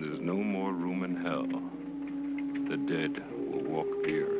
There's 0.00 0.20
no 0.22 0.34
more 0.34 0.72
room 0.72 1.04
in 1.04 1.14
hell, 1.14 1.46
the 2.70 2.78
dead 2.78 3.22
will 3.50 3.64
walk 3.64 3.86
here. 4.06 4.30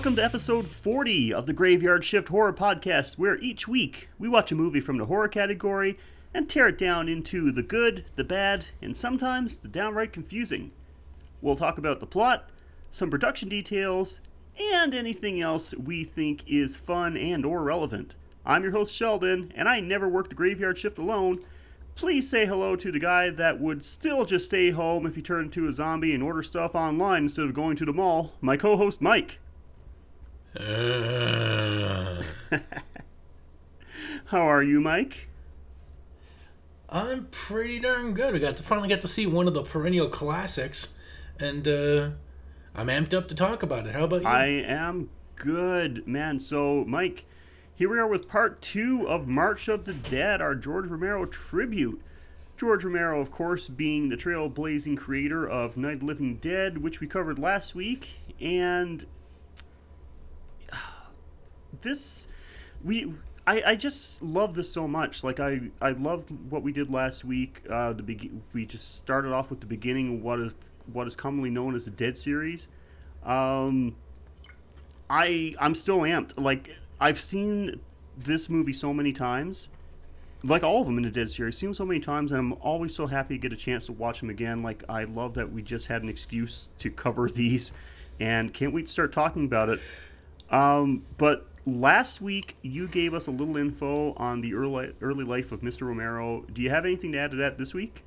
Welcome 0.00 0.16
to 0.16 0.24
episode 0.24 0.66
40 0.66 1.34
of 1.34 1.44
the 1.44 1.52
Graveyard 1.52 2.06
Shift 2.06 2.28
Horror 2.28 2.54
Podcast, 2.54 3.18
where 3.18 3.36
each 3.40 3.68
week 3.68 4.08
we 4.18 4.30
watch 4.30 4.50
a 4.50 4.54
movie 4.54 4.80
from 4.80 4.96
the 4.96 5.04
horror 5.04 5.28
category 5.28 5.98
and 6.32 6.48
tear 6.48 6.68
it 6.68 6.78
down 6.78 7.06
into 7.06 7.52
the 7.52 7.62
good, 7.62 8.06
the 8.16 8.24
bad, 8.24 8.64
and 8.80 8.96
sometimes 8.96 9.58
the 9.58 9.68
downright 9.68 10.10
confusing. 10.10 10.72
We'll 11.42 11.54
talk 11.54 11.76
about 11.76 12.00
the 12.00 12.06
plot, 12.06 12.48
some 12.88 13.10
production 13.10 13.50
details, 13.50 14.20
and 14.58 14.94
anything 14.94 15.42
else 15.42 15.74
we 15.74 16.02
think 16.02 16.44
is 16.46 16.78
fun 16.78 17.18
and 17.18 17.44
or 17.44 17.62
relevant. 17.62 18.14
I'm 18.46 18.62
your 18.62 18.72
host 18.72 18.96
Sheldon, 18.96 19.52
and 19.54 19.68
I 19.68 19.80
never 19.80 20.08
work 20.08 20.30
the 20.30 20.34
graveyard 20.34 20.78
shift 20.78 20.96
alone. 20.96 21.40
Please 21.94 22.26
say 22.26 22.46
hello 22.46 22.74
to 22.74 22.90
the 22.90 23.00
guy 23.00 23.28
that 23.28 23.60
would 23.60 23.84
still 23.84 24.24
just 24.24 24.46
stay 24.46 24.70
home 24.70 25.04
if 25.04 25.14
he 25.14 25.20
turned 25.20 25.54
into 25.54 25.68
a 25.68 25.74
zombie 25.74 26.14
and 26.14 26.22
order 26.22 26.42
stuff 26.42 26.74
online 26.74 27.24
instead 27.24 27.44
of 27.44 27.52
going 27.52 27.76
to 27.76 27.84
the 27.84 27.92
mall. 27.92 28.32
My 28.40 28.56
co-host 28.56 29.02
Mike. 29.02 29.38
Uh, 30.58 32.22
How 34.26 34.40
are 34.40 34.62
you, 34.62 34.80
Mike? 34.80 35.28
I'm 36.88 37.26
pretty 37.26 37.78
darn 37.78 38.14
good. 38.14 38.32
We 38.32 38.40
got 38.40 38.56
to 38.56 38.62
finally 38.64 38.88
get 38.88 39.00
to 39.02 39.08
see 39.08 39.26
one 39.26 39.46
of 39.46 39.54
the 39.54 39.62
perennial 39.62 40.08
classics, 40.08 40.96
and 41.38 41.68
uh, 41.68 42.10
I'm 42.74 42.88
amped 42.88 43.14
up 43.14 43.28
to 43.28 43.34
talk 43.34 43.62
about 43.62 43.86
it. 43.86 43.94
How 43.94 44.04
about 44.04 44.22
you? 44.22 44.28
I 44.28 44.46
am 44.46 45.08
good, 45.36 46.08
man. 46.08 46.40
So, 46.40 46.84
Mike, 46.84 47.26
here 47.76 47.88
we 47.88 47.98
are 48.00 48.08
with 48.08 48.28
part 48.28 48.60
two 48.60 49.06
of 49.06 49.28
March 49.28 49.68
of 49.68 49.84
the 49.84 49.94
Dead, 49.94 50.40
our 50.40 50.56
George 50.56 50.86
Romero 50.88 51.26
tribute. 51.26 52.02
George 52.56 52.82
Romero, 52.82 53.20
of 53.20 53.30
course, 53.30 53.68
being 53.68 54.08
the 54.08 54.16
trailblazing 54.16 54.96
creator 54.96 55.48
of 55.48 55.76
Night 55.76 55.98
of 55.98 56.02
Living 56.02 56.36
Dead, 56.38 56.78
which 56.78 57.00
we 57.00 57.06
covered 57.06 57.38
last 57.38 57.76
week, 57.76 58.18
and 58.40 59.06
this 61.82 62.28
we 62.84 63.12
I, 63.46 63.62
I 63.66 63.74
just 63.74 64.22
love 64.22 64.54
this 64.54 64.70
so 64.70 64.86
much. 64.86 65.24
Like 65.24 65.40
I, 65.40 65.60
I 65.80 65.90
loved 65.90 66.30
what 66.50 66.62
we 66.62 66.72
did 66.72 66.90
last 66.90 67.24
week. 67.24 67.62
Uh, 67.68 67.94
the 67.94 68.30
we 68.52 68.66
just 68.66 68.96
started 68.96 69.32
off 69.32 69.50
with 69.50 69.60
the 69.60 69.66
beginning 69.66 70.18
of 70.18 70.22
what 70.22 70.40
is 70.40 70.54
what 70.92 71.06
is 71.06 71.16
commonly 71.16 71.50
known 71.50 71.74
as 71.74 71.86
the 71.86 71.90
Dead 71.90 72.16
series. 72.16 72.68
Um, 73.24 73.96
I 75.08 75.54
I'm 75.58 75.74
still 75.74 76.00
amped. 76.00 76.38
Like 76.38 76.76
I've 77.00 77.20
seen 77.20 77.80
this 78.18 78.48
movie 78.48 78.72
so 78.72 78.92
many 78.92 79.12
times, 79.12 79.70
like 80.44 80.62
all 80.62 80.82
of 80.82 80.86
them 80.86 80.98
in 80.98 81.04
the 81.04 81.10
Dead 81.10 81.30
series. 81.30 81.56
Seen 81.56 81.74
so 81.74 81.84
many 81.84 81.98
times, 82.00 82.32
and 82.32 82.38
I'm 82.38 82.52
always 82.60 82.94
so 82.94 83.06
happy 83.06 83.34
to 83.36 83.40
get 83.40 83.52
a 83.52 83.56
chance 83.56 83.86
to 83.86 83.92
watch 83.92 84.20
them 84.20 84.30
again. 84.30 84.62
Like 84.62 84.84
I 84.88 85.04
love 85.04 85.34
that 85.34 85.50
we 85.50 85.62
just 85.62 85.88
had 85.88 86.02
an 86.02 86.08
excuse 86.08 86.68
to 86.78 86.90
cover 86.90 87.28
these, 87.34 87.72
and 88.20 88.54
can't 88.54 88.72
wait 88.72 88.86
to 88.86 88.92
start 88.92 89.12
talking 89.12 89.44
about 89.44 89.70
it. 89.70 89.80
Um, 90.50 91.04
but 91.16 91.46
last 91.70 92.20
week 92.20 92.56
you 92.62 92.88
gave 92.88 93.14
us 93.14 93.26
a 93.26 93.30
little 93.30 93.56
info 93.56 94.12
on 94.14 94.40
the 94.40 94.54
early 94.54 94.92
early 95.00 95.24
life 95.24 95.52
of 95.52 95.60
Mr. 95.60 95.82
Romero. 95.86 96.44
Do 96.52 96.62
you 96.62 96.70
have 96.70 96.84
anything 96.84 97.12
to 97.12 97.18
add 97.18 97.30
to 97.30 97.36
that 97.38 97.58
this 97.58 97.72
week? 97.72 98.02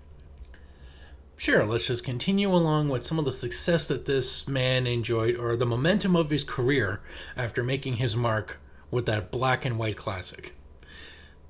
Sure, 1.36 1.66
let's 1.66 1.88
just 1.88 2.04
continue 2.04 2.54
along 2.54 2.90
with 2.90 3.04
some 3.04 3.18
of 3.18 3.26
the 3.26 3.34
success 3.34 3.88
that 3.88 4.06
this 4.06 4.48
man 4.48 4.86
enjoyed, 4.86 5.36
or 5.36 5.56
the 5.56 5.66
momentum 5.66 6.16
of 6.16 6.30
his 6.30 6.44
career 6.44 7.02
after 7.36 7.64
making 7.64 7.96
his 7.96 8.16
mark 8.16 8.60
with 8.92 9.06
that 9.08 9.32
black 9.32 9.66
and 9.66 9.80
white 9.80 9.98
classic. 9.98 10.54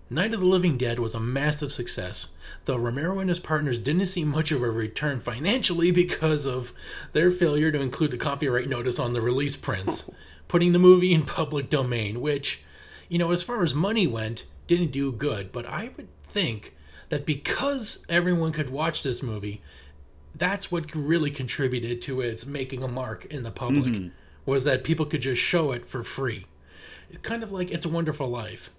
Night 0.10 0.34
of 0.34 0.40
the 0.40 0.46
Living 0.46 0.78
Dead 0.78 1.00
was 1.00 1.16
a 1.16 1.20
massive 1.20 1.72
success, 1.72 2.34
though 2.66 2.78
Romero 2.78 3.20
and 3.20 3.30
his 3.30 3.40
partners 3.40 3.80
didn't 3.80 4.06
see 4.06 4.24
much 4.24 4.52
of 4.52 4.62
a 4.62 4.70
return 4.72 5.20
financially 5.20 5.92
because 6.04 6.46
of 6.46 6.72
their 7.12 7.30
failure 7.30 7.72
to 7.72 7.82
include 7.82 8.12
the 8.12 8.18
copyright 8.18 8.70
notice 8.70 9.00
on 9.00 9.14
the 9.14 9.22
release 9.22 9.56
prints, 9.56 10.10
putting 10.54 10.72
the 10.72 10.78
movie 10.78 11.16
in 11.16 11.24
public 11.40 11.68
domain, 11.68 12.22
which, 12.22 12.62
you 13.10 13.18
know, 13.18 13.32
as 13.32 13.42
far 13.42 13.64
as 13.64 13.74
money 13.74 14.06
went, 14.06 14.46
didn't 14.68 14.92
do 14.92 15.12
good. 15.12 15.52
But 15.52 15.66
I 15.66 15.90
would 15.98 16.10
think 16.28 16.76
that 17.10 17.26
because 17.26 18.06
everyone 18.08 18.52
could 18.52 18.70
watch 18.70 19.02
this 19.02 19.24
movie, 19.24 19.64
that's 20.36 20.72
what 20.72 20.94
really 20.94 21.32
contributed 21.32 22.04
to 22.04 22.22
its 22.22 22.46
making 22.46 22.84
a 22.84 22.88
mark 22.88 23.26
in 23.26 23.42
the 23.42 23.50
public, 23.50 24.12
was 24.46 24.64
that 24.66 24.84
people 24.84 25.08
could 25.08 25.22
just 25.22 25.42
show 25.42 25.72
it 25.72 25.90
for 25.90 26.04
free. 26.04 26.46
It's 27.10 27.18
kind 27.24 27.42
of 27.42 27.52
like 27.52 27.72
It's 27.72 27.88
a 27.88 27.90
Wonderful 27.90 28.28
Life 28.28 28.70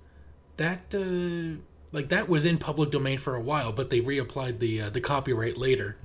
that 0.58 0.94
uh, 0.94 1.60
like 1.90 2.08
that 2.10 2.28
was 2.28 2.44
in 2.44 2.58
public 2.58 2.92
domain 2.92 3.18
for 3.18 3.34
a 3.34 3.40
while, 3.40 3.72
but 3.72 3.90
they 3.90 4.00
reapplied 4.00 4.60
the 4.60 4.82
uh, 4.82 4.90
the 4.90 5.00
copyright 5.00 5.58
later. 5.58 5.96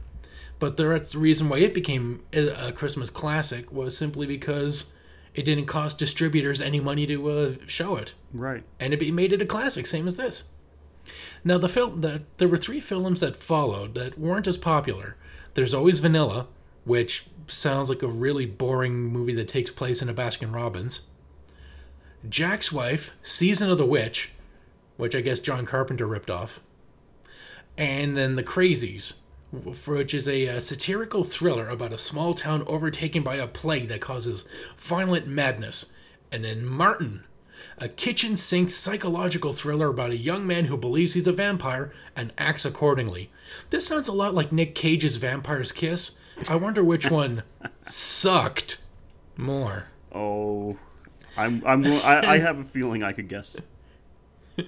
But 0.58 0.78
that's 0.78 1.12
the 1.12 1.20
reason 1.20 1.48
why 1.48 1.60
it 1.60 1.76
became 1.76 2.24
a 2.34 2.70
a 2.70 2.72
Christmas 2.72 3.12
classic 3.12 3.72
was 3.72 3.96
simply 3.96 4.26
because 4.26 4.94
it 5.36 5.44
didn't 5.44 5.66
cost 5.68 6.00
distributors 6.00 6.60
any 6.62 6.80
money 6.80 7.06
to 7.08 7.30
uh, 7.30 7.54
show 7.68 7.96
it, 7.96 8.14
Right. 8.34 8.64
and 8.80 8.94
it 8.94 9.14
made 9.14 9.32
it 9.34 9.42
a 9.42 9.46
classic, 9.46 9.86
same 9.88 10.08
as 10.08 10.18
this. 10.18 10.50
Now 11.44 11.58
the 11.58 11.70
film 11.70 12.02
that 12.02 12.22
there 12.38 12.48
were 12.48 12.58
three 12.58 12.80
films 12.80 13.22
that 13.22 13.36
followed 13.38 13.94
that 13.96 14.20
weren't 14.20 14.48
as 14.48 14.58
popular. 14.58 15.16
There's 15.54 15.74
always 15.74 16.00
Vanilla, 16.00 16.48
which 16.84 17.28
sounds 17.48 17.90
like 17.90 18.04
a 18.04 18.08
really 18.08 18.46
boring 18.46 18.96
movie 18.96 19.34
that 19.36 19.48
takes 19.48 19.72
place 19.72 20.02
in 20.02 20.10
a 20.10 20.14
Baskin 20.14 20.54
Robbins. 20.54 21.08
Jack's 22.28 22.72
Wife, 22.72 23.12
Season 23.24 23.70
of 23.72 23.78
the 23.78 23.86
Witch, 23.86 24.32
which 24.98 25.16
I 25.16 25.22
guess 25.22 25.40
John 25.40 25.66
Carpenter 25.66 26.06
ripped 26.06 26.30
off, 26.30 26.60
and 27.78 28.18
then 28.18 28.36
The 28.36 28.44
Crazies, 28.44 29.20
which 29.52 30.14
is 30.14 30.28
a, 30.28 30.48
uh 30.48 30.60
satirical 30.60 31.24
thriller 31.24 31.68
about 31.68 31.94
a 31.94 31.98
small 31.98 32.34
town 32.34 32.64
overtaken 32.68 33.24
by 33.24 33.36
a 33.36 33.48
plague 33.48 33.88
that 33.88 34.02
causes 34.02 34.48
violent 34.78 35.28
madness, 35.28 35.94
and 36.32 36.44
then 36.44 36.66
Martin, 36.66 37.24
a 37.78 37.88
kitchen 37.88 38.36
sink 38.38 38.72
psychological 38.72 39.54
thriller 39.54 39.88
about 39.88 40.12
a 40.12 40.18
young 40.18 40.46
man 40.46 40.66
who 40.66 40.78
believes 40.78 41.14
he's 41.14 41.28
a 41.28 41.32
vampire 41.32 41.94
and 42.16 42.34
acts 42.38 42.66
accordingly. 42.66 43.32
This 43.70 43.88
sounds 43.88 44.08
a 44.08 44.14
lot 44.14 44.36
like 44.36 44.52
Nick 44.52 44.76
Cage's 44.76 45.18
Vampire's 45.18 45.72
Kiss. 45.72 46.20
I 46.48 46.56
wonder 46.56 46.84
which 46.84 47.10
one 47.12 47.44
sucked 47.86 48.82
more. 49.38 49.86
Oh, 50.14 50.78
I'm 51.38 51.64
I'm 51.66 51.86
I, 51.86 52.34
I 52.34 52.38
have 52.40 52.60
a 52.60 52.64
feeling 52.64 53.04
I 53.04 53.14
could 53.14 53.30
guess. 53.30 53.58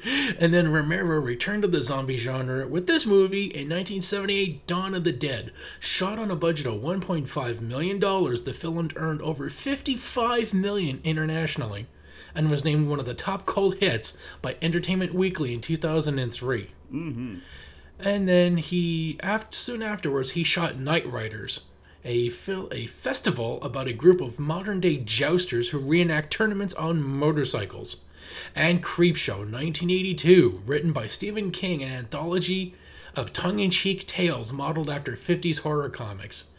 And 0.40 0.54
then 0.54 0.72
Romero 0.72 1.20
returned 1.20 1.62
to 1.64 1.68
the 1.68 1.84
zombie 1.84 2.18
genre 2.18 2.68
with 2.68 2.88
this 2.88 3.06
movie 3.06 3.46
in 3.46 3.70
1978, 3.70 4.66
Dawn 4.68 4.94
of 4.94 5.04
the 5.04 5.12
Dead. 5.12 5.52
Shot 5.80 6.18
on 6.18 6.32
a 6.32 6.36
budget 6.36 6.66
of 6.66 6.82
1.5 6.82 7.62
million 7.62 8.00
dollars, 8.00 8.44
the 8.44 8.54
film 8.54 8.90
earned 8.96 9.22
over 9.22 9.50
55 9.50 10.54
million 10.54 11.02
internationally, 11.04 11.88
and 12.34 12.50
was 12.50 12.64
named 12.64 12.88
one 12.88 13.00
of 13.00 13.06
the 13.06 13.14
top 13.14 13.46
cult 13.46 13.78
hits 13.78 14.18
by 14.42 14.56
Entertainment 14.62 15.14
Weekly 15.14 15.54
in 15.54 15.62
2003. 15.62 16.72
Mm-hmm. 16.92 17.36
And 18.00 18.28
then 18.28 18.58
he, 18.58 19.20
after, 19.22 19.56
soon 19.56 19.84
afterwards, 19.84 20.32
he 20.32 20.44
shot 20.44 20.76
Knightriders, 20.76 21.66
a 22.04 22.30
fil- 22.30 22.70
a 22.72 22.88
festival 22.88 23.62
about 23.62 23.88
a 23.88 23.94
group 23.94 24.22
of 24.22 24.40
modern 24.40 24.80
day 24.80 24.98
jousters 24.98 25.70
who 25.70 25.78
reenact 25.78 26.34
tournaments 26.34 26.74
on 26.74 27.02
motorcycles 27.02 28.06
and 28.56 28.84
Creepshow 28.84 29.40
1982, 29.40 30.62
written 30.66 30.92
by 30.92 31.08
Stephen 31.08 31.52
King, 31.52 31.84
an 31.84 31.92
anthology 31.92 32.76
of 33.16 33.34
tongue 33.34 33.60
in 33.60 33.72
cheek 33.72 34.08
tales 34.08 34.54
modeled 34.54 34.90
after 34.90 35.14
50s 35.14 35.60
horror 35.60 35.90
comics. 35.90 36.52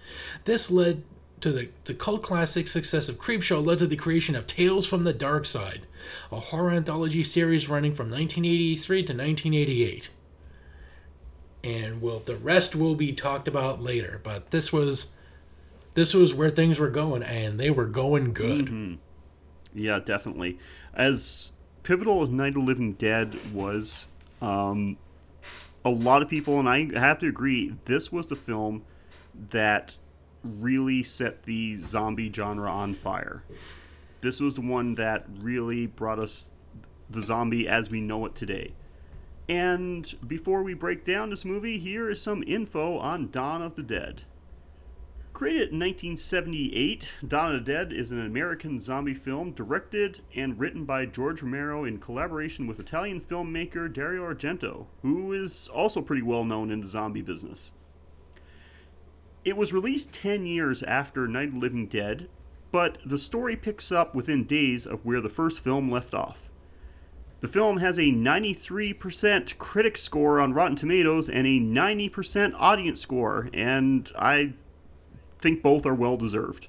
This 0.45 0.71
led 0.71 1.03
to 1.41 1.51
the, 1.51 1.69
the 1.85 1.95
cult 1.95 2.23
classic 2.23 2.69
success 2.69 3.09
of 3.09 3.19
Creepshow, 3.19 3.65
led 3.65 3.81
to 3.81 3.87
the 3.87 3.97
creation 3.97 4.37
of 4.37 4.47
Tales 4.47 4.87
from 4.87 5.05
the 5.05 5.15
Darkside, 5.15 5.83
a 6.31 6.39
horror 6.39 6.71
anthology 6.71 7.25
series 7.25 7.69
running 7.69 7.93
from 7.95 8.11
1983 8.11 8.97
to 8.99 9.13
1988. 9.13 10.11
And 11.65 12.01
well, 12.01 12.21
the 12.21 12.37
rest 12.37 12.75
will 12.75 12.95
be 12.95 13.13
talked 13.13 13.49
about 13.49 13.81
later, 13.81 14.21
but 14.23 14.51
this 14.51 14.73
was. 14.73 15.17
This 15.95 16.15
was 16.15 16.33
where 16.33 16.49
things 16.49 16.79
were 16.79 16.89
going, 16.89 17.23
and 17.23 17.61
they 17.61 17.71
were 17.71 17.85
going 17.85 18.33
good. 18.33 18.65
Mm-hmm. 18.65 18.95
Yeah, 19.75 19.99
definitely. 19.99 20.59
As 20.95 21.53
pivotal 21.83 22.23
as 22.23 22.31
Night 22.31 22.49
of 22.49 22.55
the 22.55 22.61
Living 22.61 22.93
Dead 22.95 23.37
was, 23.53 24.07
um, 24.41 24.97
a 25.85 25.91
lot 25.91 26.23
of 26.23 26.29
people, 26.29 26.59
and 26.59 26.69
I 26.69 26.99
have 26.99 27.19
to 27.21 27.27
agree, 27.27 27.75
this 27.85 28.13
was 28.13 28.27
the 28.27 28.37
film 28.37 28.85
that 29.51 29.97
really 30.45 31.03
set 31.03 31.43
the 31.45 31.77
zombie 31.83 32.33
genre 32.33 32.71
on 32.71 32.95
fire. 32.95 33.43
This 34.21 34.41
was 34.41 34.55
the 34.55 34.61
one 34.61 34.95
that 34.97 35.27
really 35.41 35.87
brought 35.87 36.19
us 36.19 36.51
the 37.11 37.23
zombie 37.23 37.69
as 37.69 37.91
we 37.91 38.01
know 38.01 38.25
it 38.27 38.35
today. 38.35 38.73
And 39.49 40.15
before 40.27 40.63
we 40.63 40.75
break 40.75 41.05
down 41.05 41.31
this 41.31 41.45
movie, 41.45 41.79
here 41.79 42.09
is 42.09 42.23
some 42.23 42.45
info 42.47 42.99
on 42.99 43.31
Dawn 43.31 43.61
of 43.61 43.75
the 43.75 43.83
Dead. 43.83 44.23
Created 45.43 45.73
in 45.73 45.81
1978, 45.81 47.15
Dawn 47.27 47.53
of 47.53 47.65
the 47.65 47.73
Dead 47.73 47.93
is 47.93 48.13
an 48.13 48.25
American 48.25 48.81
zombie 48.81 49.13
film 49.13 49.51
directed 49.51 50.21
and 50.37 50.57
written 50.57 50.85
by 50.85 51.05
George 51.05 51.43
Romero 51.43 51.83
in 51.83 51.99
collaboration 51.99 52.69
with 52.69 52.79
Italian 52.79 53.21
filmmaker 53.21 53.93
Dario 53.93 54.23
Argento, 54.23 54.87
who 55.03 55.33
is 55.33 55.67
also 55.75 56.01
pretty 56.01 56.23
well 56.23 56.45
known 56.45 56.71
in 56.71 56.81
the 56.81 56.87
zombie 56.87 57.23
business. 57.23 57.73
It 59.45 59.57
was 59.57 59.73
released 59.73 60.13
10 60.13 60.47
years 60.47 60.85
after 60.85 61.27
Night 61.27 61.49
of 61.49 61.55
the 61.55 61.59
Living 61.59 61.89
Dead, 61.89 62.29
but 62.71 62.99
the 63.05 63.19
story 63.19 63.57
picks 63.57 63.91
up 63.91 64.15
within 64.15 64.45
days 64.45 64.87
of 64.87 65.05
where 65.05 65.21
the 65.21 65.29
first 65.29 65.59
film 65.59 65.91
left 65.91 66.15
off. 66.15 66.51
The 67.41 67.49
film 67.49 67.79
has 67.79 67.99
a 67.99 68.13
93% 68.13 69.59
critic 69.59 69.99
score 69.99 70.39
on 70.39 70.55
Rotten 70.55 70.77
Tomatoes 70.77 71.29
and 71.29 71.49
a 71.49 71.59
90% 71.59 72.55
audience 72.57 73.01
score, 73.01 73.51
and 73.53 74.09
I 74.17 74.53
think 75.43 75.63
both 75.63 75.85
are 75.85 75.95
well 75.95 76.17
deserved. 76.17 76.69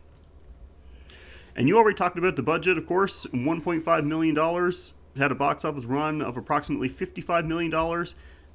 And 1.56 1.68
you 1.68 1.78
already 1.78 1.96
talked 1.96 2.18
about 2.18 2.36
the 2.36 2.44
budget, 2.44 2.78
of 2.78 2.88
course, 2.88 3.25
$1.5 3.28 4.06
million, 4.06 4.72
had 5.16 5.31
a 5.31 5.36
box 5.36 5.64
office 5.64 5.86
run 5.86 6.22
of 6.22 6.36
approximately 6.36 6.90
$55 6.90 7.46
million. 7.46 8.06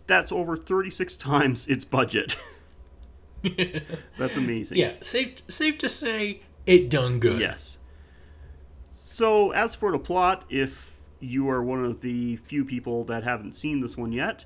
That's 0.06 0.32
over 0.32 0.56
36 0.56 1.17
times 1.19 1.67
its 1.69 1.85
budget. 1.85 2.37
That's 4.19 4.37
amazing. 4.37 4.79
Yeah, 4.79 4.94
safe 5.00 5.43
safe 5.49 5.79
to 5.79 5.88
say 5.88 6.43
it 6.67 6.91
done 6.91 7.20
good. 7.20 7.41
Yes. 7.41 7.79
So, 8.94 9.53
as 9.53 9.76
for 9.76 9.93
the 9.93 9.99
plot, 9.99 10.44
if 10.49 11.00
you 11.20 11.49
are 11.49 11.62
one 11.62 11.85
of 11.85 12.00
the 12.00 12.37
few 12.37 12.65
people 12.65 13.05
that 13.05 13.23
haven't 13.23 13.55
seen 13.55 13.81
this 13.81 13.97
one 13.97 14.12
yet, 14.12 14.44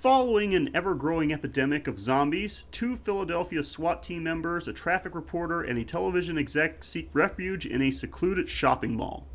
following 0.00 0.54
an 0.54 0.70
ever 0.74 0.94
growing 0.94 1.30
epidemic 1.30 1.86
of 1.86 1.98
zombies, 1.98 2.64
two 2.72 2.96
Philadelphia 2.96 3.62
SWAT 3.62 4.02
team 4.02 4.22
members, 4.22 4.66
a 4.66 4.72
traffic 4.72 5.14
reporter, 5.14 5.60
and 5.60 5.78
a 5.78 5.84
television 5.84 6.38
exec 6.38 6.82
seek 6.82 7.10
refuge 7.12 7.66
in 7.66 7.82
a 7.82 7.90
secluded 7.90 8.48
shopping 8.48 8.96
mall. 8.96 9.26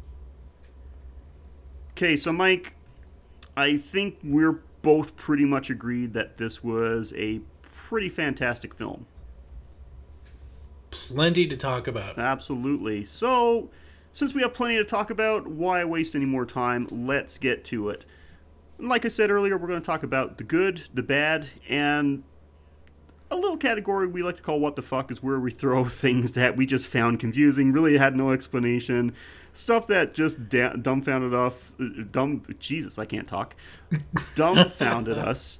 Okay, 1.92 2.16
so 2.16 2.34
Mike, 2.34 2.76
I 3.56 3.78
think 3.78 4.18
we're 4.24 4.64
both 4.82 5.16
pretty 5.16 5.46
much 5.46 5.70
agreed 5.70 6.14
that 6.14 6.38
this 6.38 6.64
was 6.64 7.14
a 7.16 7.42
pretty 7.62 8.10
fantastic 8.10 8.74
film. 8.74 9.06
Plenty 10.90 11.48
to 11.48 11.56
talk 11.56 11.88
about. 11.88 12.18
Absolutely. 12.18 13.04
So, 13.04 13.70
since 14.12 14.34
we 14.34 14.42
have 14.42 14.54
plenty 14.54 14.78
to 14.78 14.84
talk 14.84 15.12
about, 15.12 15.46
why 15.48 15.86
waste 15.86 16.16
any 16.16 16.26
more 16.26 16.46
time? 16.46 16.88
Let's 16.90 17.38
get 17.38 17.64
to 17.66 17.90
it. 17.90 18.04
Like 18.86 19.04
I 19.04 19.08
said 19.08 19.32
earlier, 19.32 19.58
we're 19.58 19.68
going 19.68 19.82
to 19.82 19.86
talk 19.86 20.04
about 20.04 20.38
the 20.38 20.44
good, 20.44 20.84
the 20.94 21.02
bad, 21.02 21.48
and 21.68 22.24
a 23.32 23.36
little 23.36 23.58
category 23.58 24.08
we 24.08 24.22
like 24.22 24.38
to 24.38 24.44
call 24.44 24.60
what 24.60 24.76
the 24.76 24.82
fuck 24.84 25.12
is 25.12 25.24
where 25.24 25.40
we 25.40 25.50
throw 25.52 25.86
things 25.86 26.34
that 26.34 26.56
we 26.56 26.66
just 26.66 26.88
found 26.88 27.20
confusing, 27.20 27.72
really 27.72 27.98
had 27.98 28.16
no 28.16 28.32
explanation, 28.32 29.14
stuff 29.54 29.88
that 29.88 30.14
just 30.14 30.50
da- 30.50 30.74
dumbfounded 30.74 31.34
us, 31.34 31.54
dumb 32.12 32.44
Jesus, 32.60 33.00
I 33.00 33.06
can't 33.06 33.28
talk. 33.28 33.56
dumbfounded 34.36 35.18
us. 35.18 35.60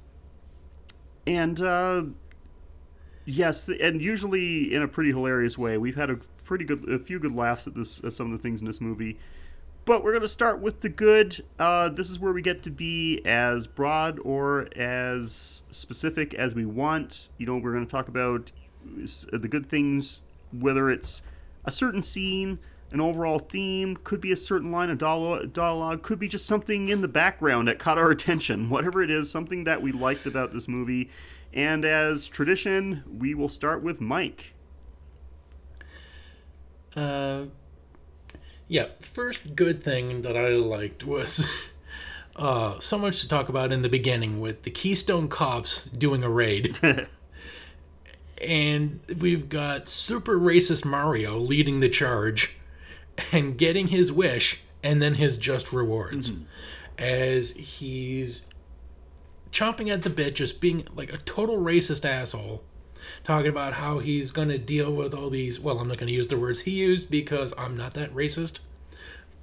And 1.26 1.60
uh 1.60 2.04
yes, 3.24 3.68
and 3.68 4.00
usually 4.00 4.72
in 4.72 4.82
a 4.82 4.88
pretty 4.88 5.10
hilarious 5.10 5.58
way. 5.58 5.76
We've 5.76 5.96
had 5.96 6.10
a 6.10 6.16
pretty 6.44 6.64
good 6.64 6.88
a 6.88 7.00
few 7.00 7.18
good 7.18 7.34
laughs 7.34 7.66
at 7.66 7.74
this 7.74 8.02
at 8.04 8.12
some 8.12 8.32
of 8.32 8.38
the 8.38 8.42
things 8.42 8.60
in 8.60 8.66
this 8.68 8.80
movie. 8.80 9.18
But 9.86 10.02
we're 10.02 10.10
going 10.10 10.22
to 10.22 10.28
start 10.28 10.60
with 10.60 10.80
the 10.80 10.88
good. 10.88 11.44
Uh, 11.60 11.88
this 11.88 12.10
is 12.10 12.18
where 12.18 12.32
we 12.32 12.42
get 12.42 12.64
to 12.64 12.70
be 12.70 13.22
as 13.24 13.68
broad 13.68 14.18
or 14.24 14.68
as 14.74 15.62
specific 15.70 16.34
as 16.34 16.56
we 16.56 16.66
want. 16.66 17.28
You 17.38 17.46
know, 17.46 17.56
we're 17.56 17.72
going 17.72 17.86
to 17.86 17.90
talk 17.90 18.08
about 18.08 18.50
the 18.84 19.48
good 19.48 19.68
things, 19.68 20.22
whether 20.52 20.90
it's 20.90 21.22
a 21.64 21.70
certain 21.70 22.02
scene, 22.02 22.58
an 22.90 23.00
overall 23.00 23.38
theme, 23.38 23.96
could 24.02 24.20
be 24.20 24.32
a 24.32 24.36
certain 24.36 24.72
line 24.72 24.90
of 24.90 24.98
dialogue, 24.98 26.02
could 26.02 26.18
be 26.18 26.26
just 26.26 26.46
something 26.46 26.88
in 26.88 27.00
the 27.00 27.08
background 27.08 27.68
that 27.68 27.78
caught 27.78 27.96
our 27.96 28.10
attention. 28.10 28.68
Whatever 28.68 29.04
it 29.04 29.10
is, 29.10 29.30
something 29.30 29.62
that 29.64 29.82
we 29.82 29.92
liked 29.92 30.26
about 30.26 30.52
this 30.52 30.66
movie. 30.66 31.10
And 31.54 31.84
as 31.84 32.26
tradition, 32.26 33.04
we 33.20 33.34
will 33.34 33.48
start 33.48 33.84
with 33.84 34.00
Mike. 34.00 34.52
Uh, 36.96 37.44
yeah, 38.68 38.86
first 39.00 39.54
good 39.54 39.82
thing 39.82 40.22
that 40.22 40.36
I 40.36 40.50
liked 40.50 41.04
was 41.04 41.48
uh, 42.36 42.78
so 42.80 42.98
much 42.98 43.20
to 43.20 43.28
talk 43.28 43.48
about 43.48 43.72
in 43.72 43.82
the 43.82 43.88
beginning 43.88 44.40
with 44.40 44.62
the 44.62 44.70
Keystone 44.70 45.28
Cops 45.28 45.84
doing 45.84 46.24
a 46.24 46.30
raid. 46.30 46.78
and 48.42 49.00
we've 49.20 49.48
got 49.48 49.88
super 49.88 50.38
racist 50.38 50.84
Mario 50.84 51.38
leading 51.38 51.80
the 51.80 51.88
charge 51.88 52.56
and 53.32 53.56
getting 53.56 53.88
his 53.88 54.12
wish 54.12 54.62
and 54.82 55.00
then 55.00 55.14
his 55.14 55.38
just 55.38 55.72
rewards 55.72 56.30
mm-hmm. 56.30 56.44
as 56.98 57.52
he's 57.52 58.46
chomping 59.52 59.90
at 59.90 60.02
the 60.02 60.10
bit, 60.10 60.34
just 60.34 60.60
being 60.60 60.86
like 60.94 61.12
a 61.12 61.18
total 61.18 61.56
racist 61.58 62.04
asshole 62.04 62.62
talking 63.24 63.48
about 63.48 63.74
how 63.74 63.98
he's 63.98 64.30
going 64.30 64.48
to 64.48 64.58
deal 64.58 64.92
with 64.92 65.14
all 65.14 65.30
these. 65.30 65.60
Well, 65.60 65.78
I'm 65.78 65.88
not 65.88 65.98
going 65.98 66.08
to 66.08 66.14
use 66.14 66.28
the 66.28 66.38
words 66.38 66.60
he 66.60 66.72
used 66.72 67.10
because 67.10 67.52
I'm 67.56 67.76
not 67.76 67.94
that 67.94 68.14
racist. 68.14 68.60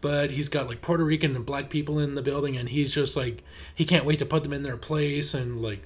But 0.02 0.32
he's 0.32 0.50
got 0.50 0.68
like 0.68 0.82
Puerto 0.82 1.04
Rican 1.04 1.36
and 1.36 1.46
black 1.46 1.70
people 1.70 1.98
in 1.98 2.16
the 2.16 2.22
building, 2.22 2.58
and 2.58 2.68
he's 2.68 2.94
just 2.94 3.16
like 3.16 3.42
he 3.74 3.86
can't 3.86 4.04
wait 4.04 4.20
to 4.20 4.26
put 4.26 4.44
them 4.44 4.52
in 4.52 4.64
their 4.64 4.76
place, 4.76 5.34
and 5.34 5.62
like, 5.62 5.84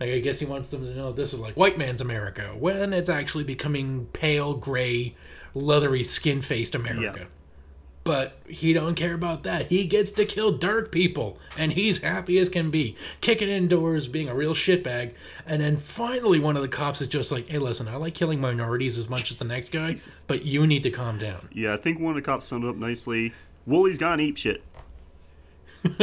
like 0.00 0.10
I 0.10 0.18
guess 0.18 0.40
he 0.40 0.46
wants 0.46 0.70
them 0.70 0.82
to 0.82 0.94
know 0.96 1.12
this 1.12 1.32
is 1.32 1.38
like 1.38 1.56
white 1.56 1.78
man's 1.78 2.00
America 2.00 2.56
when 2.58 2.92
it's 2.92 3.08
actually 3.08 3.44
becoming 3.44 4.06
pale 4.06 4.54
gray, 4.54 5.14
leathery 5.54 6.02
skin 6.02 6.42
faced 6.42 6.74
America. 6.74 7.20
Yeah 7.20 7.26
but 8.04 8.38
he 8.46 8.74
don't 8.74 8.94
care 8.94 9.14
about 9.14 9.42
that. 9.44 9.68
He 9.68 9.86
gets 9.86 10.10
to 10.12 10.26
kill 10.26 10.52
dark 10.52 10.92
people, 10.92 11.38
and 11.56 11.72
he's 11.72 12.02
happy 12.02 12.38
as 12.38 12.50
can 12.50 12.70
be, 12.70 12.96
kicking 13.22 13.48
indoors, 13.48 14.06
being 14.08 14.28
a 14.28 14.34
real 14.34 14.54
shitbag. 14.54 15.14
And 15.46 15.62
then 15.62 15.78
finally, 15.78 16.38
one 16.38 16.54
of 16.54 16.62
the 16.62 16.68
cops 16.68 17.00
is 17.00 17.08
just 17.08 17.32
like, 17.32 17.48
"Hey, 17.48 17.58
listen, 17.58 17.88
I 17.88 17.96
like 17.96 18.14
killing 18.14 18.40
minorities 18.40 18.98
as 18.98 19.08
much 19.08 19.30
as 19.30 19.38
the 19.38 19.46
next 19.46 19.70
guy, 19.70 19.96
but 20.26 20.44
you 20.44 20.66
need 20.66 20.82
to 20.82 20.90
calm 20.90 21.18
down." 21.18 21.48
Yeah, 21.50 21.72
I 21.72 21.78
think 21.78 21.98
one 21.98 22.10
of 22.10 22.16
the 22.16 22.22
cops 22.22 22.44
summed 22.46 22.64
it 22.64 22.68
up 22.68 22.76
nicely. 22.76 23.32
Wooley's 23.66 23.98
gone 23.98 24.20
eat 24.20 24.36
shit. 24.38 24.62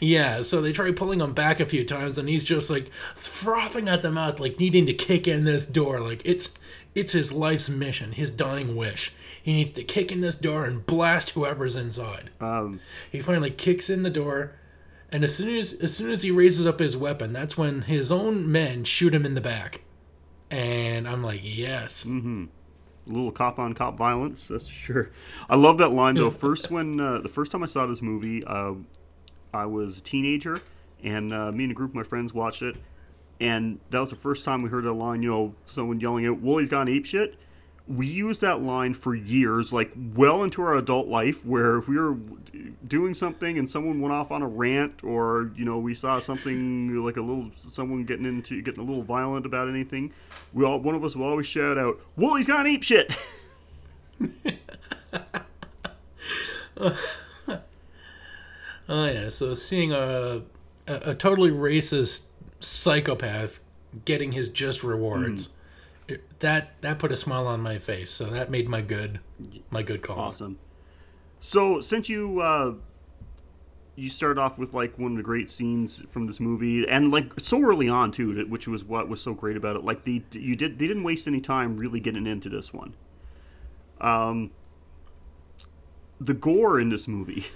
yeah, 0.00 0.42
so 0.42 0.60
they 0.60 0.72
try 0.72 0.92
pulling 0.92 1.20
him 1.20 1.32
back 1.32 1.58
a 1.58 1.66
few 1.66 1.84
times, 1.84 2.18
and 2.18 2.28
he's 2.28 2.44
just 2.44 2.70
like 2.70 2.90
frothing 3.16 3.88
at 3.88 4.02
the 4.02 4.12
mouth, 4.12 4.38
like 4.38 4.60
needing 4.60 4.86
to 4.86 4.94
kick 4.94 5.26
in 5.26 5.42
this 5.42 5.66
door. 5.66 5.98
Like 6.00 6.22
it's 6.24 6.56
it's 6.94 7.12
his 7.12 7.32
life's 7.32 7.68
mission, 7.68 8.12
his 8.12 8.30
dying 8.30 8.76
wish 8.76 9.12
he 9.48 9.54
needs 9.54 9.72
to 9.72 9.82
kick 9.82 10.12
in 10.12 10.20
this 10.20 10.36
door 10.36 10.66
and 10.66 10.84
blast 10.84 11.30
whoever's 11.30 11.74
inside. 11.74 12.28
Um, 12.38 12.80
he 13.10 13.22
finally 13.22 13.48
kicks 13.48 13.88
in 13.88 14.02
the 14.02 14.10
door, 14.10 14.52
and 15.10 15.24
as 15.24 15.34
soon 15.34 15.56
as 15.56 15.72
as 15.72 15.96
soon 15.96 16.10
as 16.10 16.20
he 16.20 16.30
raises 16.30 16.66
up 16.66 16.80
his 16.80 16.98
weapon, 16.98 17.32
that's 17.32 17.56
when 17.56 17.80
his 17.80 18.12
own 18.12 18.52
men 18.52 18.84
shoot 18.84 19.14
him 19.14 19.24
in 19.24 19.32
the 19.34 19.40
back. 19.40 19.84
And 20.50 21.08
I'm 21.08 21.22
like, 21.22 21.40
yes. 21.42 22.04
Mm-hmm. 22.04 22.44
A 23.06 23.10
little 23.10 23.32
cop 23.32 23.58
on 23.58 23.72
cop 23.72 23.96
violence, 23.96 24.48
that's 24.48 24.68
sure. 24.68 25.12
I 25.48 25.56
love 25.56 25.78
that 25.78 25.92
line 25.92 26.16
though. 26.16 26.30
First, 26.46 26.70
when 26.70 27.00
uh, 27.00 27.20
the 27.20 27.30
first 27.30 27.50
time 27.50 27.62
I 27.62 27.66
saw 27.66 27.86
this 27.86 28.02
movie, 28.02 28.44
uh, 28.44 28.74
I 29.54 29.64
was 29.64 29.96
a 29.96 30.02
teenager, 30.02 30.60
and 31.02 31.32
uh, 31.32 31.52
me 31.52 31.64
and 31.64 31.70
a 31.70 31.74
group 31.74 31.92
of 31.92 31.94
my 31.94 32.04
friends 32.04 32.34
watched 32.34 32.60
it, 32.60 32.76
and 33.40 33.80
that 33.88 34.00
was 34.00 34.10
the 34.10 34.16
first 34.16 34.44
time 34.44 34.60
we 34.60 34.68
heard 34.68 34.84
that 34.84 34.92
line. 34.92 35.22
You 35.22 35.30
know, 35.30 35.54
someone 35.70 36.00
yelling 36.00 36.26
out, 36.26 36.38
"Wooley's 36.42 36.68
gone 36.68 36.86
ape 36.86 37.06
shit." 37.06 37.38
We 37.88 38.06
used 38.06 38.42
that 38.42 38.60
line 38.60 38.92
for 38.94 39.14
years, 39.14 39.72
like 39.72 39.92
well 40.14 40.44
into 40.44 40.60
our 40.62 40.76
adult 40.76 41.08
life, 41.08 41.44
where 41.44 41.78
if 41.78 41.88
we 41.88 41.98
were 41.98 42.18
doing 42.86 43.14
something 43.14 43.58
and 43.58 43.68
someone 43.68 44.00
went 44.00 44.12
off 44.12 44.30
on 44.30 44.42
a 44.42 44.48
rant, 44.48 45.02
or 45.02 45.52
you 45.56 45.64
know 45.64 45.78
we 45.78 45.94
saw 45.94 46.18
something 46.18 46.94
like 47.02 47.16
a 47.16 47.22
little 47.22 47.50
someone 47.56 48.04
getting 48.04 48.26
into 48.26 48.60
getting 48.60 48.80
a 48.80 48.84
little 48.84 49.02
violent 49.02 49.46
about 49.46 49.68
anything, 49.68 50.12
we 50.52 50.64
all 50.64 50.78
one 50.80 50.94
of 50.94 51.02
us 51.02 51.16
will 51.16 51.26
always 51.26 51.46
shout 51.46 51.78
out, 51.78 51.98
"Wooley's 52.16 52.46
got 52.46 52.66
ape 52.66 52.82
shit." 52.82 53.16
oh 56.78 56.94
yeah, 58.88 59.28
so 59.28 59.54
seeing 59.54 59.92
a, 59.92 60.42
a, 60.86 60.94
a 61.10 61.14
totally 61.14 61.50
racist 61.50 62.26
psychopath 62.60 63.60
getting 64.04 64.32
his 64.32 64.48
just 64.48 64.82
rewards. 64.84 65.48
Mm 65.48 65.54
that 66.40 66.80
that 66.80 66.98
put 66.98 67.12
a 67.12 67.16
smile 67.16 67.46
on 67.46 67.60
my 67.60 67.78
face. 67.78 68.10
So 68.10 68.26
that 68.26 68.50
made 68.50 68.68
my 68.68 68.80
good 68.80 69.20
my 69.70 69.82
good 69.82 70.02
call. 70.02 70.18
Awesome. 70.18 70.58
So 71.40 71.80
since 71.80 72.08
you 72.08 72.40
uh, 72.40 72.74
you 73.96 74.08
started 74.08 74.40
off 74.40 74.58
with 74.58 74.74
like 74.74 74.98
one 74.98 75.12
of 75.12 75.16
the 75.16 75.22
great 75.22 75.50
scenes 75.50 76.02
from 76.10 76.26
this 76.26 76.40
movie, 76.40 76.88
and 76.88 77.10
like 77.10 77.32
so 77.38 77.62
early 77.62 77.88
on 77.88 78.12
too, 78.12 78.46
which 78.46 78.68
was 78.68 78.84
what 78.84 79.08
was 79.08 79.20
so 79.20 79.34
great 79.34 79.56
about 79.56 79.76
it. 79.76 79.84
Like 79.84 80.04
the 80.04 80.22
you 80.32 80.56
did 80.56 80.78
they 80.78 80.86
didn't 80.86 81.04
waste 81.04 81.26
any 81.26 81.40
time 81.40 81.76
really 81.76 82.00
getting 82.00 82.26
into 82.26 82.48
this 82.48 82.72
one. 82.72 82.94
Um, 84.00 84.50
the 86.20 86.34
gore 86.34 86.80
in 86.80 86.88
this 86.90 87.08
movie. 87.08 87.46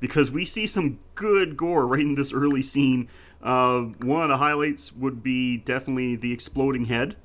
because 0.00 0.30
we 0.30 0.44
see 0.44 0.66
some 0.66 0.98
good 1.14 1.56
gore 1.56 1.86
right 1.86 2.02
in 2.02 2.14
this 2.14 2.30
early 2.30 2.60
scene. 2.60 3.08
Uh, 3.42 3.80
one 4.02 4.22
of 4.22 4.28
the 4.28 4.36
highlights 4.36 4.92
would 4.92 5.22
be 5.22 5.56
definitely 5.56 6.14
the 6.14 6.30
exploding 6.30 6.84
head. 6.84 7.16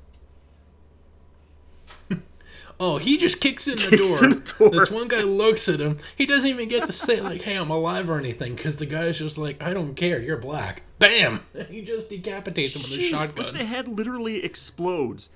Oh, 2.82 2.96
he 2.96 3.18
just 3.18 3.42
kicks 3.42 3.68
in 3.68 3.76
the, 3.76 3.88
Kicks 3.88 4.18
door. 4.18 4.24
in 4.24 4.30
the 4.30 4.54
door. 4.58 4.70
This 4.70 4.90
one 4.90 5.06
guy 5.06 5.20
looks 5.20 5.68
at 5.68 5.80
him. 5.80 5.98
He 6.16 6.24
doesn't 6.24 6.48
even 6.48 6.66
get 6.66 6.86
to 6.86 6.92
say 6.92 7.20
like, 7.20 7.42
"Hey, 7.42 7.56
I'm 7.56 7.68
alive" 7.70 8.08
or 8.08 8.18
anything, 8.18 8.54
because 8.56 8.78
the 8.78 8.86
guy's 8.86 9.18
just 9.18 9.36
like, 9.36 9.62
"I 9.62 9.74
don't 9.74 9.94
care. 9.94 10.18
You're 10.18 10.38
black." 10.38 10.82
Bam! 10.98 11.40
He 11.68 11.82
just 11.82 12.08
decapitates 12.08 12.74
him 12.74 12.82
with 12.82 12.92
a 12.98 13.02
shotgun. 13.02 13.44
But 13.44 13.52
the 13.54 13.66
head 13.66 13.86
literally 13.86 14.42
explodes. 14.42 15.28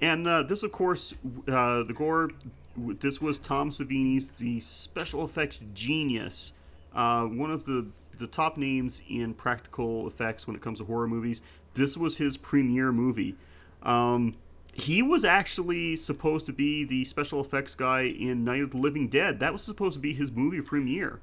And 0.00 0.26
uh, 0.26 0.42
this, 0.44 0.62
of 0.62 0.72
course, 0.72 1.14
uh, 1.46 1.82
the 1.82 1.94
gore. 1.94 2.30
This 2.76 3.20
was 3.20 3.38
Tom 3.38 3.70
Savini's 3.70 4.30
the 4.30 4.60
special 4.60 5.24
effects 5.24 5.60
genius. 5.74 6.54
Uh, 6.94 7.24
one 7.24 7.50
of 7.50 7.66
the 7.66 7.86
the 8.18 8.26
top 8.26 8.56
names 8.56 9.02
in 9.10 9.34
practical 9.34 10.06
effects 10.06 10.46
when 10.46 10.56
it 10.56 10.62
comes 10.62 10.78
to 10.78 10.84
horror 10.86 11.08
movies. 11.08 11.42
This 11.74 11.98
was 11.98 12.16
his 12.16 12.38
premiere 12.38 12.90
movie. 12.90 13.36
Um, 13.82 14.34
he 14.76 15.02
was 15.02 15.24
actually 15.24 15.96
supposed 15.96 16.44
to 16.46 16.52
be 16.52 16.84
the 16.84 17.04
special 17.04 17.40
effects 17.40 17.74
guy 17.74 18.02
in 18.02 18.44
Night 18.44 18.62
of 18.62 18.72
the 18.72 18.76
Living 18.76 19.08
Dead. 19.08 19.40
That 19.40 19.52
was 19.52 19.62
supposed 19.62 19.94
to 19.94 20.00
be 20.00 20.12
his 20.12 20.30
movie 20.30 20.60
premiere. 20.60 21.20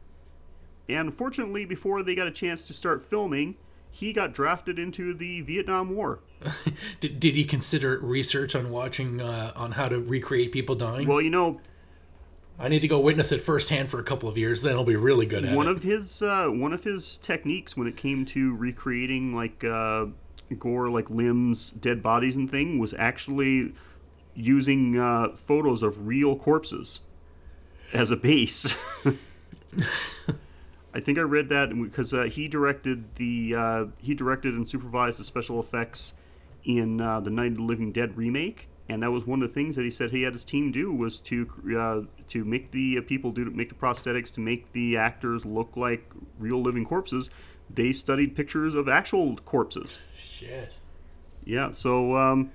And 0.90 1.08
unfortunately, 1.08 1.66
before 1.66 2.02
they 2.02 2.16
got 2.16 2.28
a 2.28 2.32
chance 2.32 2.66
to 2.68 2.74
start 2.74 3.04
filming, 3.04 3.56
he 3.92 4.12
got 4.12 4.34
drafted 4.34 4.80
into 4.80 5.14
the 5.14 5.42
Vietnam 5.42 5.96
War. 5.96 6.20
Did, 7.00 7.22
did 7.22 7.36
he 7.36 7.46
consider 7.46 8.00
research 8.00 8.54
on 8.54 8.70
watching 8.70 9.22
uh, 9.22 9.54
on 9.56 9.72
how 9.72 9.88
to 9.88 10.00
recreate 10.00 10.52
people 10.52 10.76
dying? 10.76 11.08
Well, 11.08 11.22
you 11.22 11.30
know, 11.30 11.62
I 12.60 12.68
need 12.68 12.82
to 12.82 12.88
go 12.90 13.00
witness 13.00 13.32
it 13.32 13.42
firsthand 13.42 13.90
for 13.90 14.00
a 14.00 14.04
couple 14.04 14.28
of 14.28 14.38
years. 14.38 14.62
Then 14.62 14.76
I'll 14.76 14.84
be 14.84 14.98
really 14.98 15.26
good 15.26 15.46
at 15.46 15.56
one 15.56 15.68
it. 15.68 15.72
of 15.72 15.84
his 15.84 16.22
uh, 16.22 16.50
one 16.50 16.74
of 16.74 16.84
his 16.84 17.18
techniques 17.20 17.78
when 17.78 17.88
it 17.88 17.96
came 17.96 18.26
to 18.26 18.54
recreating 18.56 19.34
like 19.34 19.64
uh, 19.64 20.08
gore, 20.54 20.90
like 20.90 21.10
limbs, 21.10 21.72
dead 21.72 22.02
bodies, 22.02 22.36
and 22.36 22.50
thing, 22.50 22.80
was 22.80 22.94
actually 22.98 23.74
using 24.36 24.98
uh, 24.98 25.30
photos 25.36 25.84
of 25.84 26.08
real 26.08 26.36
corpses 26.36 27.02
as 27.94 28.12
a 28.12 28.16
base. 28.16 28.76
I 30.94 31.00
think 31.00 31.18
I 31.18 31.22
read 31.22 31.50
that 31.50 31.70
because 31.70 32.14
uh, 32.14 32.24
he 32.24 32.48
directed 32.48 33.16
the 33.16 33.56
uh, 33.56 33.86
he 33.98 34.14
directed 34.14 34.54
and 34.54 34.70
supervised 34.70 35.20
the 35.20 35.24
special 35.24 35.60
effects 35.60 36.14
in 36.66 37.02
uh, 37.02 37.20
the 37.20 37.32
Night 37.32 37.52
of 37.52 37.58
the 37.58 37.64
Living 37.64 37.92
Dead 37.92 38.16
remake, 38.16 38.68
and 38.90 39.02
that 39.02 39.12
was 39.12 39.26
one 39.26 39.42
of 39.42 39.48
the 39.48 39.54
things 39.54 39.76
that 39.76 39.84
he 39.84 39.92
said 39.92 40.12
he 40.12 40.22
had 40.22 40.34
his 40.34 40.44
team 40.44 40.72
do 40.72 40.92
was 40.94 41.20
to 41.22 41.50
uh, 41.78 42.02
to 42.30 42.46
make 42.46 42.72
the 42.72 43.00
uh, 43.00 43.02
people 43.02 43.32
do 43.32 43.46
make 43.50 43.70
the 43.70 43.76
prosthetics 43.76 44.32
to 44.34 44.42
make 44.42 44.72
the 44.74 44.98
actors 44.98 45.46
look 45.46 45.76
like 45.76 46.12
real 46.38 46.62
living 46.62 46.86
corpses. 46.86 47.32
They 47.70 47.92
studied 47.92 48.36
pictures 48.36 48.76
of 48.76 48.88
actual 48.88 49.36
corpses. 49.38 50.00
Shit. 50.46 50.76
Yeah, 51.46 51.72
so 51.72 52.18
um, 52.18 52.52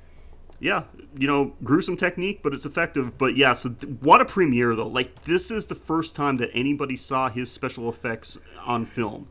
yeah, 0.61 0.85
you 1.17 1.27
know, 1.27 1.55
gruesome 1.63 1.97
technique, 1.97 2.41
but 2.43 2.55
it's 2.55 2.65
effective. 2.67 3.19
But 3.19 3.37
yeah, 3.37 3.53
so 3.53 3.71
th- 3.71 3.93
what 4.01 4.21
a 4.21 4.25
premiere 4.25 4.75
though! 4.75 4.89
Like 4.89 5.23
this 5.25 5.51
is 5.51 5.67
the 5.67 5.75
first 5.75 6.15
time 6.15 6.39
that 6.39 6.51
anybody 6.55 6.97
saw 6.97 7.29
his 7.29 7.51
special 7.51 7.89
effects 7.89 8.39
on 8.65 8.85
film, 8.87 9.29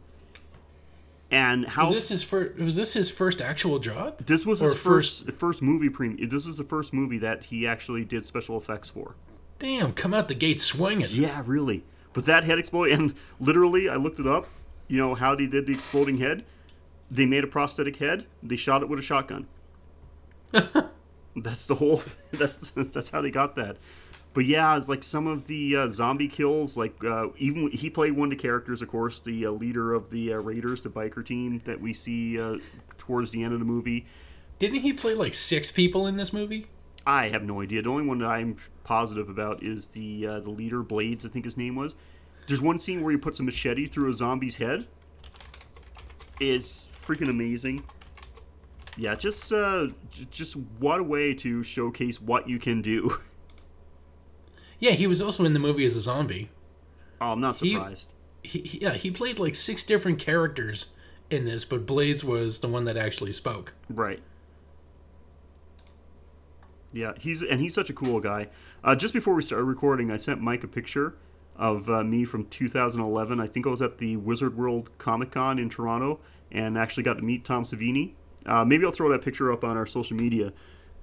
and 1.32 1.68
how 1.68 1.86
Was 1.86 1.96
this 1.96 2.10
his 2.10 2.24
first? 2.24 2.58
Was 2.58 2.76
this 2.76 2.94
his 2.94 3.10
first 3.12 3.42
actual 3.42 3.80
job? 3.80 4.26
this 4.26 4.46
was 4.46 4.62
or 4.62 4.66
his 4.66 4.76
first 4.76 5.32
first 5.32 5.62
movie 5.62 5.90
premiere. 5.90 6.28
This 6.28 6.46
is 6.46 6.56
the 6.58 6.64
first 6.64 6.94
movie 6.94 7.18
that 7.20 7.46
he 7.46 7.68
actually 7.68 8.06
did 8.06 8.26
special 8.26 8.58
effects 8.58 8.90
for. 8.90 9.16
Damn, 9.60 9.94
come 9.94 10.14
out 10.14 10.28
the 10.28 10.36
gate 10.36 10.62
swinging. 10.62 11.08
Yeah, 11.10 11.42
really. 11.46 11.84
But 12.14 12.26
that 12.26 12.44
head 12.44 12.60
explode, 12.60 12.90
and 12.92 13.14
literally, 13.40 13.90
I 13.90 13.96
looked 13.96 14.20
it 14.20 14.28
up. 14.28 14.48
You 14.88 14.98
know 14.98 15.16
how 15.16 15.36
they 15.36 15.48
did 15.48 15.66
the 15.68 15.74
exploding 15.74 16.20
head? 16.20 16.46
They 17.10 17.26
made 17.26 17.44
a 17.44 17.48
prosthetic 17.48 17.98
head. 17.98 18.26
They 18.44 18.56
shot 18.56 18.82
it 18.82 18.90
with 18.90 19.00
a 19.00 19.02
shotgun. 19.02 19.48
that's 21.36 21.66
the 21.66 21.76
whole. 21.76 22.02
That's 22.32 22.72
that's 22.72 23.10
how 23.10 23.22
they 23.22 23.32
got 23.32 23.56
that. 23.56 23.78
But 24.34 24.46
yeah, 24.46 24.78
it's 24.78 24.88
like 24.88 25.04
some 25.04 25.26
of 25.26 25.48
the 25.48 25.76
uh, 25.76 25.90
zombie 25.90 26.28
kills. 26.28 26.78
Like 26.78 27.04
uh, 27.04 27.30
even 27.38 27.72
he 27.72 27.90
played 27.90 28.14
one 28.14 28.32
of 28.32 28.38
the 28.38 28.42
characters, 28.42 28.82
of 28.82 28.88
course, 28.88 29.20
the 29.20 29.48
uh, 29.48 29.52
leader 29.52 29.94
of 29.94 30.12
the 30.12 30.34
uh, 30.34 30.38
Raiders, 30.38 30.82
the 30.82 30.90
biker 30.90 31.26
team 31.26 31.62
that 31.66 31.82
we 31.82 31.92
see 31.92 32.40
uh, 32.40 32.58
towards 32.98 33.32
the 33.32 33.44
end 33.44 33.54
of 33.54 33.60
the 33.60 33.66
movie. 33.66 34.06
Didn't 34.60 34.82
he 34.82 34.94
play 34.94 35.14
like 35.14 35.34
six 35.34 35.72
people 35.72 36.08
in 36.08 36.18
this 36.18 36.34
movie? 36.34 36.68
I 37.06 37.30
have 37.30 37.44
no 37.44 37.62
idea. 37.62 37.82
The 37.82 37.90
only 37.90 38.06
one 38.06 38.20
that 38.20 38.28
I'm 38.28 38.58
positive 38.84 39.30
about 39.30 39.64
is 39.64 39.88
the 39.88 40.28
uh, 40.28 40.40
the 40.42 40.50
leader, 40.50 40.84
Blades, 40.84 41.26
I 41.26 41.30
think 41.30 41.46
his 41.46 41.58
name 41.58 41.76
was. 41.76 41.96
There's 42.48 42.62
one 42.62 42.80
scene 42.80 43.02
where 43.02 43.12
he 43.12 43.18
puts 43.18 43.40
a 43.40 43.44
machete 43.44 43.88
through 43.88 44.10
a 44.10 44.14
zombie's 44.14 44.58
head. 44.58 44.88
It's 46.40 46.87
freaking 47.08 47.30
amazing. 47.30 47.84
Yeah, 48.98 49.16
just 49.16 49.52
uh, 49.54 49.88
j- 50.12 50.28
just 50.32 50.56
what 50.80 51.00
a 51.00 51.04
way 51.04 51.34
to 51.36 51.64
showcase 51.64 52.20
what 52.22 52.50
you 52.50 52.60
can 52.60 52.82
do. 52.82 53.18
Yeah, 54.80 54.92
he 54.92 55.08
was 55.08 55.24
also 55.24 55.44
in 55.44 55.54
the 55.54 55.60
movie 55.60 55.86
as 55.88 55.96
a 55.96 56.02
zombie. 56.02 56.52
Oh, 57.20 57.32
I'm 57.32 57.42
not 57.42 57.58
surprised. 57.58 58.12
He, 58.44 58.60
he- 58.60 58.78
yeah, 58.78 58.94
he 58.94 59.10
played 59.10 59.40
like 59.40 59.56
six 59.56 59.82
different 59.84 60.20
characters 60.20 60.94
in 61.32 61.46
this, 61.46 61.66
but 61.66 61.88
Blades 61.88 62.24
was 62.24 62.60
the 62.62 62.68
one 62.68 62.86
that 62.86 62.96
actually 62.96 63.32
spoke. 63.34 63.74
Right. 63.90 64.22
Yeah, 66.94 67.14
he's 67.20 67.42
and 67.42 67.60
he's 67.60 67.74
such 67.74 67.90
a 67.90 67.94
cool 67.94 68.20
guy. 68.20 68.50
Uh, 68.84 68.96
just 68.96 69.16
before 69.16 69.34
we 69.34 69.42
started 69.42 69.66
recording, 69.66 70.12
I 70.12 70.18
sent 70.18 70.42
Mike 70.42 70.64
a 70.64 70.68
picture 70.68 71.16
of 71.56 71.90
uh, 71.90 72.04
me 72.04 72.24
from 72.24 72.46
2011. 72.46 73.40
I 73.40 73.48
think 73.48 73.66
I 73.66 73.72
was 73.72 73.82
at 73.82 73.98
the 73.98 74.18
Wizard 74.18 74.56
World 74.56 74.92
Comic 75.00 75.32
Con 75.32 75.58
in 75.58 75.70
Toronto 75.70 76.20
and 76.52 76.78
actually 76.78 77.04
got 77.04 77.16
to 77.16 77.24
meet 77.24 77.46
Tom 77.46 77.64
Savini. 77.64 78.14
Uh, 78.46 78.64
maybe 78.64 78.86
I'll 78.86 78.92
throw 78.92 79.10
that 79.12 79.22
picture 79.22 79.52
up 79.52 79.64
on 79.64 79.76
our 79.78 79.86
social 79.86 80.16
media 80.16 80.54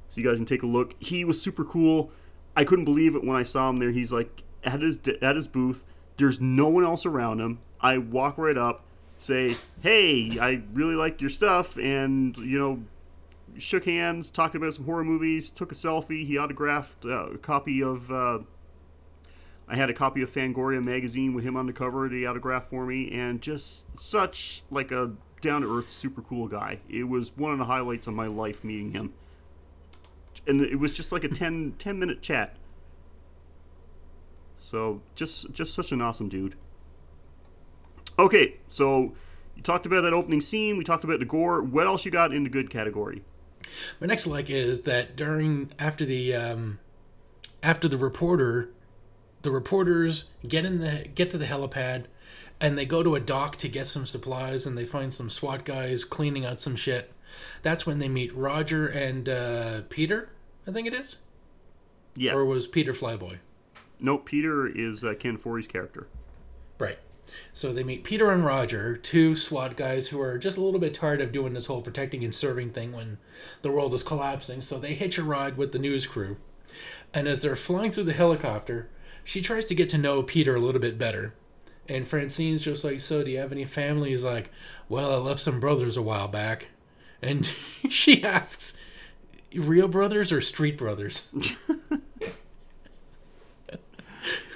so 0.09 0.21
you 0.21 0.27
guys 0.27 0.37
can 0.37 0.47
take 0.47 0.63
a 0.63 0.67
look. 0.67 0.95
He 1.01 1.25
was 1.25 1.41
super 1.43 1.65
cool. 1.65 2.11
I 2.57 2.65
couldn't 2.65 2.85
believe 2.85 3.17
it 3.17 3.25
when 3.25 3.37
I 3.37 3.43
saw 3.43 3.69
him 3.69 3.79
there. 3.79 3.91
He's 3.91 4.13
like 4.13 4.43
at 4.63 4.81
his 4.81 4.99
at 5.21 5.37
his 5.37 5.49
booth. 5.49 5.85
There's 6.17 6.41
no 6.41 6.69
one 6.69 6.85
else 6.85 7.05
around 7.05 7.41
him. 7.41 7.59
I 7.81 7.99
walk 7.99 8.39
right 8.39 8.57
up, 8.57 8.85
say, 9.19 9.57
"Hey, 9.83 10.39
I 10.41 10.63
really 10.73 10.95
like 10.95 11.21
your 11.21 11.31
stuff," 11.31 11.77
and 11.77 12.37
you 12.37 12.59
know, 12.59 12.85
shook 13.59 13.85
hands, 13.85 14.31
talked 14.31 14.55
about 14.55 14.75
some 14.75 14.85
horror 14.85 15.05
movies, 15.05 15.51
took 15.51 15.73
a 15.73 15.75
selfie. 15.75 16.25
He 16.27 16.39
autographed 16.39 17.05
uh, 17.05 17.31
a 17.33 17.39
copy 17.39 17.83
of. 17.83 18.11
Uh, 18.11 18.41
I 19.67 19.77
had 19.77 19.89
a 19.89 19.95
copy 19.95 20.21
of 20.21 20.31
Fangoria 20.31 20.85
magazine 20.85 21.33
with 21.33 21.43
him 21.43 21.57
on 21.57 21.67
the 21.67 21.73
cover. 21.73 22.09
He 22.09 22.27
autographed 22.27 22.69
for 22.69 22.87
me, 22.87 23.11
and 23.11 23.41
just 23.41 23.87
such 23.99 24.63
like 24.71 24.93
a 24.93 25.13
down 25.45 25.63
to 25.63 25.79
earth, 25.79 25.91
super 25.91 26.23
cool 26.23 26.49
guy. 26.49 26.81
It 26.89 27.05
was 27.05 27.37
one 27.37 27.53
of 27.53 27.59
the 27.59 27.65
highlights 27.65 28.07
of 28.07 28.15
my 28.15 28.27
life 28.27 28.65
meeting 28.65 28.91
him. 28.91 29.13
And 30.47 30.61
it 30.61 30.79
was 30.79 30.97
just 30.97 31.13
like 31.13 31.25
a 31.25 31.29
10, 31.29 31.75
10 31.79 31.99
minute 31.99 32.23
chat. 32.23 32.57
So 34.59 35.03
just 35.15 35.53
just 35.53 35.75
such 35.75 35.93
an 35.93 36.01
awesome 36.01 36.31
dude. 36.31 36.55
Okay, 38.19 38.57
so 38.71 39.15
you 39.55 39.63
talked 39.63 39.85
about 39.85 40.01
that 40.03 40.15
opening 40.15 40.41
scene. 40.41 40.79
We 40.79 40.85
talked 40.85 41.05
about 41.05 41.21
the 41.21 41.27
gore. 41.27 41.63
What 41.63 41.87
else 41.87 42.07
you 42.07 42.11
got 42.11 42.33
in 42.33 42.45
the 42.45 42.51
good 42.51 42.71
category? 42.71 43.23
My 44.01 44.07
next 44.07 44.27
like 44.27 44.49
is 44.49 44.83
that 44.83 45.17
during 45.17 45.71
after 45.79 46.07
the 46.07 46.35
um, 46.35 46.79
after 47.63 47.89
the 47.89 47.99
reporter, 47.99 48.71
the 49.43 49.51
reporters 49.51 50.31
get 50.47 50.65
in 50.65 50.79
the 50.79 51.09
get 51.15 51.31
to 51.33 51.39
the 51.39 51.47
helipad, 51.47 52.07
and 52.61 52.78
they 52.78 52.87
go 52.87 53.02
to 53.02 53.14
a 53.14 53.20
dock 53.20 53.56
to 53.56 53.68
get 53.68 53.87
some 53.87 54.06
supplies, 54.06 54.66
and 54.66 54.76
they 54.78 54.84
find 54.84 55.12
some 55.12 55.30
SWAT 55.30 55.64
guys 55.64 56.04
cleaning 56.04 56.44
out 56.44 56.61
some 56.61 56.76
shit. 56.76 57.12
That's 57.62 57.87
when 57.87 57.99
they 57.99 58.08
meet 58.08 58.34
Roger 58.34 58.87
and 58.87 59.28
uh, 59.28 59.80
Peter. 59.88 60.30
I 60.66 60.70
think 60.73 60.87
it 60.87 60.94
is, 60.94 61.18
Yeah. 62.16 62.32
or 62.32 62.44
was 62.44 62.66
Peter 62.66 62.92
Flyboy? 62.92 63.38
Nope, 64.00 64.26
Peter 64.26 64.66
is 64.66 65.04
uh, 65.04 65.14
Ken 65.18 65.37
Foree's 65.37 65.66
character. 65.66 66.06
Right. 66.78 66.99
So 67.52 67.73
they 67.73 67.84
meet 67.84 68.04
Peter 68.04 68.30
and 68.30 68.44
Roger, 68.44 68.96
two 68.96 69.34
SWAT 69.34 69.76
guys 69.76 70.08
who 70.08 70.20
are 70.20 70.38
just 70.38 70.56
a 70.56 70.61
little 70.62 70.80
bit 70.80 70.94
tired 70.94 71.20
of 71.20 71.32
doing 71.32 71.54
this 71.54 71.66
whole 71.66 71.82
protecting 71.82 72.23
and 72.25 72.34
serving 72.34 72.70
thing 72.70 72.92
when 72.92 73.18
the 73.62 73.70
world 73.70 73.94
is 73.94 74.02
collapsing. 74.02 74.61
So 74.62 74.78
they 74.78 74.94
hitch 74.94 75.18
a 75.18 75.23
ride 75.25 75.56
with 75.56 75.73
the 75.73 75.78
news 75.78 76.06
crew. 76.06 76.37
And 77.12 77.26
as 77.26 77.40
they're 77.42 77.56
flying 77.56 77.92
through 77.92 78.04
the 78.04 78.12
helicopter, 78.12 78.90
she 79.23 79.40
tries 79.40 79.64
to 79.66 79.75
get 79.75 79.88
to 79.90 79.99
know 79.99 80.23
Peter 80.23 80.54
a 80.56 80.61
little 80.61 80.80
bit 80.80 80.99
better. 80.99 81.34
And 81.88 82.07
Francine's 82.09 82.62
just 82.62 82.85
like, 82.85 83.00
So, 83.00 83.23
do 83.23 83.31
you 83.31 83.38
have 83.38 83.53
any 83.53 83.64
family? 83.64 84.11
He's 84.11 84.25
like, 84.25 84.50
Well, 84.88 85.12
I 85.12 85.17
left 85.17 85.41
some 85.41 85.61
brothers 85.61 85.97
a 85.97 86.03
while 86.03 86.29
back. 86.29 86.69
And 87.23 87.50
she 87.88 88.23
asks, 88.25 88.76
Real 89.55 89.88
brothers 89.88 90.33
or 90.33 90.41
street 90.41 90.79
brothers? 90.79 91.35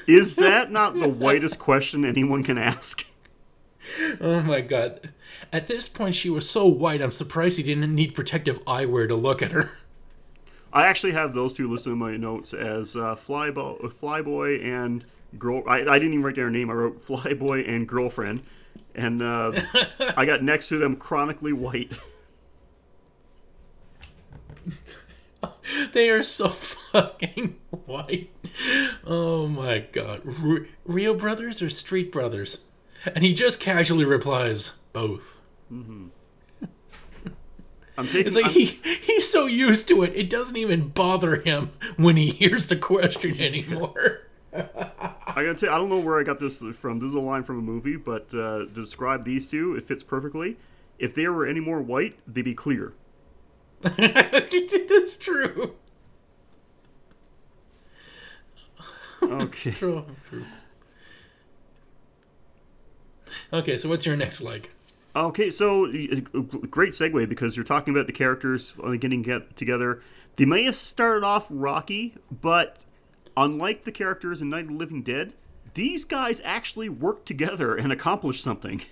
Is 0.07 0.37
that 0.37 0.73
not 0.73 0.99
the 0.99 1.09
whitest 1.09 1.59
question 1.59 2.03
anyone 2.05 2.43
can 2.43 2.57
ask? 2.57 3.05
Oh 4.21 4.41
my 4.41 4.63
god. 4.63 5.11
At 5.53 5.69
this 5.69 5.87
point, 5.89 6.15
she 6.15 6.31
was 6.31 6.49
so 6.49 6.67
white, 6.67 7.03
I'm 7.03 7.11
surprised 7.13 7.59
he 7.59 7.63
didn't 7.63 7.95
need 7.95 8.15
protective 8.15 8.63
eyewear 8.65 9.07
to 9.09 9.15
look 9.15 9.43
at 9.43 9.53
her. 9.53 9.71
I 10.73 10.87
actually 10.87 11.13
have 11.13 11.35
those 11.35 11.55
two 11.55 11.71
listed 11.71 11.93
in 11.93 11.99
my 11.99 12.17
notes 12.17 12.53
as 12.53 12.97
uh, 12.97 13.15
Flybo- 13.17 13.81
Flyboy 13.93 14.65
and 14.65 15.05
girl. 15.37 15.63
I, 15.67 15.81
I 15.81 15.99
didn't 15.99 16.15
even 16.15 16.23
write 16.23 16.37
down 16.37 16.45
her 16.45 16.51
name. 16.51 16.71
I 16.71 16.75
wrote 16.75 17.05
Flyboy 17.05 17.69
and 17.69 17.87
girlfriend, 17.89 18.43
and 18.95 19.23
uh, 19.23 19.53
I 20.17 20.25
got 20.25 20.43
next 20.43 20.69
to 20.69 20.79
them 20.79 20.97
chronically 20.97 21.53
white. 21.53 21.99
They 25.93 26.09
are 26.09 26.23
so 26.23 26.49
fucking 26.49 27.57
white. 27.85 28.31
Oh 29.05 29.47
my 29.49 29.81
god. 29.93 30.23
R- 30.43 30.67
Rio 30.85 31.15
Brothers 31.15 31.61
or 31.63 31.69
Street 31.71 32.11
Brothers? 32.11 32.65
And 33.05 33.23
he 33.23 33.35
just 33.35 33.61
casually 33.61 34.05
replies, 34.07 34.79
both. 34.93 35.39
I'm 35.71 36.11
taking. 37.99 38.27
It's 38.29 38.37
like 38.37 38.47
I'm- 38.47 38.55
he 38.55 38.65
he's 39.05 39.31
so 39.31 39.47
used 39.47 39.89
to 39.89 40.03
it, 40.03 40.13
it 40.17 40.31
doesn't 40.31 40.57
even 40.57 40.89
bother 40.89 41.37
him 41.37 41.71
when 41.97 42.17
he 42.17 42.31
hears 42.31 42.67
the 42.69 42.77
question 42.77 43.39
anymore. 43.41 44.21
I 44.59 45.45
gotta 45.45 45.55
tell 45.55 45.69
you, 45.69 45.75
I 45.75 45.79
don't 45.79 45.89
know 45.89 46.01
where 46.01 46.19
I 46.19 46.25
got 46.25 46.41
this 46.41 46.63
from. 46.75 46.99
This 46.99 47.09
is 47.09 47.15
a 47.15 47.21
line 47.21 47.45
from 47.45 47.59
a 47.59 47.63
movie, 47.63 47.97
but 47.97 48.35
uh, 48.35 48.65
describe 48.67 49.25
these 49.25 49.49
two, 49.51 49.75
it 49.77 49.85
fits 49.85 50.03
perfectly. 50.03 50.57
If 50.99 51.15
they 51.15 51.29
were 51.29 51.47
any 51.47 51.61
more 51.61 51.81
white, 51.81 52.19
they'd 52.27 52.43
be 52.43 52.55
clear. 52.55 52.95
That's 53.83 55.17
true. 55.17 55.77
Okay. 59.23 59.71
True. 59.73 60.05
True. 60.29 60.45
Okay, 63.53 63.77
so 63.77 63.89
what's 63.89 64.07
your 64.07 64.17
next 64.17 64.41
leg? 64.41 64.71
Okay, 65.15 65.51
so 65.51 65.87
great 66.71 66.93
segue 66.93 67.29
because 67.29 67.57
you're 67.57 67.65
talking 67.65 67.95
about 67.95 68.07
the 68.07 68.13
characters 68.13 68.75
uh, 68.83 68.91
getting 68.93 69.23
get 69.23 69.57
together. 69.57 70.03
They 70.37 70.45
may 70.45 70.65
have 70.65 70.77
started 70.77 71.25
off 71.25 71.47
rocky, 71.51 72.15
but 72.31 72.85
unlike 73.45 73.85
the 73.85 73.93
characters 73.93 74.41
in 74.43 74.51
Night 74.51 74.65
of 74.65 74.69
the 74.71 74.75
Living 74.77 75.03
Dead, 75.03 75.33
these 75.75 76.05
guys 76.05 76.41
actually 76.45 76.89
worked 76.89 77.27
together 77.27 77.75
and 77.77 77.93
accomplished 77.93 78.43
something. 78.43 78.83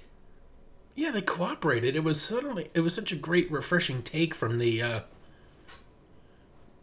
Yeah, 0.94 1.10
they 1.10 1.20
cooperated. 1.22 1.96
It 1.96 2.04
was 2.04 2.20
suddenly 2.20 2.70
it 2.74 2.80
was 2.80 2.94
such 2.94 3.12
a 3.12 3.16
great 3.16 3.50
refreshing 3.50 4.02
take 4.02 4.34
from 4.34 4.58
the 4.58 4.80
uh 4.82 5.00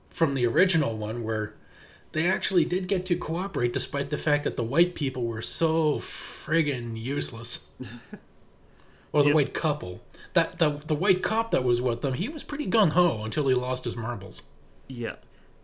from 0.10 0.36
the 0.36 0.46
original 0.46 0.96
one 0.96 1.24
where 1.24 1.56
they 2.12 2.28
actually 2.30 2.66
did 2.66 2.88
get 2.88 3.06
to 3.08 3.16
cooperate 3.16 3.74
despite 3.74 4.12
the 4.12 4.18
fact 4.18 4.44
that 4.44 4.56
the 4.56 4.64
white 4.64 4.94
people 4.94 5.24
were 5.26 5.42
so 5.42 5.98
friggin' 5.98 6.96
useless. 7.02 7.72
or 9.12 9.22
the 9.24 9.30
Yep. 9.30 9.36
white 9.36 9.54
couple. 9.54 10.02
That 10.34 10.60
the 10.60 10.72
the 10.86 10.96
white 10.96 11.22
cop 11.24 11.52
that 11.52 11.64
was 11.64 11.82
with 11.82 12.02
them, 12.02 12.14
he 12.14 12.28
was 12.30 12.44
pretty 12.44 12.68
gung 12.68 12.92
ho 12.92 13.24
until 13.24 13.48
he 13.48 13.54
lost 13.56 13.86
his 13.86 13.96
marbles. 13.96 14.44
Yeah, 14.88 15.16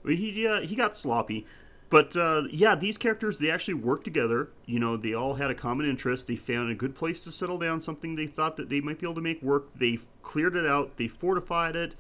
he 0.06 0.48
uh, 0.48 0.62
he 0.62 0.76
got 0.76 0.96
sloppy, 0.98 1.46
but 1.90 2.16
uh, 2.16 2.44
yeah, 2.52 2.76
these 2.76 2.98
characters 2.98 3.38
they 3.40 3.50
actually 3.50 3.74
worked 3.76 4.04
together. 4.04 4.50
You 4.66 4.80
know, 4.80 4.96
they 4.98 5.14
all 5.14 5.36
had 5.36 5.50
a 5.50 5.56
common 5.56 5.88
interest. 5.88 6.28
They 6.28 6.36
found 6.36 6.70
a 6.72 6.76
good 6.76 6.96
place 6.96 7.24
to 7.24 7.32
settle 7.32 7.58
down, 7.58 7.82
something 7.82 8.16
they 8.16 8.28
thought 8.28 8.58
that 8.58 8.70
they 8.70 8.80
might 8.82 9.00
be 9.00 9.06
able 9.08 9.16
to 9.16 9.22
make 9.22 9.42
work. 9.42 9.68
They 9.76 10.00
cleared 10.22 10.56
it 10.56 10.66
out. 10.66 10.98
They 10.98 11.08
fortified 11.08 11.76
it. 11.76 11.96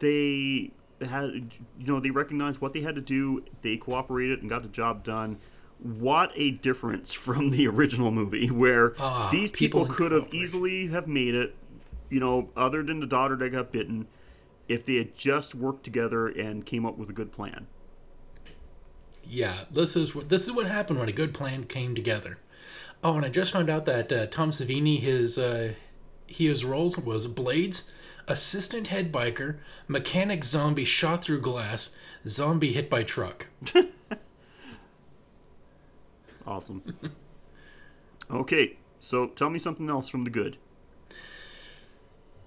They 0.00 0.72
had, 1.00 1.52
you 1.78 1.86
know, 1.86 2.00
they 2.00 2.10
recognized 2.10 2.60
what 2.60 2.72
they 2.72 2.80
had 2.80 2.96
to 2.96 3.00
do. 3.00 3.44
They 3.62 3.76
cooperated 3.76 4.40
and 4.40 4.50
got 4.50 4.62
the 4.62 4.68
job 4.68 5.04
done. 5.04 5.38
What 5.80 6.32
a 6.34 6.50
difference 6.50 7.12
from 7.26 7.50
the 7.50 7.68
original 7.68 8.10
movie, 8.10 8.48
where 8.50 8.94
Ah, 8.98 9.28
these 9.30 9.50
people 9.52 9.84
people 9.84 9.94
could 9.94 10.12
have 10.12 10.34
easily 10.34 10.88
have 10.88 11.06
made 11.06 11.34
it. 11.34 11.54
You 12.10 12.20
know, 12.20 12.48
other 12.56 12.82
than 12.82 13.00
the 13.00 13.06
daughter 13.06 13.36
that 13.36 13.50
got 13.50 13.70
bitten, 13.70 14.08
if 14.66 14.84
they 14.84 14.96
had 14.96 15.14
just 15.14 15.54
worked 15.54 15.84
together 15.84 16.26
and 16.26 16.64
came 16.66 16.84
up 16.84 16.96
with 16.98 17.08
a 17.10 17.12
good 17.12 17.30
plan. 17.32 17.66
Yeah, 19.28 19.64
this 19.70 19.94
is 19.94 20.14
what 20.14 20.28
this 20.28 20.44
is 20.44 20.52
what 20.52 20.66
happened 20.66 20.98
when 20.98 21.08
a 21.08 21.12
good 21.12 21.34
plan 21.34 21.64
came 21.64 21.94
together. 21.94 22.38
Oh, 23.04 23.16
and 23.16 23.24
I 23.26 23.28
just 23.28 23.52
found 23.52 23.68
out 23.70 23.84
that 23.84 24.12
uh, 24.12 24.26
Tom 24.26 24.50
Savini 24.50 25.00
his 25.00 25.36
uh, 25.38 25.74
his 26.26 26.64
roles 26.64 26.98
was 26.98 27.26
Blades, 27.26 27.92
assistant 28.26 28.88
head 28.88 29.12
biker, 29.12 29.58
mechanic 29.86 30.44
zombie 30.44 30.84
shot 30.84 31.22
through 31.24 31.40
glass, 31.42 31.96
zombie 32.26 32.72
hit 32.72 32.88
by 32.90 33.02
truck. 33.02 33.46
Awesome. 36.46 36.82
okay, 38.30 38.78
so 39.00 39.26
tell 39.26 39.50
me 39.50 39.58
something 39.58 39.90
else 39.90 40.08
from 40.08 40.24
the 40.24 40.30
good. 40.30 40.56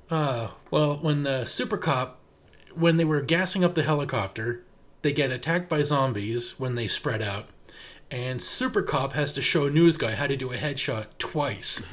Uh, 0.09 0.49
well, 0.71 0.97
when 0.97 1.21
the 1.21 1.45
super 1.45 1.77
cop, 1.77 2.19
when 2.73 2.97
they 2.97 3.05
were 3.05 3.21
gassing 3.21 3.63
up 3.63 3.75
the 3.75 3.83
helicopter, 3.83 4.63
they 5.01 5.11
get 5.13 5.31
attacked 5.31 5.69
by 5.69 5.81
zombies 5.81 6.59
when 6.59 6.75
they 6.75 6.87
spread 6.87 7.21
out, 7.21 7.47
and 8.09 8.41
super 8.41 8.81
cop 8.81 9.13
has 9.13 9.33
to 9.33 9.41
show 9.41 9.67
news 9.69 9.97
guy 9.97 10.15
how 10.15 10.27
to 10.27 10.35
do 10.37 10.51
a 10.51 10.57
headshot 10.57 11.07
twice. 11.17 11.87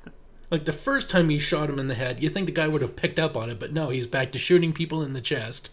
like 0.50 0.64
the 0.64 0.72
first 0.72 1.10
time 1.10 1.28
he 1.28 1.38
shot 1.38 1.70
him 1.70 1.78
in 1.78 1.88
the 1.88 1.94
head, 1.94 2.22
you 2.22 2.28
think 2.28 2.46
the 2.46 2.52
guy 2.52 2.68
would 2.68 2.82
have 2.82 2.96
picked 2.96 3.18
up 3.18 3.36
on 3.36 3.50
it, 3.50 3.58
but 3.60 3.72
no, 3.72 3.90
he's 3.90 4.06
back 4.06 4.32
to 4.32 4.38
shooting 4.38 4.72
people 4.72 5.02
in 5.02 5.12
the 5.12 5.20
chest. 5.20 5.72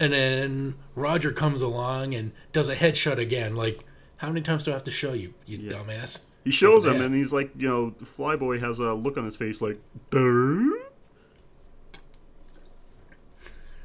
And 0.00 0.12
then 0.12 0.74
Roger 0.94 1.32
comes 1.32 1.60
along 1.60 2.14
and 2.14 2.30
does 2.52 2.68
a 2.68 2.76
headshot 2.76 3.18
again. 3.18 3.56
Like, 3.56 3.80
how 4.18 4.28
many 4.28 4.42
times 4.42 4.64
do 4.64 4.70
I 4.70 4.74
have 4.74 4.84
to 4.84 4.90
show 4.92 5.12
you, 5.12 5.34
you 5.44 5.58
Yeah. 5.58 5.72
dumbass? 5.72 6.26
He 6.44 6.52
shows 6.52 6.86
him, 6.86 7.00
and 7.02 7.14
he's 7.14 7.32
like, 7.32 7.50
you 7.58 7.68
know, 7.68 7.94
Flyboy 8.02 8.60
has 8.60 8.78
a 8.78 8.94
look 8.94 9.18
on 9.18 9.24
his 9.26 9.36
face 9.36 9.60
like, 9.60 9.78
"Duh?" 10.10 10.70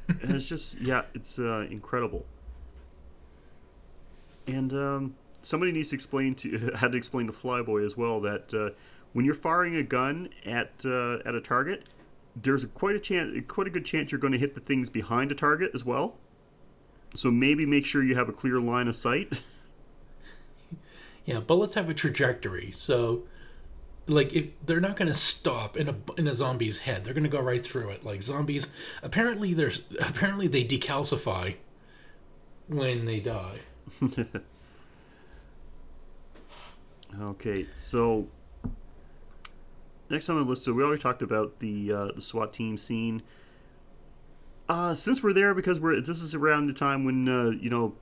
And 0.08 0.34
it's 0.34 0.48
just, 0.48 0.80
yeah, 0.80 1.02
it's 1.14 1.38
uh, 1.38 1.66
incredible. 1.70 2.26
And 4.46 4.72
um, 4.72 5.14
somebody 5.42 5.72
needs 5.72 5.90
to 5.90 5.94
explain 5.94 6.34
to 6.36 6.72
had 6.76 6.92
to 6.92 6.98
explain 6.98 7.26
to 7.26 7.32
Flyboy 7.32 7.84
as 7.84 7.96
well 7.96 8.20
that 8.20 8.52
uh, 8.52 8.70
when 9.12 9.24
you're 9.24 9.34
firing 9.34 9.76
a 9.76 9.82
gun 9.82 10.28
at 10.44 10.84
uh, 10.84 11.18
at 11.24 11.34
a 11.34 11.40
target, 11.40 11.84
there's 12.36 12.64
quite 12.66 12.96
a 12.96 13.00
chance, 13.00 13.40
quite 13.48 13.66
a 13.66 13.70
good 13.70 13.84
chance 13.84 14.12
you're 14.12 14.20
going 14.20 14.32
to 14.32 14.38
hit 14.38 14.54
the 14.54 14.60
things 14.60 14.90
behind 14.90 15.32
a 15.32 15.34
target 15.34 15.70
as 15.74 15.84
well. 15.84 16.16
So 17.14 17.30
maybe 17.30 17.64
make 17.64 17.86
sure 17.86 18.02
you 18.02 18.16
have 18.16 18.28
a 18.28 18.32
clear 18.32 18.60
line 18.60 18.88
of 18.88 18.96
sight. 18.96 19.42
Yeah, 21.26 21.40
bullets 21.40 21.74
have 21.74 21.88
a 21.88 21.94
trajectory, 21.94 22.70
so 22.70 23.22
like 24.06 24.32
if 24.32 24.46
they're 24.64 24.80
not 24.80 24.96
going 24.96 25.08
to 25.08 25.14
stop 25.14 25.76
in 25.76 25.88
a 25.88 25.96
in 26.16 26.26
a 26.26 26.34
zombie's 26.34 26.80
head, 26.80 27.04
they're 27.04 27.14
going 27.14 27.24
to 27.24 27.30
go 27.30 27.40
right 27.40 27.64
through 27.64 27.90
it. 27.90 28.04
Like 28.04 28.22
zombies, 28.22 28.68
apparently 29.02 29.54
there's 29.54 29.82
apparently 30.00 30.46
they 30.46 30.64
decalcify 30.64 31.56
when 32.68 33.04
they 33.04 33.20
die. 33.20 33.60
Okay, 37.20 37.66
so 37.76 38.26
next 40.10 40.28
on 40.28 40.36
the 40.36 40.42
list, 40.42 40.64
so 40.64 40.72
we 40.72 40.82
already 40.82 41.00
talked 41.00 41.22
about 41.22 41.60
the 41.60 41.92
uh, 41.92 42.06
the 42.14 42.20
SWAT 42.20 42.52
team 42.52 42.76
scene. 42.76 43.22
Uh, 44.68 44.94
since 44.94 45.22
we're 45.22 45.32
there, 45.32 45.54
because 45.54 45.78
we're 45.78 46.00
this 46.00 46.20
is 46.20 46.34
around 46.34 46.66
the 46.66 46.72
time 46.72 47.04
when 47.04 47.28
uh, 47.28 47.50
you 47.50 47.70
know 47.70 47.94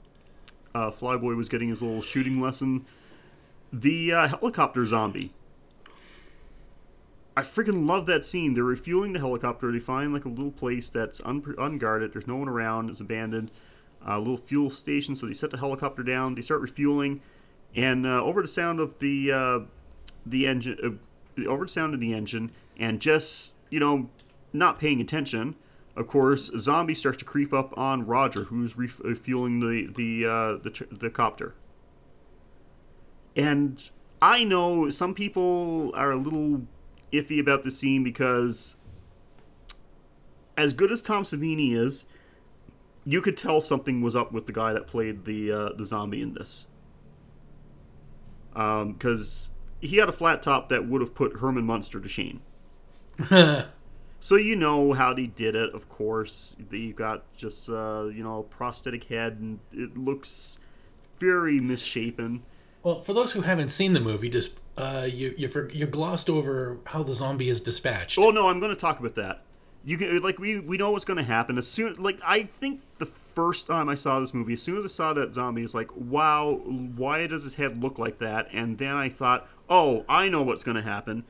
uh, 0.74 0.90
Flyboy 0.90 1.36
was 1.36 1.48
getting 1.48 1.68
his 1.68 1.82
little 1.82 2.00
shooting 2.00 2.40
lesson. 2.40 2.86
The 3.72 4.12
uh, 4.12 4.28
helicopter 4.28 4.86
zombie. 4.86 5.32
I 7.36 7.42
freaking 7.42 7.86
love 7.86 8.06
that 8.06 8.24
scene. 8.24 8.54
They're 8.54 8.64
refueling 8.64 9.14
the 9.14 9.18
helicopter. 9.18 9.72
They 9.72 9.78
find 9.78 10.12
like 10.12 10.24
a 10.24 10.28
little 10.28 10.52
place 10.52 10.88
that's 10.88 11.20
un- 11.24 11.54
unguarded. 11.58 12.12
There's 12.12 12.26
no 12.26 12.36
one 12.36 12.48
around. 12.48 12.90
It's 12.90 13.00
abandoned. 13.00 13.50
A 14.04 14.18
little 14.18 14.36
fuel 14.36 14.68
station. 14.68 15.14
So 15.14 15.26
they 15.26 15.32
set 15.32 15.50
the 15.50 15.58
helicopter 15.58 16.02
down. 16.02 16.34
They 16.34 16.42
start 16.42 16.60
refueling, 16.60 17.22
and 17.74 18.04
uh, 18.06 18.22
over 18.22 18.42
the 18.42 18.48
sound 18.48 18.80
of 18.80 18.98
the 18.98 19.32
uh, 19.32 19.60
the 20.26 20.46
engine, 20.46 20.78
uh, 20.82 21.48
over 21.48 21.64
the 21.64 21.70
sound 21.70 21.94
of 21.94 22.00
the 22.00 22.12
engine, 22.12 22.50
and 22.76 23.00
just 23.00 23.54
you 23.70 23.80
know 23.80 24.10
not 24.52 24.78
paying 24.78 25.00
attention. 25.00 25.54
Of 25.94 26.06
course, 26.06 26.48
a 26.48 26.58
zombie 26.58 26.94
starts 26.94 27.18
to 27.18 27.24
creep 27.24 27.52
up 27.52 27.76
on 27.78 28.06
Roger, 28.06 28.44
who's 28.44 28.76
refueling 28.76 29.60
the 29.60 29.86
the 29.94 30.26
uh, 30.28 30.62
the, 30.62 30.70
tr- 30.70 30.84
the 30.90 31.10
copter. 31.10 31.54
And 33.36 33.88
I 34.20 34.44
know 34.44 34.90
some 34.90 35.14
people 35.14 35.92
are 35.94 36.10
a 36.10 36.16
little 36.16 36.62
iffy 37.12 37.40
about 37.40 37.64
the 37.64 37.70
scene 37.70 38.02
because, 38.02 38.76
as 40.56 40.72
good 40.72 40.90
as 40.92 41.02
Tom 41.02 41.22
Savini 41.22 41.74
is, 41.74 42.06
you 43.04 43.20
could 43.20 43.36
tell 43.36 43.60
something 43.60 44.00
was 44.00 44.16
up 44.16 44.32
with 44.32 44.46
the 44.46 44.52
guy 44.52 44.72
that 44.72 44.86
played 44.86 45.24
the 45.24 45.52
uh, 45.52 45.72
the 45.76 45.84
zombie 45.84 46.22
in 46.22 46.34
this. 46.34 46.66
Because 48.52 49.48
he 49.80 49.96
had 49.96 50.08
a 50.08 50.12
flat 50.12 50.42
top 50.42 50.68
that 50.68 50.86
would 50.86 51.00
have 51.00 51.14
put 51.14 51.38
Herman 51.38 51.64
Munster 51.64 52.00
to 52.00 52.08
shame. 52.08 52.42
So 54.22 54.36
you 54.36 54.54
know 54.54 54.92
how 54.92 55.12
they 55.12 55.26
did 55.26 55.56
it, 55.56 55.74
of 55.74 55.88
course. 55.88 56.54
You've 56.70 56.94
got 56.94 57.24
just 57.34 57.68
uh, 57.68 58.04
you 58.04 58.22
know 58.22 58.44
prosthetic 58.44 59.02
head, 59.04 59.38
and 59.40 59.58
it 59.72 59.98
looks 59.98 60.60
very 61.18 61.58
misshapen. 61.58 62.44
Well, 62.84 63.00
for 63.00 63.14
those 63.14 63.32
who 63.32 63.40
haven't 63.40 63.70
seen 63.70 63.94
the 63.94 64.00
movie, 64.00 64.28
just 64.28 64.60
uh, 64.76 65.08
you 65.10 65.34
you 65.36 65.48
for, 65.48 65.68
you 65.70 65.86
glossed 65.86 66.30
over 66.30 66.78
how 66.86 67.02
the 67.02 67.12
zombie 67.12 67.48
is 67.48 67.60
dispatched. 67.60 68.18
Oh 68.18 68.30
no, 68.30 68.48
I'm 68.48 68.60
going 68.60 68.74
to 68.74 68.80
talk 68.80 69.00
about 69.00 69.14
that. 69.16 69.42
You 69.84 69.98
can 69.98 70.22
like 70.22 70.38
we 70.38 70.60
we 70.60 70.76
know 70.76 70.92
what's 70.92 71.04
going 71.04 71.18
to 71.18 71.24
happen 71.24 71.58
as 71.58 71.66
soon. 71.66 71.94
Like 71.96 72.18
I 72.24 72.44
think 72.44 72.80
the 72.98 73.06
first 73.34 73.66
time 73.66 73.88
I 73.88 73.94
saw 73.94 74.20
this 74.20 74.34
movie. 74.34 74.54
As 74.54 74.62
soon 74.62 74.78
as 74.78 74.84
I 74.84 74.88
saw 74.88 75.12
that 75.14 75.34
zombie, 75.34 75.62
it's 75.62 75.74
like, 75.74 75.90
wow, 75.96 76.60
why 76.96 77.26
does 77.26 77.44
his 77.44 77.56
head 77.56 77.82
look 77.82 77.98
like 77.98 78.18
that? 78.18 78.48
And 78.52 78.78
then 78.78 78.94
I 78.94 79.08
thought, 79.08 79.48
oh, 79.68 80.04
I 80.08 80.28
know 80.28 80.42
what's 80.42 80.62
going 80.62 80.76
to 80.76 80.82
happen. 80.82 81.24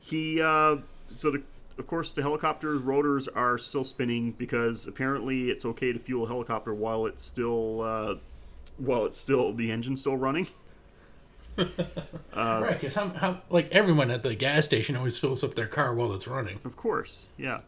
He, 0.00 0.40
uh, 0.40 0.76
so 1.08 1.30
the, 1.30 1.42
of 1.78 1.86
course, 1.86 2.12
the 2.12 2.22
helicopter's 2.22 2.82
rotors 2.82 3.28
are 3.28 3.56
still 3.58 3.84
spinning 3.84 4.32
because 4.32 4.86
apparently 4.86 5.50
it's 5.50 5.64
okay 5.64 5.92
to 5.92 5.98
fuel 5.98 6.24
a 6.24 6.28
helicopter 6.28 6.74
while 6.74 7.06
it's 7.06 7.24
still, 7.24 7.80
uh, 7.82 8.16
while 8.76 9.06
it's 9.06 9.18
still 9.18 9.52
the 9.52 9.70
engine's 9.70 10.00
still 10.00 10.16
running. 10.16 10.48
right, 12.36 12.78
because 12.80 12.94
how, 12.94 13.08
how, 13.10 13.40
like 13.50 13.70
everyone 13.70 14.10
at 14.10 14.22
the 14.22 14.34
gas 14.34 14.64
station 14.64 14.96
always 14.96 15.18
fills 15.18 15.44
up 15.44 15.54
their 15.54 15.66
car 15.66 15.94
while 15.94 16.12
it's 16.12 16.26
running. 16.26 16.60
Of 16.64 16.76
course, 16.76 17.28
yeah. 17.36 17.60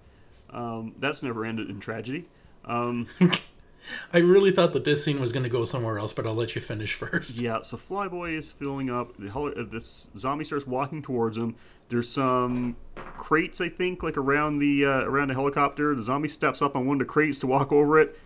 Um, 0.51 0.95
that's 0.99 1.23
never 1.23 1.45
ended 1.45 1.71
in 1.71 1.81
tragedy. 1.81 2.27
Um, 2.65 3.09
I 4.13 4.19
really 4.19 4.51
thought 4.51 4.73
that 4.73 4.85
this 4.85 5.05
scene 5.05 5.21
was 5.21 5.33
going 5.33 5.45
to 5.45 5.49
go 5.49 5.65
somewhere 5.65 5.99
else, 5.99 6.13
but 6.13 6.27
I'll 6.27 6.35
let 6.35 6.55
you 6.55 6.61
finish 6.61 6.95
first. 6.95 7.41
Yeah, 7.41 7.63
so 7.63 7.77
Flyboy 7.77 8.33
is 8.37 8.51
filling 8.51 8.91
up. 8.91 9.17
The 9.17 9.31
heli- 9.31 9.57
uh, 9.57 9.65
this 9.65 10.09
zombie 10.17 10.45
starts 10.45 10.67
walking 10.67 11.03
towards 11.03 11.37
him. 11.37 11.57
There's 11.89 12.09
some 12.09 12.77
crates, 12.97 13.61
I 13.61 13.69
think, 13.69 14.03
like 14.03 14.17
around 14.17 14.59
the 14.59 14.85
uh, 14.85 15.05
around 15.05 15.29
the 15.29 15.35
helicopter. 15.35 15.95
The 15.95 16.03
zombie 16.03 16.29
steps 16.29 16.61
up 16.61 16.75
on 16.75 16.85
one 16.85 16.97
of 16.97 17.07
the 17.07 17.13
crates 17.13 17.39
to 17.41 17.47
walk 17.47 17.71
over 17.71 17.99
it. 18.01 18.19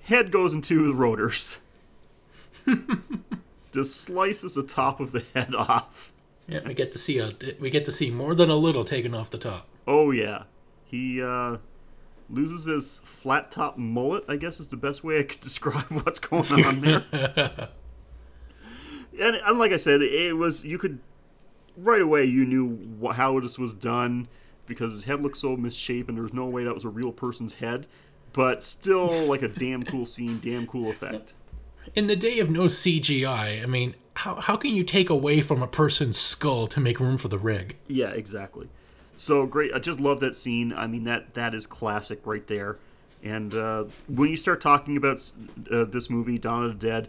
Head 0.00 0.30
goes 0.30 0.52
into 0.52 0.86
the 0.86 0.94
rotors. 0.94 1.58
Just 3.76 4.00
slices 4.00 4.54
the 4.54 4.62
top 4.62 5.00
of 5.00 5.12
the 5.12 5.22
head 5.34 5.54
off. 5.54 6.10
Yeah, 6.48 6.60
we 6.66 6.72
get 6.72 6.92
to 6.92 6.98
see 6.98 7.18
a 7.18 7.32
we 7.60 7.68
get 7.68 7.84
to 7.84 7.92
see 7.92 8.10
more 8.10 8.34
than 8.34 8.48
a 8.48 8.56
little 8.56 8.86
taken 8.86 9.12
off 9.12 9.28
the 9.28 9.36
top. 9.36 9.68
Oh 9.86 10.12
yeah, 10.12 10.44
he 10.86 11.22
uh, 11.22 11.58
loses 12.30 12.64
his 12.64 13.02
flat 13.04 13.50
top 13.50 13.76
mullet. 13.76 14.24
I 14.28 14.36
guess 14.36 14.60
is 14.60 14.68
the 14.68 14.78
best 14.78 15.04
way 15.04 15.18
I 15.18 15.24
could 15.24 15.40
describe 15.42 15.90
what's 15.90 16.18
going 16.18 16.64
on 16.64 16.80
there. 16.80 17.04
and, 19.20 19.36
and 19.36 19.58
like 19.58 19.72
I 19.72 19.76
said, 19.76 20.00
it 20.00 20.34
was 20.34 20.64
you 20.64 20.78
could 20.78 20.98
right 21.76 22.00
away 22.00 22.24
you 22.24 22.46
knew 22.46 23.12
how 23.12 23.38
this 23.40 23.58
was 23.58 23.74
done 23.74 24.26
because 24.66 24.92
his 24.92 25.04
head 25.04 25.20
looked 25.20 25.36
so 25.36 25.54
misshapen. 25.54 26.14
There 26.14 26.24
was 26.24 26.32
no 26.32 26.46
way 26.46 26.64
that 26.64 26.72
was 26.72 26.86
a 26.86 26.88
real 26.88 27.12
person's 27.12 27.56
head, 27.56 27.86
but 28.32 28.62
still 28.62 29.26
like 29.26 29.42
a 29.42 29.48
damn 29.48 29.82
cool 29.82 30.06
scene, 30.06 30.40
damn 30.42 30.66
cool 30.66 30.88
effect. 30.88 31.34
In 31.94 32.06
the 32.06 32.16
day 32.16 32.38
of 32.40 32.50
no 32.50 32.62
CGI, 32.62 33.62
I 33.62 33.66
mean, 33.66 33.94
how 34.14 34.36
how 34.36 34.56
can 34.56 34.74
you 34.74 34.84
take 34.84 35.10
away 35.10 35.40
from 35.40 35.62
a 35.62 35.66
person's 35.66 36.18
skull 36.18 36.66
to 36.68 36.80
make 36.80 37.00
room 37.00 37.18
for 37.18 37.28
the 37.28 37.38
rig? 37.38 37.76
Yeah, 37.86 38.10
exactly. 38.10 38.68
So 39.16 39.46
great! 39.46 39.72
I 39.72 39.78
just 39.78 40.00
love 40.00 40.20
that 40.20 40.36
scene. 40.36 40.72
I 40.72 40.86
mean 40.86 41.04
that 41.04 41.34
that 41.34 41.54
is 41.54 41.66
classic 41.66 42.20
right 42.24 42.46
there. 42.46 42.78
And 43.22 43.54
uh, 43.54 43.84
when 44.08 44.30
you 44.30 44.36
start 44.36 44.60
talking 44.60 44.96
about 44.96 45.30
uh, 45.70 45.84
this 45.84 46.10
movie, 46.10 46.38
Dawn 46.38 46.64
of 46.64 46.78
the 46.78 46.86
Dead, 46.86 47.08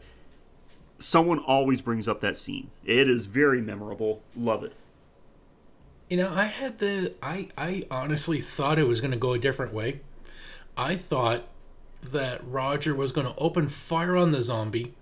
someone 1.00 1.40
always 1.40 1.82
brings 1.82 2.08
up 2.08 2.22
that 2.22 2.38
scene. 2.38 2.70
It 2.86 3.10
is 3.10 3.26
very 3.26 3.62
memorable. 3.62 4.22
Love 4.36 4.64
it. 4.64 4.74
You 6.10 6.18
know, 6.18 6.34
I 6.34 6.46
had 6.46 6.80
the 6.80 7.14
I 7.22 7.50
I 7.58 7.86
honestly 7.92 8.42
thought 8.42 8.80
it 8.80 8.88
was 8.88 9.02
going 9.02 9.12
to 9.12 9.18
go 9.18 9.34
a 9.34 9.40
different 9.40 9.74
way. 9.74 10.02
I 10.78 10.96
thought 10.96 11.44
that 12.12 12.42
Roger 12.48 12.94
was 12.96 13.12
going 13.12 13.28
to 13.28 13.36
open 13.38 13.68
fire 13.68 14.16
on 14.16 14.32
the 14.32 14.42
zombie 14.42 14.94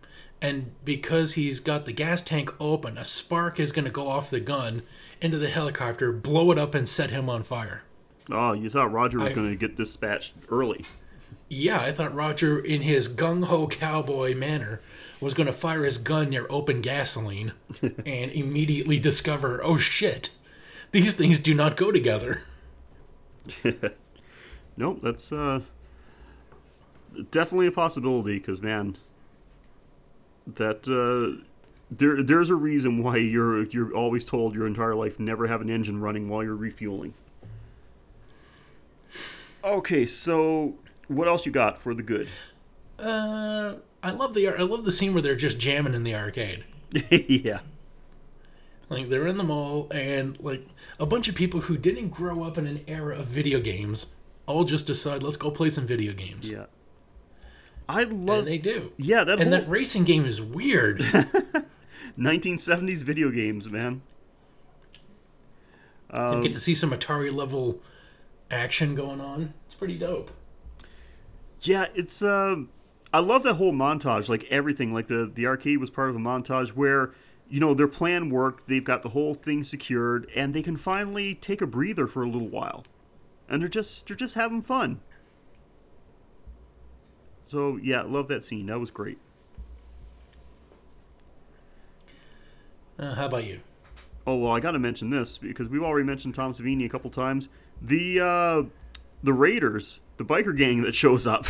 and 0.41 0.71
because 0.83 1.33
he's 1.33 1.59
got 1.59 1.85
the 1.85 1.91
gas 1.91 2.21
tank 2.21 2.53
open, 2.59 2.97
a 2.97 3.05
spark 3.05 3.59
is 3.59 3.71
going 3.71 3.85
to 3.85 3.91
go 3.91 4.07
off 4.07 4.29
the 4.29 4.39
gun 4.39 4.83
into 5.21 5.37
the 5.37 5.49
helicopter, 5.49 6.11
blow 6.11 6.51
it 6.51 6.59
up 6.59 6.75
and 6.75 6.87
set 6.87 7.09
him 7.09 7.29
on 7.29 7.43
fire. 7.43 7.83
Oh, 8.29 8.53
you 8.53 8.69
thought 8.69 8.91
Roger 8.91 9.19
was 9.19 9.31
I- 9.31 9.35
going 9.35 9.49
to 9.49 9.55
get 9.55 9.77
dispatched 9.77 10.33
early. 10.49 10.85
Yeah, 11.47 11.79
I 11.79 11.91
thought 11.91 12.13
Roger, 12.13 12.59
in 12.59 12.81
his 12.81 13.07
gung 13.07 13.45
ho 13.45 13.67
cowboy 13.67 14.35
manner, 14.35 14.81
was 15.21 15.33
going 15.33 15.47
to 15.47 15.53
fire 15.53 15.83
his 15.83 15.97
gun 15.99 16.29
near 16.29 16.47
open 16.49 16.81
gasoline 16.81 17.53
and 17.81 18.31
immediately 18.31 18.99
discover, 18.99 19.61
oh 19.63 19.77
shit, 19.77 20.31
these 20.91 21.13
things 21.15 21.39
do 21.39 21.53
not 21.53 21.77
go 21.77 21.91
together. 21.91 22.41
Nope, 24.77 24.99
that's 25.01 25.31
uh, 25.31 25.61
definitely 27.31 27.67
a 27.67 27.71
possibility. 27.71 28.37
Because 28.37 28.61
man, 28.61 28.97
that 30.47 30.87
uh, 30.87 31.41
there 31.91 32.23
there's 32.23 32.49
a 32.49 32.55
reason 32.55 33.03
why 33.03 33.17
you're 33.17 33.65
you're 33.65 33.93
always 33.93 34.25
told 34.25 34.55
your 34.55 34.67
entire 34.67 34.95
life 34.95 35.19
never 35.19 35.47
have 35.47 35.61
an 35.61 35.69
engine 35.69 36.01
running 36.01 36.29
while 36.29 36.43
you're 36.43 36.55
refueling. 36.55 37.13
Okay, 39.63 40.05
so 40.05 40.75
what 41.07 41.27
else 41.27 41.45
you 41.45 41.51
got 41.51 41.79
for 41.79 41.93
the 41.93 42.03
good? 42.03 42.27
Uh, 42.99 43.75
I 44.03 44.11
love 44.11 44.33
the 44.33 44.47
I 44.49 44.61
love 44.61 44.85
the 44.85 44.91
scene 44.91 45.13
where 45.13 45.21
they're 45.21 45.35
just 45.35 45.59
jamming 45.59 45.93
in 45.93 46.03
the 46.03 46.15
arcade. 46.15 46.63
yeah. 47.09 47.59
Like 48.89 49.09
they're 49.09 49.25
in 49.25 49.37
the 49.37 49.43
mall 49.43 49.87
and 49.91 50.39
like 50.39 50.67
a 50.99 51.05
bunch 51.05 51.27
of 51.27 51.35
people 51.35 51.61
who 51.61 51.77
didn't 51.77 52.09
grow 52.09 52.43
up 52.43 52.57
in 52.57 52.67
an 52.67 52.81
era 52.87 53.17
of 53.17 53.25
video 53.25 53.59
games 53.59 54.13
all 54.45 54.63
just 54.63 54.85
decide 54.85 55.23
let's 55.23 55.37
go 55.37 55.49
play 55.49 55.69
some 55.69 55.87
video 55.87 56.13
games. 56.13 56.51
Yeah. 56.51 56.65
I 57.87 58.03
love 58.03 58.39
And 58.39 58.47
they 58.47 58.57
do. 58.57 58.91
Yeah, 58.97 59.23
that 59.23 59.39
And 59.39 59.51
whole 59.51 59.61
that 59.61 59.69
racing 59.69 60.03
game 60.05 60.25
is 60.25 60.41
weird. 60.41 60.99
1970s 62.19 63.03
video 63.03 63.29
games, 63.29 63.69
man. 63.69 64.01
and 66.09 66.43
get 66.43 66.53
to 66.53 66.59
see 66.59 66.75
some 66.75 66.91
Atari 66.91 67.33
level 67.33 67.81
action 68.49 68.95
going 68.95 69.21
on. 69.21 69.53
It's 69.65 69.75
pretty 69.75 69.97
dope. 69.97 70.31
Yeah, 71.61 71.87
it's 71.95 72.21
um 72.21 72.69
I 73.13 73.19
love 73.19 73.43
that 73.43 73.55
whole 73.55 73.71
montage, 73.71 74.29
like 74.29 74.45
everything, 74.49 74.93
like 74.93 75.07
the 75.07 75.31
the 75.33 75.45
arcade 75.47 75.79
was 75.79 75.89
part 75.89 76.09
of 76.09 76.15
a 76.15 76.19
montage 76.19 76.69
where 76.69 77.13
you 77.47 77.59
know 77.59 77.73
their 77.73 77.87
plan 77.87 78.29
worked, 78.29 78.67
they've 78.67 78.83
got 78.83 79.03
the 79.03 79.09
whole 79.09 79.33
thing 79.33 79.63
secured, 79.63 80.29
and 80.35 80.53
they 80.53 80.63
can 80.63 80.77
finally 80.77 81.35
take 81.35 81.61
a 81.61 81.67
breather 81.67 82.07
for 82.07 82.23
a 82.23 82.27
little 82.27 82.49
while, 82.49 82.83
and 83.47 83.61
they're 83.61 83.69
just 83.69 84.07
they're 84.07 84.15
just 84.17 84.35
having 84.35 84.61
fun. 84.61 84.99
So 87.45 87.77
yeah, 87.81 88.01
love 88.01 88.27
that 88.27 88.43
scene. 88.43 88.65
That 88.65 88.79
was 88.79 88.91
great. 88.91 89.19
Uh, 92.97 93.13
how 93.13 93.27
about 93.27 93.45
you? 93.45 93.61
Oh 94.27 94.37
well, 94.37 94.51
I 94.51 94.59
got 94.59 94.71
to 94.71 94.79
mention 94.79 95.11
this 95.11 95.37
because 95.37 95.69
we've 95.69 95.83
already 95.83 96.05
mentioned 96.05 96.33
Tom 96.33 96.53
Savini 96.53 96.85
a 96.85 96.89
couple 96.89 97.11
times. 97.11 97.47
The 97.81 98.19
uh, 98.19 98.63
the 99.23 99.33
Raiders, 99.33 99.99
the 100.17 100.25
biker 100.25 100.57
gang 100.57 100.81
that 100.81 100.95
shows 100.95 101.27
up, 101.27 101.45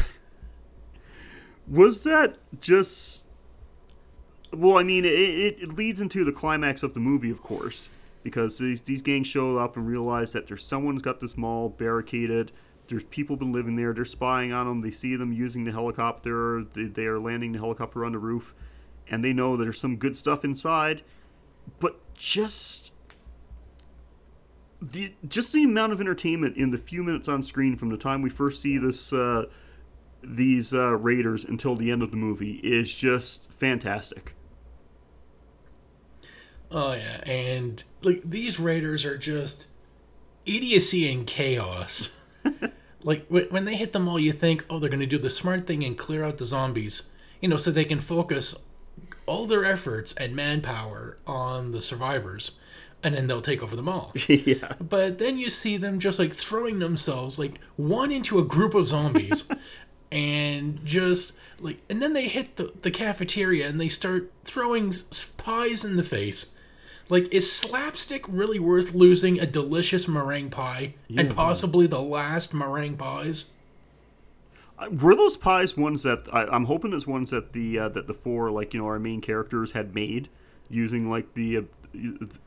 was 1.67 2.03
that 2.03 2.37
just? 2.59 3.25
Well, 4.51 4.77
I 4.77 4.83
mean, 4.83 5.05
it, 5.05 5.13
it, 5.13 5.57
it 5.61 5.73
leads 5.73 5.99
into 5.99 6.23
the 6.23 6.31
climax 6.31 6.81
of 6.83 6.93
the 6.93 6.99
movie, 6.99 7.29
of 7.29 7.41
course, 7.41 7.89
because 8.23 8.57
these 8.57 8.81
these 8.81 9.01
gangs 9.01 9.27
show 9.27 9.57
up 9.57 9.77
and 9.77 9.87
realize 9.87 10.33
that 10.33 10.47
there's 10.47 10.63
someone's 10.65 11.01
got 11.01 11.21
this 11.21 11.37
mall 11.37 11.69
barricaded. 11.69 12.51
There's 12.87 13.03
people 13.05 13.35
been 13.35 13.51
living 13.51 13.75
there. 13.75 13.93
They're 13.93 14.05
spying 14.05 14.53
on 14.53 14.67
them. 14.67 14.81
They 14.81 14.91
see 14.91 15.15
them 15.15 15.33
using 15.33 15.63
the 15.63 15.71
helicopter. 15.71 16.63
They, 16.63 16.83
they 16.83 17.05
are 17.05 17.19
landing 17.19 17.51
the 17.51 17.59
helicopter 17.59 18.05
on 18.05 18.11
the 18.11 18.19
roof, 18.19 18.53
and 19.07 19.23
they 19.23 19.33
know 19.33 19.57
there's 19.57 19.79
some 19.79 19.97
good 19.97 20.15
stuff 20.15 20.43
inside 20.43 21.01
but 21.79 21.99
just 22.13 22.91
the 24.81 25.13
just 25.27 25.53
the 25.53 25.63
amount 25.63 25.93
of 25.93 26.01
entertainment 26.01 26.57
in 26.57 26.71
the 26.71 26.77
few 26.77 27.03
minutes 27.03 27.27
on 27.27 27.43
screen 27.43 27.75
from 27.75 27.89
the 27.89 27.97
time 27.97 28.21
we 28.21 28.29
first 28.29 28.61
see 28.61 28.77
this 28.77 29.11
uh, 29.13 29.45
these 30.21 30.73
uh, 30.73 30.95
raiders 30.97 31.45
until 31.45 31.75
the 31.75 31.91
end 31.91 32.01
of 32.01 32.11
the 32.11 32.17
movie 32.17 32.59
is 32.63 32.93
just 32.93 33.51
fantastic. 33.51 34.33
Oh 36.71 36.93
yeah, 36.93 37.21
and 37.25 37.83
like 38.01 38.21
these 38.23 38.59
raiders 38.59 39.05
are 39.05 39.17
just 39.17 39.67
idiocy 40.45 41.11
and 41.11 41.25
chaos. 41.25 42.11
like 43.05 43.25
wh- 43.27 43.51
when 43.51 43.63
they 43.63 43.75
hit 43.77 43.93
the 43.93 43.99
mall, 43.99 44.19
you 44.19 44.33
think, 44.33 44.65
oh, 44.69 44.79
they're 44.79 44.89
going 44.89 44.99
to 44.99 45.05
do 45.05 45.17
the 45.17 45.29
smart 45.29 45.65
thing 45.65 45.83
and 45.83 45.97
clear 45.97 46.23
out 46.25 46.39
the 46.39 46.45
zombies, 46.45 47.11
you 47.39 47.47
know, 47.47 47.55
so 47.55 47.71
they 47.71 47.85
can 47.85 47.99
focus 47.99 48.57
all 49.27 49.45
their 49.45 49.63
efforts 49.63 50.13
and 50.15 50.35
manpower 50.35 51.17
on 51.25 51.71
the 51.71 51.81
survivors, 51.81 52.59
and 53.03 53.15
then 53.15 53.27
they'll 53.27 53.41
take 53.41 53.61
over 53.63 53.75
the 53.75 53.81
mall. 53.83 54.11
yeah, 54.27 54.73
But 54.79 55.19
then 55.19 55.37
you 55.37 55.49
see 55.49 55.77
them 55.77 55.99
just 55.99 56.19
like 56.19 56.33
throwing 56.33 56.79
themselves 56.79 57.39
like 57.39 57.59
one 57.75 58.11
into 58.11 58.39
a 58.39 58.43
group 58.43 58.73
of 58.73 58.87
zombies 58.87 59.47
and 60.11 60.83
just 60.83 61.33
like 61.59 61.79
and 61.89 62.01
then 62.01 62.13
they 62.13 62.27
hit 62.27 62.57
the, 62.57 62.73
the 62.81 62.91
cafeteria 62.91 63.67
and 63.67 63.79
they 63.79 63.89
start 63.89 64.31
throwing 64.43 64.93
pies 65.37 65.85
in 65.85 65.95
the 65.95 66.03
face. 66.03 66.57
Like 67.09 67.31
is 67.33 67.51
slapstick 67.51 68.25
really 68.27 68.59
worth 68.59 68.93
losing 68.93 69.39
a 69.39 69.45
delicious 69.45 70.07
meringue 70.07 70.49
pie 70.49 70.95
and 71.15 71.35
possibly 71.35 71.87
the 71.87 72.01
last 72.01 72.53
meringue 72.53 72.97
pies? 72.97 73.51
Uh, 74.77 74.89
were 74.89 75.15
those 75.15 75.37
pies 75.37 75.77
ones 75.77 76.03
that 76.03 76.27
I, 76.33 76.45
I'm 76.45 76.65
hoping 76.65 76.93
it's 76.93 77.07
ones 77.07 77.29
that 77.29 77.53
the 77.53 77.79
uh, 77.79 77.89
that 77.89 78.07
the 78.07 78.13
four 78.13 78.51
like 78.51 78.73
you 78.73 78.79
know 78.79 78.87
our 78.87 78.99
main 78.99 79.21
characters 79.21 79.71
had 79.71 79.93
made 79.93 80.29
using 80.69 81.09
like 81.09 81.33
the 81.33 81.57
uh, 81.57 81.61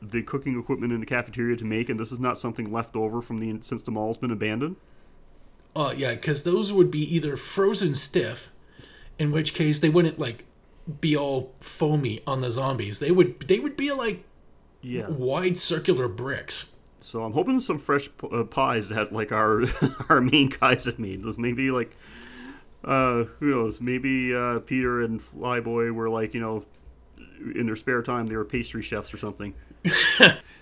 the 0.01 0.21
cooking 0.23 0.59
equipment 0.59 0.93
in 0.93 0.99
the 0.99 1.05
cafeteria 1.05 1.55
to 1.57 1.65
make, 1.65 1.89
and 1.89 1.99
this 1.99 2.11
is 2.11 2.19
not 2.19 2.37
something 2.37 2.71
left 2.71 2.95
over 2.95 3.21
from 3.21 3.39
the 3.39 3.57
since 3.61 3.81
the 3.81 3.91
mall's 3.91 4.17
been 4.17 4.31
abandoned. 4.31 4.75
Oh 5.75 5.91
yeah, 5.91 6.13
because 6.15 6.43
those 6.43 6.73
would 6.73 6.91
be 6.91 7.15
either 7.15 7.37
frozen 7.37 7.95
stiff, 7.95 8.51
In 9.17 9.31
which 9.31 9.53
case 9.53 9.79
they 9.79 9.89
wouldn't 9.89 10.19
like 10.19 10.45
be 11.01 11.15
all 11.15 11.53
foamy 11.59 12.21
on 12.27 12.41
the 12.41 12.51
zombies. 12.51 12.99
They 12.99 13.11
would 13.11 13.39
they 13.41 13.59
would 13.59 13.77
be 13.77 13.91
like 13.91 14.23
Yeah. 14.81 15.07
wide 15.09 15.57
circular 15.57 16.07
bricks. 16.07 16.73
So 17.01 17.23
I'm 17.23 17.33
hoping 17.33 17.59
some 17.59 17.77
fresh 17.77 18.09
p- 18.17 18.27
uh, 18.31 18.43
pies 18.43 18.89
that 18.89 19.11
like 19.13 19.31
our 19.31 19.63
our 20.09 20.21
main 20.21 20.49
guys 20.49 20.85
have 20.85 20.99
made. 20.99 21.23
Those 21.23 21.37
maybe 21.37 21.71
like 21.71 21.95
uh 22.83 23.25
who 23.39 23.51
knows? 23.51 23.79
Maybe 23.81 24.33
uh 24.35 24.59
Peter 24.59 25.01
and 25.01 25.19
Flyboy 25.21 25.93
were 25.93 26.09
like 26.09 26.33
you 26.33 26.41
know 26.41 26.65
in 27.55 27.65
their 27.65 27.75
spare 27.75 28.01
time 28.01 28.27
they 28.27 28.35
were 28.35 28.45
pastry 28.45 28.81
chefs 28.81 29.13
or 29.13 29.17
something. 29.17 29.53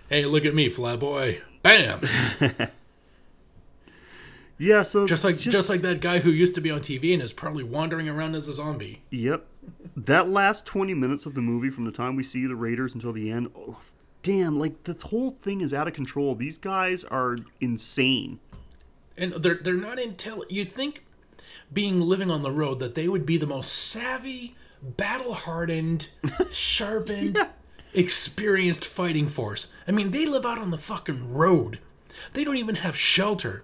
Hey, 0.10 0.24
look 0.24 0.46
at 0.46 0.56
me, 0.56 0.70
flyboy. 0.70 1.42
Bam! 1.64 2.00
Yeah. 4.58 4.84
So 4.84 5.06
Just 5.06 5.24
like 5.24 5.38
just, 5.38 5.70
like 5.70 5.82
that 5.82 6.02
guy 6.02 6.20
who 6.20 6.32
used 6.32 6.56
to 6.56 6.62
be 6.62 6.72
on 6.72 6.80
TV 6.80 7.14
and 7.14 7.22
is 7.22 7.34
probably 7.34 7.64
wandering 7.64 8.10
around 8.10 8.36
as 8.36 8.48
a 8.48 8.54
zombie. 8.54 9.04
Yep. 9.12 9.46
That 9.96 10.30
last 10.30 10.66
20 10.66 10.94
minutes 10.94 11.26
of 11.26 11.36
the 11.36 11.42
movie 11.42 11.70
from 11.70 11.86
the 11.86 11.92
time 11.92 12.16
we 12.16 12.24
see 12.24 12.48
the 12.48 12.56
Raiders 12.56 12.94
until 12.96 13.14
the 13.14 13.30
end, 13.30 13.52
oh, 13.56 13.78
damn, 14.28 14.60
like 14.60 14.84
this 14.84 15.04
whole 15.04 15.32
thing 15.42 15.62
is 15.62 15.74
out 15.74 15.88
of 15.88 15.94
control. 15.94 16.36
These 16.36 16.58
guys 16.58 17.04
are 17.06 17.38
insane. 17.62 18.40
And 19.18 19.34
they're 19.34 19.56
they're 19.64 19.74
not 19.74 19.98
intel. 19.98 20.44
You'd 20.50 20.74
think, 20.76 21.04
being 21.72 22.02
living 22.02 22.30
on 22.30 22.44
the 22.44 22.52
road, 22.52 22.80
that 22.80 22.94
they 22.96 23.08
would 23.08 23.26
be 23.26 23.38
the 23.38 23.48
most 23.48 23.72
savvy, 23.74 24.56
battle 24.84 25.34
hardened, 25.34 26.10
sharpened, 26.52 27.38
Yeah. 27.38 27.48
experienced 27.94 28.86
fighting 28.86 29.28
force. 29.28 29.74
I 29.88 29.92
mean, 29.92 30.12
they 30.12 30.26
live 30.26 30.46
out 30.46 30.60
on 30.60 30.72
the 30.72 30.78
fucking 30.78 31.34
road. 31.34 31.80
They 32.34 32.44
don't 32.44 32.58
even 32.58 32.76
have 32.76 32.96
shelter. 32.98 33.64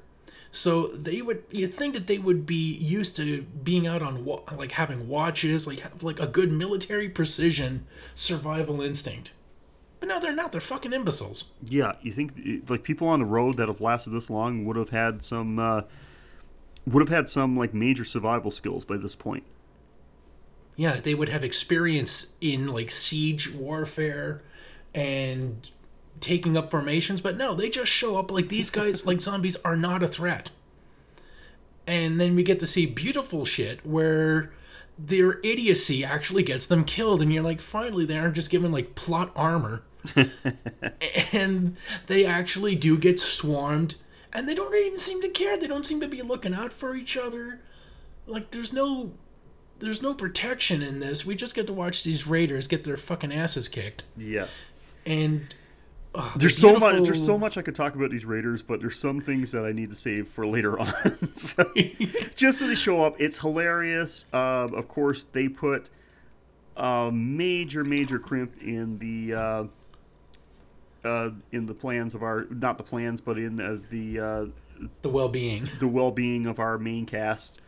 So 0.49 0.87
they 0.87 1.21
would 1.21 1.43
you 1.51 1.67
think 1.67 1.93
that 1.95 2.07
they 2.07 2.19
would 2.19 2.45
be 2.45 2.73
used 2.75 3.15
to 3.17 3.41
being 3.63 3.85
out 3.87 4.01
on 4.01 4.23
like 4.55 4.71
having 4.71 5.07
watches, 5.09 5.67
like 5.67 5.79
have 5.79 6.03
like 6.03 6.19
a 6.19 6.27
good 6.27 6.51
military 6.51 7.09
precision 7.09 7.85
survival 8.15 8.81
instinct. 8.81 9.33
But 10.03 10.09
no, 10.09 10.19
they're 10.19 10.35
not. 10.35 10.51
They're 10.51 10.59
fucking 10.59 10.91
imbeciles. 10.91 11.53
Yeah, 11.63 11.93
you 12.01 12.11
think 12.11 12.33
like 12.67 12.83
people 12.83 13.07
on 13.07 13.19
the 13.19 13.25
road 13.25 13.55
that 13.55 13.69
have 13.69 13.79
lasted 13.79 14.09
this 14.09 14.29
long 14.29 14.65
would 14.65 14.75
have 14.75 14.89
had 14.89 15.23
some 15.23 15.57
uh 15.57 15.83
would 16.85 16.99
have 16.99 17.07
had 17.07 17.29
some 17.29 17.55
like 17.55 17.73
major 17.73 18.03
survival 18.03 18.51
skills 18.51 18.83
by 18.83 18.97
this 18.97 19.15
point. 19.15 19.45
Yeah, 20.75 20.99
they 20.99 21.15
would 21.15 21.29
have 21.29 21.41
experience 21.41 22.35
in 22.41 22.67
like 22.67 22.91
siege 22.91 23.53
warfare 23.53 24.41
and 24.93 25.69
taking 26.19 26.57
up 26.57 26.69
formations, 26.69 27.21
but 27.21 27.37
no, 27.37 27.55
they 27.55 27.69
just 27.69 27.89
show 27.89 28.17
up 28.17 28.29
like 28.29 28.49
these 28.49 28.69
guys, 28.69 29.05
like 29.07 29.21
zombies, 29.21 29.55
are 29.63 29.77
not 29.77 30.03
a 30.03 30.07
threat. 30.09 30.51
And 31.87 32.19
then 32.19 32.35
we 32.35 32.43
get 32.43 32.59
to 32.59 32.67
see 32.67 32.85
beautiful 32.85 33.45
shit 33.45 33.85
where 33.85 34.51
their 34.99 35.39
idiocy 35.45 36.03
actually 36.03 36.43
gets 36.43 36.65
them 36.65 36.83
killed, 36.83 37.21
and 37.21 37.31
you're 37.31 37.41
like, 37.41 37.61
finally, 37.61 38.03
they 38.03 38.17
aren't 38.17 38.35
just 38.35 38.49
given 38.49 38.73
like 38.73 38.95
plot 38.95 39.31
armor. 39.33 39.83
and 41.31 41.77
they 42.07 42.25
actually 42.25 42.75
do 42.75 42.97
get 42.97 43.19
swarmed, 43.19 43.95
and 44.31 44.47
they 44.47 44.55
don't 44.55 44.73
even 44.73 44.97
seem 44.97 45.21
to 45.21 45.29
care. 45.29 45.57
They 45.57 45.67
don't 45.67 45.85
seem 45.85 46.01
to 46.01 46.07
be 46.07 46.21
looking 46.21 46.53
out 46.53 46.73
for 46.73 46.95
each 46.95 47.17
other. 47.17 47.61
Like, 48.27 48.51
there's 48.51 48.73
no 48.73 49.11
there's 49.79 50.01
no 50.01 50.13
protection 50.13 50.81
in 50.81 50.99
this. 50.99 51.25
We 51.25 51.35
just 51.35 51.55
get 51.55 51.67
to 51.67 51.73
watch 51.73 52.03
these 52.03 52.25
raiders 52.25 52.67
get 52.67 52.83
their 52.83 52.97
fucking 52.97 53.33
asses 53.33 53.67
kicked. 53.67 54.03
Yeah. 54.15 54.47
And 55.05 55.53
uh, 56.15 56.31
the 56.33 56.39
There's 56.39 56.57
so 56.57 56.77
much 56.77 57.03
there's 57.03 57.25
so 57.25 57.37
much 57.37 57.57
I 57.57 57.63
could 57.63 57.75
talk 57.75 57.95
about 57.95 58.11
these 58.11 58.25
Raiders, 58.25 58.61
but 58.61 58.79
there's 58.81 58.99
some 58.99 59.19
things 59.19 59.51
that 59.51 59.65
I 59.65 59.71
need 59.71 59.89
to 59.89 59.95
save 59.95 60.27
for 60.27 60.45
later 60.45 60.79
on. 60.79 61.35
so, 61.35 61.71
just 62.35 62.59
so 62.59 62.67
they 62.67 62.75
show 62.75 63.03
up, 63.03 63.19
it's 63.19 63.39
hilarious. 63.39 64.25
Um, 64.31 64.73
of 64.75 64.87
course, 64.87 65.23
they 65.25 65.49
put 65.49 65.89
a 66.77 67.11
major, 67.11 67.83
major 67.83 68.19
crimp 68.19 68.61
in 68.61 68.99
the 68.99 69.33
uh, 69.33 69.63
uh, 71.03 71.31
in 71.51 71.65
the 71.65 71.73
plans 71.73 72.15
of 72.15 72.23
our 72.23 72.45
not 72.49 72.77
the 72.77 72.83
plans, 72.83 73.21
but 73.21 73.37
in 73.37 73.59
uh, 73.59 73.79
the 73.89 74.19
uh, 74.19 74.45
the 75.01 75.09
well-being. 75.09 75.69
the 75.79 75.87
well-being 75.87 76.47
of 76.47 76.59
our 76.59 76.77
main 76.77 77.05
cast, 77.05 77.61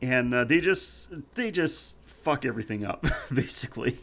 and 0.00 0.34
uh, 0.34 0.44
they 0.44 0.60
just 0.60 1.10
they 1.34 1.50
just 1.50 1.96
fuck 2.06 2.44
everything 2.44 2.84
up 2.84 3.06
basically. 3.34 3.98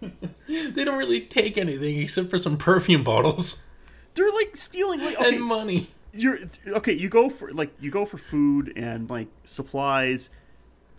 They 0.46 0.84
don't 0.84 0.96
really 0.96 1.22
take 1.22 1.58
anything 1.58 1.98
except 1.98 2.30
for 2.30 2.38
some 2.38 2.56
perfume 2.56 3.02
bottles 3.02 3.66
They're 4.14 4.30
like 4.30 4.56
stealing 4.56 5.00
like 5.00 5.18
okay, 5.18 5.28
and 5.34 5.44
money. 5.44 5.90
you're 6.12 6.38
okay. 6.68 6.92
You 6.92 7.08
go 7.08 7.28
for 7.28 7.52
like 7.52 7.72
you 7.80 7.90
go 7.90 8.04
for 8.04 8.16
food 8.16 8.72
and 8.76 9.10
like 9.10 9.26
supplies. 9.44 10.30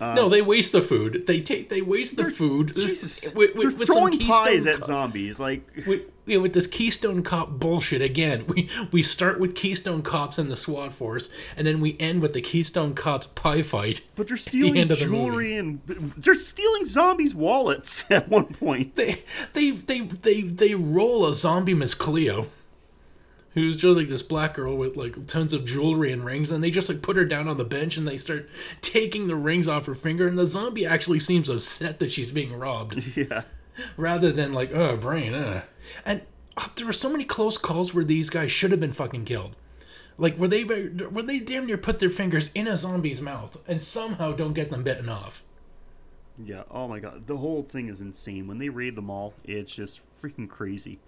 no, 0.02 0.28
they 0.28 0.42
waste 0.42 0.74
the 0.74 0.82
food. 0.82 1.26
They 1.28 1.40
take 1.40 1.70
they 1.70 1.82
waste 1.82 2.18
the 2.18 2.30
food. 2.30 2.76
Jesus, 2.76 3.34
with, 3.34 3.56
with, 3.56 3.78
they're 3.78 3.88
throwing 3.88 4.20
pies 4.20 4.66
at 4.66 4.84
zombies. 4.84 5.40
Like 5.40 5.62
with, 5.88 6.02
yeah, 6.30 6.38
with 6.38 6.54
this 6.54 6.68
Keystone 6.68 7.24
Cop 7.24 7.50
bullshit 7.60 8.02
again. 8.02 8.46
We 8.48 8.70
we 8.92 9.02
start 9.02 9.40
with 9.40 9.56
Keystone 9.56 10.04
Cops 10.04 10.38
and 10.38 10.52
the 10.52 10.56
SWAT 10.56 10.94
force, 10.94 11.34
and 11.58 11.66
then 11.66 11.82
we 11.82 11.98
end 12.00 12.22
with 12.22 12.34
the 12.34 12.42
Keystone 12.42 12.94
Cops 12.94 13.28
pie 13.28 13.64
fight. 13.64 14.02
But 14.16 14.28
they're 14.28 14.38
stealing 14.38 14.88
the 14.88 14.96
jewelry 14.96 15.58
and 15.58 15.82
they're 15.86 16.36
stealing 16.36 16.86
zombies' 16.86 17.34
wallets 17.34 18.06
at 18.12 18.30
one 18.30 18.46
point. 18.46 18.96
They 18.96 19.24
they 19.54 19.72
they 19.72 20.02
they 20.02 20.42
they 20.42 20.76
roll 20.76 21.26
a 21.26 21.34
zombie 21.34 21.74
Miss 21.74 21.96
Cleo, 21.96 22.48
who's 23.54 23.76
just 23.76 23.98
like 23.98 24.10
this 24.10 24.22
black 24.22 24.54
girl 24.54 24.78
with 24.78 24.96
like 24.96 25.26
tons 25.26 25.54
of 25.54 25.66
jewelry 25.66 26.12
and 26.12 26.24
rings, 26.24 26.52
and 26.52 26.64
they 26.64 26.72
just 26.72 26.90
like 26.90 27.02
put 27.02 27.16
her 27.18 27.26
down 27.26 27.48
on 27.48 27.58
the 27.58 27.66
bench 27.66 27.98
and 27.98 28.08
they 28.08 28.18
start 28.18 28.48
taking 28.82 29.28
the 29.28 29.36
rings 29.36 29.68
off 29.68 29.88
her 29.88 29.96
finger, 29.96 30.28
and 30.28 30.38
the 30.38 30.46
zombie 30.46 30.86
actually 30.86 31.20
seems 31.20 31.50
upset 31.50 32.00
that 32.00 32.12
she's 32.12 32.32
being 32.32 32.58
robbed. 32.58 33.04
Yeah. 33.16 33.44
Rather 33.98 34.32
than 34.32 34.54
like, 34.54 34.74
oh, 34.74 34.98
brain, 34.98 35.34
uh. 35.34 35.64
And 36.06 36.24
uh, 36.58 36.68
there 36.76 36.86
were 36.86 36.94
so 36.94 37.10
many 37.10 37.26
close 37.26 37.58
calls 37.58 37.94
where 37.94 38.04
these 38.04 38.30
guys 38.30 38.52
should 38.52 38.72
have 38.72 38.80
been 38.80 38.94
fucking 38.94 39.26
killed. 39.26 39.56
Like, 40.18 40.38
were 40.38 40.50
they 40.50 40.66
were 40.66 41.22
they 41.22 41.40
damn 41.40 41.66
near 41.66 41.78
put 41.78 42.00
their 42.00 42.10
fingers 42.10 42.52
in 42.54 42.68
a 42.68 42.76
zombie's 42.76 43.22
mouth 43.22 43.58
and 43.68 43.82
somehow 43.82 44.34
don't 44.34 44.54
get 44.54 44.70
them 44.70 44.84
bitten 44.84 45.08
off. 45.08 45.44
Yeah. 46.44 46.64
Oh 46.70 46.88
my 46.88 47.00
god. 47.00 47.28
The 47.28 47.38
whole 47.38 47.64
thing 47.64 47.88
is 47.88 48.02
insane. 48.02 48.48
When 48.48 48.58
they 48.58 48.70
raid 48.70 48.96
the 48.96 49.02
mall, 49.02 49.34
it's 49.44 49.74
just 49.74 50.02
freaking 50.22 50.50
crazy. 50.50 51.00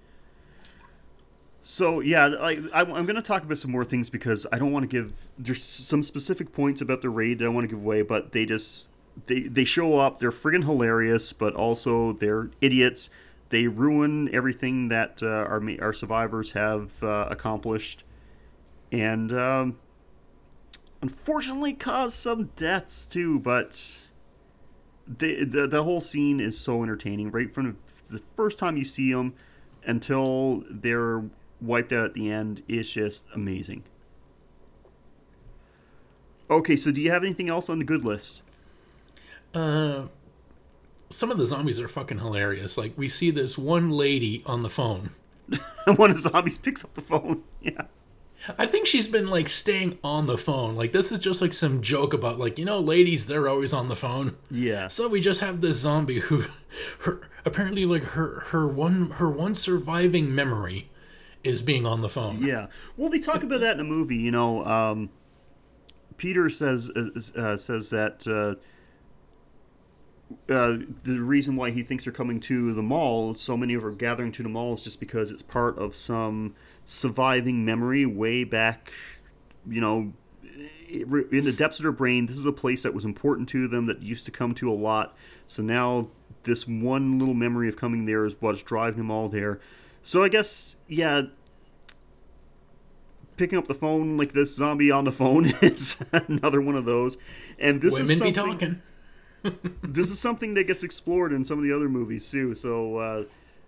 So 1.64 2.00
yeah, 2.00 2.36
I, 2.40 2.62
I, 2.74 2.82
I'm 2.82 3.06
going 3.06 3.16
to 3.16 3.22
talk 3.22 3.44
about 3.44 3.58
some 3.58 3.72
more 3.72 3.86
things 3.86 4.10
because 4.10 4.48
I 4.52 4.58
don't 4.58 4.72
want 4.72 4.84
to 4.84 4.88
give. 4.88 5.30
There's 5.38 5.64
some 5.64 6.04
specific 6.04 6.54
points 6.54 6.82
about 6.82 7.02
the 7.02 7.10
raid 7.10 7.40
that 7.40 7.46
I 7.46 7.50
want 7.50 7.70
to 7.70 7.76
give 7.76 7.84
away, 7.84 8.02
but 8.02 8.32
they 8.32 8.46
just 8.46 8.90
they 9.28 9.42
they 9.42 9.66
show 9.66 9.98
up. 9.98 10.20
They're 10.20 10.32
friggin' 10.32 10.64
hilarious, 10.64 11.34
but 11.34 11.54
also 11.56 12.14
they're 12.14 12.50
idiots. 12.62 13.10
They 13.50 13.68
ruin 13.68 14.34
everything 14.34 14.90
that 14.90 15.22
uh, 15.22 15.28
our 15.28 15.62
our 15.82 15.94
survivors 15.94 16.54
have 16.54 17.04
uh, 17.04 17.28
accomplished, 17.30 18.04
and 18.92 19.32
um, 19.34 19.80
unfortunately 21.02 21.74
cause 21.74 22.14
some 22.14 22.46
deaths 22.56 23.06
too. 23.06 23.40
But 23.40 24.06
the, 25.08 25.44
the 25.44 25.68
the 25.68 25.84
whole 25.84 26.02
scene 26.02 26.40
is 26.40 26.58
so 26.58 26.84
entertaining 26.84 27.32
right 27.32 27.54
from 27.54 27.78
the 28.10 28.22
first 28.36 28.58
time 28.60 28.78
you 28.78 28.86
see 28.86 29.12
them 29.12 29.34
until 29.86 30.64
they're 30.70 31.24
wiped 31.60 31.92
out 31.92 32.06
at 32.06 32.14
the 32.14 32.32
end 32.32 32.64
is 32.68 32.92
just 32.92 33.26
amazing. 33.34 33.84
Okay, 36.50 36.76
so 36.76 36.92
do 36.92 37.00
you 37.02 37.12
have 37.12 37.24
anything 37.24 37.50
else 37.50 37.70
on 37.70 37.80
the 37.80 37.86
good 37.86 38.04
list? 38.04 38.42
Uh, 39.54 40.04
some 41.10 41.32
of 41.32 41.38
the 41.38 41.46
zombies 41.46 41.80
are 41.80 41.88
fucking 41.88 42.20
hilarious. 42.20 42.78
Like, 42.78 42.94
we 42.98 43.10
see 43.10 43.32
this 43.32 43.58
one 43.58 43.90
lady 43.90 44.44
on 44.46 44.64
the 44.64 44.70
phone. 44.70 45.12
One 45.86 46.12
of 46.12 46.16
the 46.16 46.30
zombies 46.30 46.58
picks 46.58 46.86
up 46.86 46.94
the 46.94 47.02
phone. 47.02 47.44
Yeah. 47.62 47.86
I 48.58 48.66
think 48.66 48.88
she's 48.88 49.08
been 49.08 49.30
like 49.30 49.48
staying 49.48 50.00
on 50.04 50.26
the 50.26 50.38
phone. 50.38 50.76
Like, 50.76 50.94
this 50.94 51.12
is 51.12 51.20
just 51.20 51.42
like 51.44 51.54
some 51.54 51.82
joke 51.82 52.12
about, 52.12 52.40
like, 52.40 52.58
you 52.58 52.66
know, 52.66 52.80
ladies, 52.80 53.28
they're 53.28 53.48
always 53.48 53.72
on 53.72 53.88
the 53.88 53.96
phone. 53.96 54.36
Yeah. 54.50 54.88
So 54.88 55.08
we 55.08 55.22
just 55.22 55.42
have 55.42 55.62
this 55.62 55.78
zombie 55.78 56.22
who, 56.22 56.46
her 57.02 57.22
apparently 57.46 57.86
like 57.86 58.04
her 58.04 58.42
her 58.48 58.68
one 58.68 59.12
her 59.12 59.30
one 59.30 59.54
surviving 59.54 60.34
memory 60.34 60.90
is 61.44 61.62
being 61.62 61.86
on 61.86 62.02
the 62.02 62.10
phone. 62.10 62.42
Yeah. 62.44 62.68
Well, 62.98 63.10
they 63.10 63.20
talk 63.20 63.44
about 63.44 63.62
that 63.62 63.74
in 63.74 63.78
the 63.78 63.84
movie. 63.84 64.18
You 64.18 64.32
know, 64.32 64.66
um, 64.66 65.10
Peter 66.18 66.50
says 66.50 66.90
uh, 66.90 67.10
uh, 67.40 67.58
says 67.58 67.90
that 67.92 68.28
uh, 68.28 68.60
uh, 70.50 70.78
the 71.04 71.20
reason 71.20 71.56
why 71.56 71.72
he 71.72 71.84
thinks 71.84 72.04
they're 72.04 72.14
coming 72.14 72.40
to 72.42 72.74
the 72.74 72.84
mall, 72.84 73.34
so 73.34 73.56
many 73.56 73.74
of 73.74 73.82
them 73.82 73.92
are 73.92 73.96
gathering 73.96 74.32
to 74.34 74.44
the 74.44 74.50
mall, 74.50 74.74
is 74.74 74.82
just 74.82 75.00
because 75.00 75.32
it's 75.32 75.42
part 75.42 75.78
of 75.78 75.96
some 75.96 76.56
surviving 76.86 77.66
memory 77.66 78.06
way 78.06 78.44
back. 78.44 78.92
You 79.68 79.82
know, 79.82 80.14
in 80.90 81.46
the 81.46 81.54
depths 81.54 81.80
of 81.80 81.84
their 81.84 81.92
brain, 81.92 82.26
this 82.26 82.38
is 82.38 82.46
a 82.46 82.52
place 82.52 82.84
that 82.84 82.94
was 82.94 83.06
important 83.06 83.50
to 83.50 83.68
them 83.68 83.86
that 83.86 84.02
used 84.02 84.26
to 84.26 84.32
come 84.32 84.54
to 84.56 84.72
a 84.72 84.76
lot. 84.76 85.16
So 85.48 85.64
now 85.64 86.10
this 86.44 86.68
one 86.68 87.20
little 87.20 87.34
memory 87.34 87.70
of 87.70 87.78
coming 87.78 88.06
there 88.06 88.26
is 88.26 88.36
what's 88.40 88.62
driving 88.62 88.98
them 88.98 89.12
all 89.12 89.30
there. 89.30 89.60
So 90.02 90.24
I 90.24 90.30
guess 90.30 90.78
yeah, 90.88 91.24
picking 93.38 93.58
up 93.58 93.68
the 93.68 93.76
phone 93.76 94.18
like 94.18 94.34
this 94.34 94.56
zombie 94.56 94.92
on 94.92 95.06
the 95.06 95.12
phone 95.12 95.46
is 95.62 95.98
another 96.12 96.62
one 96.62 96.76
of 96.76 96.86
those. 96.86 97.18
And 97.60 97.82
this 97.82 97.94
Women 97.94 98.12
is 98.12 98.22
be 98.22 98.32
talking. 98.32 98.82
This 99.84 100.12
is 100.12 100.20
something 100.20 100.54
that 100.54 100.66
gets 100.66 100.84
explored 100.84 101.34
in 101.34 101.46
some 101.46 101.58
of 101.58 101.64
the 101.64 101.74
other 101.74 101.90
movies 101.90 102.30
too. 102.30 102.56
So 102.56 102.98
uh, 102.98 103.24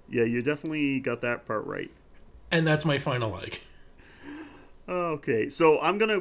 yeah, 0.09 0.23
you 0.23 0.41
definitely 0.41 0.99
got 0.99 1.21
that 1.21 1.45
part 1.45 1.65
right. 1.65 1.91
And 2.51 2.67
that's 2.67 2.86
my 2.86 2.99
final 2.99 3.29
like. 3.29 3.62
Okay, 4.88 5.49
so 5.49 5.79
I'm 5.79 5.97
gonna 5.97 6.19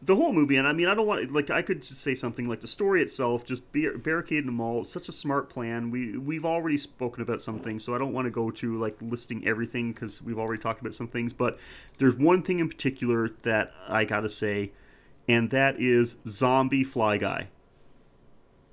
the 0.00 0.14
whole 0.14 0.32
movie, 0.32 0.56
and 0.56 0.66
I 0.66 0.72
mean, 0.72 0.86
I 0.86 0.94
don't 0.94 1.06
want 1.06 1.32
like 1.32 1.50
I 1.50 1.62
could 1.62 1.82
just 1.82 2.00
say 2.00 2.14
something 2.14 2.48
like 2.48 2.60
the 2.60 2.68
story 2.68 3.02
itself, 3.02 3.44
just 3.44 3.72
bar- 3.72 3.98
barricade 3.98 4.46
them 4.46 4.60
all. 4.60 4.82
It's 4.82 4.92
such 4.92 5.08
a 5.08 5.12
smart 5.12 5.50
plan. 5.50 5.90
We 5.90 6.16
we've 6.16 6.44
already 6.44 6.78
spoken 6.78 7.22
about 7.22 7.42
some 7.42 7.58
things, 7.58 7.84
so 7.84 7.94
I 7.94 7.98
don't 7.98 8.12
want 8.12 8.26
to 8.26 8.30
go 8.30 8.50
to 8.50 8.78
like 8.78 8.96
listing 9.00 9.46
everything 9.46 9.92
because 9.92 10.22
we've 10.22 10.38
already 10.38 10.62
talked 10.62 10.80
about 10.80 10.94
some 10.94 11.08
things. 11.08 11.32
But 11.32 11.58
there's 11.98 12.16
one 12.16 12.42
thing 12.42 12.60
in 12.60 12.68
particular 12.68 13.30
that 13.42 13.72
I 13.88 14.04
gotta 14.04 14.28
say, 14.28 14.70
and 15.26 15.50
that 15.50 15.80
is 15.80 16.16
zombie 16.28 16.84
fly 16.84 17.18
guy. 17.18 17.48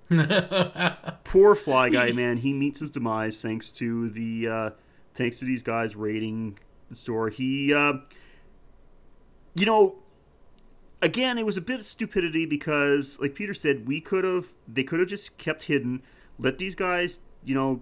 Poor 1.24 1.56
fly 1.56 1.90
guy, 1.90 2.12
man. 2.12 2.38
He 2.38 2.54
meets 2.54 2.80
his 2.80 2.92
demise 2.92 3.42
thanks 3.42 3.72
to 3.74 4.10
the 4.10 4.48
uh, 4.48 4.70
thanks 5.14 5.40
to 5.40 5.46
these 5.46 5.64
guys 5.64 5.96
raiding 5.96 6.60
the 6.90 6.96
store. 6.96 7.30
He, 7.30 7.74
uh, 7.74 7.94
you 9.56 9.66
know, 9.66 9.96
again, 11.02 11.38
it 11.38 11.46
was 11.46 11.58
a 11.58 11.62
bit 11.62 11.80
of 11.80 11.86
stupidity 11.86 12.46
because, 12.46 13.20
like 13.20 13.36
Peter 13.36 13.54
said, 13.54 13.88
we 13.88 14.00
could 14.02 14.24
have 14.24 14.48
they 14.68 14.84
could 14.84 15.00
have 15.00 15.10
just 15.10 15.38
kept 15.38 15.64
hidden, 15.64 16.04
let 16.38 16.58
these 16.58 16.76
guys, 16.76 17.20
you 17.44 17.56
know, 17.56 17.82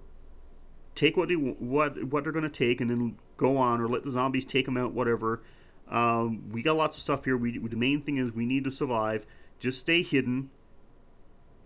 take 0.95 1.17
what 1.17 1.29
they 1.29 1.36
what 1.36 2.05
what 2.05 2.23
they're 2.23 2.33
to 2.33 2.49
take, 2.49 2.79
and 2.79 2.89
then 2.89 3.17
go 3.38 3.57
on, 3.57 3.81
or 3.81 3.88
let 3.88 4.03
the 4.03 4.12
zombies 4.12 4.45
take 4.45 4.65
them 4.65 4.77
out, 4.77 4.93
whatever. 4.93 5.41
Um, 5.89 6.49
we 6.51 6.63
got 6.63 6.77
lots 6.77 6.97
of 6.97 7.03
stuff 7.03 7.25
here. 7.25 7.36
We 7.36 7.57
the 7.57 7.75
main 7.75 8.01
thing 8.01 8.17
is 8.17 8.31
we 8.31 8.45
need 8.45 8.63
to 8.63 8.71
survive. 8.71 9.25
Just 9.59 9.79
stay 9.79 10.03
hidden. 10.03 10.49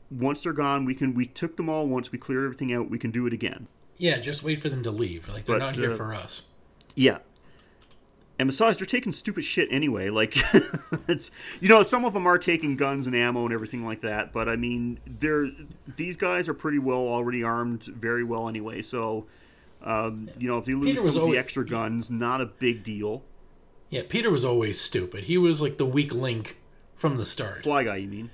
Once 0.10 0.44
they're 0.44 0.54
gone, 0.54 0.86
we 0.86 0.96
can. 0.96 1.14
We 1.14 1.26
took 1.26 1.58
them 1.58 1.70
all. 1.70 1.88
Once 1.88 2.12
we 2.12 2.18
clear 2.18 2.46
everything 2.46 2.74
out, 2.74 2.90
we 2.90 2.98
can 2.98 3.12
do 3.12 3.26
it 3.28 3.34
again. 3.34 3.68
Yeah, 3.98 4.18
just 4.20 4.44
wait 4.44 4.62
for 4.62 4.70
them 4.70 4.84
to 4.84 4.92
leave. 4.92 5.28
Like 5.28 5.46
they're 5.46 5.60
But, 5.60 5.66
not 5.66 5.76
here 5.76 5.92
uh, 5.92 5.98
for 5.98 6.14
us. 6.14 6.48
Yeah. 6.96 7.20
And 8.40 8.48
besides, 8.48 8.78
they're 8.78 8.86
taking 8.86 9.12
stupid 9.12 9.44
shit 9.44 9.68
anyway. 9.72 10.10
Like, 10.12 10.38
it's 11.08 11.32
you 11.60 11.68
know, 11.68 11.82
some 11.82 12.06
of 12.06 12.14
them 12.14 12.28
are 12.28 12.38
taking 12.38 12.76
guns 12.78 13.08
and 13.08 13.16
ammo 13.16 13.46
and 13.46 13.54
everything 13.54 13.84
like 13.84 14.02
that. 14.02 14.32
But 14.32 14.48
I 14.48 14.56
mean, 14.56 15.00
they're 15.20 15.50
these 15.96 16.16
guys 16.16 16.48
are 16.48 16.54
pretty 16.54 16.80
well 16.80 17.00
already 17.00 17.44
armed, 17.44 17.84
very 17.86 18.24
well 18.24 18.48
anyway. 18.48 18.84
So, 18.84 19.26
um, 19.82 20.30
you 20.38 20.48
know, 20.48 20.60
if 20.60 20.66
they 20.66 20.76
lose 20.76 21.00
some 21.00 21.08
of 21.08 21.18
always- 21.18 21.34
the 21.34 21.40
extra 21.40 21.66
guns, 21.66 22.10
not 22.12 22.40
a 22.40 22.46
big 22.46 22.84
deal. 22.84 23.24
Yeah, 23.90 24.02
Peter 24.08 24.30
was 24.30 24.44
always 24.46 24.80
stupid. 24.80 25.24
He 25.26 25.38
was 25.38 25.62
like 25.62 25.78
the 25.78 25.86
weak 25.86 26.14
link 26.14 26.58
from 26.94 27.18
the 27.18 27.26
start. 27.26 27.64
Fly 27.64 27.86
guy, 27.86 27.96
you 27.96 28.08
mean? 28.10 28.30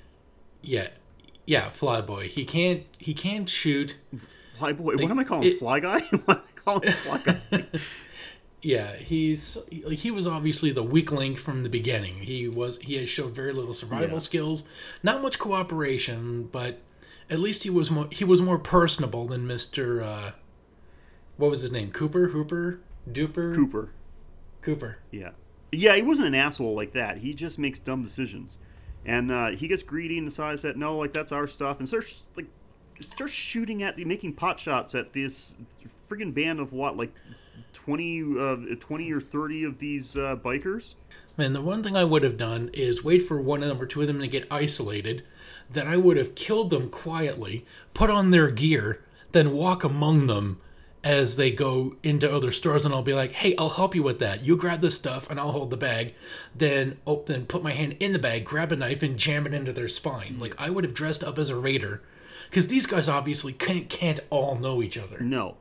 Yeah, 0.64 0.88
yeah, 1.46 1.70
Flyboy. 1.70 2.28
He 2.28 2.46
can't. 2.46 2.84
He 2.98 3.14
can't 3.14 3.50
shoot. 3.50 3.98
Fly 4.58 4.74
boy? 4.74 4.96
what 4.96 5.12
am 5.12 5.20
I 5.20 5.24
calling 5.24 5.48
it- 5.48 5.60
Fly 5.60 5.80
guy? 5.80 6.00
what 6.26 6.30
am 6.30 6.44
I 6.58 6.60
calling? 6.62 6.92
Fly 6.92 7.22
guy? 7.52 7.66
Yeah, 8.66 8.96
he's 8.96 9.58
he 9.92 10.10
was 10.10 10.26
obviously 10.26 10.72
the 10.72 10.84
weak 10.84 11.12
link 11.12 11.38
from 11.38 11.64
the 11.64 11.70
beginning. 11.70 12.20
He 12.20 12.48
was 12.48 12.78
he 12.78 12.96
has 12.96 13.10
showed 13.10 13.36
very 13.36 13.52
little 13.52 13.74
survival 13.74 14.12
Yeah. 14.14 14.18
skills, 14.20 14.64
not 15.04 15.22
much 15.22 15.38
cooperation, 15.38 16.48
but 16.50 16.80
at 17.30 17.40
least 17.40 17.64
he 17.64 17.70
was 17.70 17.92
more 17.92 18.08
he 18.10 18.24
was 18.24 18.42
more 18.42 18.58
personable 18.58 19.28
than 19.28 19.46
Mister. 19.46 20.02
Uh, 20.02 20.32
what 21.36 21.50
was 21.52 21.62
his 21.62 21.74
name? 21.74 21.92
Cooper, 21.92 22.30
Hooper, 22.30 22.80
Duper, 23.12 23.54
Cooper. 23.54 23.92
Cooper. 24.62 25.00
Yeah. 25.12 25.32
Yeah, 25.74 25.96
he 25.98 26.02
wasn't 26.02 26.28
an 26.30 26.36
asshole 26.36 26.74
like 26.74 26.94
that. 26.94 27.18
He 27.18 27.34
just 27.34 27.60
makes 27.60 27.82
dumb 27.82 28.02
decisions. 28.02 28.60
And 29.06 29.32
uh, 29.32 29.50
he 29.52 29.68
gets 29.68 29.84
greedy 29.84 30.18
and 30.18 30.28
decides 30.28 30.62
that 30.62 30.78
no, 30.78 30.98
like 30.98 31.14
that's 31.14 31.32
our 31.32 31.48
stuff, 31.48 31.80
and 31.80 31.88
starts 31.88 32.26
like 32.36 32.48
starts 33.02 33.34
shooting 33.34 33.84
at 33.84 33.98
the 33.98 34.06
making 34.06 34.34
pot 34.34 34.60
shots 34.60 34.96
at 34.96 35.14
this 35.14 35.58
friggin' 36.10 36.34
band 36.34 36.60
of 36.60 36.74
what, 36.74 36.96
like 36.96 37.14
20, 37.74 38.40
uh, 38.40 38.76
20 38.80 39.12
or 39.12 39.20
thirty 39.20 39.64
of 39.64 39.80
these 39.80 40.16
uh, 40.16 40.36
bikers. 40.38 40.96
And 41.38 41.56
the 41.56 41.62
one 41.62 41.82
thing 41.82 41.96
I 41.96 42.04
would 42.04 42.24
have 42.24 42.38
done 42.38 42.70
is 42.74 43.04
wait 43.04 43.24
for 43.24 43.42
one 43.42 43.64
of 43.64 43.70
them 43.70 43.82
or 43.82 43.88
two 43.88 44.02
of 44.02 44.08
them 44.08 44.20
to 44.20 44.28
get 44.28 44.48
isolated. 44.52 45.24
Then 45.70 45.88
I 45.88 45.98
would 45.98 46.18
have 46.18 46.36
killed 46.36 46.70
them 46.70 46.90
quietly, 46.90 47.66
put 47.94 48.12
on 48.12 48.30
their 48.30 48.52
gear, 48.52 49.04
then 49.32 49.52
walk 49.54 49.84
among 49.84 50.28
them 50.28 50.62
as 51.04 51.36
they 51.36 51.52
go 51.52 51.96
into 52.02 52.34
other 52.34 52.52
stores, 52.52 52.86
and 52.86 52.94
I'll 52.94 53.02
be 53.04 53.14
like, 53.14 53.34
"Hey, 53.34 53.56
I'll 53.58 53.70
help 53.70 53.94
you 53.94 54.04
with 54.04 54.20
that. 54.20 54.44
You 54.46 54.56
grab 54.56 54.82
this 54.82 54.96
stuff, 54.96 55.30
and 55.30 55.40
I'll 55.40 55.52
hold 55.52 55.70
the 55.70 55.78
bag." 55.78 56.14
Then, 56.56 56.98
oh, 57.06 57.24
then 57.26 57.46
put 57.46 57.62
my 57.64 57.72
hand 57.74 57.98
in 58.00 58.14
the 58.14 58.20
bag, 58.20 58.46
grab 58.46 58.72
a 58.72 58.76
knife, 58.76 59.04
and 59.04 59.18
jam 59.18 59.46
it 59.46 59.54
into 59.54 59.74
their 59.74 59.88
spine. 59.90 60.38
Like 60.40 60.56
I 60.58 60.70
would 60.70 60.84
have 60.86 60.94
dressed 60.94 61.24
up 61.24 61.38
as 61.38 61.50
a 61.50 61.58
raider, 61.58 62.02
because 62.50 62.70
these 62.70 62.86
guys 62.86 63.10
obviously 63.10 63.52
can't, 63.54 63.90
can't 63.90 64.22
all 64.30 64.56
know 64.56 64.82
each 64.82 64.98
other. 64.98 65.20
No. 65.20 65.58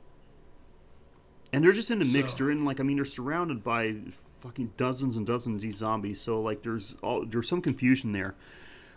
And 1.52 1.62
they're 1.64 1.72
just 1.72 1.90
in 1.90 2.00
a 2.00 2.04
mix. 2.04 2.32
So- 2.32 2.38
They're 2.38 2.50
in 2.52 2.64
like 2.64 2.80
I 2.80 2.82
mean 2.82 2.96
they're 2.96 3.04
surrounded 3.04 3.62
by 3.64 3.96
fucking 4.40 4.72
dozens 4.76 5.16
and 5.16 5.26
dozens 5.26 5.56
of 5.56 5.62
these 5.62 5.76
zombies. 5.76 6.20
So 6.20 6.40
like 6.40 6.62
there's 6.62 6.96
all 7.02 7.24
there's 7.26 7.48
some 7.48 7.60
confusion 7.62 8.12
there. 8.12 8.34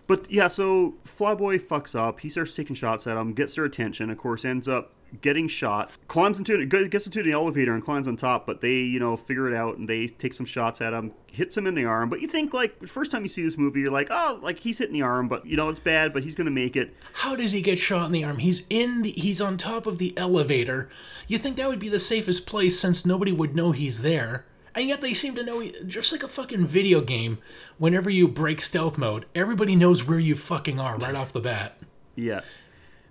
But 0.08 0.32
yeah, 0.32 0.48
so 0.48 0.94
Flyboy 1.06 1.60
fucks 1.62 2.00
up. 2.00 2.20
He 2.20 2.30
starts 2.30 2.56
taking 2.56 2.76
shots 2.76 3.08
at 3.08 3.18
him, 3.18 3.34
gets 3.34 3.56
their 3.56 3.66
attention. 3.66 4.10
Of 4.12 4.20
course, 4.20 4.46
ends 4.46 4.68
up 4.68 4.94
getting 5.22 5.48
shot. 5.48 5.92
Climbs 6.08 6.40
into 6.40 6.66
gets 6.66 7.06
into 7.06 7.24
the 7.24 7.32
elevator 7.32 7.74
and 7.74 7.84
climbs 7.84 8.08
on 8.08 8.16
top. 8.16 8.46
But 8.46 8.62
they 8.62 8.80
you 8.80 9.00
know 9.00 9.16
figure 9.16 9.48
it 9.48 9.56
out 9.56 9.78
and 9.78 9.88
they 9.88 10.08
take 10.08 10.34
some 10.34 10.46
shots 10.46 10.82
at 10.82 10.94
him. 10.94 11.12
Hits 11.32 11.58
him 11.58 11.68
in 11.68 11.76
the 11.76 11.86
arm. 11.86 12.10
But 12.10 12.22
you 12.22 12.28
think 12.28 12.54
like 12.54 12.80
the 12.80 12.88
first 12.88 13.12
time 13.12 13.24
you 13.24 13.28
see 13.28 13.44
this 13.44 13.58
movie, 13.58 13.82
you're 13.82 13.92
like, 13.92 14.08
oh, 14.12 14.40
like 14.42 14.60
he's 14.60 14.78
hitting 14.78 14.94
the 14.94 15.02
arm, 15.02 15.28
but 15.28 15.46
you 15.46 15.58
know 15.58 15.70
it's 15.70 15.80
bad, 15.80 16.14
but 16.14 16.24
he's 16.24 16.36
gonna 16.36 16.52
make 16.52 16.76
it. 16.76 16.96
How 17.14 17.36
does 17.36 17.52
he 17.52 17.62
get 17.62 17.80
shot 17.80 18.06
in 18.08 18.12
the 18.12 18.24
arm? 18.24 18.40
He's 18.40 18.66
in 18.70 19.02
the 19.02 19.12
he's 19.12 19.42
on 19.42 19.58
top 19.58 19.86
of 19.86 19.98
the 19.98 20.18
elevator. 20.18 20.90
You 21.28 21.38
think 21.38 21.58
that 21.58 21.68
would 21.68 21.80
be 21.80 21.90
the 21.90 22.00
safest 22.00 22.46
place 22.46 22.80
since 22.80 23.06
nobody 23.06 23.32
would 23.32 23.56
know 23.56 23.72
he's 23.72 24.02
there. 24.02 24.46
And 24.76 24.90
yet 24.90 25.00
they 25.02 25.14
seem 25.14 25.36
to 25.36 25.44
know 25.44 25.62
he- 25.62 25.74
just 25.88 26.12
like 26.12 26.22
a 26.22 26.28
fucking 26.28 26.68
video 26.68 27.00
game. 27.00 27.38
Whenever 27.78 28.10
you 28.10 28.28
break 28.28 28.60
stealth 28.60 28.98
mode, 28.98 29.26
everybody 29.34 29.74
knows 29.76 30.06
where 30.06 30.20
you 30.20 30.36
fucking 30.36 30.80
are 30.80 30.98
right 30.98 31.16
off 31.16 31.32
the 31.32 31.40
bat. 31.40 31.78
Yeah. 32.16 32.42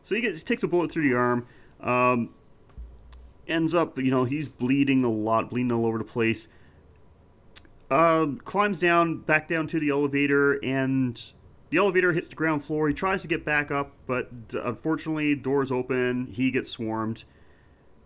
So 0.03 0.15
he 0.15 0.21
gets 0.21 0.45
takes 0.45 0.63
a 0.63 0.69
bullet 0.69 0.93
through 0.93 1.09
the 1.09 1.17
arm. 1.17 1.47
Um, 1.85 2.31
ends 3.47 3.75
up, 3.75 3.99
you 3.99 4.11
know, 4.11 4.25
he's 4.25 4.49
bleeding 4.49 5.05
a 5.05 5.11
lot, 5.11 5.51
bleeding 5.51 5.71
all 5.71 5.87
over 5.87 5.99
the 5.99 6.05
place. 6.05 6.49
Uh, 7.91 8.27
climbs 8.45 8.79
down, 8.79 9.19
back 9.19 9.47
down 9.47 9.67
to 9.69 9.79
the 9.79 9.91
elevator, 9.91 10.55
and 10.65 11.33
the 11.71 11.77
elevator 11.77 12.13
hits 12.13 12.29
the 12.29 12.35
ground 12.35 12.65
floor. 12.65 12.89
He 12.89 12.95
tries 12.95 13.23
to 13.23 13.29
get 13.29 13.45
back 13.45 13.71
up, 13.71 13.93
but 14.07 14.31
unfortunately, 14.53 15.35
doors 15.35 15.71
open. 15.71 16.27
He 16.27 16.51
gets 16.51 16.71
swarmed. 16.71 17.25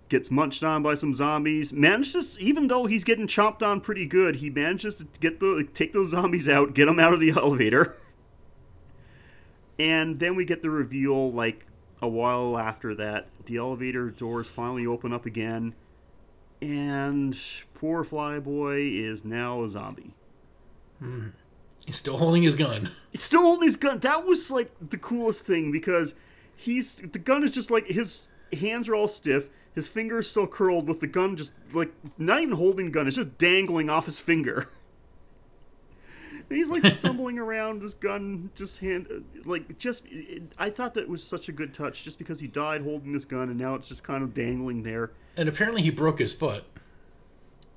Gets 0.09 0.31
munched 0.31 0.65
on 0.65 0.83
by 0.83 0.95
some 0.95 1.15
zombies. 1.15 1.73
Manages, 1.73 2.41
even 2.41 2.69
though 2.69 2.87
he's 2.87 3.05
getting 3.05 3.27
chomped 3.27 3.63
on 3.63 3.81
pretty 3.81 4.07
good, 4.07 4.37
he 4.37 4.51
manages 4.51 4.97
to 4.97 5.07
get 5.21 5.39
the 5.39 5.69
take 5.75 5.93
those 5.93 6.11
zombies 6.11 6.49
out, 6.49 6.75
get 6.75 6.87
them 6.87 6.99
out 6.99 7.13
of 7.13 7.21
the 7.21 7.31
elevator. 7.37 7.97
And 9.79 10.19
then 10.19 10.35
we 10.35 10.45
get 10.45 10.63
the 10.63 10.71
reveal, 10.71 11.31
like 11.31 11.68
a 12.01 12.09
while 12.09 12.59
after 12.59 12.95
that, 12.95 13.29
the 13.47 13.57
elevator 13.57 14.11
doors 14.11 14.49
finally 14.49 14.87
open 14.87 15.13
up 15.13 15.27
again, 15.27 15.75
and 16.61 17.39
poor 17.75 18.05
Flyboy 18.05 18.93
is 18.93 19.25
now 19.25 19.63
a 19.63 19.69
zombie. 19.69 20.15
Hmm. 20.99 21.29
He's 21.87 21.97
still 21.97 22.19
holding 22.19 22.43
his 22.43 22.55
gun. 22.55 22.91
He's 23.13 23.23
still 23.23 23.41
holding 23.41 23.67
his 23.67 23.77
gun. 23.77 24.01
That 24.01 24.27
was 24.27 24.51
like 24.51 24.71
the 24.91 24.99
coolest 24.99 25.47
thing 25.47 25.73
because 25.73 26.15
he's 26.57 26.97
the 26.97 27.19
gun 27.19 27.43
is 27.43 27.51
just 27.51 27.71
like 27.71 27.87
his 27.87 28.29
hands 28.53 28.89
are 28.89 28.95
all 28.95 29.09
stiff, 29.09 29.49
his 29.75 29.89
fingers 29.89 30.31
still 30.31 30.47
curled 30.47 30.89
with 30.89 31.01
the 31.01 31.07
gun 31.07 31.37
just 31.37 31.55
like 31.73 31.93
not 32.19 32.41
even 32.41 32.57
holding 32.57 32.87
the 32.87 32.93
gun, 32.93 33.07
it's 33.07 33.17
just 33.17 33.39
dangling 33.39 33.89
off 33.89 34.07
his 34.07 34.21
finger. 34.21 34.69
He's 36.49 36.71
like 36.71 36.85
stumbling 36.87 37.39
around 37.47 37.83
his 37.83 37.95
gun 37.95 38.51
just 38.55 38.79
hand 38.79 39.07
like 39.45 39.77
just 39.79 40.07
it, 40.11 40.43
i 40.59 40.71
thought 40.71 40.95
that 40.95 41.09
was 41.09 41.23
such 41.23 41.49
a 41.49 41.53
good 41.53 41.75
touch 41.75 42.05
just 42.05 42.19
because 42.19 42.41
he 42.41 42.47
died 42.49 42.83
holding 42.83 43.13
this 43.13 43.25
gun 43.27 43.49
and 43.51 43.59
now 43.59 43.75
it's 43.75 43.87
just 43.89 44.03
kind 44.03 44.23
of 44.25 44.33
dangling 44.35 44.83
there 44.83 45.11
And 45.37 45.49
apparently 45.49 45.83
he 45.83 45.91
broke 45.91 46.19
his 46.21 46.33
foot. 46.33 46.65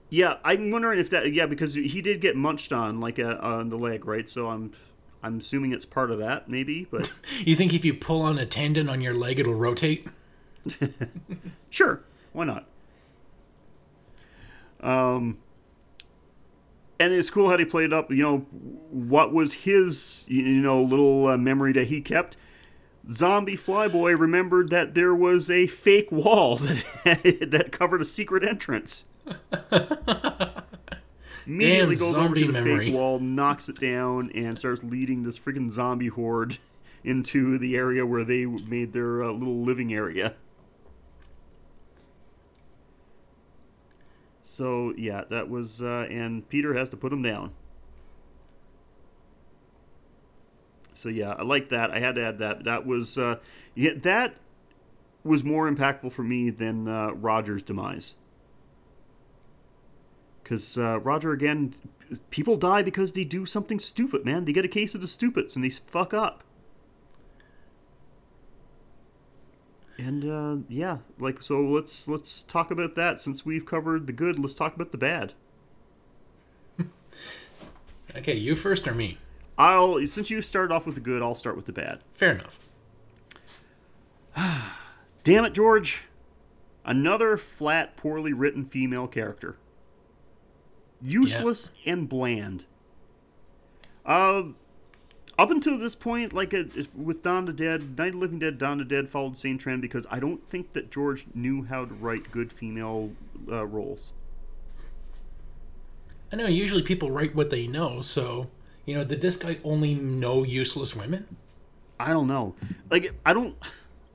yeah 0.09 0.37
i'm 0.45 0.71
wondering 0.71 0.99
if 0.99 1.09
that 1.09 1.33
yeah 1.33 1.45
because 1.47 1.73
he 1.75 2.01
did 2.01 2.21
get 2.21 2.35
munched 2.37 2.71
on 2.71 2.99
like 3.01 3.19
uh, 3.19 3.37
on 3.41 3.69
the 3.69 3.77
leg 3.77 4.05
right 4.05 4.29
so 4.29 4.47
i'm 4.47 4.71
i'm 5.21 5.39
assuming 5.39 5.73
it's 5.73 5.85
part 5.85 6.09
of 6.09 6.19
that 6.19 6.47
maybe 6.49 6.87
but 6.89 7.13
You 7.45 7.55
think 7.57 7.73
if 7.73 7.83
you 7.83 7.93
pull 7.93 8.21
on 8.21 8.37
a 8.39 8.45
tendon 8.45 8.87
on 8.89 9.01
your 9.01 9.13
leg 9.13 9.39
it'll 9.39 9.53
rotate? 9.53 10.07
sure 11.69 12.03
why 12.31 12.45
not 12.45 12.65
um 14.79 15.37
and 17.01 17.13
it's 17.13 17.29
cool 17.29 17.49
how 17.49 17.57
they 17.57 17.65
played 17.65 17.91
up 17.91 18.11
you 18.11 18.23
know 18.23 18.37
what 18.89 19.33
was 19.33 19.53
his 19.53 20.25
you 20.27 20.43
know 20.61 20.81
little 20.81 21.27
uh, 21.27 21.37
memory 21.37 21.73
that 21.73 21.87
he 21.87 22.01
kept 22.01 22.37
zombie 23.11 23.57
flyboy 23.57 24.17
remembered 24.17 24.69
that 24.69 24.93
there 24.93 25.15
was 25.15 25.49
a 25.49 25.67
fake 25.67 26.11
wall 26.11 26.55
that 26.57 27.47
that 27.47 27.71
covered 27.71 28.01
a 28.01 28.05
secret 28.05 28.43
entrance 28.43 29.05
immediately 31.45 31.95
Damn 31.95 32.05
goes 32.05 32.15
over 32.15 32.27
zombie 32.27 32.41
to 32.41 32.47
the 32.47 32.53
memory. 32.53 32.85
fake 32.85 32.93
wall 32.93 33.19
knocks 33.19 33.67
it 33.69 33.79
down 33.79 34.31
and 34.35 34.57
starts 34.57 34.83
leading 34.83 35.23
this 35.23 35.39
freaking 35.39 35.71
zombie 35.71 36.07
horde 36.07 36.57
into 37.03 37.57
the 37.57 37.75
area 37.75 38.05
where 38.05 38.23
they 38.23 38.45
made 38.45 38.93
their 38.93 39.23
uh, 39.23 39.31
little 39.31 39.63
living 39.63 39.91
area. 39.93 40.35
So 44.43 44.93
yeah, 44.97 45.23
that 45.29 45.49
was, 45.49 45.81
uh, 45.81 46.07
and 46.09 46.47
Peter 46.49 46.73
has 46.73 46.89
to 46.89 46.97
put 46.97 47.13
him 47.13 47.21
down. 47.21 47.51
So 50.93 51.09
yeah, 51.09 51.35
I 51.37 51.43
like 51.43 51.69
that. 51.69 51.91
I 51.91 51.99
had 51.99 52.15
to 52.15 52.23
add 52.23 52.39
that. 52.39 52.63
That 52.63 52.85
was, 52.85 53.17
uh, 53.17 53.37
yeah, 53.75 53.93
that 53.95 54.35
was 55.23 55.43
more 55.43 55.69
impactful 55.69 56.11
for 56.11 56.23
me 56.23 56.49
than 56.49 56.87
uh, 56.87 57.11
Roger's 57.11 57.63
demise. 57.63 58.15
Because 60.43 60.77
uh, 60.77 60.99
Roger, 60.99 61.31
again, 61.31 61.75
people 62.29 62.57
die 62.57 62.81
because 62.81 63.13
they 63.13 63.23
do 63.23 63.45
something 63.45 63.79
stupid, 63.79 64.25
man. 64.25 64.45
They 64.45 64.53
get 64.53 64.65
a 64.65 64.69
case 64.69 64.95
of 64.95 65.01
the 65.01 65.07
stupids 65.07 65.55
and 65.55 65.63
they 65.63 65.69
fuck 65.69 66.13
up. 66.13 66.43
And 70.01 70.25
uh, 70.25 70.63
yeah, 70.67 70.97
like 71.19 71.43
so, 71.43 71.61
let's 71.61 72.07
let's 72.07 72.41
talk 72.41 72.71
about 72.71 72.95
that. 72.95 73.21
Since 73.21 73.45
we've 73.45 73.67
covered 73.67 74.07
the 74.07 74.13
good, 74.13 74.39
let's 74.39 74.55
talk 74.55 74.75
about 74.75 74.91
the 74.91 74.97
bad. 74.97 75.33
Okay, 78.13 78.35
you 78.35 78.57
first 78.57 78.89
or 78.89 78.93
me? 78.93 79.19
I'll 79.57 80.05
since 80.05 80.29
you 80.29 80.41
started 80.41 80.73
off 80.73 80.85
with 80.85 80.95
the 80.95 81.01
good, 81.01 81.21
I'll 81.21 81.35
start 81.35 81.55
with 81.55 81.65
the 81.65 81.71
bad. 81.71 82.01
Fair 82.13 82.31
enough. 82.33 82.59
Damn 85.23 85.45
it, 85.45 85.53
George! 85.53 86.03
Another 86.83 87.37
flat, 87.37 87.95
poorly 87.95 88.33
written 88.33 88.65
female 88.65 89.07
character. 89.07 89.55
Useless 91.01 91.71
and 91.85 92.09
bland. 92.09 92.65
Uh, 94.05 94.43
up 95.41 95.49
until 95.49 95.75
this 95.75 95.95
point, 95.95 96.33
like 96.33 96.53
if- 96.53 96.95
with 96.95 97.23
Dawn 97.23 97.47
of 97.49 97.57
the 97.57 97.63
Dead, 97.63 97.97
Night 97.97 98.09
of 98.09 98.13
the 98.13 98.19
Living 98.19 98.37
Dead, 98.37 98.59
Dawn 98.59 98.79
of 98.79 98.87
the 98.87 98.95
Dead 98.95 99.09
followed 99.09 99.33
the 99.33 99.39
same 99.39 99.57
trend 99.57 99.81
because 99.81 100.05
I 100.11 100.19
don't 100.19 100.47
think 100.51 100.73
that 100.73 100.91
George 100.91 101.25
knew 101.33 101.63
how 101.63 101.85
to 101.85 101.93
write 101.95 102.29
good 102.29 102.53
female 102.53 103.11
uh, 103.51 103.65
roles. 103.65 104.13
I 106.31 106.35
know 106.35 106.45
usually 106.45 106.83
people 106.83 107.09
write 107.09 107.33
what 107.35 107.49
they 107.49 107.65
know, 107.65 108.01
so 108.01 108.51
you 108.85 108.93
know, 108.93 109.03
did 109.03 109.21
this 109.21 109.35
guy 109.35 109.57
only 109.63 109.95
know 109.95 110.43
useless 110.43 110.95
women? 110.95 111.37
I 111.99 112.13
don't 112.13 112.27
know. 112.27 112.53
Like 112.91 113.11
I 113.25 113.33
don't, 113.33 113.55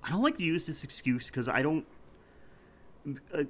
I 0.05 0.11
don't 0.11 0.23
like 0.23 0.39
to 0.39 0.45
use 0.45 0.67
this 0.67 0.85
excuse 0.85 1.27
because 1.27 1.49
I 1.49 1.61
don't. 1.61 1.87
I, 3.35 3.47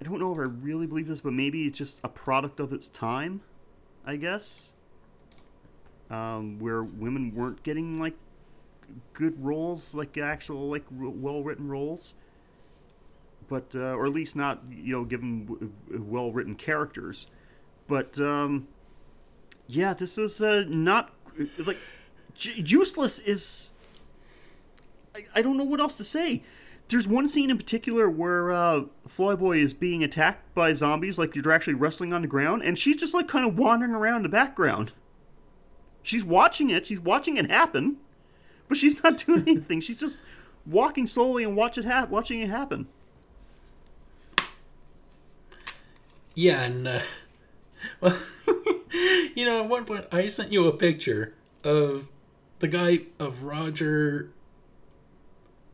I 0.00 0.04
don't 0.04 0.18
know 0.18 0.32
if 0.32 0.38
I 0.38 0.42
really 0.42 0.88
believe 0.88 1.06
this, 1.06 1.20
but 1.20 1.32
maybe 1.32 1.66
it's 1.66 1.78
just 1.78 2.00
a 2.02 2.08
product 2.08 2.58
of 2.58 2.72
its 2.72 2.88
time, 2.88 3.42
I 4.04 4.16
guess. 4.16 4.72
Um, 6.10 6.58
where 6.58 6.82
women 6.82 7.34
weren't 7.34 7.62
getting 7.62 8.00
like 8.00 8.14
good 9.12 9.44
roles, 9.44 9.94
like 9.94 10.16
actual 10.16 10.70
like 10.70 10.84
well 10.90 11.42
written 11.42 11.68
roles, 11.68 12.14
but 13.48 13.74
uh, 13.74 13.92
or 13.94 14.06
at 14.06 14.12
least 14.12 14.36
not 14.36 14.62
you 14.70 14.92
know 14.92 15.04
given 15.04 15.72
well 15.90 16.32
written 16.32 16.54
characters. 16.54 17.26
But 17.86 18.18
um, 18.20 18.68
yeah, 19.66 19.94
this 19.94 20.18
is 20.18 20.40
uh, 20.40 20.64
not 20.68 21.12
like 21.58 21.78
j- 22.34 22.62
useless 22.64 23.18
is. 23.18 23.72
I, 25.34 25.42
don't 25.42 25.56
know 25.56 25.64
what 25.64 25.80
else 25.80 25.96
to 25.96 26.04
say. 26.04 26.44
There's 26.88 27.08
one 27.08 27.26
scene 27.26 27.50
in 27.50 27.58
particular 27.58 28.08
where 28.08 28.52
uh, 28.52 28.82
Flyboy 29.08 29.60
is 29.60 29.74
being 29.74 30.04
attacked 30.04 30.54
by 30.54 30.72
zombies, 30.74 31.18
like 31.18 31.34
you're 31.34 31.50
actually 31.50 31.74
wrestling 31.74 32.12
on 32.12 32.22
the 32.22 32.28
ground, 32.28 32.62
and 32.62 32.78
she's 32.78 32.96
just 32.96 33.14
like 33.14 33.26
kind 33.26 33.44
of 33.44 33.58
wandering 33.58 33.92
around 33.92 34.24
the 34.24 34.28
background. 34.28 34.92
She's 36.08 36.24
watching 36.24 36.70
it. 36.70 36.86
She's 36.86 37.00
watching 37.00 37.36
it 37.36 37.50
happen, 37.50 37.98
but 38.66 38.78
she's 38.78 39.02
not 39.02 39.18
doing 39.26 39.42
anything. 39.46 39.82
She's 39.82 40.00
just 40.00 40.22
walking 40.64 41.06
slowly 41.06 41.44
and 41.44 41.54
watch 41.54 41.76
it 41.76 41.84
hap- 41.84 42.08
watching 42.08 42.40
it 42.40 42.48
happen. 42.48 42.88
Yeah, 46.34 46.62
and 46.62 46.88
uh, 46.88 47.00
well, 48.00 48.16
you 49.34 49.44
know, 49.44 49.60
at 49.60 49.68
one 49.68 49.84
point 49.84 50.06
I 50.10 50.28
sent 50.28 50.50
you 50.50 50.66
a 50.66 50.72
picture 50.72 51.34
of 51.62 52.08
the 52.60 52.68
guy 52.68 53.00
of 53.18 53.42
Roger. 53.42 54.30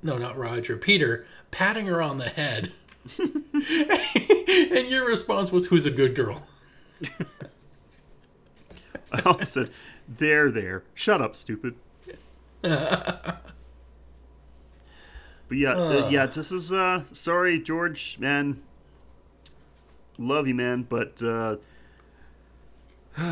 No, 0.03 0.19
not 0.19 0.37
Roger. 0.37 0.77
Peter 0.77 1.27
patting 1.53 1.87
her 1.87 2.03
on 2.03 2.19
the 2.19 2.29
head, 2.31 2.73
and 3.21 4.89
your 4.89 5.07
response 5.07 5.53
was, 5.53 5.67
"Who's 5.67 5.87
a 5.87 5.93
good 5.93 6.17
girl?" 6.17 6.43
I 9.13 9.21
also 9.21 9.45
said, 9.45 9.71
"There, 10.09 10.51
there, 10.51 10.85
shut 10.95 11.21
up, 11.21 11.37
stupid." 11.37 11.77
but 12.65 13.41
yeah, 15.51 15.73
uh, 15.73 16.09
yeah, 16.09 16.27
this 16.27 16.51
is 16.51 16.73
uh, 16.73 17.03
sorry, 17.13 17.61
George, 17.61 18.19
man. 18.19 18.63
Love 20.17 20.47
you, 20.47 20.55
man, 20.55 20.83
but 20.83 21.23
uh, 21.23 21.57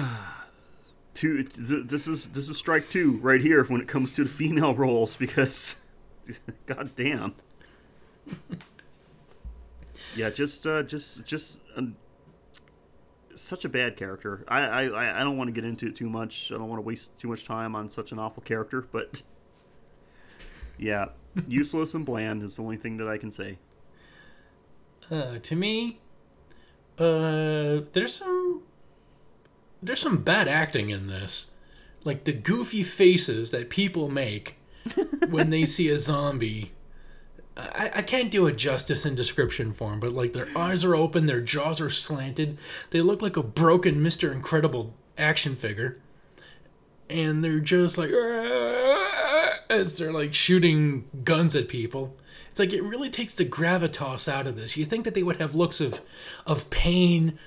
two, 1.14 1.44
th- 1.44 1.86
this 1.86 2.06
is 2.06 2.28
this 2.28 2.48
is 2.48 2.58
strike 2.58 2.90
two 2.90 3.18
right 3.18 3.40
here 3.40 3.64
when 3.64 3.80
it 3.80 3.88
comes 3.88 4.14
to 4.14 4.24
the 4.24 4.30
female 4.30 4.74
roles 4.76 5.16
because, 5.16 5.76
god 6.66 6.94
damn. 6.96 7.34
yeah, 10.14 10.30
just 10.30 10.66
uh, 10.66 10.82
just 10.82 11.24
just. 11.24 11.60
Um, 11.76 11.96
such 13.34 13.64
a 13.64 13.68
bad 13.68 13.96
character. 13.96 14.44
I, 14.48 14.88
I, 14.88 15.20
I 15.20 15.24
don't 15.24 15.36
want 15.36 15.48
to 15.48 15.52
get 15.52 15.64
into 15.64 15.86
it 15.86 15.96
too 15.96 16.08
much. 16.08 16.50
I 16.52 16.58
don't 16.58 16.68
want 16.68 16.78
to 16.78 16.86
waste 16.86 17.16
too 17.18 17.28
much 17.28 17.44
time 17.44 17.74
on 17.74 17.90
such 17.90 18.12
an 18.12 18.18
awful 18.18 18.42
character, 18.42 18.86
but 18.92 19.22
yeah, 20.78 21.06
useless 21.48 21.94
and 21.94 22.04
bland 22.04 22.42
is 22.42 22.56
the 22.56 22.62
only 22.62 22.76
thing 22.76 22.96
that 22.98 23.08
I 23.08 23.18
can 23.18 23.32
say. 23.32 23.58
Uh, 25.10 25.38
to 25.38 25.56
me, 25.56 26.00
uh, 26.98 27.80
there's 27.92 28.14
some 28.14 28.62
there's 29.82 30.00
some 30.00 30.22
bad 30.22 30.46
acting 30.46 30.90
in 30.90 31.08
this, 31.08 31.56
like 32.04 32.24
the 32.24 32.32
goofy 32.32 32.82
faces 32.82 33.50
that 33.50 33.68
people 33.68 34.08
make 34.08 34.58
when 35.28 35.50
they 35.50 35.66
see 35.66 35.88
a 35.88 35.98
zombie. 35.98 36.72
I, 37.56 37.90
I 37.96 38.02
can't 38.02 38.30
do 38.30 38.46
a 38.46 38.52
justice 38.52 39.04
in 39.04 39.14
description 39.14 39.72
form, 39.72 40.00
but 40.00 40.12
like 40.12 40.32
their 40.32 40.48
eyes 40.56 40.84
are 40.84 40.94
open, 40.94 41.26
their 41.26 41.40
jaws 41.40 41.80
are 41.80 41.90
slanted. 41.90 42.58
They 42.90 43.00
look 43.02 43.20
like 43.20 43.36
a 43.36 43.42
broken 43.42 43.96
Mr. 43.96 44.32
Incredible 44.32 44.94
action 45.18 45.54
figure. 45.54 45.98
And 47.10 47.44
they're 47.44 47.60
just 47.60 47.98
like 47.98 48.10
as 49.70 49.96
they're 49.98 50.12
like 50.12 50.34
shooting 50.34 51.04
guns 51.24 51.54
at 51.54 51.68
people. 51.68 52.16
It's 52.50 52.58
like 52.58 52.72
it 52.72 52.82
really 52.82 53.10
takes 53.10 53.34
the 53.34 53.44
gravitas 53.44 54.30
out 54.30 54.46
of 54.46 54.56
this. 54.56 54.76
You 54.76 54.84
think 54.84 55.04
that 55.04 55.14
they 55.14 55.22
would 55.22 55.40
have 55.40 55.54
looks 55.54 55.80
of 55.80 56.00
of 56.46 56.70
pain 56.70 57.38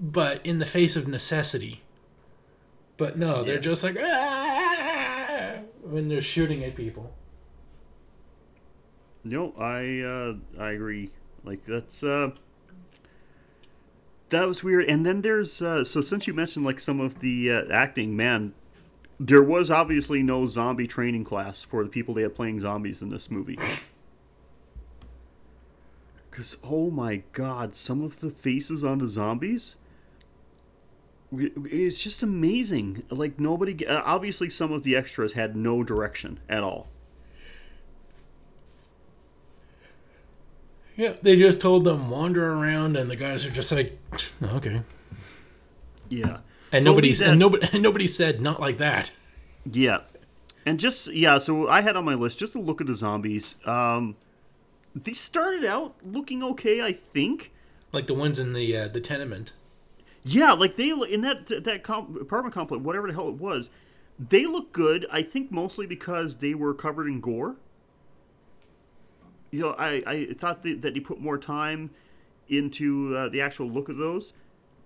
but 0.00 0.44
in 0.44 0.58
the 0.58 0.66
face 0.66 0.96
of 0.96 1.08
necessity. 1.08 1.82
But 2.96 3.18
no, 3.18 3.42
they're 3.42 3.58
just 3.58 3.82
like 3.82 3.96
when 5.82 6.08
they're 6.08 6.22
shooting 6.22 6.64
at 6.64 6.74
people. 6.74 7.14
No, 9.28 9.52
I 9.58 10.00
uh, 10.00 10.34
I 10.62 10.70
agree. 10.70 11.10
Like 11.44 11.64
that's 11.64 12.04
uh, 12.04 12.30
that 14.28 14.46
was 14.46 14.62
weird. 14.62 14.84
And 14.88 15.04
then 15.04 15.22
there's 15.22 15.60
uh, 15.60 15.84
so 15.84 16.00
since 16.00 16.26
you 16.26 16.32
mentioned 16.32 16.64
like 16.64 16.78
some 16.78 17.00
of 17.00 17.18
the 17.20 17.50
uh, 17.50 17.62
acting, 17.72 18.16
man, 18.16 18.54
there 19.18 19.42
was 19.42 19.70
obviously 19.70 20.22
no 20.22 20.46
zombie 20.46 20.86
training 20.86 21.24
class 21.24 21.64
for 21.64 21.82
the 21.82 21.90
people 21.90 22.14
they 22.14 22.22
had 22.22 22.36
playing 22.36 22.60
zombies 22.60 23.02
in 23.02 23.10
this 23.10 23.30
movie. 23.30 23.58
Because 26.30 26.58
oh 26.62 26.90
my 26.90 27.22
god, 27.32 27.74
some 27.74 28.02
of 28.02 28.20
the 28.20 28.28
faces 28.28 28.84
on 28.84 28.98
the 28.98 29.08
zombies. 29.08 29.76
It's 31.32 32.04
just 32.04 32.22
amazing. 32.22 33.04
Like 33.08 33.40
nobody, 33.40 33.86
obviously, 33.86 34.50
some 34.50 34.70
of 34.70 34.82
the 34.82 34.96
extras 34.96 35.32
had 35.32 35.56
no 35.56 35.82
direction 35.82 36.38
at 36.46 36.62
all. 36.62 36.88
Yeah, 40.96 41.14
they 41.22 41.36
just 41.36 41.60
told 41.60 41.84
them 41.84 42.08
wander 42.10 42.52
around, 42.52 42.96
and 42.96 43.10
the 43.10 43.16
guys 43.16 43.44
are 43.44 43.50
just 43.50 43.70
like, 43.70 43.98
okay. 44.42 44.82
Yeah, 46.08 46.38
And 46.72 46.84
So 46.84 46.90
nobody 46.90 47.14
and 47.22 47.38
nobody 47.38 47.68
and 47.72 47.82
nobody 47.82 48.06
said 48.06 48.40
not 48.40 48.60
like 48.60 48.78
that. 48.78 49.12
Yeah, 49.70 49.98
and 50.64 50.78
just 50.78 51.12
yeah. 51.12 51.38
So 51.38 51.68
I 51.68 51.80
had 51.80 51.96
on 51.96 52.04
my 52.04 52.14
list 52.14 52.38
just 52.38 52.52
to 52.52 52.60
look 52.60 52.80
at 52.80 52.86
the 52.86 52.94
zombies. 52.94 53.56
Um, 53.66 54.16
they 54.94 55.12
started 55.12 55.64
out 55.64 55.96
looking 56.04 56.42
okay, 56.42 56.80
I 56.80 56.92
think. 56.92 57.52
Like 57.92 58.06
the 58.06 58.14
ones 58.14 58.38
in 58.38 58.52
the 58.52 58.76
uh, 58.76 58.88
the 58.88 59.00
tenement. 59.00 59.52
Yeah, 60.24 60.52
like 60.52 60.76
they 60.76 60.90
in 60.90 61.20
that 61.22 61.46
that 61.64 61.82
com- 61.82 62.16
apartment 62.20 62.54
complex, 62.54 62.82
whatever 62.82 63.08
the 63.08 63.14
hell 63.14 63.28
it 63.28 63.36
was, 63.36 63.68
they 64.18 64.46
look 64.46 64.72
good. 64.72 65.06
I 65.10 65.22
think 65.22 65.50
mostly 65.50 65.86
because 65.86 66.36
they 66.36 66.54
were 66.54 66.74
covered 66.74 67.06
in 67.08 67.20
gore. 67.20 67.56
You 69.56 69.62
know, 69.62 69.74
I 69.78 70.02
I 70.06 70.26
thought 70.36 70.62
that, 70.64 70.90
he 70.92 71.00
put 71.00 71.18
more 71.18 71.38
time 71.38 71.88
into 72.46 73.16
uh, 73.16 73.30
the 73.30 73.40
actual 73.40 73.66
look 73.70 73.88
of 73.88 73.96
those, 73.96 74.34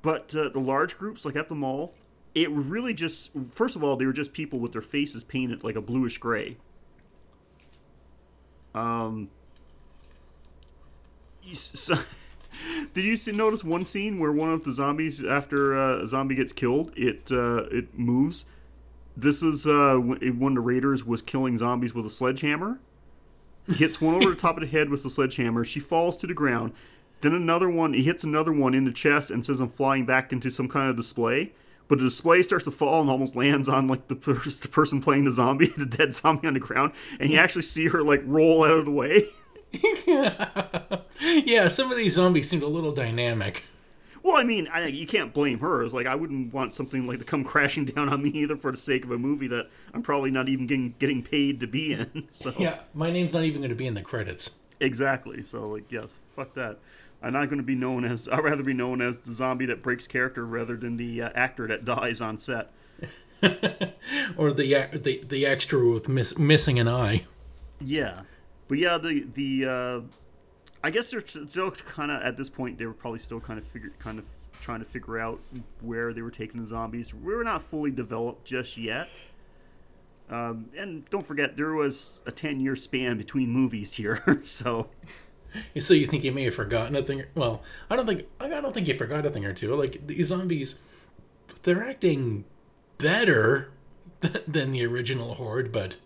but 0.01 0.33
uh, 0.37 0.49
the 0.51 0.61
large 0.61 0.97
groups 0.97 1.25
like 1.25 1.35
at 1.35 1.49
the 1.49 1.57
mall, 1.57 1.93
it 2.37 2.49
really 2.51 2.95
just 2.95 3.33
first 3.51 3.75
of 3.75 3.83
all 3.83 3.97
they 3.97 4.07
were 4.07 4.13
just 4.13 4.33
people 4.33 4.61
with 4.61 4.71
their 4.71 4.81
faces 4.81 5.25
painted 5.25 5.65
like 5.65 5.75
a 5.75 5.81
bluish 5.81 6.19
gray. 6.19 6.57
Um. 8.73 9.29
So, 11.53 11.97
did 12.95 13.05
you 13.05 13.17
see, 13.17 13.33
notice 13.33 13.65
one 13.65 13.85
scene 13.85 14.21
where 14.21 14.31
one 14.31 14.53
of 14.53 14.63
the 14.63 14.73
zombies, 14.73 15.25
after 15.25 15.77
uh, 15.77 16.05
a 16.05 16.07
zombie 16.07 16.37
gets 16.37 16.53
killed, 16.53 16.93
it 16.97 17.33
uh, 17.33 17.65
it 17.73 17.99
moves? 17.99 18.45
This 19.17 19.43
is 19.43 19.67
uh, 19.67 19.97
when 19.97 20.39
one 20.39 20.53
of 20.53 20.57
the 20.57 20.61
raiders 20.61 21.05
was 21.05 21.23
killing 21.23 21.59
zombies 21.59 21.93
with 21.93 22.07
a 22.07 22.11
sledgehammer. 22.11 22.79
Hits 23.75 24.01
one 24.01 24.15
over 24.15 24.31
the 24.31 24.37
top 24.37 24.57
of 24.57 24.63
the 24.63 24.67
head 24.67 24.91
with 24.91 25.03
the 25.03 25.11
sledgehammer. 25.11 25.65
She 25.65 25.81
falls 25.81 26.17
to 26.19 26.27
the 26.27 26.35
ground. 26.35 26.73
Then 27.21 27.35
another 27.35 27.69
one, 27.69 27.93
he 27.93 28.03
hits 28.03 28.25
another 28.25 28.53
one 28.53 28.75
in 28.75 28.85
the 28.85 28.93
chest 28.93 29.31
and 29.31 29.45
says, 29.45 29.61
"I'm 29.61 29.69
flying 29.69 30.07
back 30.07 30.33
into 30.33 30.51
some 30.51 30.69
kind 30.69 30.89
of 30.89 30.97
display." 30.97 31.53
But 31.89 31.99
the 31.99 32.05
display 32.05 32.43
starts 32.45 32.65
to 32.67 32.71
fall 32.71 33.01
and 33.01 33.11
almost 33.11 33.35
lands 33.35 33.69
on 33.69 33.89
like 33.89 34.07
the, 34.07 34.15
pers- 34.15 34.59
the 34.59 34.69
person 34.69 35.01
playing 35.03 35.25
the 35.25 35.33
zombie, 35.33 35.67
the 35.77 35.85
dead 35.85 36.15
zombie 36.15 36.47
on 36.47 36.55
the 36.55 36.61
ground, 36.61 36.93
and 37.19 37.31
you 37.31 37.39
actually 37.39 37.63
see 37.63 37.89
her 37.89 38.03
like 38.03 38.23
roll 38.25 38.65
out 38.65 38.79
of 38.79 38.85
the 38.85 38.91
way. 38.91 39.29
yeah, 41.21 41.69
some 41.69 41.91
of 41.91 41.97
these 41.97 42.15
zombies 42.15 42.49
seemed 42.49 42.63
a 42.63 42.69
little 42.69 42.93
dynamic. 42.93 43.65
Well, 44.23 44.37
I 44.37 44.45
mean, 44.45 44.69
I, 44.69 44.87
you 44.87 45.07
can't 45.07 45.33
blame 45.33 45.61
her. 45.61 45.83
It's 45.83 45.95
like 45.95 46.07
I 46.07 46.15
wouldn't 46.15 46.53
want 46.53 46.75
something 46.75 47.07
like 47.07 47.19
to 47.21 47.25
come 47.25 47.43
crashing 47.53 47.87
down 47.87 48.09
on 48.09 48.23
me 48.23 48.31
either 48.31 48.57
for 48.57 48.71
the 48.71 48.77
sake 48.79 49.05
of 49.05 49.11
a 49.11 49.19
movie 49.19 49.49
that 49.49 49.69
I'm 49.95 50.03
probably 50.03 50.31
not 50.31 50.49
even 50.49 50.67
getting 50.67 50.95
getting 50.99 51.23
paid 51.23 51.61
to 51.61 51.67
be 51.67 51.93
in. 51.93 52.29
So 52.31 52.53
Yeah, 52.59 52.81
my 52.95 53.11
name's 53.11 53.33
not 53.33 53.45
even 53.45 53.61
going 53.61 53.71
to 53.71 53.75
be 53.77 53.87
in 53.87 53.95
the 53.95 54.03
credits. 54.03 54.61
exactly. 54.81 55.43
So 55.43 55.69
like, 55.69 55.91
yes, 55.91 56.07
fuck 56.37 56.55
that. 56.55 56.79
I'm 57.23 57.35
not 57.35 57.47
going 57.47 57.59
to 57.59 57.65
be 57.65 57.75
known 57.75 58.05
as. 58.05 58.29
I'd 58.29 58.43
rather 58.45 58.63
be 58.63 58.73
known 58.73 59.03
as 59.03 59.19
the 59.19 59.33
zombie 59.35 59.67
that 59.67 59.83
breaks 59.83 60.07
character 60.07 60.45
rather 60.47 60.77
than 60.77 60.97
the 60.97 61.21
uh, 61.23 61.31
actor 61.35 61.67
that 61.69 61.85
dies 61.85 62.21
on 62.21 62.39
set. 62.39 62.71
Or 64.37 64.53
the 64.53 64.89
the, 64.93 65.23
the 65.27 65.47
extra 65.47 65.87
with 65.89 66.09
miss, 66.09 66.37
missing 66.39 66.79
an 66.79 66.89
eye. 66.89 67.25
Yeah, 67.81 68.23
but 68.69 68.79
yeah, 68.79 68.99
the 68.99 69.27
the 69.35 69.67
uh, 69.67 70.01
I 70.83 70.91
guess 70.91 71.11
they're 71.11 71.27
still 71.27 71.71
kind 71.71 72.11
of 72.11 72.23
at 72.23 72.37
this 72.37 72.49
point 72.49 72.79
they 72.79 72.87
were 72.87 72.95
probably 72.95 73.19
still 73.19 73.41
kind 73.41 73.59
of 73.59 73.67
figure 73.67 73.93
kind 73.99 74.19
of 74.19 74.25
trying 74.61 74.81
to 74.81 74.85
figure 74.85 75.19
out 75.19 75.41
where 75.81 76.13
they 76.13 76.23
were 76.23 76.31
taking 76.31 76.61
the 76.61 76.67
zombies. 76.67 77.15
We 77.15 77.35
were 77.35 77.45
not 77.45 77.63
fully 77.63 77.91
developed 77.91 78.45
just 78.45 78.77
yet. 78.77 79.09
Um, 80.29 80.67
and 80.77 81.09
don't 81.11 81.27
forget, 81.27 81.57
there 81.57 81.75
was 81.75 82.21
a 82.25 82.31
ten 82.31 82.61
year 82.61 82.77
span 82.77 83.19
between 83.19 83.51
movies 83.51 83.95
here, 83.95 84.41
so 84.45 84.91
So 85.81 85.95
you 85.95 86.07
think 86.07 86.23
he 86.23 86.31
may 86.31 86.45
have 86.45 86.55
forgotten 86.55 86.97
a 86.97 87.03
thing? 87.03 87.25
Well, 87.35 87.63
I 87.89 87.97
don't 87.97 88.07
think 88.07 88.27
I 88.39 88.49
don't 88.49 88.73
think 88.73 88.87
he 88.87 88.93
forgot 88.93 89.27
a 89.27 89.31
thing 89.31 89.45
or 89.45 89.53
two. 89.53 89.75
Like 89.75 90.07
these 90.07 90.29
zombies, 90.29 90.79
they're 91.63 91.85
acting 91.89 92.45
better 92.99 93.71
than 94.47 94.73
the 94.73 94.85
original 94.85 95.35
horde, 95.35 95.73
but 95.73 95.99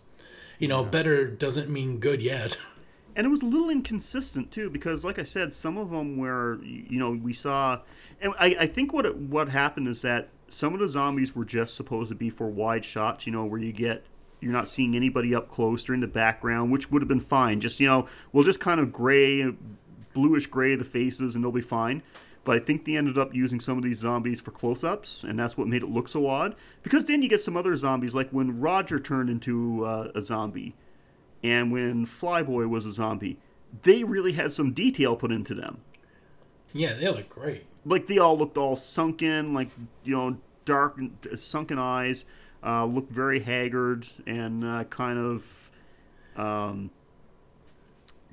you 0.59 0.67
know, 0.67 0.83
better 0.83 1.27
doesn't 1.27 1.69
mean 1.69 1.99
good 1.99 2.21
yet. 2.21 2.57
And 3.15 3.25
it 3.25 3.29
was 3.29 3.41
a 3.41 3.45
little 3.45 3.69
inconsistent 3.69 4.51
too 4.51 4.69
because 4.69 5.05
like 5.05 5.19
i 5.19 5.23
said 5.23 5.53
some 5.53 5.77
of 5.77 5.89
them 5.89 6.17
were 6.17 6.59
you 6.63 6.99
know 6.99 7.11
we 7.11 7.33
saw 7.33 7.79
and 8.21 8.33
i, 8.39 8.55
I 8.59 8.65
think 8.65 8.93
what 8.93 9.05
it, 9.05 9.15
what 9.15 9.49
happened 9.49 9.87
is 9.87 10.01
that 10.01 10.29
some 10.47 10.73
of 10.73 10.79
the 10.79 10.87
zombies 10.87 11.35
were 11.35 11.45
just 11.45 11.75
supposed 11.75 12.09
to 12.09 12.15
be 12.15 12.29
for 12.29 12.47
wide 12.47 12.85
shots 12.85 13.25
you 13.25 13.33
know 13.33 13.45
where 13.45 13.59
you 13.59 13.71
get 13.71 14.05
you're 14.45 14.53
not 14.53 14.67
seeing 14.67 14.95
anybody 14.95 15.33
up 15.33 15.49
close 15.49 15.83
during 15.83 16.01
the 16.01 16.07
background 16.07 16.71
which 16.71 16.91
would 16.91 17.01
have 17.01 17.09
been 17.09 17.19
fine. 17.19 17.59
Just 17.59 17.79
you 17.79 17.87
know 17.87 18.07
we'll 18.31 18.43
just 18.43 18.59
kind 18.59 18.79
of 18.79 18.91
gray 18.91 19.53
bluish 20.13 20.45
gray 20.47 20.75
the 20.75 20.83
faces 20.83 21.35
and 21.35 21.43
they'll 21.43 21.51
be 21.51 21.61
fine. 21.61 22.03
But 22.43 22.57
I 22.57 22.59
think 22.59 22.85
they 22.85 22.95
ended 22.95 23.17
up 23.17 23.33
using 23.33 23.59
some 23.59 23.79
of 23.79 23.83
these 23.83 23.97
zombies 23.97 24.39
for 24.39 24.51
close-ups, 24.51 25.23
and 25.23 25.39
that's 25.39 25.57
what 25.57 25.67
made 25.67 25.81
it 25.81 25.89
look 25.89 26.07
so 26.07 26.27
odd. 26.27 26.55
Because 26.83 27.05
then 27.05 27.23
you 27.23 27.27
get 27.27 27.41
some 27.41 27.57
other 27.57 27.75
zombies, 27.75 28.13
like 28.13 28.29
when 28.29 28.61
Roger 28.61 28.99
turned 28.99 29.31
into 29.31 29.83
uh, 29.83 30.11
a 30.13 30.21
zombie, 30.21 30.75
and 31.45 31.71
when 31.71 32.05
Flyboy 32.05 32.67
was 32.69 32.85
a 32.85 32.91
zombie, 32.91 33.37
they 33.83 34.03
really 34.03 34.33
had 34.33 34.51
some 34.53 34.71
detail 34.73 35.15
put 35.15 35.31
into 35.31 35.53
them. 35.53 35.79
Yeah, 36.73 36.93
they 36.93 37.07
look 37.07 37.29
great. 37.29 37.65
Like 37.85 38.07
they 38.07 38.17
all 38.17 38.37
looked 38.37 38.57
all 38.57 38.75
sunken, 38.75 39.53
like 39.53 39.69
you 40.03 40.15
know, 40.15 40.37
dark, 40.65 40.99
sunken 41.35 41.77
eyes, 41.77 42.25
uh, 42.63 42.85
looked 42.85 43.11
very 43.11 43.39
haggard 43.41 44.07
and 44.25 44.63
uh, 44.65 44.83
kind 44.85 45.19
of, 45.19 45.71
um, 46.35 46.89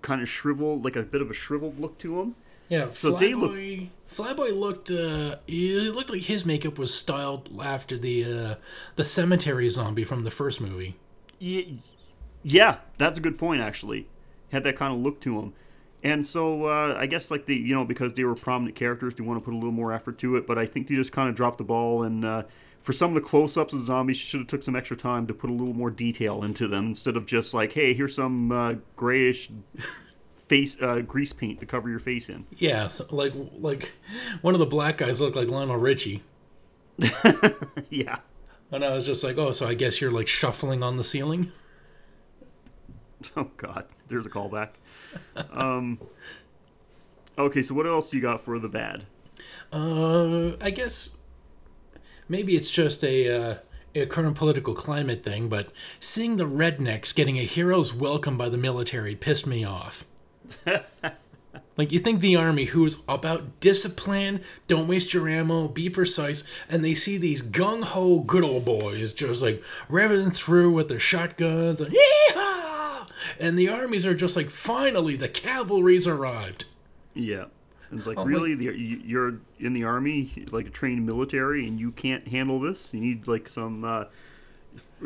kind 0.00 0.22
of 0.22 0.28
shriveled, 0.28 0.84
like 0.84 0.96
a 0.96 1.02
bit 1.02 1.22
of 1.22 1.30
a 1.30 1.34
shriveled 1.34 1.78
look 1.78 1.98
to 1.98 2.16
them. 2.16 2.34
Yeah, 2.68 2.88
So 2.92 3.12
Flyboy, 3.12 3.20
they 3.20 3.34
look- 3.34 3.90
Flyboy 4.12 4.58
looked. 4.58 4.90
Uh, 4.90 5.36
it 5.46 5.94
looked 5.94 6.10
like 6.10 6.22
his 6.22 6.46
makeup 6.46 6.78
was 6.78 6.92
styled 6.94 7.50
after 7.62 7.98
the 7.98 8.24
uh, 8.24 8.54
the 8.96 9.04
cemetery 9.04 9.68
zombie 9.68 10.04
from 10.04 10.24
the 10.24 10.30
first 10.30 10.60
movie. 10.60 10.96
Ye- 11.38 11.78
Yeah, 12.42 12.78
that's 12.98 13.18
a 13.18 13.20
good 13.20 13.38
point. 13.38 13.60
Actually, 13.60 14.08
had 14.50 14.64
that 14.64 14.76
kind 14.76 14.92
of 14.92 15.00
look 15.00 15.20
to 15.20 15.38
him, 15.38 15.52
and 16.02 16.26
so 16.26 16.64
uh, 16.64 16.96
I 16.98 17.06
guess 17.06 17.30
like 17.30 17.46
the 17.46 17.54
you 17.54 17.74
know 17.74 17.84
because 17.84 18.14
they 18.14 18.24
were 18.24 18.34
prominent 18.34 18.76
characters, 18.76 19.14
they 19.14 19.24
want 19.24 19.38
to 19.40 19.44
put 19.44 19.54
a 19.54 19.56
little 19.56 19.72
more 19.72 19.92
effort 19.92 20.18
to 20.18 20.36
it. 20.36 20.46
But 20.46 20.58
I 20.58 20.66
think 20.66 20.88
they 20.88 20.94
just 20.94 21.12
kind 21.12 21.28
of 21.28 21.34
dropped 21.34 21.58
the 21.58 21.64
ball, 21.64 22.02
and 22.02 22.24
uh, 22.24 22.42
for 22.80 22.92
some 22.92 23.16
of 23.16 23.22
the 23.22 23.28
close-ups 23.28 23.72
of 23.72 23.80
the 23.80 23.86
zombies, 23.86 24.16
should 24.16 24.40
have 24.40 24.48
took 24.48 24.62
some 24.62 24.74
extra 24.74 24.96
time 24.96 25.26
to 25.28 25.34
put 25.34 25.50
a 25.50 25.52
little 25.52 25.74
more 25.74 25.90
detail 25.90 26.42
into 26.42 26.66
them 26.66 26.86
instead 26.86 27.16
of 27.16 27.26
just 27.26 27.54
like, 27.54 27.72
hey, 27.72 27.94
here's 27.94 28.16
some 28.16 28.50
uh, 28.50 28.74
grayish 28.96 29.50
face 30.34 30.80
uh, 30.82 31.00
grease 31.00 31.32
paint 31.32 31.60
to 31.60 31.66
cover 31.66 31.88
your 31.88 32.00
face 32.00 32.28
in. 32.28 32.44
Yeah, 32.56 32.88
so, 32.88 33.06
like 33.10 33.32
like 33.52 33.92
one 34.42 34.54
of 34.54 34.60
the 34.60 34.66
black 34.66 34.98
guys 34.98 35.20
looked 35.20 35.36
like 35.36 35.48
Lionel 35.48 35.76
Richie, 35.76 36.22
yeah. 37.90 38.18
and 38.72 38.84
I 38.84 38.92
was 38.92 39.06
just 39.06 39.22
like, 39.22 39.38
oh, 39.38 39.52
so 39.52 39.68
I 39.68 39.74
guess 39.74 40.00
you're 40.00 40.10
like 40.12 40.28
shuffling 40.28 40.82
on 40.82 40.96
the 40.96 41.04
ceiling. 41.04 41.52
Oh 43.36 43.50
God, 43.56 43.86
there's 44.08 44.26
a 44.26 44.30
callback. 44.30 44.70
Um, 45.50 45.98
okay, 47.38 47.62
so 47.62 47.74
what 47.74 47.86
else 47.86 48.12
you 48.12 48.20
got 48.20 48.40
for 48.40 48.58
the 48.58 48.68
bad? 48.68 49.06
Uh, 49.72 50.52
I 50.60 50.70
guess 50.70 51.16
maybe 52.28 52.56
it's 52.56 52.70
just 52.70 53.02
a 53.04 53.28
uh, 53.28 53.54
a 53.94 54.06
current 54.06 54.36
political 54.36 54.74
climate 54.74 55.22
thing, 55.22 55.48
but 55.48 55.70
seeing 56.00 56.36
the 56.36 56.46
rednecks 56.46 57.14
getting 57.14 57.38
a 57.38 57.44
hero's 57.44 57.92
welcome 57.92 58.38
by 58.38 58.48
the 58.48 58.58
military 58.58 59.14
pissed 59.14 59.46
me 59.46 59.64
off. 59.64 60.04
like 61.76 61.92
you 61.92 61.98
think 61.98 62.20
the 62.20 62.36
army, 62.36 62.66
who's 62.66 63.02
about 63.08 63.60
discipline, 63.60 64.42
don't 64.66 64.88
waste 64.88 65.12
your 65.12 65.28
ammo, 65.28 65.68
be 65.68 65.90
precise, 65.90 66.44
and 66.68 66.84
they 66.84 66.94
see 66.94 67.18
these 67.18 67.42
gung 67.42 67.82
ho 67.82 68.20
good 68.20 68.44
old 68.44 68.64
boys 68.64 69.12
just 69.12 69.42
like 69.42 69.62
revving 69.90 70.34
through 70.34 70.72
with 70.72 70.88
their 70.88 70.98
shotguns 70.98 71.80
and 71.80 71.94
yeehaw, 71.94 72.81
and 73.40 73.58
the 73.58 73.68
armies 73.68 74.04
are 74.06 74.14
just 74.14 74.36
like, 74.36 74.50
finally, 74.50 75.16
the 75.16 75.28
cavalry's 75.28 76.06
arrived. 76.06 76.66
Yeah. 77.14 77.44
And 77.90 77.98
It's 77.98 78.06
like 78.06 78.18
Oh, 78.18 78.24
really, 78.24 78.54
the, 78.54 78.64
you- 78.64 79.02
you're 79.04 79.34
in 79.58 79.72
the 79.74 79.84
army, 79.84 80.46
like 80.50 80.66
a 80.66 80.70
trained 80.70 81.04
military, 81.06 81.66
and 81.66 81.78
you 81.78 81.92
can't 81.92 82.26
handle 82.28 82.58
this. 82.60 82.94
You 82.94 83.00
need 83.00 83.26
like 83.28 83.48
some 83.48 83.84
uh, 83.84 84.04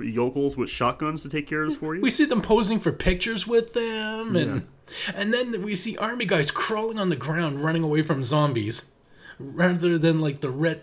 yokels 0.00 0.56
with 0.56 0.70
shotguns 0.70 1.22
to 1.22 1.28
take 1.28 1.46
care 1.46 1.62
of 1.62 1.70
this 1.70 1.78
for 1.78 1.94
you. 1.94 2.00
We 2.00 2.10
see 2.10 2.24
them 2.24 2.42
posing 2.42 2.78
for 2.78 2.92
pictures 2.92 3.46
with 3.46 3.72
them, 3.72 4.36
and 4.36 4.66
and 5.14 5.32
then 5.34 5.62
we 5.62 5.74
see 5.74 5.96
army 5.96 6.26
guys 6.26 6.50
crawling 6.50 6.98
on 6.98 7.08
the 7.08 7.16
ground, 7.16 7.62
running 7.64 7.82
away 7.82 8.02
from 8.02 8.22
zombies, 8.22 8.92
rather 9.38 9.98
than 9.98 10.20
like 10.20 10.40
the 10.40 10.50
red. 10.50 10.82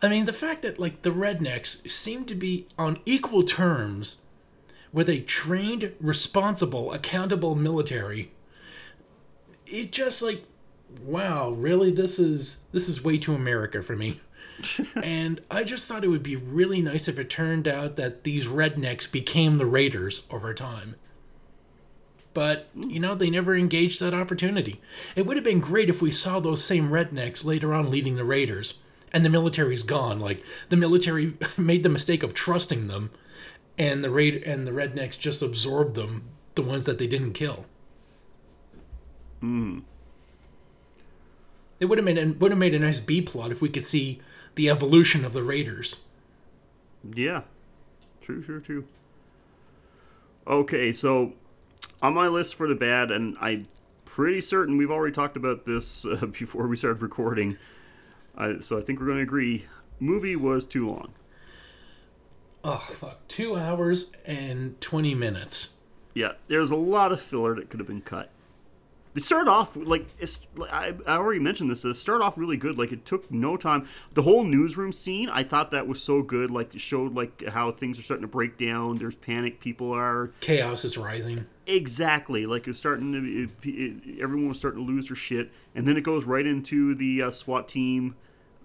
I 0.00 0.06
mean, 0.08 0.26
the 0.26 0.32
fact 0.32 0.62
that 0.62 0.78
like 0.78 1.02
the 1.02 1.10
rednecks 1.10 1.90
seem 1.90 2.24
to 2.26 2.34
be 2.36 2.68
on 2.78 3.00
equal 3.04 3.42
terms 3.42 4.22
with 4.98 5.08
a 5.08 5.20
trained, 5.20 5.92
responsible, 6.00 6.92
accountable 6.92 7.54
military. 7.54 8.32
It 9.64 9.92
just 9.92 10.22
like, 10.22 10.42
wow, 11.00 11.50
really? 11.50 11.92
This 11.92 12.18
is 12.18 12.64
this 12.72 12.88
is 12.88 13.04
way 13.04 13.16
too 13.16 13.32
America 13.32 13.80
for 13.80 13.94
me. 13.94 14.20
and 14.96 15.40
I 15.52 15.62
just 15.62 15.86
thought 15.86 16.02
it 16.02 16.08
would 16.08 16.24
be 16.24 16.34
really 16.34 16.82
nice 16.82 17.06
if 17.06 17.16
it 17.16 17.30
turned 17.30 17.68
out 17.68 17.94
that 17.94 18.24
these 18.24 18.48
rednecks 18.48 19.08
became 19.08 19.58
the 19.58 19.66
Raiders 19.66 20.26
over 20.32 20.52
time. 20.52 20.96
But, 22.34 22.66
hmm. 22.74 22.90
you 22.90 22.98
know, 22.98 23.14
they 23.14 23.30
never 23.30 23.54
engaged 23.54 24.00
that 24.00 24.14
opportunity. 24.14 24.80
It 25.14 25.26
would 25.26 25.36
have 25.36 25.44
been 25.44 25.60
great 25.60 25.88
if 25.88 26.02
we 26.02 26.10
saw 26.10 26.40
those 26.40 26.64
same 26.64 26.90
rednecks 26.90 27.44
later 27.44 27.72
on 27.72 27.88
leading 27.88 28.16
the 28.16 28.24
Raiders, 28.24 28.82
and 29.12 29.24
the 29.24 29.30
military's 29.30 29.84
gone. 29.84 30.18
Like, 30.18 30.42
the 30.70 30.76
military 30.76 31.34
made 31.56 31.84
the 31.84 31.88
mistake 31.88 32.24
of 32.24 32.34
trusting 32.34 32.88
them, 32.88 33.12
and 33.78 34.02
the 34.02 34.10
raid 34.10 34.42
and 34.42 34.66
the 34.66 34.72
rednecks 34.72 35.18
just 35.18 35.40
absorbed 35.42 35.94
them, 35.94 36.24
the 36.54 36.62
ones 36.62 36.86
that 36.86 36.98
they 36.98 37.06
didn't 37.06 37.32
kill. 37.32 37.64
It 41.80 41.86
would 41.86 41.98
have 41.98 42.04
made 42.04 42.18
it 42.18 42.40
would 42.40 42.50
have 42.50 42.58
made 42.58 42.74
a 42.74 42.78
nice 42.78 42.98
B 42.98 43.22
plot 43.22 43.52
if 43.52 43.60
we 43.60 43.68
could 43.68 43.84
see 43.84 44.20
the 44.56 44.68
evolution 44.68 45.24
of 45.24 45.32
the 45.32 45.42
Raiders. 45.42 46.04
Yeah. 47.14 47.42
True, 48.20 48.42
true, 48.42 48.60
true. 48.60 48.84
Okay, 50.46 50.92
so 50.92 51.34
on 52.02 52.14
my 52.14 52.28
list 52.28 52.56
for 52.56 52.68
the 52.68 52.74
bad, 52.74 53.10
and 53.10 53.36
I'm 53.40 53.68
pretty 54.04 54.40
certain 54.40 54.76
we've 54.76 54.90
already 54.90 55.14
talked 55.14 55.36
about 55.36 55.66
this 55.66 56.04
uh, 56.04 56.26
before 56.26 56.66
we 56.66 56.76
started 56.76 57.00
recording, 57.00 57.56
I, 58.36 58.60
so 58.60 58.76
I 58.76 58.80
think 58.80 58.98
we're 58.98 59.06
going 59.06 59.18
to 59.18 59.22
agree. 59.22 59.66
movie 60.00 60.36
was 60.36 60.66
too 60.66 60.88
long. 60.88 61.12
Oh 62.64 62.86
fuck! 62.94 63.26
Two 63.28 63.56
hours 63.56 64.12
and 64.26 64.80
twenty 64.80 65.14
minutes. 65.14 65.76
Yeah, 66.14 66.32
there's 66.48 66.70
a 66.70 66.76
lot 66.76 67.12
of 67.12 67.20
filler 67.20 67.54
that 67.54 67.70
could 67.70 67.80
have 67.80 67.86
been 67.86 68.00
cut. 68.00 68.30
They 69.14 69.20
started 69.20 69.50
off 69.50 69.74
like 69.76 70.06
it's, 70.18 70.46
I, 70.70 70.94
I 71.06 71.16
already 71.16 71.40
mentioned 71.40 71.70
this. 71.70 71.84
It 71.84 71.94
started 71.94 72.22
off 72.24 72.36
really 72.36 72.56
good. 72.56 72.76
Like 72.78 72.92
it 72.92 73.04
took 73.06 73.30
no 73.30 73.56
time. 73.56 73.88
The 74.14 74.22
whole 74.22 74.44
newsroom 74.44 74.92
scene, 74.92 75.28
I 75.28 75.42
thought 75.44 75.70
that 75.70 75.86
was 75.86 76.02
so 76.02 76.22
good. 76.22 76.50
Like 76.50 76.74
it 76.74 76.80
showed 76.80 77.14
like 77.14 77.44
how 77.48 77.72
things 77.72 77.98
are 77.98 78.02
starting 78.02 78.22
to 78.22 78.28
break 78.28 78.58
down. 78.58 78.96
There's 78.96 79.16
panic. 79.16 79.60
People 79.60 79.92
are 79.92 80.30
Chaos 80.40 80.84
is 80.84 80.98
rising. 80.98 81.46
exactly 81.66 82.46
like 82.46 82.68
it's 82.68 82.78
starting 82.78 83.12
to. 83.12 83.44
It, 83.44 83.50
it, 83.64 84.20
everyone 84.20 84.48
was 84.48 84.58
starting 84.58 84.84
to 84.84 84.92
lose 84.92 85.08
their 85.08 85.16
shit, 85.16 85.50
and 85.74 85.86
then 85.88 85.96
it 85.96 86.02
goes 86.02 86.24
right 86.24 86.46
into 86.46 86.94
the 86.94 87.22
uh, 87.22 87.30
SWAT 87.30 87.66
team 87.68 88.14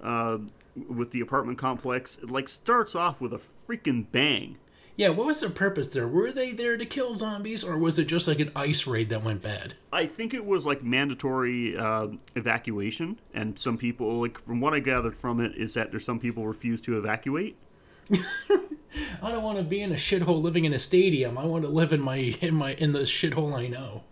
uh, 0.01 0.39
with 0.76 1.11
the 1.11 1.21
apartment 1.21 1.57
complex. 1.57 2.17
It 2.17 2.30
like 2.30 2.49
starts 2.49 2.95
off 2.95 3.21
with 3.21 3.34
a 3.34 3.41
freaking 3.67 4.05
bang. 4.11 4.57
Yeah, 4.95 5.09
what 5.09 5.26
was 5.26 5.39
their 5.39 5.49
purpose 5.49 5.89
there? 5.89 6.07
Were 6.07 6.32
they 6.32 6.51
there 6.51 6.78
to 6.78 6.86
kill 6.86 7.15
zombies, 7.15 7.63
or 7.63 7.80
was 7.80 7.97
it 7.97 8.05
just 8.05 8.28
like 8.28 8.39
an 8.39 8.51
ice 8.55 8.86
raid 8.86 9.09
that 9.09 9.24
went 9.24 9.41
bad? 9.41 9.74
I 9.91 10.05
think 10.05 10.36
it 10.36 10.45
was 10.45 10.67
like 10.67 10.84
mandatory 10.84 11.76
uh, 11.76 12.09
evacuation, 12.36 13.19
and 13.34 13.57
some 13.57 13.78
people, 13.78 14.21
like 14.21 14.38
from 14.38 14.61
what 14.61 14.76
I 14.76 14.80
gathered 14.80 15.17
from 15.17 15.39
it, 15.39 15.55
is 15.55 15.74
that 15.74 15.89
there's 15.89 16.05
some 16.05 16.19
people 16.19 16.45
refuse 16.45 16.80
to 16.82 16.97
evacuate. 16.97 17.57
I 18.11 19.32
don't 19.32 19.41
want 19.41 19.57
to 19.57 19.63
be 19.63 19.82
in 19.82 19.91
a 19.91 19.95
shithole 19.95 20.41
living 20.41 20.65
in 20.65 20.74
a 20.74 20.80
stadium. 20.80 21.39
I 21.39 21.45
want 21.45 21.63
to 21.63 21.69
live 21.69 21.91
in 21.91 22.01
my 22.01 22.17
in 22.17 22.53
my 22.53 22.74
in 22.76 22.91
the 22.93 22.99
shithole 22.99 23.55
I 23.55 23.67
know. 23.69 24.03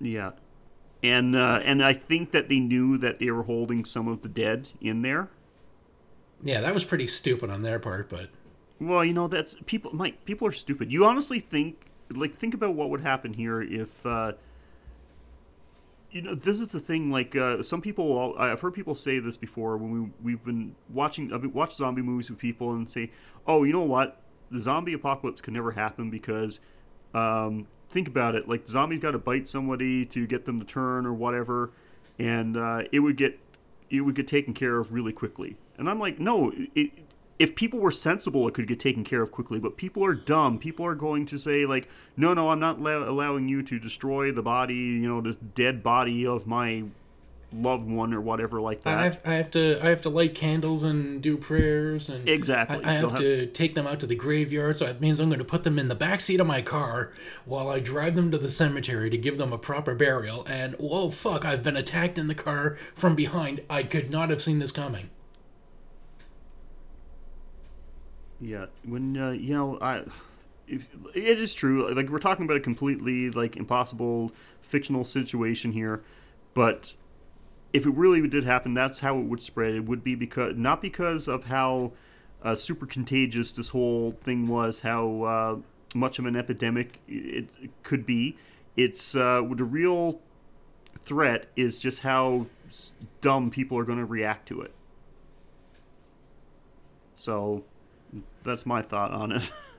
Yeah, 0.00 0.32
and 1.04 1.36
uh, 1.36 1.60
and 1.62 1.84
I 1.84 1.92
think 1.92 2.32
that 2.32 2.48
they 2.48 2.58
knew 2.58 2.98
that 2.98 3.20
they 3.20 3.30
were 3.30 3.44
holding 3.44 3.84
some 3.84 4.08
of 4.08 4.22
the 4.22 4.28
dead 4.28 4.70
in 4.80 5.02
there. 5.02 5.28
Yeah, 6.42 6.60
that 6.60 6.74
was 6.74 6.84
pretty 6.84 7.06
stupid 7.06 7.50
on 7.50 7.62
their 7.62 7.78
part, 7.78 8.08
but 8.08 8.30
Well, 8.80 9.04
you 9.04 9.12
know 9.12 9.28
that's 9.28 9.56
people. 9.66 9.94
Mike, 9.94 10.24
people 10.24 10.46
are 10.46 10.52
stupid. 10.52 10.92
You 10.92 11.04
honestly 11.04 11.40
think 11.40 11.86
like 12.10 12.36
think 12.36 12.54
about 12.54 12.74
what 12.74 12.90
would 12.90 13.00
happen 13.00 13.32
here 13.32 13.62
if. 13.62 14.04
Uh, 14.04 14.32
you 16.10 16.22
know, 16.22 16.34
this 16.34 16.60
is 16.60 16.68
the 16.68 16.80
thing. 16.80 17.10
Like 17.10 17.36
uh, 17.36 17.62
some 17.62 17.82
people, 17.82 18.34
I've 18.38 18.60
heard 18.60 18.74
people 18.74 18.94
say 18.94 19.18
this 19.18 19.36
before 19.36 19.76
when 19.76 19.92
we 19.92 20.10
we've 20.22 20.44
been 20.44 20.74
watching. 20.88 21.32
I've 21.32 21.42
been 21.42 21.52
watch 21.52 21.74
zombie 21.74 22.02
movies 22.02 22.30
with 22.30 22.38
people 22.38 22.72
and 22.72 22.88
say, 22.88 23.10
"Oh, 23.46 23.64
you 23.64 23.72
know 23.72 23.82
what? 23.82 24.22
The 24.50 24.60
zombie 24.60 24.94
apocalypse 24.94 25.40
could 25.40 25.52
never 25.52 25.72
happen 25.72 26.08
because, 26.08 26.60
um, 27.12 27.66
think 27.90 28.08
about 28.08 28.34
it. 28.34 28.48
Like 28.48 28.66
zombies 28.66 29.00
got 29.00 29.10
to 29.10 29.18
bite 29.18 29.46
somebody 29.48 30.06
to 30.06 30.26
get 30.26 30.46
them 30.46 30.60
to 30.60 30.66
turn 30.66 31.04
or 31.04 31.12
whatever, 31.12 31.72
and 32.18 32.56
uh, 32.56 32.84
it 32.92 33.00
would 33.00 33.16
get 33.16 33.38
it 33.90 34.00
would 34.00 34.14
get 34.14 34.28
taken 34.28 34.54
care 34.54 34.78
of 34.78 34.92
really 34.92 35.12
quickly." 35.12 35.56
And 35.78 35.88
I'm 35.90 35.98
like, 35.98 36.18
no, 36.18 36.52
it, 36.74 36.90
if 37.38 37.54
people 37.54 37.78
were 37.80 37.90
sensible, 37.90 38.48
it 38.48 38.54
could 38.54 38.66
get 38.66 38.80
taken 38.80 39.04
care 39.04 39.22
of 39.22 39.30
quickly. 39.30 39.58
But 39.58 39.76
people 39.76 40.04
are 40.04 40.14
dumb. 40.14 40.58
People 40.58 40.86
are 40.86 40.94
going 40.94 41.26
to 41.26 41.38
say 41.38 41.66
like, 41.66 41.88
no, 42.16 42.32
no, 42.34 42.50
I'm 42.50 42.60
not 42.60 42.78
allow- 42.78 43.08
allowing 43.08 43.48
you 43.48 43.62
to 43.62 43.78
destroy 43.78 44.32
the 44.32 44.42
body, 44.42 44.74
you 44.74 45.08
know, 45.08 45.20
this 45.20 45.36
dead 45.36 45.82
body 45.82 46.26
of 46.26 46.46
my 46.46 46.84
loved 47.52 47.88
one 47.88 48.12
or 48.12 48.20
whatever 48.20 48.60
like 48.60 48.82
that. 48.82 48.98
I 48.98 49.04
have, 49.04 49.20
I 49.24 49.34
have 49.34 49.50
to 49.52 49.78
I 49.80 49.88
have 49.90 50.02
to 50.02 50.08
light 50.10 50.34
candles 50.34 50.82
and 50.82 51.22
do 51.22 51.36
prayers 51.36 52.08
and 52.08 52.28
Exactly. 52.28 52.84
I, 52.84 52.90
I 52.90 52.92
have 52.94 53.12
have- 53.12 53.20
to 53.20 53.46
take 53.46 53.74
them 53.74 53.86
out 53.86 54.00
to 54.00 54.06
the 54.06 54.16
graveyard, 54.16 54.78
so 54.78 54.86
it 54.86 55.00
means 55.00 55.20
I'm 55.20 55.28
going 55.28 55.38
to 55.38 55.44
put 55.44 55.62
them 55.62 55.78
in 55.78 55.88
the 55.88 55.94
back 55.94 56.20
seat 56.22 56.40
of 56.40 56.46
my 56.46 56.60
car 56.60 57.12
while 57.44 57.68
I 57.68 57.78
drive 57.80 58.14
them 58.16 58.30
to 58.32 58.38
the 58.38 58.50
cemetery 58.50 59.10
to 59.10 59.16
give 59.18 59.38
them 59.38 59.52
a 59.52 59.58
proper 59.58 59.94
burial. 59.94 60.44
And 60.48 60.74
whoa, 60.74 61.10
fuck! 61.10 61.44
I've 61.44 61.62
been 61.62 61.76
attacked 61.76 62.18
in 62.18 62.26
the 62.26 62.34
car 62.34 62.76
from 62.94 63.14
behind. 63.14 63.62
I 63.70 63.84
could 63.84 64.10
not 64.10 64.28
have 64.30 64.42
seen 64.42 64.58
this 64.58 64.72
coming. 64.72 65.10
Yeah, 68.40 68.66
when 68.84 69.16
uh, 69.16 69.30
you 69.30 69.54
know, 69.54 69.78
I 69.80 70.04
if, 70.66 70.88
it 71.14 71.38
is 71.38 71.54
true. 71.54 71.92
Like 71.94 72.08
we're 72.08 72.18
talking 72.18 72.44
about 72.44 72.56
a 72.56 72.60
completely 72.60 73.30
like 73.30 73.56
impossible 73.56 74.32
fictional 74.60 75.04
situation 75.04 75.72
here, 75.72 76.02
but 76.54 76.94
if 77.72 77.86
it 77.86 77.90
really 77.90 78.26
did 78.28 78.44
happen, 78.44 78.74
that's 78.74 79.00
how 79.00 79.18
it 79.18 79.24
would 79.24 79.42
spread. 79.42 79.74
It 79.74 79.84
would 79.84 80.04
be 80.04 80.14
because 80.14 80.54
not 80.56 80.82
because 80.82 81.28
of 81.28 81.44
how 81.44 81.92
uh, 82.42 82.56
super 82.56 82.86
contagious 82.86 83.52
this 83.52 83.70
whole 83.70 84.12
thing 84.12 84.46
was, 84.46 84.80
how 84.80 85.22
uh, 85.22 85.56
much 85.94 86.18
of 86.18 86.26
an 86.26 86.36
epidemic 86.36 87.00
it, 87.08 87.48
it 87.60 87.70
could 87.82 88.04
be. 88.04 88.36
It's 88.76 89.14
uh, 89.14 89.42
the 89.54 89.64
real 89.64 90.20
threat 91.00 91.46
is 91.56 91.78
just 91.78 92.00
how 92.00 92.46
dumb 93.20 93.50
people 93.50 93.78
are 93.78 93.84
going 93.84 93.98
to 93.98 94.04
react 94.04 94.46
to 94.48 94.60
it. 94.60 94.74
So 97.14 97.64
that's 98.46 98.66
my 98.66 98.82
thought 98.82 99.10
on 99.12 99.32
it. 99.32 99.50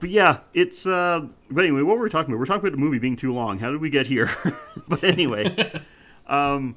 but 0.00 0.10
yeah, 0.10 0.40
it's. 0.54 0.86
Uh, 0.86 1.26
but 1.50 1.64
anyway, 1.64 1.82
what 1.82 1.96
were 1.96 2.04
we 2.04 2.10
talking 2.10 2.32
about? 2.32 2.38
We're 2.40 2.46
talking 2.46 2.66
about 2.66 2.72
the 2.72 2.82
movie 2.82 2.98
being 2.98 3.16
too 3.16 3.32
long. 3.32 3.58
How 3.58 3.70
did 3.70 3.80
we 3.80 3.90
get 3.90 4.06
here? 4.06 4.30
but 4.88 5.02
anyway, 5.04 5.72
um, 6.26 6.76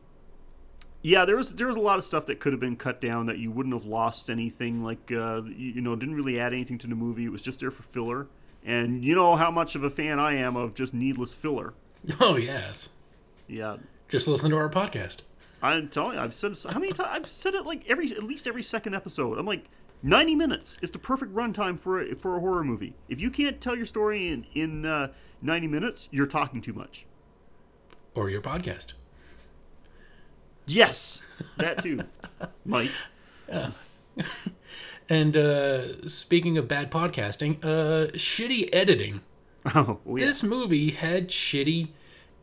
yeah, 1.01 1.25
there 1.25 1.35
was 1.35 1.55
there 1.55 1.67
was 1.67 1.75
a 1.77 1.81
lot 1.81 1.97
of 1.97 2.03
stuff 2.03 2.25
that 2.27 2.39
could 2.39 2.53
have 2.53 2.59
been 2.59 2.75
cut 2.75 3.01
down 3.01 3.25
that 3.25 3.37
you 3.37 3.51
wouldn't 3.51 3.73
have 3.75 3.85
lost 3.85 4.29
anything. 4.29 4.83
Like 4.83 5.11
uh, 5.11 5.41
you, 5.43 5.73
you 5.73 5.81
know, 5.81 5.95
didn't 5.95 6.15
really 6.15 6.39
add 6.39 6.53
anything 6.53 6.77
to 6.79 6.87
the 6.87 6.95
movie. 6.95 7.25
It 7.25 7.31
was 7.31 7.41
just 7.41 7.59
there 7.59 7.71
for 7.71 7.83
filler. 7.83 8.27
And 8.63 9.03
you 9.03 9.15
know 9.15 9.35
how 9.35 9.49
much 9.49 9.75
of 9.75 9.83
a 9.83 9.89
fan 9.89 10.19
I 10.19 10.35
am 10.35 10.55
of 10.55 10.75
just 10.75 10.93
needless 10.93 11.33
filler. 11.33 11.73
Oh 12.19 12.35
yes, 12.35 12.89
Yeah, 13.47 13.77
just 14.09 14.27
listen 14.27 14.51
to 14.51 14.57
our 14.57 14.69
podcast. 14.69 15.23
I'm 15.63 15.89
telling 15.89 16.17
you, 16.17 16.23
I've 16.23 16.33
said 16.33 16.55
how 16.71 16.79
many 16.79 16.91
times 16.91 17.09
I've 17.11 17.27
said 17.27 17.53
it 17.53 17.65
like 17.65 17.83
every 17.87 18.11
at 18.11 18.23
least 18.23 18.47
every 18.47 18.63
second 18.63 18.95
episode. 18.95 19.37
I'm 19.37 19.45
like, 19.45 19.65
90 20.03 20.35
minutes 20.35 20.79
is 20.81 20.91
the 20.91 20.99
perfect 20.99 21.33
runtime 21.33 21.79
for 21.79 22.01
a, 22.01 22.15
for 22.15 22.37
a 22.37 22.39
horror 22.39 22.63
movie. 22.63 22.95
If 23.07 23.21
you 23.21 23.29
can't 23.29 23.61
tell 23.61 23.75
your 23.75 23.85
story 23.85 24.27
in 24.27 24.45
in 24.53 24.85
uh, 24.85 25.13
90 25.41 25.67
minutes, 25.67 26.09
you're 26.11 26.27
talking 26.27 26.61
too 26.61 26.73
much. 26.73 27.05
Or 28.15 28.29
your 28.29 28.41
podcast. 28.41 28.93
Yes, 30.67 31.21
that 31.57 31.81
too, 31.81 32.03
Mike. 32.65 32.91
And 35.11 35.35
uh, 35.35 36.07
speaking 36.07 36.57
of 36.57 36.69
bad 36.69 36.89
podcasting, 36.89 37.57
uh, 37.65 38.11
shitty 38.13 38.69
editing. 38.73 39.21
Oh, 39.75 39.99
well, 40.05 40.17
yeah. 40.17 40.25
This 40.25 40.41
movie 40.41 40.89
had 40.89 41.27
shitty 41.27 41.89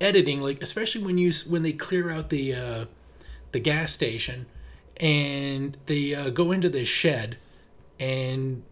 editing, 0.01 0.41
like 0.41 0.63
especially 0.63 1.03
when 1.03 1.19
you 1.19 1.33
when 1.49 1.65
they 1.65 1.73
clear 1.73 2.13
out 2.13 2.31
the 2.31 2.55
uh, 2.55 2.85
the 3.51 3.59
gas 3.59 3.93
station 3.93 4.47
and 4.99 5.77
they 5.87 6.15
uh, 6.15 6.31
go 6.31 6.53
into 6.53 6.69
this 6.69 6.87
shed, 6.87 7.37
and 7.99 8.63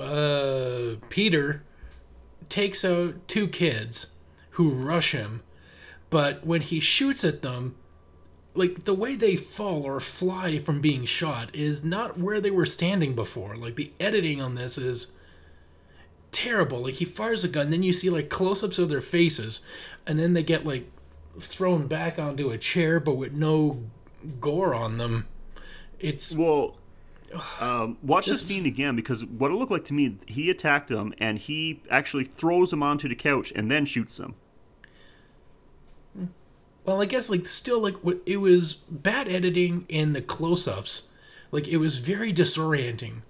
uh, 0.00 0.96
Peter 1.08 1.62
takes 2.48 2.84
out 2.84 3.28
two 3.28 3.46
kids 3.48 4.16
who 4.50 4.70
rush 4.70 5.12
him, 5.12 5.42
but 6.08 6.44
when 6.44 6.60
he 6.62 6.80
shoots 6.80 7.24
at 7.24 7.42
them, 7.42 7.76
like 8.54 8.84
the 8.84 8.94
way 8.94 9.14
they 9.14 9.36
fall 9.36 9.84
or 9.84 10.00
fly 10.00 10.58
from 10.58 10.80
being 10.80 11.04
shot 11.04 11.54
is 11.54 11.84
not 11.84 12.18
where 12.18 12.40
they 12.40 12.50
were 12.50 12.66
standing 12.66 13.14
before. 13.14 13.56
Like 13.56 13.76
the 13.76 13.92
editing 14.00 14.40
on 14.40 14.56
this 14.56 14.76
is 14.76 15.16
terrible. 16.32 16.82
Like 16.82 16.94
he 16.94 17.04
fires 17.04 17.44
a 17.44 17.48
gun, 17.48 17.70
then 17.70 17.82
you 17.82 17.92
see 17.92 18.10
like 18.10 18.28
close-ups 18.28 18.78
of 18.78 18.88
their 18.88 19.00
faces, 19.00 19.64
and 20.06 20.18
then 20.18 20.34
they 20.34 20.42
get 20.42 20.66
like 20.66 20.90
thrown 21.38 21.86
back 21.86 22.18
onto 22.18 22.50
a 22.50 22.58
chair, 22.58 22.98
but 22.98 23.14
with 23.14 23.32
no 23.32 23.84
gore 24.40 24.74
on 24.74 24.98
them. 24.98 25.26
It's 26.00 26.34
Well, 26.34 26.76
um, 27.60 27.98
watch 28.02 28.26
the 28.26 28.38
scene 28.38 28.66
again 28.66 28.96
because 28.96 29.24
what 29.24 29.50
it 29.50 29.54
looked 29.54 29.70
like 29.70 29.84
to 29.86 29.94
me, 29.94 30.18
he 30.26 30.50
attacked 30.50 30.88
them 30.88 31.14
and 31.18 31.38
he 31.38 31.82
actually 31.90 32.24
throws 32.24 32.72
him 32.72 32.82
onto 32.82 33.08
the 33.08 33.14
couch 33.14 33.52
and 33.54 33.70
then 33.70 33.86
shoots 33.86 34.18
him. 34.18 34.34
well, 36.84 37.00
I 37.00 37.04
guess 37.04 37.30
like 37.30 37.46
still 37.46 37.80
like 37.80 37.94
it 38.26 38.38
was 38.38 38.74
bad 38.74 39.28
editing 39.28 39.86
in 39.88 40.12
the 40.12 40.22
close-ups. 40.22 41.08
Like 41.52 41.68
it 41.68 41.76
was 41.76 41.98
very 41.98 42.32
disorienting. 42.32 43.22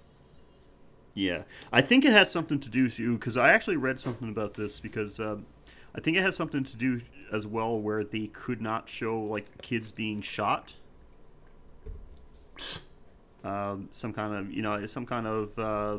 Yeah, 1.13 1.43
I 1.71 1.81
think 1.81 2.05
it 2.05 2.13
had 2.13 2.29
something 2.29 2.59
to 2.59 2.69
do 2.69 2.89
too 2.89 3.17
because 3.17 3.37
I 3.37 3.51
actually 3.51 3.77
read 3.77 3.99
something 3.99 4.29
about 4.29 4.53
this 4.53 4.79
because 4.79 5.19
um, 5.19 5.45
I 5.93 5.99
think 5.99 6.17
it 6.17 6.23
had 6.23 6.33
something 6.33 6.63
to 6.63 6.77
do 6.77 7.01
as 7.31 7.45
well 7.45 7.79
where 7.79 8.03
they 8.03 8.27
could 8.27 8.61
not 8.61 8.89
show 8.89 9.19
like 9.19 9.61
kids 9.61 9.91
being 9.91 10.21
shot. 10.21 10.75
Um, 13.43 13.89
some 13.91 14.13
kind 14.13 14.35
of 14.35 14.51
you 14.53 14.61
know 14.61 14.85
some 14.85 15.05
kind 15.05 15.25
of 15.25 15.57
uh, 15.59 15.97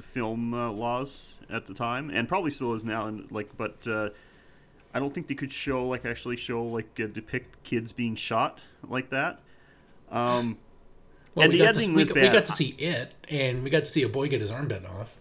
film 0.00 0.54
uh, 0.54 0.70
laws 0.70 1.38
at 1.50 1.66
the 1.66 1.74
time 1.74 2.08
and 2.10 2.26
probably 2.28 2.50
still 2.50 2.72
is 2.74 2.82
now 2.84 3.06
and 3.08 3.30
like 3.30 3.54
but 3.58 3.86
uh, 3.86 4.08
I 4.94 4.98
don't 4.98 5.12
think 5.14 5.26
they 5.26 5.34
could 5.34 5.52
show 5.52 5.86
like 5.86 6.04
actually 6.06 6.36
show 6.38 6.64
like 6.64 6.98
uh, 6.98 7.06
depict 7.08 7.62
kids 7.62 7.92
being 7.92 8.14
shot 8.14 8.58
like 8.88 9.10
that. 9.10 9.40
Um, 10.10 10.58
Well, 11.34 11.44
And 11.46 11.54
the 11.54 11.64
ending 11.66 11.90
to, 11.90 11.94
we, 11.96 12.02
was 12.02 12.08
got- 12.10 12.16
we 12.18 12.28
got 12.28 12.44
to 12.44 12.52
see 12.52 12.74
it, 12.78 13.14
and 13.30 13.62
we 13.64 13.70
got 13.70 13.86
to 13.86 13.90
see 13.90 14.02
a 14.02 14.08
boy 14.08 14.28
get 14.28 14.42
his 14.42 14.50
arm 14.50 14.68
bent 14.68 14.84
off. 14.84 15.14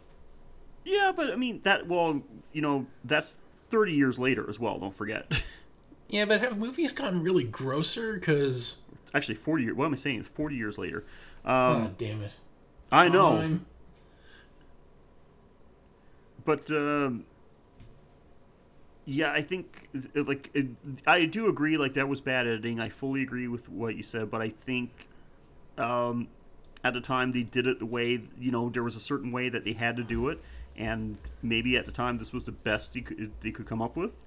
Yeah, 0.84 1.14
but 1.16 1.32
I 1.32 1.38
mean 1.38 1.62
that. 1.64 1.88
Well, 1.88 2.22
you 2.52 2.62
know, 2.62 2.88
that's 3.06 3.38
thirty 3.70 3.93
years 3.93 4.20
later 4.20 4.45
as 4.49 4.60
well. 4.60 4.78
Don't 4.80 4.93
forget. 4.95 5.43
Yeah, 6.10 6.26
but 6.26 6.41
have 6.41 6.58
movies 6.58 6.91
gotten 6.91 7.24
really 7.24 7.45
grosser? 7.45 8.16
Because 8.16 8.82
Actually, 9.14 9.36
forty 9.36 9.64
years. 9.64 9.76
What 9.78 9.86
am 9.86 9.93
I 9.93 9.95
saying? 9.95 10.20
It's 10.20 10.28
forty 10.28 10.58
years 10.58 10.78
later. 10.78 11.06
Oh, 11.46 11.92
damn 11.98 12.22
it. 12.24 12.32
I 12.92 13.08
know, 13.10 13.38
I'm- 13.38 13.66
but 16.44 16.70
um, 16.72 17.26
yeah, 19.06 19.32
I 19.32 19.42
think 19.42 19.89
like 20.16 20.50
it, 20.54 20.68
I 21.06 21.26
do 21.26 21.48
agree. 21.50 21.78
Like 21.78 21.94
that 21.94 22.08
was 22.08 22.22
bad 22.22 22.48
editing. 22.48 22.80
I 22.80 22.89
fully 22.89 23.22
agree 23.22 23.48
with 23.48 23.70
what 23.70 23.96
you 23.96 24.04
said, 24.04 24.30
but 24.32 24.42
I 24.42 24.50
think 24.50 25.08
um, 25.78 26.28
at 26.84 26.94
the 26.94 27.02
time 27.02 27.32
they 27.32 27.44
did 27.44 27.68
it 27.68 27.80
the 27.80 27.86
way 27.86 28.22
you 28.39 28.52
know 28.52 28.70
there 28.70 28.84
was 28.84 28.96
a 28.96 29.00
certain 29.00 29.32
way 29.32 29.50
that 29.50 29.66
they 29.66 29.74
had 29.74 29.98
to 29.98 30.04
do 30.04 30.30
it, 30.30 30.39
and 30.76 31.18
maybe 31.42 31.78
at 31.78 31.86
the 31.86 31.92
time 31.92 32.18
this 32.18 32.34
was 32.34 32.46
the 32.46 32.52
best 32.52 32.94
they 32.94 33.02
could, 33.02 33.32
they 33.42 33.52
could 33.52 33.66
come 33.68 33.82
up 33.82 33.96
with. 33.96 34.26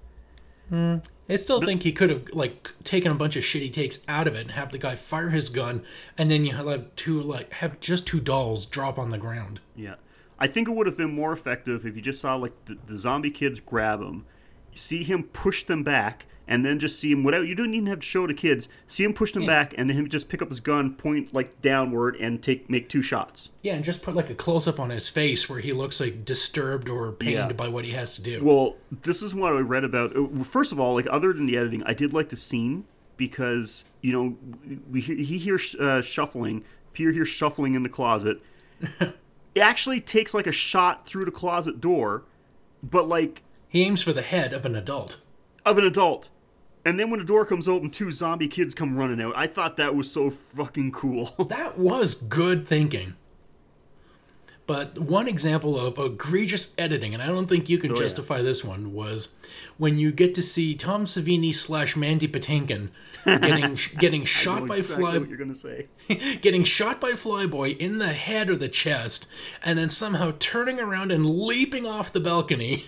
Hmm. 0.69 0.97
I 1.27 1.37
still 1.37 1.59
think 1.59 1.83
he 1.83 1.91
could 1.91 2.09
have 2.11 2.29
like 2.33 2.71
taken 2.83 3.11
a 3.11 3.15
bunch 3.15 3.35
of 3.35 3.43
shitty 3.43 3.73
takes 3.73 4.05
out 4.07 4.27
of 4.27 4.35
it 4.35 4.41
and 4.41 4.51
have 4.51 4.71
the 4.71 4.77
guy 4.77 4.95
fire 4.95 5.29
his 5.29 5.49
gun, 5.49 5.83
and 6.17 6.29
then 6.29 6.45
you 6.45 6.53
have 6.53 6.95
two 6.95 7.19
like 7.21 7.51
have 7.53 7.79
just 7.79 8.05
two 8.05 8.19
dolls 8.19 8.65
drop 8.65 8.99
on 8.99 9.09
the 9.09 9.17
ground. 9.17 9.59
Yeah, 9.75 9.95
I 10.37 10.47
think 10.47 10.67
it 10.67 10.75
would 10.75 10.85
have 10.85 10.97
been 10.97 11.13
more 11.15 11.33
effective 11.33 11.85
if 11.85 11.95
you 11.95 12.01
just 12.01 12.21
saw 12.21 12.35
like 12.35 12.53
the, 12.65 12.77
the 12.85 12.97
zombie 12.97 13.31
kids 13.31 13.59
grab 13.59 14.01
him, 14.01 14.25
see 14.75 15.03
him 15.03 15.23
push 15.23 15.63
them 15.63 15.83
back, 15.83 16.27
and 16.47 16.65
then 16.65 16.79
just 16.79 16.99
see 16.99 17.11
him 17.11 17.23
without. 17.23 17.47
You 17.47 17.55
don't 17.55 17.73
even 17.73 17.87
have 17.87 17.99
to 17.99 18.05
show 18.05 18.27
the 18.27 18.33
kids. 18.33 18.67
See 18.87 19.03
him 19.03 19.13
push 19.13 19.31
them 19.31 19.43
Yeah. 19.43 19.49
back, 19.49 19.73
and 19.77 19.89
then 19.89 19.97
him 19.97 20.09
just 20.09 20.29
pick 20.29 20.41
up 20.41 20.49
his 20.49 20.59
gun, 20.59 20.93
point 20.95 21.33
like 21.33 21.61
downward, 21.61 22.15
and 22.17 22.41
take 22.43 22.69
make 22.69 22.87
two 22.89 23.01
shots. 23.01 23.51
Yeah, 23.63 23.73
and 23.75 23.83
just 23.83 24.01
put 24.03 24.15
like 24.15 24.29
a 24.29 24.35
close 24.35 24.67
up 24.67 24.79
on 24.79 24.89
his 24.89 25.09
face 25.09 25.49
where 25.49 25.59
he 25.59 25.73
looks 25.73 25.99
like 25.99 26.23
disturbed 26.25 26.87
or 26.89 27.11
pained 27.11 27.33
Yeah. 27.33 27.53
by 27.53 27.67
what 27.67 27.85
he 27.85 27.91
has 27.91 28.15
to 28.15 28.21
do. 28.21 28.39
Well, 28.43 28.75
this 29.03 29.21
is 29.21 29.33
what 29.33 29.53
I 29.53 29.59
read 29.59 29.83
about. 29.83 30.15
uh, 30.15 30.43
First 30.43 30.71
of 30.71 30.79
all, 30.79 30.93
like 30.95 31.07
other 31.09 31.33
than 31.33 31.45
the 31.47 31.57
editing, 31.57 31.83
I 31.85 31.93
did 31.93 32.13
like 32.13 32.29
the 32.29 32.35
scene 32.35 32.85
because 33.17 33.85
you 34.01 34.11
know 34.11 34.37
we 34.91 35.01
he 35.01 35.37
hears 35.37 35.75
uh, 35.75 36.01
shuffling. 36.01 36.63
Peter 36.93 37.11
hears 37.11 37.27
shuffling 37.29 37.73
in 37.73 37.83
the 37.83 37.89
closet. 37.89 38.41
it 38.99 39.59
actually 39.59 39.99
takes 40.01 40.33
like 40.33 40.47
a 40.47 40.51
shot 40.51 41.07
through 41.07 41.25
the 41.25 41.31
closet 41.31 41.81
door, 41.81 42.23
but 42.83 43.07
like 43.07 43.41
he 43.67 43.83
aims 43.83 44.01
for 44.01 44.13
the 44.13 44.21
head 44.21 44.53
of 44.53 44.65
an 44.65 44.75
adult. 44.75 45.19
of 45.65 45.77
an 45.77 45.83
adult. 45.83 46.29
And 46.85 46.99
then 46.99 47.09
when 47.09 47.19
the 47.19 47.25
door 47.25 47.45
comes 47.45 47.67
open, 47.67 47.89
two 47.89 48.11
zombie 48.11 48.47
kids 48.47 48.75
come 48.75 48.95
running 48.95 49.19
out. 49.19 49.33
I 49.35 49.47
thought 49.47 49.75
that 49.77 49.95
was 49.95 50.09
so 50.11 50.29
fucking 50.29 50.91
cool. 50.91 51.35
That 51.55 51.77
was 51.77 52.13
good 52.13 52.67
thinking. 52.67 53.15
But 54.67 54.97
one 54.97 55.27
example 55.27 55.79
of 55.79 55.97
egregious 55.99 56.73
editing, 56.77 57.13
and 57.13 57.21
I 57.21 57.27
don't 57.27 57.47
think 57.47 57.69
you 57.69 57.77
can 57.77 57.91
oh, 57.91 57.95
yeah. 57.95 58.01
justify 58.01 58.41
this 58.41 58.63
one, 58.63 58.93
was 58.93 59.35
when 59.77 59.97
you 59.97 60.11
get 60.11 60.33
to 60.35 60.43
see 60.43 60.75
Tom 60.75 61.05
Savini 61.05 61.53
slash 61.53 61.95
Mandy 61.95 62.27
Patinkin 62.27 62.89
getting 63.25 63.77
getting 63.99 64.25
shot 64.25 64.67
by 64.67 64.77
exactly 64.77 65.05
fly 65.05 65.17
what 65.19 65.29
you're 65.29 65.37
gonna 65.37 65.53
say. 65.53 65.87
getting 66.41 66.63
shot 66.63 66.99
by 66.99 67.11
Flyboy 67.11 67.77
in 67.77 67.99
the 67.99 68.13
head 68.13 68.49
or 68.49 68.55
the 68.55 68.69
chest, 68.69 69.27
and 69.63 69.77
then 69.77 69.89
somehow 69.89 70.33
turning 70.39 70.79
around 70.79 71.11
and 71.11 71.29
leaping 71.29 71.85
off 71.85 72.11
the 72.11 72.19
balcony 72.19 72.85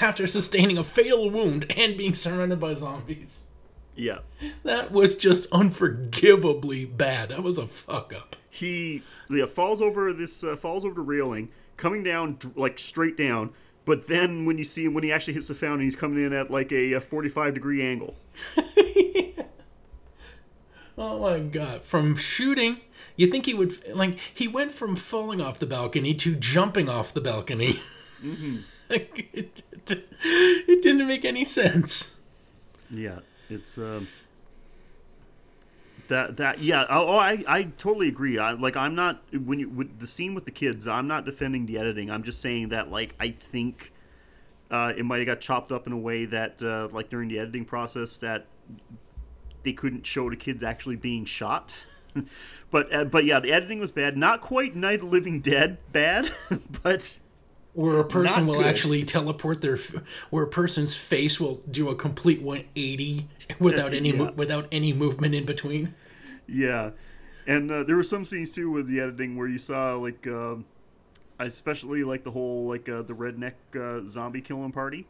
after 0.00 0.26
sustaining 0.26 0.78
a 0.78 0.84
fatal 0.84 1.30
wound 1.30 1.72
and 1.76 1.96
being 1.96 2.14
surrounded 2.14 2.60
by 2.60 2.74
zombies. 2.74 3.50
Yeah. 3.94 4.18
That 4.62 4.92
was 4.92 5.16
just 5.16 5.48
unforgivably 5.50 6.84
bad. 6.84 7.30
That 7.30 7.42
was 7.42 7.58
a 7.58 7.66
fuck 7.66 8.12
up. 8.14 8.36
He 8.48 9.02
yeah, 9.28 9.46
falls 9.46 9.80
over 9.82 10.12
this 10.12 10.42
uh, 10.42 10.56
falls 10.56 10.84
over 10.84 10.94
the 10.94 11.00
railing, 11.00 11.50
coming 11.76 12.02
down 12.02 12.38
like 12.56 12.78
straight 12.78 13.16
down. 13.16 13.50
But 13.84 14.06
then 14.06 14.44
when 14.46 14.58
you 14.58 14.64
see 14.64 14.84
him 14.84 14.94
when 14.94 15.04
he 15.04 15.12
actually 15.12 15.34
hits 15.34 15.48
the 15.48 15.54
fountain, 15.54 15.80
he's 15.80 15.96
coming 15.96 16.24
in 16.24 16.32
at 16.32 16.50
like 16.50 16.72
a, 16.72 16.94
uh 16.94 17.00
45 17.00 17.54
degree 17.54 17.82
angle. 17.82 18.16
Oh 20.98 21.20
my 21.20 21.38
god. 21.38 21.84
From 21.84 22.16
shooting, 22.16 22.78
you 23.14 23.28
think 23.28 23.46
he 23.46 23.54
would 23.54 23.94
like 23.94 24.18
he 24.34 24.48
went 24.48 24.72
from 24.72 24.96
falling 24.96 25.40
off 25.40 25.60
the 25.60 25.66
balcony 25.66 26.12
to 26.14 26.34
jumping 26.34 26.88
off 26.88 27.14
the 27.14 27.20
balcony. 27.20 27.80
Like, 28.20 28.64
it, 28.90 29.62
it, 30.22 30.82
didn't 30.82 31.06
make 31.06 31.24
any 31.24 31.44
sense. 31.44 32.18
Yeah, 32.90 33.20
it's 33.48 33.78
um 33.78 34.08
that 36.08 36.36
that 36.38 36.60
yeah. 36.60 36.84
Oh, 36.88 37.06
oh, 37.08 37.18
I 37.18 37.44
I 37.46 37.62
totally 37.78 38.08
agree. 38.08 38.38
I 38.38 38.52
like 38.52 38.76
I'm 38.76 38.94
not 38.94 39.22
when 39.32 39.60
you 39.60 39.68
with 39.68 39.98
the 40.00 40.06
scene 40.06 40.34
with 40.34 40.44
the 40.44 40.50
kids. 40.50 40.88
I'm 40.88 41.06
not 41.06 41.24
defending 41.24 41.66
the 41.66 41.78
editing. 41.78 42.10
I'm 42.10 42.22
just 42.22 42.40
saying 42.40 42.70
that 42.70 42.90
like 42.90 43.14
I 43.20 43.30
think 43.30 43.92
uh, 44.70 44.92
it 44.96 45.04
might 45.04 45.18
have 45.18 45.26
got 45.26 45.40
chopped 45.40 45.72
up 45.72 45.86
in 45.86 45.92
a 45.92 45.98
way 45.98 46.24
that 46.26 46.62
uh, 46.62 46.88
like 46.92 47.08
during 47.08 47.28
the 47.28 47.38
editing 47.38 47.64
process 47.64 48.16
that 48.18 48.46
they 49.62 49.72
couldn't 49.72 50.06
show 50.06 50.28
the 50.30 50.36
kids 50.36 50.62
actually 50.62 50.96
being 50.96 51.24
shot. 51.24 51.72
but 52.70 52.92
uh, 52.94 53.04
but 53.04 53.24
yeah, 53.24 53.40
the 53.40 53.52
editing 53.52 53.78
was 53.78 53.90
bad. 53.90 54.16
Not 54.16 54.40
quite 54.40 54.74
Night 54.74 55.00
of 55.00 55.10
Living 55.10 55.40
Dead 55.40 55.78
bad, 55.92 56.32
but 56.82 57.16
Where 57.74 58.00
a 58.00 58.04
person 58.04 58.46
Not 58.46 58.52
will 58.54 58.58
good. 58.60 58.66
actually 58.66 59.04
teleport 59.04 59.60
their, 59.60 59.78
where 60.30 60.44
a 60.44 60.48
person's 60.48 60.96
face 60.96 61.38
will 61.38 61.56
do 61.70 61.88
a 61.90 61.94
complete 61.94 62.42
180 62.42 63.28
without 63.60 63.94
any 63.94 64.10
Yeah. 64.10 64.30
without 64.30 64.66
any 64.72 64.92
movement 64.92 65.34
in 65.34 65.44
between. 65.44 65.94
Yeah, 66.48 66.90
and 67.46 67.70
uh, 67.70 67.84
there 67.84 67.94
were 67.96 68.02
some 68.02 68.24
scenes 68.24 68.52
too 68.52 68.70
with 68.70 68.88
the 68.88 69.00
editing 69.00 69.36
where 69.36 69.46
you 69.48 69.58
saw 69.58 69.94
like, 69.96 70.26
um 70.26 70.64
I 71.40 71.44
especially 71.44 72.02
like 72.02 72.24
the 72.24 72.32
whole 72.32 72.66
like 72.66 72.88
uh, 72.88 73.02
the 73.02 73.12
redneck 73.14 73.52
uh, 73.76 74.04
zombie 74.08 74.40
killing 74.40 74.72
party, 74.72 75.06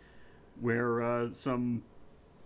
where 0.60 1.00
uh, 1.02 1.28
some, 1.32 1.84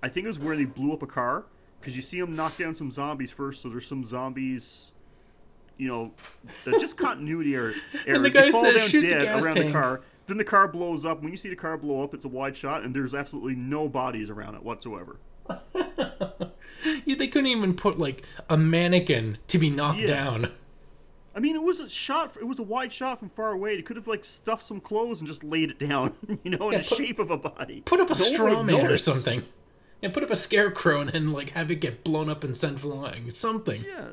I 0.05 0.09
think 0.09 0.27
it 0.27 0.29
was 0.29 0.39
where 0.39 0.55
they 0.57 0.67
blew 0.67 0.93
up 0.93 1.03
a 1.03 1.07
car 1.09 1.47
because 1.81 1.97
you 1.97 2.03
see 2.03 2.21
them 2.21 2.37
knock 2.37 2.57
down 2.57 2.77
some 2.77 2.93
zombies 2.93 3.33
first. 3.33 3.61
So 3.61 3.69
there's 3.71 3.87
some 3.89 4.05
zombies, 4.05 4.91
you 5.79 5.89
know, 5.89 6.12
they're 6.64 6.79
just 6.79 6.97
continuity 6.97 7.55
error. 7.57 7.75
error. 8.07 8.18
the 8.18 8.23
They 8.25 8.31
guy 8.31 8.51
fall 8.51 8.62
says, 8.64 8.75
down 8.77 8.89
"Shoot 8.89 9.01
the 9.03 9.09
dead 9.11 9.23
gas 9.25 9.45
around 9.45 9.55
tank." 9.55 9.66
the 9.66 9.73
car. 9.73 10.01
Then 10.27 10.37
the 10.37 10.45
car 10.45 10.68
blows 10.68 11.05
up. 11.05 11.20
When 11.23 11.31
you 11.33 11.37
see 11.37 11.49
the 11.49 11.57
car 11.57 11.77
blow 11.77 12.03
up, 12.03 12.14
it's 12.14 12.25
a 12.25 12.29
wide 12.29 12.57
shot, 12.57 12.83
and 12.85 12.95
there's 12.95 13.14
absolutely 13.14 13.57
no 13.57 13.89
bodies 13.89 14.31
around 14.31 14.55
it 14.55 14.62
whatsoever. 14.62 15.16
Yeah, 17.05 17.14
they 17.16 17.29
couldn't 17.29 17.47
even 17.49 17.75
put 17.75 17.99
like 17.99 18.25
a 18.49 18.57
mannequin 18.57 19.39
to 19.49 19.59
be 19.59 19.70
knocked 19.70 20.01
Yeah. 20.01 20.07
down. 20.09 20.53
I 21.35 21.39
mean, 21.39 21.55
it 21.55 21.62
was 21.62 21.79
a 21.79 21.89
shot. 21.89 22.37
It 22.37 22.47
was 22.47 22.59
a 22.59 22.62
wide 22.64 22.93
shot 22.93 23.20
from 23.20 23.31
far 23.31 23.51
away. 23.53 23.75
It 23.75 23.87
could 23.87 23.97
have 23.97 24.09
like 24.09 24.25
stuffed 24.25 24.64
some 24.64 24.81
clothes 24.81 25.20
and 25.20 25.29
just 25.29 25.45
laid 25.45 25.70
it 25.70 25.79
down, 25.79 26.14
you 26.43 26.51
know, 26.51 26.66
in 26.68 26.73
Yeah, 26.73 26.79
the 26.79 26.85
put- 26.89 26.97
shape 26.99 27.18
of 27.20 27.31
a 27.31 27.37
body. 27.37 27.83
Put 27.85 28.01
up 28.01 28.09
a 28.11 28.14
one 28.14 28.33
straw 28.35 28.62
man 28.64 28.87
or 28.87 28.97
something. 28.99 29.43
And 30.03 30.12
put 30.12 30.25
up 30.25 30.31
a 30.31 30.37
scarecrow 30.37 31.01
and 31.01 31.11
then 31.11 31.33
like 31.33 31.51
have 31.51 31.70
it 31.70 31.77
get 31.77 32.03
blown 32.03 32.29
up 32.29 32.43
and 32.43 32.57
sent 32.57 32.81
flying. 32.81 33.31
Something. 33.31 33.85
Yeah, 33.87 34.11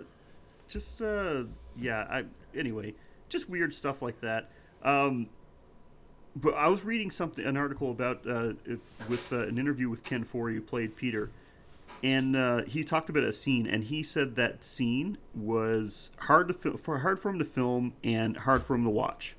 just 0.69 1.01
uh, 1.01 1.43
yeah. 1.77 2.05
I 2.09 2.25
anyway, 2.57 2.93
just 3.27 3.49
weird 3.49 3.73
stuff 3.73 4.01
like 4.01 4.21
that. 4.21 4.49
Um, 4.83 5.27
but 6.35 6.53
I 6.53 6.67
was 6.69 6.85
reading 6.85 7.11
something, 7.11 7.43
an 7.45 7.57
article 7.57 7.91
about 7.91 8.25
uh, 8.27 8.53
it- 8.65 8.79
with 9.09 9.33
uh, 9.33 9.47
an 9.47 9.57
interview 9.57 9.89
with 9.89 10.03
Ken 10.03 10.23
Foree, 10.23 10.53
who 10.53 10.61
played 10.61 10.95
Peter, 10.95 11.31
and 12.03 12.35
uh, 12.35 12.63
he 12.63 12.83
talked 12.83 13.09
about 13.09 13.23
a 13.23 13.33
scene, 13.33 13.65
and 13.67 13.85
he 13.85 14.03
said 14.03 14.35
that 14.35 14.63
scene 14.63 15.17
was 15.35 16.11
hard 16.19 16.47
to 16.47 16.53
fil- 16.53 16.77
for 16.77 16.99
hard 16.99 17.19
for 17.19 17.29
him 17.29 17.39
to 17.39 17.45
film 17.45 17.93
and 18.03 18.37
hard 18.37 18.63
for 18.63 18.75
him 18.75 18.83
to 18.83 18.89
watch 18.89 19.35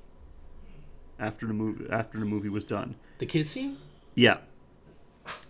after 1.19 1.47
the 1.47 1.55
movie 1.55 1.87
after 1.91 2.19
the 2.19 2.25
movie 2.27 2.49
was 2.49 2.65
done. 2.65 2.97
The 3.19 3.27
kid 3.27 3.47
scene? 3.47 3.79
Yeah. 4.15 4.39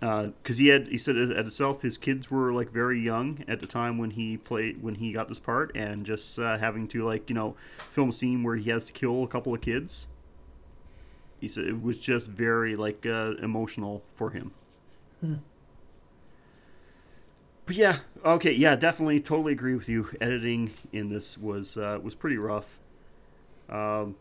Because 0.00 0.58
he 0.58 0.68
had, 0.68 0.88
he 0.88 0.98
said 0.98 1.16
at 1.16 1.36
himself, 1.36 1.82
his 1.82 1.98
kids 1.98 2.30
were 2.30 2.52
like 2.52 2.70
very 2.70 3.00
young 3.00 3.44
at 3.46 3.60
the 3.60 3.66
time 3.66 3.98
when 3.98 4.10
he 4.12 4.36
played 4.36 4.82
when 4.82 4.96
he 4.96 5.12
got 5.12 5.28
this 5.28 5.38
part, 5.38 5.70
and 5.74 6.04
just 6.04 6.38
uh, 6.38 6.58
having 6.58 6.88
to 6.88 7.04
like 7.04 7.28
you 7.28 7.34
know 7.34 7.54
film 7.78 8.10
a 8.10 8.12
scene 8.12 8.42
where 8.42 8.56
he 8.56 8.70
has 8.70 8.84
to 8.86 8.92
kill 8.92 9.22
a 9.22 9.28
couple 9.28 9.54
of 9.54 9.60
kids. 9.60 10.08
He 11.40 11.48
said 11.48 11.64
it 11.64 11.82
was 11.82 11.98
just 11.98 12.28
very 12.28 12.76
like 12.76 13.06
uh, 13.06 13.34
emotional 13.42 14.02
for 14.14 14.30
him. 14.30 14.52
But 17.66 17.76
yeah, 17.76 17.98
okay, 18.24 18.52
yeah, 18.52 18.74
definitely, 18.74 19.20
totally 19.20 19.52
agree 19.52 19.76
with 19.76 19.88
you. 19.88 20.10
Editing 20.20 20.74
in 20.92 21.08
this 21.08 21.38
was 21.38 21.76
uh, 21.76 22.00
was 22.02 22.14
pretty 22.14 22.36
rough. 22.36 22.80
Um, 23.68 24.16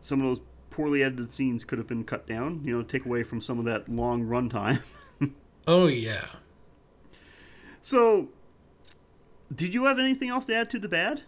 some 0.00 0.20
of 0.20 0.26
those 0.26 0.40
poorly 0.76 1.02
edited 1.02 1.32
scenes 1.32 1.64
could 1.64 1.78
have 1.78 1.88
been 1.88 2.04
cut 2.04 2.26
down. 2.26 2.60
You 2.62 2.76
know, 2.76 2.82
take 2.82 3.06
away 3.06 3.22
from 3.22 3.40
some 3.40 3.58
of 3.58 3.64
that 3.64 3.88
long 3.88 4.24
runtime. 4.24 4.82
Oh 5.68 5.88
yeah. 5.88 6.26
so, 7.82 8.28
did 9.52 9.74
you 9.74 9.86
have 9.86 9.98
anything 9.98 10.28
else 10.28 10.46
to 10.46 10.54
add 10.54 10.70
to 10.70 10.78
the 10.78 10.86
bad? 10.86 11.22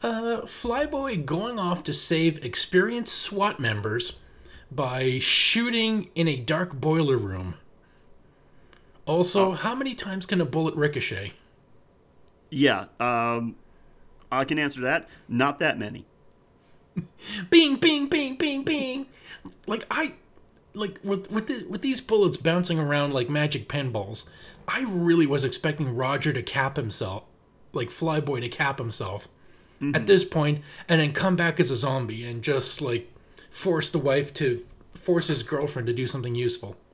Uh, 0.00 0.42
Flyboy 0.42 1.26
going 1.26 1.58
off 1.58 1.82
to 1.84 1.92
save 1.92 2.44
experienced 2.44 3.18
SWAT 3.18 3.58
members 3.58 4.22
by 4.70 5.18
shooting 5.18 6.10
in 6.14 6.28
a 6.28 6.36
dark 6.36 6.80
boiler 6.80 7.16
room. 7.16 7.56
Also, 9.06 9.52
how 9.54 9.74
many 9.74 9.96
times 9.96 10.24
can 10.24 10.40
a 10.40 10.44
bullet 10.44 10.76
ricochet? 10.76 11.32
Yeah, 12.48 12.84
um, 13.00 13.56
I 14.30 14.44
can 14.44 14.56
answer 14.56 14.82
that. 14.82 15.08
Not 15.28 15.58
that 15.58 15.80
many. 15.80 16.06
Bing, 17.50 17.76
bing, 17.76 18.08
bing, 18.08 18.36
bing, 18.36 18.64
bing. 18.64 19.06
Like 19.66 19.84
I, 19.90 20.14
like 20.74 20.98
with 21.04 21.30
with 21.30 21.46
the, 21.46 21.64
with 21.68 21.82
these 21.82 22.00
bullets 22.00 22.36
bouncing 22.36 22.78
around 22.78 23.12
like 23.12 23.30
magic 23.30 23.68
pinballs. 23.68 24.30
I 24.66 24.84
really 24.88 25.26
was 25.26 25.44
expecting 25.44 25.94
Roger 25.96 26.32
to 26.32 26.42
cap 26.42 26.76
himself, 26.76 27.24
like 27.72 27.88
flyboy 27.88 28.40
to 28.40 28.48
cap 28.48 28.78
himself 28.78 29.28
at 29.94 30.06
this 30.06 30.24
point, 30.24 30.62
and 30.88 31.00
then 31.00 31.12
come 31.12 31.36
back 31.36 31.58
as 31.58 31.70
a 31.70 31.76
zombie 31.76 32.24
and 32.24 32.42
just 32.42 32.82
like 32.82 33.12
force 33.50 33.90
the 33.90 33.98
wife 33.98 34.34
to 34.34 34.64
force 34.94 35.28
his 35.28 35.42
girlfriend 35.42 35.86
to 35.86 35.94
do 35.94 36.06
something 36.06 36.34
useful. 36.34 36.76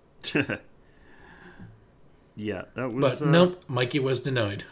Yeah, 2.36 2.64
that 2.74 2.92
was. 2.92 3.18
But 3.18 3.26
uh, 3.26 3.30
nope, 3.30 3.64
Mikey 3.66 3.98
was 3.98 4.20
denied. 4.20 4.64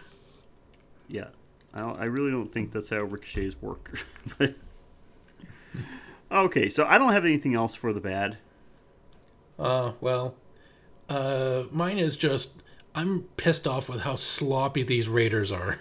Yeah, 1.09 1.29
I, 1.73 1.81
I 1.81 2.05
really 2.05 2.31
don't 2.31 2.53
think 2.53 2.73
that's 2.73 2.91
how 2.91 3.01
ricochets 3.01 3.61
work. 3.61 4.07
but 4.39 4.55
okay, 6.31 6.69
so 6.69 6.87
I 6.87 6.99
don't 6.99 7.13
have 7.13 7.25
anything 7.25 7.55
else 7.55 7.75
for 7.75 7.93
the 7.93 8.01
bad. 8.01 8.39
Uh, 9.59 9.93
well, 10.01 10.35
uh, 11.09 11.65
mine 11.71 11.99
is 11.99 12.17
just 12.17 12.63
I'm 12.95 13.23
pissed 13.37 13.67
off 13.67 13.89
with 13.89 14.01
how 14.01 14.17
sloppy 14.17 14.83
these 14.83 15.09
raiders 15.09 15.51
are. 15.51 15.79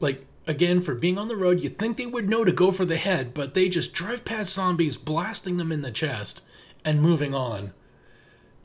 Like 0.00 0.26
again, 0.46 0.80
for 0.80 0.94
being 0.94 1.18
on 1.18 1.28
the 1.28 1.36
road, 1.36 1.60
you'd 1.60 1.78
think 1.78 1.96
they 1.96 2.06
would 2.06 2.28
know 2.28 2.44
to 2.44 2.52
go 2.52 2.72
for 2.72 2.84
the 2.84 2.96
head, 2.96 3.34
but 3.34 3.54
they 3.54 3.68
just 3.68 3.92
drive 3.92 4.24
past 4.24 4.52
zombies, 4.52 4.96
blasting 4.96 5.56
them 5.56 5.70
in 5.70 5.82
the 5.82 5.90
chest, 5.90 6.42
and 6.84 7.02
moving 7.02 7.34
on. 7.34 7.72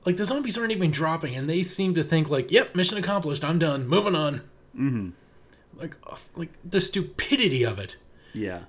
Like 0.06 0.18
the 0.18 0.26
zombies 0.26 0.58
aren't 0.58 0.72
even 0.72 0.92
dropping, 0.92 1.36
and 1.36 1.50
they 1.50 1.64
seem 1.64 1.94
to 1.96 2.04
think 2.04 2.30
like, 2.30 2.52
"Yep, 2.52 2.76
mission 2.76 2.98
accomplished. 2.98 3.44
I'm 3.44 3.60
done. 3.60 3.88
Moving 3.88 4.16
on." 4.16 4.36
Mm-hmm. 4.78 5.10
Like, 5.78 5.98
uh, 6.08 6.18
like 6.36 6.52
the 6.64 6.80
stupidity 6.80 7.66
of 7.66 7.80
it. 7.80 7.98
Yeah. 8.34 8.62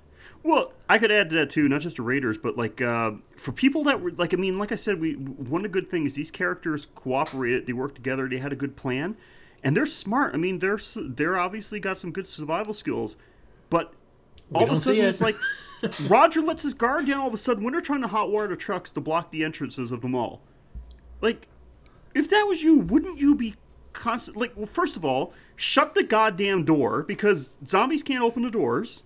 Well, 0.46 0.72
I 0.88 0.98
could 0.98 1.10
add 1.10 1.28
to 1.30 1.36
that 1.36 1.50
too, 1.50 1.68
not 1.68 1.80
just 1.80 1.96
the 1.96 2.04
Raiders, 2.04 2.38
but 2.38 2.56
like 2.56 2.80
uh, 2.80 3.12
for 3.36 3.50
people 3.50 3.82
that 3.84 4.00
were 4.00 4.12
like, 4.12 4.32
I 4.32 4.36
mean, 4.36 4.60
like 4.60 4.70
I 4.70 4.76
said, 4.76 5.00
we 5.00 5.14
one 5.14 5.64
of 5.64 5.64
the 5.64 5.68
good 5.80 5.88
things 5.88 6.12
these 6.12 6.30
characters 6.30 6.86
cooperated, 6.94 7.66
they 7.66 7.72
worked 7.72 7.96
together, 7.96 8.28
they 8.28 8.38
had 8.38 8.52
a 8.52 8.56
good 8.56 8.76
plan, 8.76 9.16
and 9.64 9.76
they're 9.76 9.86
smart. 9.86 10.34
I 10.34 10.38
mean, 10.38 10.60
they're 10.60 10.78
they're 11.08 11.36
obviously 11.36 11.80
got 11.80 11.98
some 11.98 12.12
good 12.12 12.28
survival 12.28 12.74
skills, 12.74 13.16
but 13.70 13.92
all 14.54 14.62
of 14.62 14.70
a 14.70 14.76
sudden 14.76 15.04
it. 15.04 15.08
it's 15.08 15.20
like 15.20 15.34
Roger 16.08 16.40
lets 16.42 16.62
his 16.62 16.74
guard 16.74 17.08
down 17.08 17.18
all 17.18 17.26
of 17.26 17.34
a 17.34 17.38
sudden 17.38 17.64
when 17.64 17.72
they're 17.72 17.80
trying 17.80 18.02
to 18.02 18.08
hotwire 18.08 18.48
the 18.48 18.54
trucks 18.54 18.92
to 18.92 19.00
block 19.00 19.32
the 19.32 19.42
entrances 19.42 19.90
of 19.90 20.00
the 20.00 20.08
mall. 20.08 20.42
Like, 21.20 21.48
if 22.14 22.30
that 22.30 22.44
was 22.46 22.62
you, 22.62 22.78
wouldn't 22.78 23.18
you 23.18 23.34
be 23.34 23.56
constant? 23.92 24.36
Like, 24.36 24.56
well, 24.56 24.66
first 24.66 24.96
of 24.96 25.04
all, 25.04 25.32
shut 25.56 25.96
the 25.96 26.04
goddamn 26.04 26.64
door 26.64 27.02
because 27.02 27.50
zombies 27.66 28.04
can't 28.04 28.22
open 28.22 28.44
the 28.44 28.50
doors. 28.50 29.02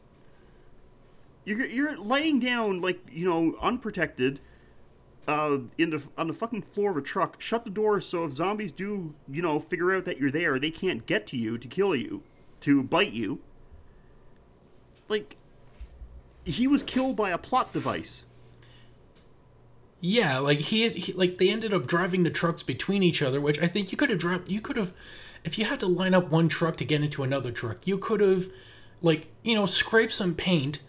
You're 1.50 1.66
you're 1.66 1.98
laying 1.98 2.38
down 2.38 2.80
like 2.80 3.00
you 3.10 3.24
know 3.24 3.56
unprotected, 3.60 4.40
uh, 5.26 5.58
in 5.78 5.90
the 5.90 6.02
on 6.16 6.28
the 6.28 6.34
fucking 6.34 6.62
floor 6.62 6.92
of 6.92 6.96
a 6.96 7.02
truck. 7.02 7.40
Shut 7.40 7.64
the 7.64 7.70
door 7.70 8.00
so 8.00 8.24
if 8.24 8.32
zombies 8.32 8.72
do 8.72 9.14
you 9.28 9.42
know 9.42 9.58
figure 9.58 9.94
out 9.94 10.04
that 10.04 10.18
you're 10.18 10.30
there, 10.30 10.58
they 10.58 10.70
can't 10.70 11.06
get 11.06 11.26
to 11.28 11.36
you 11.36 11.58
to 11.58 11.68
kill 11.68 11.94
you, 11.94 12.22
to 12.60 12.82
bite 12.82 13.12
you. 13.12 13.40
Like, 15.08 15.36
he 16.44 16.68
was 16.68 16.84
killed 16.84 17.16
by 17.16 17.30
a 17.30 17.38
plot 17.38 17.72
device. 17.72 18.26
Yeah, 20.00 20.38
like 20.38 20.60
he, 20.60 20.88
he 20.88 21.12
like 21.12 21.38
they 21.38 21.50
ended 21.50 21.74
up 21.74 21.86
driving 21.86 22.22
the 22.22 22.30
trucks 22.30 22.62
between 22.62 23.02
each 23.02 23.22
other, 23.22 23.40
which 23.40 23.60
I 23.60 23.66
think 23.66 23.90
you 23.90 23.98
could 23.98 24.10
have 24.10 24.20
dropped. 24.20 24.48
You 24.48 24.60
could 24.60 24.76
have, 24.76 24.94
if 25.44 25.58
you 25.58 25.64
had 25.64 25.80
to 25.80 25.86
line 25.86 26.14
up 26.14 26.30
one 26.30 26.48
truck 26.48 26.76
to 26.76 26.84
get 26.84 27.02
into 27.02 27.24
another 27.24 27.50
truck, 27.50 27.86
you 27.86 27.98
could 27.98 28.20
have, 28.20 28.48
like 29.02 29.26
you 29.42 29.56
know, 29.56 29.66
scrape 29.66 30.12
some 30.12 30.34
paint 30.34 30.80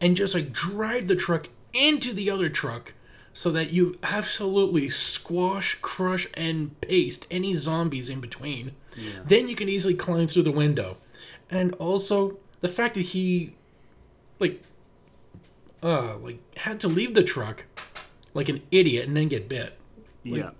and 0.00 0.16
just 0.16 0.34
like 0.34 0.52
drive 0.52 1.08
the 1.08 1.16
truck 1.16 1.48
into 1.72 2.12
the 2.12 2.30
other 2.30 2.48
truck, 2.48 2.94
so 3.32 3.50
that 3.50 3.70
you 3.70 3.98
absolutely 4.02 4.88
squash, 4.88 5.76
crush, 5.80 6.26
and 6.34 6.80
paste 6.80 7.26
any 7.30 7.54
zombies 7.54 8.08
in 8.08 8.20
between. 8.20 8.72
Then 9.24 9.48
you 9.48 9.54
can 9.54 9.68
easily 9.68 9.94
climb 9.94 10.26
through 10.26 10.42
the 10.42 10.50
window, 10.50 10.96
and 11.50 11.74
also 11.74 12.38
the 12.60 12.68
fact 12.68 12.94
that 12.94 13.02
he, 13.02 13.54
like, 14.40 14.62
uh, 15.82 16.16
like 16.18 16.40
had 16.58 16.80
to 16.80 16.88
leave 16.88 17.14
the 17.14 17.22
truck 17.22 17.64
like 18.34 18.48
an 18.48 18.62
idiot 18.70 19.06
and 19.06 19.16
then 19.16 19.28
get 19.28 19.48
bit. 19.48 19.78
Yeah. 20.22 20.50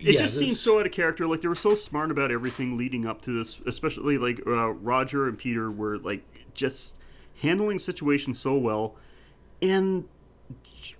It 0.00 0.14
yeah, 0.14 0.20
just 0.20 0.38
seems 0.38 0.58
so 0.58 0.80
out 0.80 0.86
of 0.86 0.92
character. 0.92 1.26
Like 1.26 1.42
they 1.42 1.48
were 1.48 1.54
so 1.54 1.74
smart 1.74 2.10
about 2.10 2.30
everything 2.30 2.78
leading 2.78 3.06
up 3.06 3.20
to 3.22 3.38
this, 3.38 3.60
especially 3.66 4.16
like 4.16 4.40
uh, 4.46 4.70
Roger 4.70 5.28
and 5.28 5.36
Peter 5.36 5.70
were 5.70 5.98
like 5.98 6.24
just 6.54 6.96
handling 7.42 7.78
situations 7.78 8.38
so 8.38 8.56
well, 8.56 8.94
and 9.62 10.04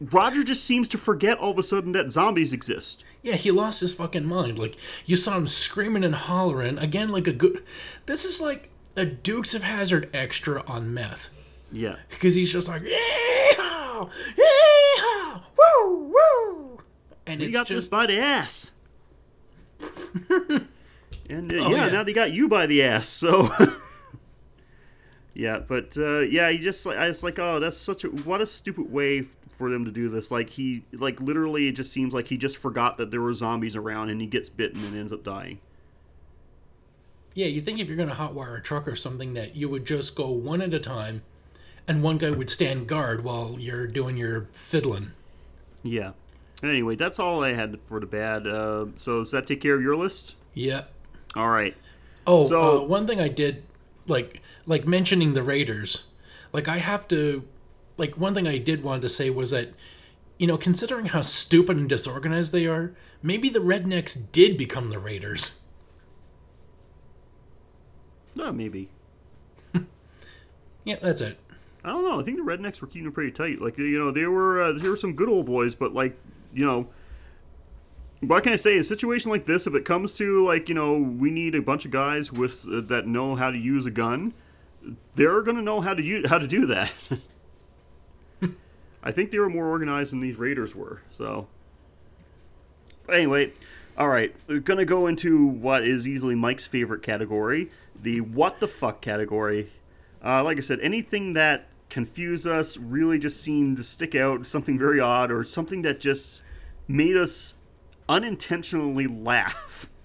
Roger 0.01 0.43
just 0.45 0.65
seems 0.65 0.89
to 0.91 0.99
forget 0.99 1.39
all 1.39 1.51
of 1.53 1.59
a 1.59 1.63
sudden 1.63 1.93
that 1.93 2.13
zombies 2.13 2.53
exist. 2.53 3.05
Yeah, 3.23 3.35
he 3.37 3.51
lost 3.51 3.81
his 3.81 3.93
fucking 3.93 4.25
mind. 4.27 4.59
Like 4.59 4.77
you 5.07 5.17
saw 5.17 5.37
him 5.37 5.47
screaming 5.47 6.05
and 6.05 6.15
hollering 6.15 6.79
again, 6.79 7.11
like 7.11 7.27
a 7.27 7.33
good. 7.33 7.63
This 8.07 8.25
is 8.25 8.41
like 8.41 8.71
a 8.97 9.05
Dukes 9.05 9.55
of 9.55 9.63
Hazzard 9.63 10.09
extra 10.15 10.63
on 10.67 10.93
meth 10.95 11.29
Yeah. 11.71 11.97
because 12.09 12.35
he's 12.35 12.53
just 12.53 12.69
like 12.69 12.83
yeehaw, 12.83 14.11
yeehaw, 14.37 15.43
woo 15.57 16.13
woo, 16.15 16.81
and 17.27 17.41
it's 17.43 17.53
got 17.57 17.69
this 17.69 17.89
by 17.89 18.07
the 18.07 18.19
ass. 18.19 18.71
and 20.29 21.53
uh, 21.53 21.65
Oh, 21.65 21.71
yeah, 21.71 21.87
yeah. 21.87 21.89
now 21.89 22.03
they 22.03 22.13
got 22.13 22.33
you 22.33 22.49
by 22.49 22.67
the 22.67 22.83
ass. 22.83 23.09
So. 23.09 23.49
yeah, 25.41 25.59
but 25.67 25.97
uh, 25.97 26.19
yeah, 26.21 26.51
he 26.51 26.59
just 26.59 26.85
like 26.85 26.99
I 26.99 27.09
was 27.09 27.23
like, 27.25 27.39
oh, 27.39 27.59
that's 27.61 27.79
such 27.79 28.05
a 28.05 28.09
what 28.09 28.41
a 28.43 28.47
stupid 28.47 28.93
way 28.93 29.23
for 29.23 29.71
them 29.71 29.85
to 29.87 29.91
do 29.91 30.09
this. 30.11 30.31
Like 30.31 30.51
he 30.51 30.85
like 30.93 31.19
literally, 31.21 31.69
it 31.69 31.73
just 31.73 31.93
seems 31.93 32.13
like 32.13 32.29
he 32.29 32.37
just 32.37 32.59
forgot 32.59 32.99
that 32.99 33.11
there 33.11 33.21
were 33.23 33.33
zombies 33.33 33.75
around, 33.77 34.11
and 34.11 34.21
he 34.21 34.27
gets 34.27 34.51
bitten 34.51 34.85
and 34.85 34.95
ends 34.97 35.13
up 35.13 35.25
dying. 35.25 35.59
yeah. 37.35 37.47
You 37.47 37.61
think 37.61 37.79
if 37.79 37.89
you're 37.89 37.97
gonna 37.97 38.15
hotwire 38.15 38.59
a 38.59 38.63
truck 38.63 38.87
or 38.89 38.97
something 38.97 39.35
that 39.35 39.57
you 39.57 39.69
would 39.69 39.85
just 39.87 40.15
go 40.15 40.31
one 40.31 40.61
at 40.63 40.75
a 40.75 40.79
time, 40.81 41.23
and 41.89 42.03
one 42.03 42.19
guy 42.19 42.31
would 42.31 42.51
stand 42.51 42.87
guard 42.87 43.25
while 43.25 43.57
you're 43.59 43.87
doing 43.87 44.17
your 44.17 44.49
fiddling. 44.53 45.13
Yeah. 45.83 46.13
Anyway, 46.63 46.95
that's 46.97 47.19
all 47.19 47.43
I 47.43 47.55
had 47.55 47.79
for 47.87 48.01
the 48.01 48.07
bad. 48.07 48.47
Uh, 48.47 48.87
so 48.97 49.21
does 49.21 49.31
that 49.31 49.47
take 49.47 49.63
care 49.63 49.75
of 49.77 49.81
your 49.83 49.97
list? 49.97 50.35
Yeah. 50.53 50.83
All 51.35 51.49
right. 51.49 51.75
Oh, 52.27 52.45
So- 52.45 52.83
uh, 52.83 52.87
one 52.87 53.07
thing 53.07 53.19
I 53.19 53.29
did, 53.29 53.63
like 54.11 54.41
like 54.67 54.87
mentioning 54.87 55.35
the 55.35 55.43
Raiders, 55.43 56.09
like 56.53 56.69
I 56.69 56.79
have 56.79 57.09
to, 57.09 57.45
like 57.97 58.19
one 58.19 58.35
thing 58.35 58.47
I 58.47 58.59
did 58.59 58.83
want 58.83 59.03
to 59.03 59.09
say 59.09 59.31
was 59.31 59.51
that, 59.51 59.73
you 60.39 60.47
know, 60.47 60.59
considering 60.59 61.07
how 61.07 61.23
stupid 61.23 61.77
and 61.77 61.89
disorganized 61.89 62.53
they 62.53 62.67
are, 62.67 62.95
maybe 63.23 63.49
the 63.49 63.61
rednecks 63.61 64.21
did 64.33 64.59
become 64.59 64.91
the 64.91 64.99
Raiders. 64.99 65.61
No, 68.35 68.53
maybe. 68.53 68.91
Yeah, 70.85 70.97
that's 71.03 71.21
it. 71.21 71.39
I 71.85 71.91
don't 71.91 72.05
know. 72.05 72.19
I 72.19 72.23
think 72.25 72.39
the 72.39 72.43
rednecks 72.43 72.81
were 72.81 72.87
keeping 72.87 73.09
it 73.09 73.15
pretty 73.15 73.33
tight. 73.33 73.61
Like 73.61 73.77
you 73.79 73.99
know, 73.99 74.11
they 74.11 74.27
were 74.27 74.63
uh, 74.63 74.73
they 74.73 74.89
were 74.89 74.97
some 74.97 75.15
good 75.15 75.29
old 75.29 75.47
boys, 75.47 75.75
but 75.75 75.95
like 75.95 76.19
you 76.55 76.65
know, 76.65 76.89
what 78.21 78.45
can 78.45 78.53
I 78.53 78.57
say? 78.57 78.77
A 78.77 78.85
situation 78.85 79.31
like 79.31 79.47
this, 79.47 79.67
if 79.67 79.75
it 79.75 79.85
comes 79.85 80.17
to 80.19 80.45
like 80.45 80.69
you 80.69 80.75
know, 80.75 80.99
we 80.99 81.31
need 81.31 81.55
a 81.55 81.63
bunch 81.63 81.85
of 81.85 81.91
guys 81.91 82.31
with 82.31 82.67
uh, 82.71 82.81
that 82.83 83.07
know 83.07 83.35
how 83.35 83.51
to 83.51 83.59
use 83.59 83.87
a 83.87 83.91
gun, 83.91 84.35
they're 85.15 85.43
gonna 85.43 85.63
know 85.63 85.81
how 85.81 85.95
to 85.95 86.03
use 86.03 86.29
how 86.29 86.39
to 86.39 86.47
do 86.47 86.67
that. 86.67 86.93
I 89.03 89.13
think 89.13 89.31
they 89.31 89.39
were 89.39 89.49
more 89.49 89.67
organized 89.67 90.13
than 90.13 90.21
these 90.21 90.37
raiders 90.37 90.75
were. 90.75 91.01
So, 91.11 91.47
but 93.07 93.15
anyway, 93.15 93.53
all 93.97 94.09
right, 94.09 94.35
we're 94.47 94.61
gonna 94.61 94.85
go 94.85 95.07
into 95.07 95.47
what 95.47 95.85
is 95.85 96.07
easily 96.07 96.35
Mike's 96.35 96.67
favorite 96.67 97.03
category, 97.03 97.71
the 98.01 98.21
what 98.21 98.61
the 98.61 98.69
fuck 98.69 99.01
category. 99.01 99.73
Uh, 100.23 100.45
like 100.45 100.59
I 100.59 100.61
said, 100.61 100.81
anything 100.81 101.33
that 101.33 101.69
confused 101.89 102.47
us 102.47 102.77
really 102.77 103.19
just 103.19 103.41
seemed 103.41 103.79
to 103.79 103.83
stick 103.85 104.15
out, 104.15 104.47
something 104.47 104.79
very 104.79 105.01
odd, 105.01 105.31
or 105.31 105.43
something 105.43 105.81
that 105.83 106.01
just 106.01 106.43
made 106.87 107.17
us 107.17 107.55
unintentionally 108.11 109.07
laugh. 109.07 109.87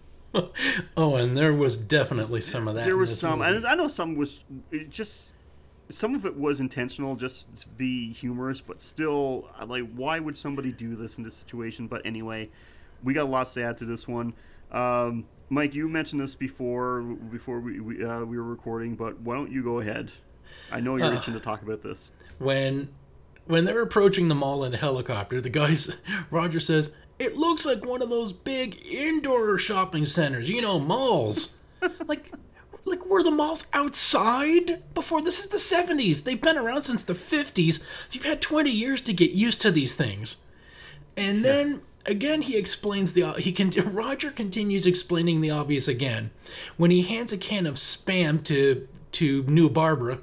Oh, 0.97 1.15
and 1.15 1.37
there 1.37 1.53
was 1.53 1.77
definitely 1.77 2.41
some 2.41 2.67
of 2.67 2.75
that. 2.75 2.83
There 2.83 2.97
was 2.97 3.17
some, 3.17 3.39
movie. 3.39 3.55
and 3.55 3.65
I 3.65 3.73
know 3.73 3.87
some 3.87 4.15
was 4.17 4.43
it 4.69 4.89
just 4.89 5.33
some 5.87 6.13
of 6.13 6.25
it 6.25 6.35
was 6.35 6.59
intentional, 6.59 7.15
just 7.15 7.55
to 7.61 7.69
be 7.69 8.11
humorous, 8.11 8.59
but 8.59 8.81
still, 8.81 9.47
I'm 9.57 9.69
like, 9.69 9.89
why 9.95 10.19
would 10.19 10.35
somebody 10.35 10.73
do 10.73 10.93
this 10.97 11.17
in 11.17 11.23
this 11.23 11.35
situation? 11.35 11.87
But 11.87 12.01
anyway, 12.05 12.49
we 13.01 13.13
got 13.13 13.29
lots 13.29 13.53
to 13.53 13.63
add 13.63 13.77
to 13.77 13.85
this 13.85 14.09
one. 14.09 14.33
Um, 14.73 15.23
Mike, 15.47 15.73
you 15.73 15.87
mentioned 15.87 16.21
this 16.21 16.35
before 16.35 17.01
before 17.01 17.61
we 17.61 17.79
we, 17.79 18.03
uh, 18.03 18.25
we 18.25 18.35
were 18.37 18.43
recording, 18.43 18.95
but 18.95 19.21
why 19.21 19.35
don't 19.35 19.53
you 19.53 19.63
go 19.63 19.79
ahead? 19.79 20.11
I 20.69 20.81
know 20.81 20.97
you're 20.97 21.05
Uh. 21.07 21.13
itching 21.17 21.33
to 21.35 21.39
talk 21.39 21.61
about 21.61 21.81
this. 21.81 22.11
when 22.39 22.89
when 23.45 23.63
they're 23.63 23.81
approaching 23.81 24.27
the 24.27 24.35
mall 24.35 24.65
in 24.65 24.73
a 24.73 24.77
helicopter, 24.77 25.39
the 25.39 25.49
guys 25.49 25.95
Roger 26.29 26.59
says, 26.59 26.91
"It 27.19 27.37
looks 27.37 27.65
like 27.65 27.85
one 27.85 28.01
of 28.01 28.09
those 28.09 28.33
big 28.33 28.85
indoor 28.85 29.57
shopping 29.57 30.05
centers, 30.05 30.49
you 30.49 30.61
know, 30.61 30.79
malls." 30.79 31.57
like 32.07 32.31
like 32.85 33.05
were 33.05 33.23
the 33.23 33.31
malls 33.31 33.67
outside 33.73 34.83
before 34.93 35.21
this 35.21 35.39
is 35.39 35.47
the 35.47 35.57
70s. 35.57 36.23
They've 36.23 36.41
been 36.41 36.57
around 36.57 36.83
since 36.83 37.03
the 37.03 37.13
50s. 37.13 37.85
You've 38.11 38.25
had 38.25 38.41
20 38.41 38.69
years 38.69 39.01
to 39.03 39.13
get 39.13 39.31
used 39.31 39.61
to 39.61 39.71
these 39.71 39.95
things. 39.95 40.37
And 41.17 41.43
then 41.43 41.81
again 42.05 42.43
he 42.43 42.55
explains 42.55 43.13
the 43.13 43.33
he 43.33 43.51
can 43.51 43.71
Roger 43.93 44.31
continues 44.31 44.85
explaining 44.85 45.41
the 45.41 45.49
obvious 45.49 45.87
again 45.87 46.29
when 46.77 46.91
he 46.91 47.01
hands 47.01 47.33
a 47.33 47.37
can 47.37 47.65
of 47.65 47.75
spam 47.75 48.43
to 48.45 48.87
to 49.13 49.43
new 49.43 49.69
Barbara 49.69 50.19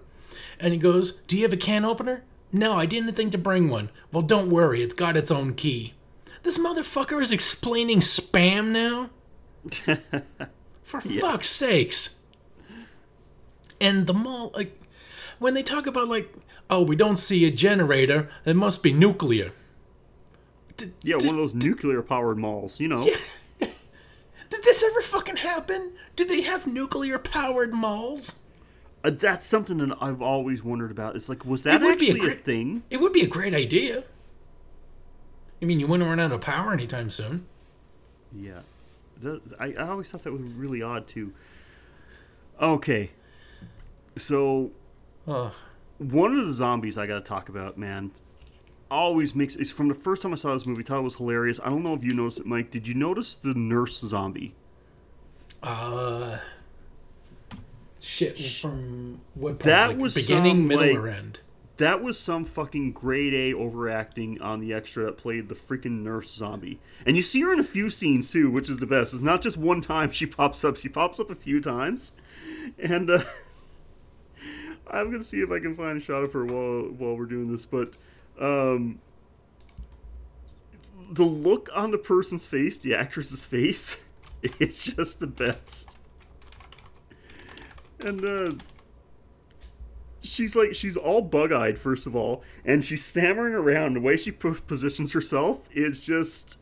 and 0.61 0.73
he 0.73 0.79
goes, 0.79 1.13
"Do 1.13 1.37
you 1.37 1.43
have 1.43 1.53
a 1.53 1.57
can 1.57 1.85
opener?" 1.85 2.23
"No, 2.53 2.75
I 2.75 2.87
didn't 2.87 3.15
think 3.15 3.33
to 3.33 3.39
bring 3.39 3.69
one." 3.69 3.91
"Well, 4.13 4.23
don't 4.23 4.51
worry, 4.51 4.83
it's 4.83 4.95
got 4.95 5.17
its 5.17 5.31
own 5.31 5.55
key." 5.55 5.95
This 6.43 6.59
motherfucker 6.59 7.21
is 7.23 7.33
explaining 7.33 8.01
spam 8.01 8.71
now? 8.71 9.11
For 10.83 11.01
fuck's 11.01 11.49
sakes. 11.49 12.19
And 13.81 14.07
the 14.07 14.15
mall 14.15 14.53
like 14.55 14.81
when 15.39 15.55
they 15.55 15.63
talk 15.63 15.87
about 15.87 16.09
like 16.09 16.33
oh, 16.71 16.83
we 16.83 16.97
don't 16.97 17.19
see 17.19 17.45
a 17.45 17.51
generator, 17.51 18.31
it 18.45 18.57
must 18.57 18.83
be 18.83 18.93
nuclear. 18.93 19.53
Yeah, 21.03 21.17
one 21.17 21.29
of 21.29 21.37
those 21.37 21.55
nuclear 21.55 22.03
powered 22.03 22.39
malls, 22.39 22.81
you 22.81 22.89
know. 22.89 23.07
Yeah. 23.07 23.17
Did 24.51 24.65
this 24.65 24.83
ever 24.83 25.03
fucking 25.03 25.37
happen? 25.37 25.93
Do 26.17 26.25
they 26.25 26.41
have 26.41 26.67
nuclear 26.67 27.19
powered 27.19 27.73
malls? 27.75 28.41
Uh, 29.05 29.11
that's 29.11 29.47
something 29.47 29.79
that 29.79 29.97
I've 30.01 30.23
always 30.23 30.65
wondered 30.65 30.91
about. 30.91 31.15
It's 31.15 31.29
like, 31.29 31.45
was 31.45 31.63
that 31.65 31.81
would 31.81 31.99
be 31.99 32.09
a 32.09 32.11
actually 32.11 32.21
a, 32.21 32.23
great- 32.23 32.45
thing? 32.45 32.83
It 32.91 33.01
would 33.01 33.13
be 33.13 33.23
a 33.23 33.27
great 33.27 33.55
idea. 33.55 34.05
I 35.63 35.65
mean, 35.65 35.79
you 35.79 35.87
wouldn't 35.87 36.09
run 36.09 36.19
out 36.19 36.33
of 36.33 36.41
power 36.41 36.73
anytime 36.73 37.09
soon. 37.09 37.47
Yeah. 38.37 38.61
The, 39.21 39.41
I, 39.61 39.73
I 39.75 39.89
always 39.89 40.11
thought 40.11 40.25
that 40.25 40.33
was 40.33 40.43
really 40.43 40.83
odd, 40.83 41.07
too. 41.07 41.33
Okay. 42.61 43.13
So, 44.17 44.73
Oh, 45.27 45.55
one 45.99 46.37
of 46.37 46.45
the 46.47 46.53
zombies 46.53 46.99
I 46.99 47.07
got 47.07 47.15
to 47.15 47.21
talk 47.21 47.49
about, 47.49 47.79
man, 47.79 48.11
always 48.91 49.37
makes. 49.37 49.55
It's 49.55 49.71
from 49.71 49.87
the 49.87 49.95
first 49.95 50.21
time 50.23 50.33
I 50.33 50.37
saw 50.37 50.53
this 50.53 50.67
movie, 50.67 50.83
I 50.83 50.87
thought 50.87 50.99
it 50.99 51.03
was 51.03 51.15
hilarious. 51.15 51.61
I 51.63 51.69
don't 51.71 51.85
know 51.85 51.95
if 51.95 52.03
you 52.03 52.13
noticed 52.13 52.41
it, 52.41 52.47
Mike. 52.47 52.73
Did 52.73 52.89
you 52.89 52.95
notice 52.95 53.37
the 53.37 53.55
nurse 53.55 54.01
zombie? 54.01 54.55
uh, 55.63 56.39
shit. 58.01 58.37
From 58.37 59.21
what 59.35 59.61
part? 59.61 59.63
That 59.65 59.89
Like, 59.91 59.99
was 59.99 60.15
beginning, 60.17 60.67
middle, 60.67 60.85
like- 60.85 60.97
or 60.99 61.07
end. 61.09 61.39
That 61.83 62.01
was 62.01 62.17
some 62.17 62.45
fucking 62.45 62.93
grade 62.93 63.35
A 63.35 63.55
overacting 63.55 64.41
on 64.41 64.61
the 64.61 64.73
extra 64.73 65.07
that 65.07 65.19
played 65.19 65.49
the 65.49 65.57
freaking 65.57 66.05
nurse 66.05 66.33
zombie. 66.33 66.79
And 67.05 67.17
you 67.17 67.23
see 67.23 67.41
her 67.41 67.53
in 67.53 67.59
a 67.59 67.65
few 67.65 67.91
scenes 67.91 68.31
too, 68.31 68.53
which 68.53 68.71
is 68.71 68.79
the 68.79 68.87
best. 68.87 69.15
It's 69.15 69.21
not 69.21 69.43
just 69.43 69.57
one 69.57 69.81
time 69.81 70.13
she 70.13 70.25
pops 70.25 70.63
up, 70.63 70.77
she 70.77 70.89
pops 70.89 71.19
up 71.19 71.29
a 71.29 71.35
few 71.35 71.61
times. 71.61 72.13
And 72.79 73.11
uh, 73.11 73.25
I'm 74.87 75.09
going 75.09 75.23
to 75.23 75.27
see 75.27 75.41
if 75.41 75.51
I 75.51 75.59
can 75.59 75.77
find 75.77 75.99
a 75.99 76.01
shot 76.01 76.23
of 76.23 76.33
her 76.35 76.45
while, 76.45 76.83
while 76.83 77.17
we're 77.17 77.27
doing 77.27 77.51
this. 77.51 77.65
But 77.65 77.95
um, 78.39 79.01
the 81.11 81.25
look 81.25 81.69
on 81.75 81.91
the 81.91 81.99
person's 81.99 82.47
face, 82.47 82.79
the 82.79 82.95
actress's 82.95 83.45
face, 83.45 83.97
it's 84.61 84.85
just 84.85 85.19
the 85.19 85.27
best. 85.27 85.97
And 87.99 88.25
uh, 88.25 88.53
she's 90.23 90.55
like 90.55 90.75
she's 90.75 90.97
all 90.97 91.21
bug-eyed 91.21 91.79
first 91.79 92.07
of 92.07 92.15
all 92.15 92.43
and 92.65 92.85
she's 92.85 93.05
stammering 93.05 93.55
around 93.55 93.95
the 93.95 94.01
way 94.01 94.17
she 94.17 94.31
positions 94.31 95.13
herself 95.13 95.69
is 95.73 96.01
just 96.01 96.59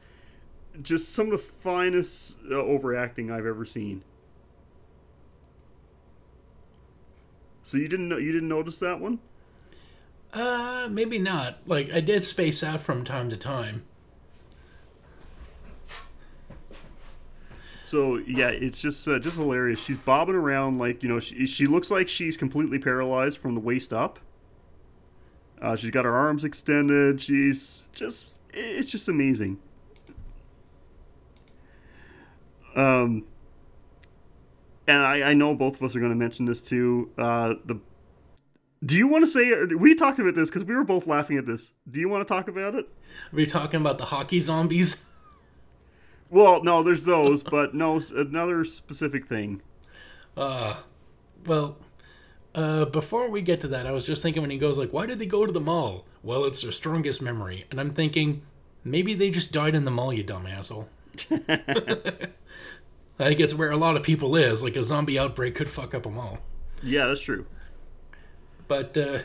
just 0.81 1.13
some 1.13 1.27
of 1.27 1.33
the 1.33 1.39
finest 1.39 2.39
uh, 2.51 2.55
overacting 2.55 3.31
i've 3.31 3.45
ever 3.47 3.65
seen 3.65 4.03
so 7.63 7.77
you 7.77 7.89
didn't 7.89 8.09
know 8.09 8.17
you 8.17 8.33
didn't 8.33 8.49
notice 8.49 8.79
that 8.79 9.01
one 9.01 9.19
Uh, 10.33 10.87
maybe 10.91 11.19
not. 11.19 11.59
Like 11.67 11.93
I 11.93 12.01
did 12.01 12.23
space 12.23 12.63
out 12.63 12.83
from 12.83 13.05
time 13.05 13.29
to 13.31 13.37
time. 13.37 13.83
So 17.91 18.19
yeah 18.19 18.51
it's 18.51 18.81
just 18.81 19.07
uh, 19.09 19.19
just 19.19 19.37
hilarious. 19.37 19.83
She's 19.83 19.99
bobbing 19.99 20.37
around 20.37 20.79
like 20.79 21.03
you 21.03 21.09
know 21.09 21.19
she, 21.19 21.45
she 21.49 21.67
looks 21.67 21.91
like 21.91 22.09
she's 22.09 22.37
completely 22.37 22.79
paralyzed 22.79 23.39
from 23.39 23.55
the 23.55 23.61
waist 23.61 23.93
up. 23.93 24.21
Uh, 25.61 25.75
she's 25.75 25.91
got 25.91 26.05
her 26.05 26.15
arms 26.15 26.45
extended. 26.45 27.21
She's 27.21 27.83
just 27.93 28.29
it's 28.53 28.89
just 28.89 29.09
amazing. 29.09 29.59
Um 32.77 33.25
and 34.87 35.03
I, 35.03 35.31
I 35.31 35.35
know 35.35 35.57
both 35.57 35.77
of 35.77 35.83
us 35.83 35.97
are 35.97 36.01
going 36.01 36.13
to 36.13 36.17
mention 36.17 36.45
this 36.47 36.61
too. 36.61 37.11
Uh 37.19 37.55
the 37.65 37.81
do 38.85 38.97
you 38.97 39.09
want 39.09 39.25
to 39.25 39.27
say 39.27 39.65
we 39.75 39.97
talked 39.97 40.21
about 40.21 40.37
this 40.37 40.49
because 40.49 40.63
we 40.63 40.77
were 40.77 40.85
both 40.85 41.09
laughing 41.09 41.39
at 41.39 41.45
this. 41.45 41.73
Do 41.91 41.99
you 41.99 42.09
want 42.09 42.27
to 42.27 42.33
talk 42.33 42.47
about 42.47 42.77
it? 42.77 42.85
Are 42.85 43.37
we 43.37 43.47
talking 43.47 43.81
about 43.81 43.99
the 43.99 44.07
hockey 44.07 44.41
zombies? 44.41 45.07
Well 46.31 46.63
no 46.63 46.83
there's 46.83 47.05
those 47.05 47.43
but 47.43 47.75
no 47.75 48.01
another 48.15 48.65
specific 48.65 49.27
thing 49.27 49.61
Uh, 50.37 50.77
well, 51.47 51.77
uh, 52.55 52.85
before 52.87 53.29
we 53.31 53.41
get 53.43 53.61
to 53.61 53.69
that, 53.69 53.85
I 53.87 53.93
was 53.93 54.07
just 54.07 54.23
thinking 54.23 54.43
when 54.43 54.51
he 54.51 54.59
goes 54.59 54.79
like, 54.79 54.93
"Why 54.93 55.07
did 55.07 55.19
they 55.19 55.27
go 55.27 55.45
to 55.45 55.53
the 55.53 55.61
mall?" 55.61 56.05
Well, 56.23 56.45
it's 56.45 56.63
their 56.63 56.73
strongest 56.73 57.21
memory, 57.21 57.67
and 57.71 57.81
I'm 57.81 57.91
thinking 57.91 58.43
maybe 58.85 59.13
they 59.15 59.31
just 59.31 59.53
died 59.53 59.75
in 59.75 59.85
the 59.85 59.91
mall, 59.91 60.13
you 60.13 60.23
dumb 60.23 60.47
asshole. 60.47 60.89
I 61.31 63.25
think 63.29 63.41
it's 63.41 63.55
where 63.55 63.71
a 63.71 63.77
lot 63.77 63.97
of 63.97 64.03
people 64.03 64.37
is. 64.37 64.63
Like 64.63 64.77
a 64.77 64.85
zombie 64.85 65.19
outbreak 65.19 65.55
could 65.57 65.69
fuck 65.69 65.95
up 65.95 66.07
a 66.07 66.11
mall. 66.11 66.39
yeah 66.83 67.07
that's 67.09 67.21
true 67.21 67.45
But 68.69 68.97
uh, 68.97 69.19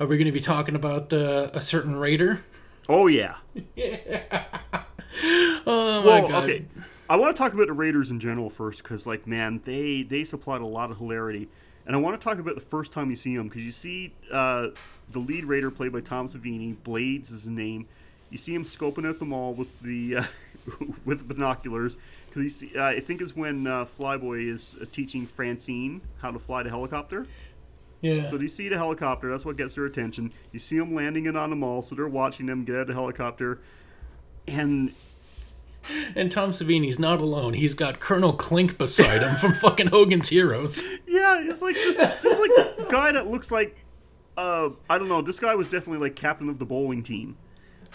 are 0.00 0.06
we 0.06 0.16
going 0.16 0.26
to 0.26 0.32
be 0.32 0.40
talking 0.40 0.74
about 0.74 1.12
uh, 1.12 1.50
a 1.52 1.60
certain 1.60 1.96
raider? 1.96 2.40
oh 2.88 3.06
yeah. 3.08 3.36
yeah 3.76 4.44
Oh 5.66 6.00
my 6.00 6.06
well 6.06 6.28
god! 6.28 6.44
okay 6.44 6.64
i 7.08 7.16
want 7.16 7.34
to 7.36 7.42
talk 7.42 7.52
about 7.52 7.66
the 7.68 7.72
raiders 7.72 8.10
in 8.10 8.20
general 8.20 8.50
first 8.50 8.82
because 8.82 9.06
like 9.06 9.26
man 9.26 9.60
they 9.64 10.02
they 10.02 10.24
supplied 10.24 10.60
a 10.60 10.66
lot 10.66 10.90
of 10.90 10.98
hilarity 10.98 11.48
and 11.86 11.94
i 11.94 11.98
want 11.98 12.20
to 12.20 12.24
talk 12.24 12.38
about 12.38 12.54
the 12.54 12.60
first 12.60 12.92
time 12.92 13.10
you 13.10 13.16
see 13.16 13.36
them 13.36 13.48
because 13.48 13.62
you 13.62 13.70
see 13.70 14.12
uh, 14.32 14.68
the 15.12 15.18
lead 15.18 15.44
raider 15.44 15.70
played 15.70 15.92
by 15.92 16.00
tom 16.00 16.26
savini 16.28 16.76
blades 16.84 17.30
is 17.30 17.44
his 17.44 17.50
name 17.50 17.86
you 18.30 18.38
see 18.38 18.54
him 18.54 18.62
scoping 18.64 19.06
out 19.08 19.18
the 19.18 19.24
mall 19.24 19.54
with 19.54 19.80
the 19.80 20.16
uh, 20.16 20.24
with 21.04 21.26
binoculars 21.28 21.96
because 22.28 22.64
uh, 22.76 22.82
i 22.82 23.00
think 23.00 23.20
is 23.20 23.34
when 23.36 23.66
uh, 23.66 23.84
flyboy 23.84 24.52
is 24.52 24.76
uh, 24.80 24.84
teaching 24.92 25.26
francine 25.26 26.00
how 26.22 26.30
to 26.30 26.38
fly 26.38 26.62
the 26.62 26.70
helicopter 26.70 27.26
Yeah. 28.02 28.26
so 28.26 28.36
you 28.36 28.46
see 28.48 28.68
the 28.68 28.76
helicopter. 28.76 29.30
That's 29.30 29.44
what 29.46 29.56
gets 29.56 29.74
their 29.74 29.86
attention. 29.86 30.30
You 30.52 30.58
see 30.58 30.78
them 30.78 30.94
landing 30.94 31.24
it 31.26 31.34
on 31.34 31.48
the 31.50 31.56
mall, 31.56 31.80
so 31.82 31.94
they're 31.94 32.06
watching 32.06 32.46
them 32.46 32.64
get 32.64 32.74
out 32.76 32.80
of 32.82 32.86
the 32.88 32.92
helicopter. 32.92 33.58
And 34.46 34.92
and 36.16 36.30
Tom 36.30 36.50
Savini's 36.50 36.98
not 36.98 37.20
alone. 37.20 37.54
He's 37.54 37.74
got 37.74 38.00
Colonel 38.00 38.32
Klink 38.32 38.78
beside 38.78 39.22
him 39.22 39.36
from 39.36 39.52
fucking 39.54 39.88
Hogan's 39.88 40.28
Heroes. 40.28 40.82
yeah, 41.06 41.40
it's 41.42 41.62
like 41.62 41.74
this, 41.74 41.96
this 42.20 42.38
like 42.38 42.88
guy 42.88 43.12
that 43.12 43.26
looks 43.26 43.50
like 43.50 43.76
uh, 44.36 44.70
I 44.90 44.98
don't 44.98 45.08
know. 45.08 45.22
This 45.22 45.38
guy 45.40 45.54
was 45.54 45.68
definitely 45.68 46.06
like 46.06 46.16
captain 46.16 46.48
of 46.48 46.58
the 46.58 46.66
bowling 46.66 47.02
team. 47.02 47.36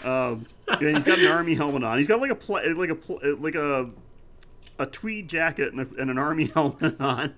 Um, 0.04 0.46
and 0.66 0.96
he's 0.96 1.04
got 1.04 1.18
an 1.18 1.26
army 1.26 1.54
helmet 1.54 1.84
on. 1.84 1.98
He's 1.98 2.08
got 2.08 2.20
like 2.20 2.30
a 2.30 2.34
pla 2.34 2.60
like 2.74 2.90
a 2.90 2.94
pl- 2.96 3.20
like 3.38 3.54
a 3.54 3.90
a 4.78 4.86
tweed 4.86 5.28
jacket 5.28 5.72
and, 5.72 5.80
a, 5.80 6.00
and 6.00 6.10
an 6.10 6.18
army 6.18 6.46
helmet 6.54 7.00
on. 7.00 7.34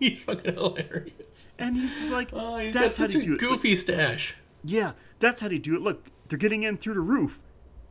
He's 0.00 0.20
fucking 0.22 0.54
hilarious. 0.54 1.52
And 1.58 1.76
he's 1.76 1.96
just 1.98 2.10
like, 2.10 2.30
Oh, 2.32 2.56
he's 2.58 2.74
that's 2.74 2.96
how 2.98 3.04
got 3.06 3.12
do 3.12 3.18
such 3.20 3.26
you 3.28 3.34
a 3.34 3.38
do 3.38 3.46
it. 3.46 3.48
Goofy 3.50 3.76
stash. 3.76 4.34
yeah, 4.64 4.92
that's 5.20 5.40
how 5.40 5.48
you 5.48 5.60
do 5.60 5.76
it. 5.76 5.82
Look, 5.82 6.06
they're 6.28 6.38
getting 6.38 6.64
in 6.64 6.76
through 6.78 6.94
the 6.94 7.00
roof, 7.00 7.40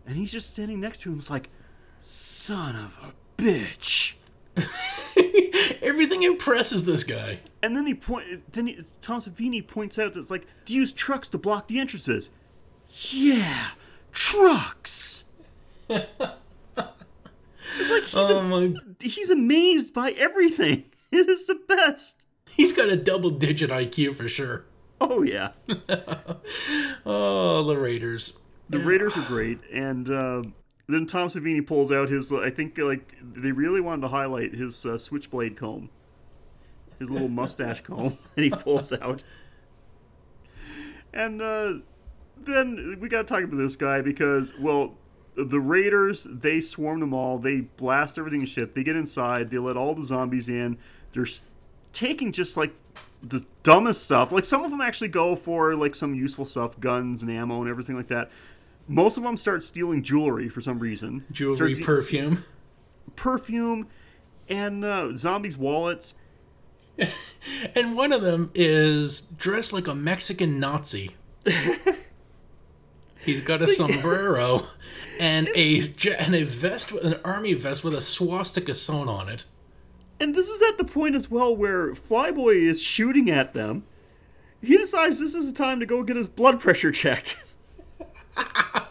and 0.05 0.15
he's 0.17 0.31
just 0.31 0.51
standing 0.51 0.79
next 0.79 1.01
to 1.01 1.11
him. 1.11 1.17
It's 1.17 1.29
like, 1.29 1.49
son 1.99 2.75
of 2.75 2.99
a 3.03 3.41
bitch. 3.41 4.13
Everything 5.81 6.23
impresses 6.23 6.85
this 6.85 7.03
guy. 7.03 7.39
And 7.61 7.75
then 7.75 7.85
he 7.85 7.93
point. 7.93 8.51
Then 8.53 8.67
he, 8.67 8.79
Tom 9.01 9.19
Savini 9.19 9.65
points 9.65 9.97
out 9.99 10.13
that 10.13 10.19
it's 10.19 10.31
like 10.31 10.45
to 10.65 10.73
use 10.73 10.93
trucks 10.93 11.27
to 11.29 11.37
block 11.37 11.67
the 11.67 11.79
entrances. 11.79 12.29
Yeah, 13.09 13.69
trucks. 14.11 15.25
it's 15.89 16.07
like 17.89 18.03
he's, 18.03 18.15
Oh 18.15 18.75
he's 19.01 19.29
amazed 19.29 19.93
by 19.93 20.11
everything. 20.11 20.85
It 21.11 21.29
is 21.29 21.45
the 21.47 21.55
best. 21.55 22.25
He's 22.49 22.73
got 22.73 22.89
a 22.89 22.97
double-digit 22.97 23.69
IQ 23.69 24.15
for 24.15 24.27
sure. 24.27 24.65
Oh 24.99 25.21
yeah, 25.21 25.51
Oh, 27.05 27.63
the 27.63 27.77
Raiders. 27.77 28.37
The 28.69 28.79
Raiders 28.79 29.17
are 29.17 29.25
great, 29.25 29.59
and 29.71 30.09
uh, 30.09 30.43
then 30.87 31.05
Tom 31.05 31.27
Savini 31.27 31.65
pulls 31.65 31.91
out 31.91 32.09
his. 32.09 32.31
I 32.31 32.49
think 32.49 32.77
like 32.77 33.13
they 33.21 33.51
really 33.51 33.81
wanted 33.81 34.01
to 34.03 34.07
highlight 34.09 34.53
his 34.53 34.85
uh, 34.85 34.97
switchblade 34.97 35.57
comb, 35.57 35.89
his 36.99 37.09
little 37.09 37.29
mustache 37.29 37.81
comb 37.83 38.17
that 38.35 38.41
he 38.41 38.49
pulls 38.49 38.93
out. 38.93 39.23
And 41.13 41.41
uh, 41.41 41.75
then 42.37 42.97
we 42.99 43.07
got 43.07 43.27
to 43.27 43.33
talk 43.33 43.43
about 43.43 43.57
this 43.57 43.75
guy 43.75 44.01
because, 44.01 44.53
well, 44.59 44.95
the 45.35 45.59
Raiders 45.59 46.27
they 46.29 46.61
swarm 46.61 46.99
them 46.99 47.13
all. 47.13 47.37
They 47.37 47.61
blast 47.61 48.17
everything 48.17 48.41
to 48.41 48.47
shit. 48.47 48.75
They 48.75 48.83
get 48.83 48.95
inside. 48.95 49.49
They 49.49 49.57
let 49.57 49.77
all 49.77 49.95
the 49.95 50.03
zombies 50.03 50.49
in. 50.49 50.77
They're 51.13 51.27
taking 51.93 52.31
just 52.31 52.57
like 52.57 52.73
the 53.21 53.45
dumbest 53.63 54.03
stuff. 54.03 54.31
Like 54.31 54.45
some 54.45 54.63
of 54.63 54.71
them 54.71 54.81
actually 54.81 55.07
go 55.07 55.35
for 55.35 55.75
like 55.75 55.95
some 55.95 56.13
useful 56.13 56.45
stuff, 56.45 56.79
guns 56.79 57.21
and 57.21 57.31
ammo 57.31 57.61
and 57.61 57.69
everything 57.69 57.95
like 57.95 58.07
that. 58.07 58.29
Most 58.87 59.17
of 59.17 59.23
them 59.23 59.37
start 59.37 59.63
stealing 59.63 60.03
jewelry 60.03 60.47
for 60.49 60.61
some 60.61 60.79
reason. 60.79 61.25
Jewelry, 61.31 61.73
Starts- 61.73 61.85
perfume. 62.03 62.43
perfume, 63.15 63.87
and 64.49 64.83
uh, 64.85 65.15
zombies' 65.17 65.57
wallets. 65.57 66.15
And 67.75 67.95
one 67.95 68.11
of 68.11 68.23
them 68.23 68.49
is 68.55 69.21
dressed 69.21 69.71
like 69.71 69.85
a 69.85 69.93
Mexican 69.93 70.59
Nazi. 70.59 71.15
He's 73.23 73.41
got 73.41 73.61
a 73.61 73.67
sombrero 73.67 74.65
and 75.19 75.47
a 75.55 75.81
and 76.17 76.33
a 76.35 76.43
vest, 76.43 76.91
an 76.91 77.19
army 77.23 77.53
vest 77.53 77.83
with 77.83 77.93
a 77.93 78.01
swastika 78.01 78.73
sewn 78.73 79.07
on 79.09 79.29
it. 79.29 79.45
And 80.19 80.33
this 80.33 80.47
is 80.49 80.61
at 80.63 80.77
the 80.77 80.85
point 80.85 81.13
as 81.15 81.29
well 81.29 81.55
where 81.55 81.93
Flyboy 81.93 82.55
is 82.61 82.81
shooting 82.81 83.29
at 83.29 83.53
them. 83.53 83.83
He 84.61 84.77
decides 84.77 85.19
this 85.19 85.35
is 85.35 85.51
the 85.51 85.57
time 85.57 85.79
to 85.79 85.85
go 85.85 86.01
get 86.03 86.15
his 86.15 86.29
blood 86.29 86.59
pressure 86.59 86.91
checked. 86.91 87.37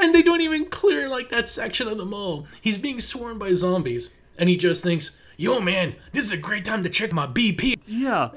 And 0.00 0.14
they 0.14 0.22
don't 0.22 0.42
even 0.42 0.66
clear 0.66 1.08
like 1.08 1.30
that 1.30 1.48
section 1.48 1.88
of 1.88 1.96
the 1.96 2.04
mall. 2.04 2.46
He's 2.60 2.76
being 2.76 3.00
swarmed 3.00 3.38
by 3.38 3.52
zombies, 3.54 4.18
and 4.36 4.48
he 4.48 4.56
just 4.56 4.82
thinks, 4.82 5.16
"Yo, 5.38 5.60
man, 5.60 5.96
this 6.12 6.26
is 6.26 6.32
a 6.32 6.36
great 6.36 6.64
time 6.64 6.82
to 6.82 6.90
check 6.90 7.12
my 7.12 7.26
BP." 7.26 7.82
Yeah. 7.86 8.30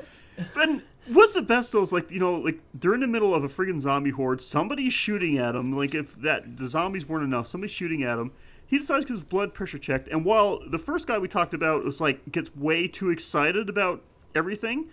And 0.55 0.83
what's 1.07 1.33
the 1.33 1.41
best 1.41 1.71
though 1.71 1.83
is 1.83 1.91
like, 1.91 2.09
you 2.11 2.19
know, 2.19 2.35
like 2.35 2.59
they're 2.73 2.93
in 2.93 3.01
the 3.01 3.07
middle 3.07 3.35
of 3.35 3.43
a 3.43 3.49
friggin' 3.49 3.81
zombie 3.81 4.11
horde, 4.11 4.41
somebody's 4.41 4.93
shooting 4.93 5.37
at 5.37 5.55
him. 5.55 5.75
Like 5.75 5.93
if 5.93 6.15
that 6.21 6.57
the 6.57 6.69
zombies 6.69 7.07
weren't 7.07 7.25
enough, 7.25 7.47
somebody's 7.47 7.71
shooting 7.71 8.03
at 8.03 8.17
him. 8.17 8.31
He 8.65 8.77
decides 8.77 9.05
to 9.05 9.13
get 9.13 9.15
his 9.15 9.23
blood 9.23 9.53
pressure 9.53 9.77
checked, 9.77 10.07
and 10.09 10.23
while 10.23 10.61
the 10.69 10.79
first 10.79 11.07
guy 11.07 11.17
we 11.17 11.27
talked 11.27 11.53
about 11.53 11.83
was 11.83 11.99
like 11.99 12.31
gets 12.31 12.55
way 12.55 12.87
too 12.87 13.09
excited 13.09 13.69
about 13.69 14.03
everything, 14.35 14.89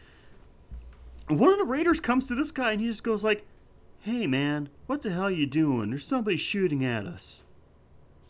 one 1.28 1.50
of 1.50 1.58
the 1.58 1.64
raiders 1.64 2.00
comes 2.00 2.26
to 2.28 2.34
this 2.34 2.50
guy 2.50 2.72
and 2.72 2.80
he 2.80 2.88
just 2.88 3.04
goes 3.04 3.24
like, 3.24 3.46
"Hey 4.04 4.26
man, 4.26 4.68
what 4.86 5.00
the 5.00 5.10
hell 5.10 5.30
you 5.30 5.46
doing? 5.46 5.88
There's 5.88 6.04
somebody 6.04 6.36
shooting 6.36 6.84
at 6.84 7.06
us." 7.06 7.42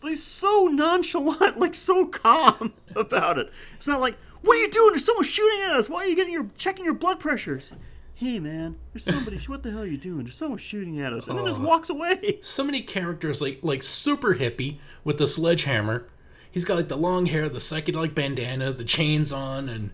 He's 0.02 0.22
so 0.22 0.68
nonchalant, 0.70 1.58
like 1.58 1.74
so 1.74 2.06
calm 2.06 2.74
about 2.94 3.38
it. 3.38 3.50
It's 3.74 3.88
not 3.88 4.00
like, 4.00 4.16
"What 4.42 4.56
are 4.56 4.60
you 4.60 4.70
doing? 4.70 4.90
There's 4.90 5.04
someone 5.04 5.24
shooting 5.24 5.60
at 5.62 5.72
us. 5.72 5.88
Why 5.88 6.04
are 6.04 6.06
you 6.06 6.14
getting 6.14 6.32
your 6.32 6.48
checking 6.56 6.84
your 6.84 6.94
blood 6.94 7.18
pressures?" 7.18 7.74
Hey 8.14 8.38
man, 8.38 8.76
there's 8.92 9.02
somebody. 9.02 9.36
what 9.48 9.64
the 9.64 9.72
hell 9.72 9.80
are 9.80 9.86
you 9.86 9.96
doing? 9.96 10.22
There's 10.22 10.36
someone 10.36 10.58
shooting 10.58 11.00
at 11.00 11.12
us, 11.12 11.26
and 11.26 11.36
then 11.36 11.46
just 11.46 11.60
oh. 11.60 11.64
walks 11.64 11.90
away. 11.90 12.38
So 12.42 12.62
many 12.62 12.80
characters, 12.80 13.42
like 13.42 13.58
like 13.62 13.82
super 13.82 14.36
hippie 14.36 14.78
with 15.02 15.18
the 15.18 15.26
sledgehammer. 15.26 16.06
He's 16.48 16.64
got 16.64 16.76
like 16.76 16.86
the 16.86 16.96
long 16.96 17.26
hair, 17.26 17.48
the 17.48 17.58
psychedelic 17.58 18.14
bandana, 18.14 18.72
the 18.72 18.84
chains 18.84 19.32
on, 19.32 19.68
and 19.68 19.90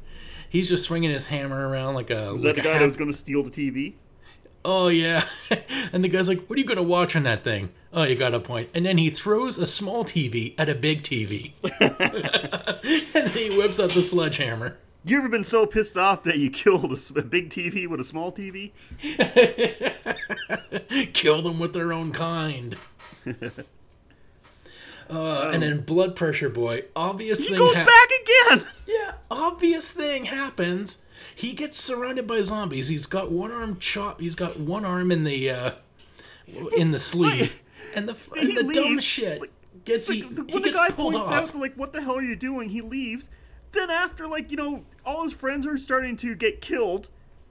he's 0.51 0.68
just 0.68 0.85
swinging 0.85 1.09
his 1.09 1.26
hammer 1.26 1.66
around 1.66 1.95
like 1.95 2.11
a. 2.11 2.35
Is 2.35 2.45
like 2.45 2.57
that 2.57 2.62
the 2.62 2.68
a 2.68 2.72
guy 2.72 2.72
hap- 2.72 2.81
that 2.81 2.87
was 2.87 2.97
going 2.97 3.11
to 3.11 3.16
steal 3.16 3.43
the 3.43 3.51
TV? 3.51 3.95
Oh 4.65 4.89
yeah, 4.89 5.25
and 5.93 6.05
the 6.05 6.09
guy's 6.09 6.29
like, 6.29 6.47
"What 6.47 6.57
are 6.57 6.61
you 6.61 6.67
gonna 6.67 6.83
watch 6.83 7.17
on 7.17 7.23
that 7.25 7.45
thing?" 7.45 7.71
Oh, 7.93 8.05
you 8.05 8.15
got 8.15 8.35
a 8.35 8.41
point. 8.41 8.69
And 8.75 8.87
then 8.87 8.99
he 8.99 9.11
throws 9.11 9.59
a 9.59 9.67
small 9.67 10.05
TV 10.05 10.55
at 10.59 10.69
a 10.69 10.75
big 10.75 11.03
TV, 11.03 11.53
and 11.81 13.07
then 13.15 13.31
he 13.31 13.57
whips 13.57 13.81
out 13.81 13.91
the 13.91 14.03
sledgehammer. 14.03 14.79
You 15.03 15.17
ever 15.17 15.31
been 15.31 15.45
so 15.45 15.65
pissed 15.65 15.97
off 15.97 16.25
that 16.25 16.39
you 16.39 16.51
killed 16.51 16.93
a 17.17 17.23
big 17.23 17.49
TV 17.49 17.87
with 17.87 18.01
a 18.01 18.05
small 18.05 18.31
TV? 18.31 18.73
Kill 21.15 21.41
them 21.41 21.59
with 21.59 21.73
their 21.73 21.93
own 21.93 22.13
kind. 22.13 22.77
Uh, 25.11 25.51
and 25.53 25.63
then 25.63 25.81
blood 25.81 26.15
pressure 26.17 26.49
boy, 26.49 26.85
obvious 26.95 27.39
He 27.41 27.49
thing. 27.49 27.59
goes 27.59 27.75
hap- 27.75 27.87
back 27.87 28.09
again. 28.23 28.67
Yeah, 28.87 29.13
obvious 29.31 29.91
thing 29.91 30.27
happens. 30.27 31.07
He 31.35 31.53
gets 31.53 31.81
surrounded 31.81 32.27
by 32.27 32.43
zombies. 32.43 32.89
He's 32.89 33.07
got 33.07 33.31
one 33.33 33.51
arm 33.51 33.79
chop. 33.79 34.21
He's 34.21 34.35
got 34.35 34.59
one 34.59 34.85
arm 34.85 35.11
in 35.11 35.25
the 35.25 35.51
uh, 35.51 35.71
in 36.77 36.91
the 36.91 36.99
sleeve, 36.99 37.61
and 37.95 38.09
the 38.09 38.17
and 38.39 38.57
the 38.69 38.73
dumb 38.75 38.99
shit 39.01 39.41
like- 39.41 39.51
gets 39.85 40.09
Like, 40.09 40.19
he, 40.19 40.23
the- 40.25 40.45
he 40.47 40.55
when 40.55 40.63
the 40.63 40.69
gets 40.69 40.79
guy 40.79 40.89
pulled 40.91 41.15
points 41.15 41.29
off. 41.29 41.51
out, 41.55 41.57
like, 41.59 41.75
what 41.75 41.93
the 41.93 42.03
hell 42.03 42.17
are 42.17 42.23
you 42.23 42.37
doing? 42.37 42.69
He 42.71 42.81
leaves. 42.81 43.31
Then 43.73 43.89
after, 43.91 44.27
like, 44.27 44.51
you 44.51 44.57
know, 44.57 44.85
all 45.07 45.23
his 45.25 45.33
friends 45.33 45.65
are 45.67 45.79
starting 45.79 46.17
to 46.19 46.35
get 46.35 46.61
killed. 46.61 47.09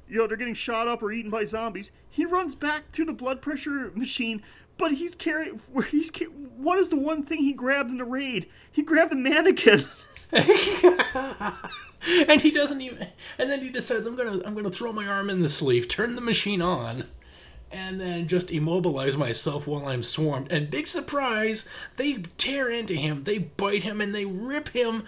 You 0.09 0.17
know, 0.17 0.27
they're 0.27 0.37
getting 0.37 0.53
shot 0.53 0.87
up 0.87 1.01
or 1.01 1.11
eaten 1.11 1.31
by 1.31 1.45
zombies. 1.45 1.91
He 2.09 2.25
runs 2.25 2.55
back 2.55 2.91
to 2.93 3.05
the 3.05 3.13
blood 3.13 3.41
pressure 3.41 3.91
machine, 3.95 4.41
but 4.79 4.93
he's 4.93 5.13
carrying. 5.13 5.61
He's 5.91 6.11
what 6.57 6.79
is 6.79 6.89
the 6.89 6.95
one 6.95 7.21
thing 7.23 7.43
he 7.43 7.53
grabbed 7.53 7.91
in 7.91 7.97
the 7.97 8.05
raid? 8.05 8.49
He 8.71 8.81
grabbed 8.81 9.11
the 9.11 9.15
mannequin. 9.15 9.85
and 12.27 12.41
he 12.41 12.49
doesn't 12.49 12.81
even. 12.81 13.07
And 13.37 13.49
then 13.49 13.61
he 13.61 13.69
decides, 13.69 14.05
I'm 14.05 14.15
gonna 14.15 14.41
I'm 14.45 14.55
gonna 14.55 14.71
throw 14.71 14.91
my 14.91 15.05
arm 15.05 15.29
in 15.29 15.41
the 15.41 15.49
sleeve, 15.49 15.87
turn 15.87 16.15
the 16.15 16.21
machine 16.21 16.61
on, 16.61 17.05
and 17.71 17.99
then 17.99 18.27
just 18.27 18.51
immobilize 18.51 19.17
myself 19.17 19.67
while 19.67 19.85
I'm 19.87 20.03
swarmed. 20.03 20.51
And 20.51 20.69
big 20.71 20.87
surprise, 20.87 21.67
they 21.97 22.23
tear 22.37 22.69
into 22.69 22.95
him, 22.95 23.25
they 23.25 23.37
bite 23.37 23.83
him, 23.83 24.01
and 24.01 24.15
they 24.15 24.25
rip 24.25 24.69
him, 24.69 25.03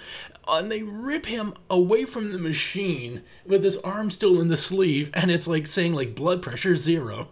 uh, 0.48 0.58
and 0.58 0.72
they 0.72 0.84
rip 0.84 1.26
him 1.26 1.54
away 1.70 2.06
from 2.06 2.32
the 2.32 2.38
machine 2.38 3.24
with 3.46 3.64
his 3.64 3.78
arm 3.78 4.12
still 4.12 4.42
in 4.42 4.50
the 4.50 4.58
sleeve, 4.58 5.12
and 5.14 5.32
it's 5.32 5.48
like 5.48 5.68
saying 5.68 5.94
like 5.94 6.16
blood 6.16 6.42
pressure 6.42 6.76
zero. 6.76 7.30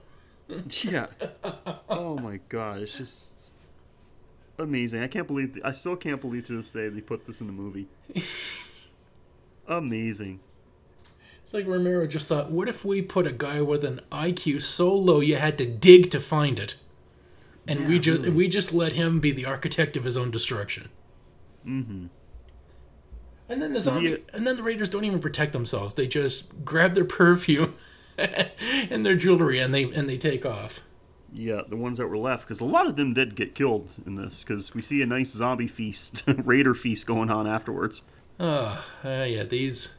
yeah. 0.81 1.07
Oh 1.89 2.17
my 2.17 2.39
god, 2.49 2.81
it's 2.81 2.97
just 2.97 3.29
amazing. 4.57 5.01
I 5.01 5.07
can't 5.07 5.27
believe. 5.27 5.59
I 5.63 5.71
still 5.71 5.95
can't 5.95 6.21
believe 6.21 6.47
to 6.47 6.57
this 6.57 6.71
day 6.71 6.89
they 6.89 7.01
put 7.01 7.27
this 7.27 7.41
in 7.41 7.47
the 7.47 7.53
movie. 7.53 7.87
amazing. 9.67 10.39
It's 11.43 11.53
like 11.53 11.67
Romero 11.67 12.05
just 12.05 12.27
thought, 12.27 12.51
what 12.51 12.69
if 12.69 12.85
we 12.85 13.01
put 13.01 13.25
a 13.25 13.31
guy 13.31 13.61
with 13.61 13.83
an 13.83 14.01
IQ 14.11 14.61
so 14.61 14.93
low 14.93 15.19
you 15.19 15.37
had 15.37 15.57
to 15.57 15.65
dig 15.65 16.11
to 16.11 16.19
find 16.19 16.59
it, 16.59 16.75
and 17.67 17.87
we 17.87 17.99
just 17.99 18.21
really. 18.21 18.31
we 18.31 18.47
just 18.47 18.73
let 18.73 18.93
him 18.93 19.19
be 19.19 19.31
the 19.31 19.45
architect 19.45 19.97
of 19.97 20.03
his 20.03 20.17
own 20.17 20.31
destruction. 20.31 20.89
Mm-hmm. 21.65 22.05
And 23.49 23.61
then 23.61 23.73
the 23.73 23.81
zombie, 23.81 24.23
and 24.31 24.45
then 24.45 24.57
the 24.57 24.63
raiders 24.63 24.89
don't 24.89 25.05
even 25.05 25.19
protect 25.19 25.53
themselves. 25.53 25.95
They 25.95 26.05
just 26.07 26.63
grab 26.63 26.93
their 26.93 27.05
perfume 27.05 27.75
and 28.89 29.05
their 29.05 29.15
jewelry, 29.15 29.59
and 29.59 29.73
they 29.73 29.83
and 29.83 30.09
they 30.09 30.17
take 30.17 30.45
off. 30.45 30.81
Yeah, 31.31 31.61
the 31.67 31.77
ones 31.77 31.99
that 31.99 32.07
were 32.07 32.17
left, 32.17 32.47
because 32.47 32.59
a 32.59 32.65
lot 32.65 32.87
of 32.87 32.95
them 32.95 33.13
did 33.13 33.35
get 33.35 33.53
killed 33.53 33.91
in 34.05 34.15
this, 34.15 34.43
because 34.43 34.73
we 34.73 34.81
see 34.81 35.01
a 35.03 35.05
nice 35.05 35.29
zombie 35.29 35.67
feast, 35.67 36.23
raider 36.27 36.73
feast 36.73 37.05
going 37.05 37.29
on 37.29 37.45
afterwards. 37.45 38.01
Ah, 38.39 38.83
uh, 39.05 39.25
yeah, 39.27 39.43
these 39.43 39.95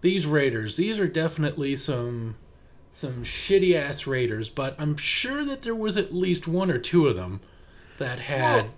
these 0.00 0.26
raiders, 0.26 0.76
these 0.76 0.98
are 0.98 1.08
definitely 1.08 1.74
some 1.76 2.36
some 2.90 3.22
shitty 3.24 3.74
ass 3.74 4.06
raiders, 4.06 4.48
but 4.48 4.74
I'm 4.78 4.96
sure 4.96 5.44
that 5.44 5.62
there 5.62 5.74
was 5.74 5.96
at 5.96 6.12
least 6.14 6.48
one 6.48 6.70
or 6.70 6.78
two 6.78 7.06
of 7.06 7.16
them 7.16 7.40
that 7.98 8.20
had 8.20 8.64
Well- 8.64 8.74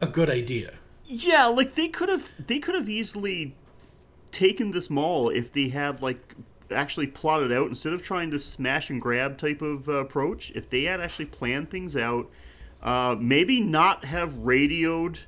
a 0.00 0.06
good 0.06 0.30
idea. 0.30 0.74
Yeah, 1.06 1.46
like 1.46 1.74
they 1.74 1.88
could 1.88 2.08
have, 2.08 2.30
they 2.44 2.58
could 2.58 2.74
have 2.74 2.88
easily 2.88 3.54
taken 4.32 4.70
this 4.70 4.88
mall 4.90 5.28
if 5.28 5.52
they 5.52 5.68
had 5.68 6.00
like 6.02 6.34
actually 6.70 7.06
plotted 7.06 7.52
out 7.52 7.68
instead 7.68 7.92
of 7.92 8.02
trying 8.02 8.30
to 8.30 8.38
smash 8.38 8.90
and 8.90 9.00
grab 9.00 9.38
type 9.38 9.62
of 9.62 9.88
uh, 9.88 9.92
approach. 9.94 10.50
If 10.54 10.70
they 10.70 10.84
had 10.84 11.00
actually 11.00 11.26
planned 11.26 11.70
things 11.70 11.96
out, 11.96 12.30
uh, 12.82 13.16
maybe 13.18 13.60
not 13.60 14.04
have 14.04 14.36
radioed 14.38 15.20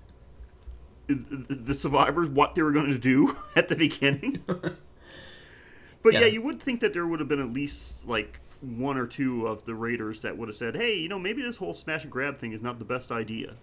the 1.09 1.75
survivors 1.75 2.29
what 2.29 2.55
they 2.55 2.63
were 2.63 2.73
going 2.73 2.93
to 2.93 2.99
do 2.99 3.37
at 3.57 3.69
the 3.69 3.77
beginning. 3.77 4.43
but 4.47 6.13
yeah. 6.13 6.21
Yeah. 6.21 6.27
you 6.27 6.43
would 6.43 6.61
think 6.61 6.81
that 6.81 6.93
there 6.93 7.07
would 7.07 7.21
have 7.21 7.29
been 7.29 7.41
at 7.41 7.53
least 7.53 8.07
like 8.07 8.41
one 8.61 8.97
or 8.97 9.07
two 9.07 9.47
of 9.47 9.65
the 9.65 9.75
raiders 9.75 10.23
that 10.23 10.37
would 10.37 10.49
have 10.49 10.57
said, 10.57 10.77
"Hey, 10.77 10.97
you 10.97 11.09
know, 11.09 11.19
maybe 11.19 11.43
this 11.43 11.59
whole 11.59 11.75
smash 11.75 12.03
and 12.03 12.13
grab 12.13 12.39
thing 12.39 12.53
is 12.53 12.63
not 12.63 12.79
the 12.79 12.85
best 12.85 13.13
idea." 13.13 13.55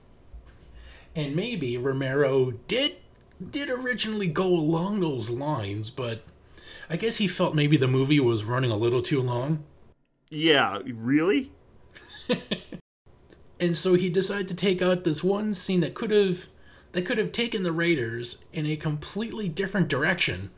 And 1.16 1.36
maybe 1.36 1.78
Romero 1.78 2.52
did 2.68 2.98
did 3.52 3.70
originally 3.70 4.28
go 4.28 4.48
along 4.48 5.00
those 5.02 5.30
lines, 5.30 5.90
but 5.90 6.24
I 6.90 6.98
guess 6.98 7.18
he 7.18 7.28
felt 7.28 7.56
maybe 7.56 7.78
the 7.78 7.88
movie 7.88 8.20
was 8.20 8.44
running 8.44 8.72
a 8.72 8.78
little 8.78 9.02
too 9.02 9.22
long. 9.22 9.64
Yeah, 10.30 10.80
really? 10.86 11.52
and 13.60 13.76
so 13.76 13.94
he 13.94 14.10
decided 14.10 14.48
to 14.48 14.56
take 14.56 14.82
out 14.82 15.04
this 15.04 15.24
one 15.24 15.54
scene 15.54 15.82
that 15.82 15.94
could 15.94 16.12
have 16.12 16.48
that 16.94 17.04
could 17.04 17.18
have 17.18 17.32
taken 17.32 17.64
the 17.64 17.72
raiders 17.72 18.44
in 18.54 18.66
a 18.66 18.76
completely 18.76 19.50
different 19.50 19.88
direction 19.88 20.50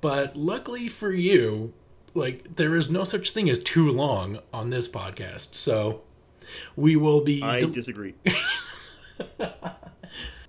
but 0.00 0.36
luckily 0.36 0.86
for 0.86 1.10
you 1.10 1.72
like 2.14 2.56
there 2.56 2.76
is 2.76 2.90
no 2.90 3.04
such 3.04 3.32
thing 3.32 3.50
as 3.50 3.62
too 3.62 3.90
long 3.90 4.38
on 4.52 4.70
this 4.70 4.88
podcast 4.88 5.54
so 5.54 6.02
we 6.76 6.96
will 6.96 7.20
be 7.20 7.42
I 7.42 7.60
del- 7.60 7.70
disagree. 7.70 8.14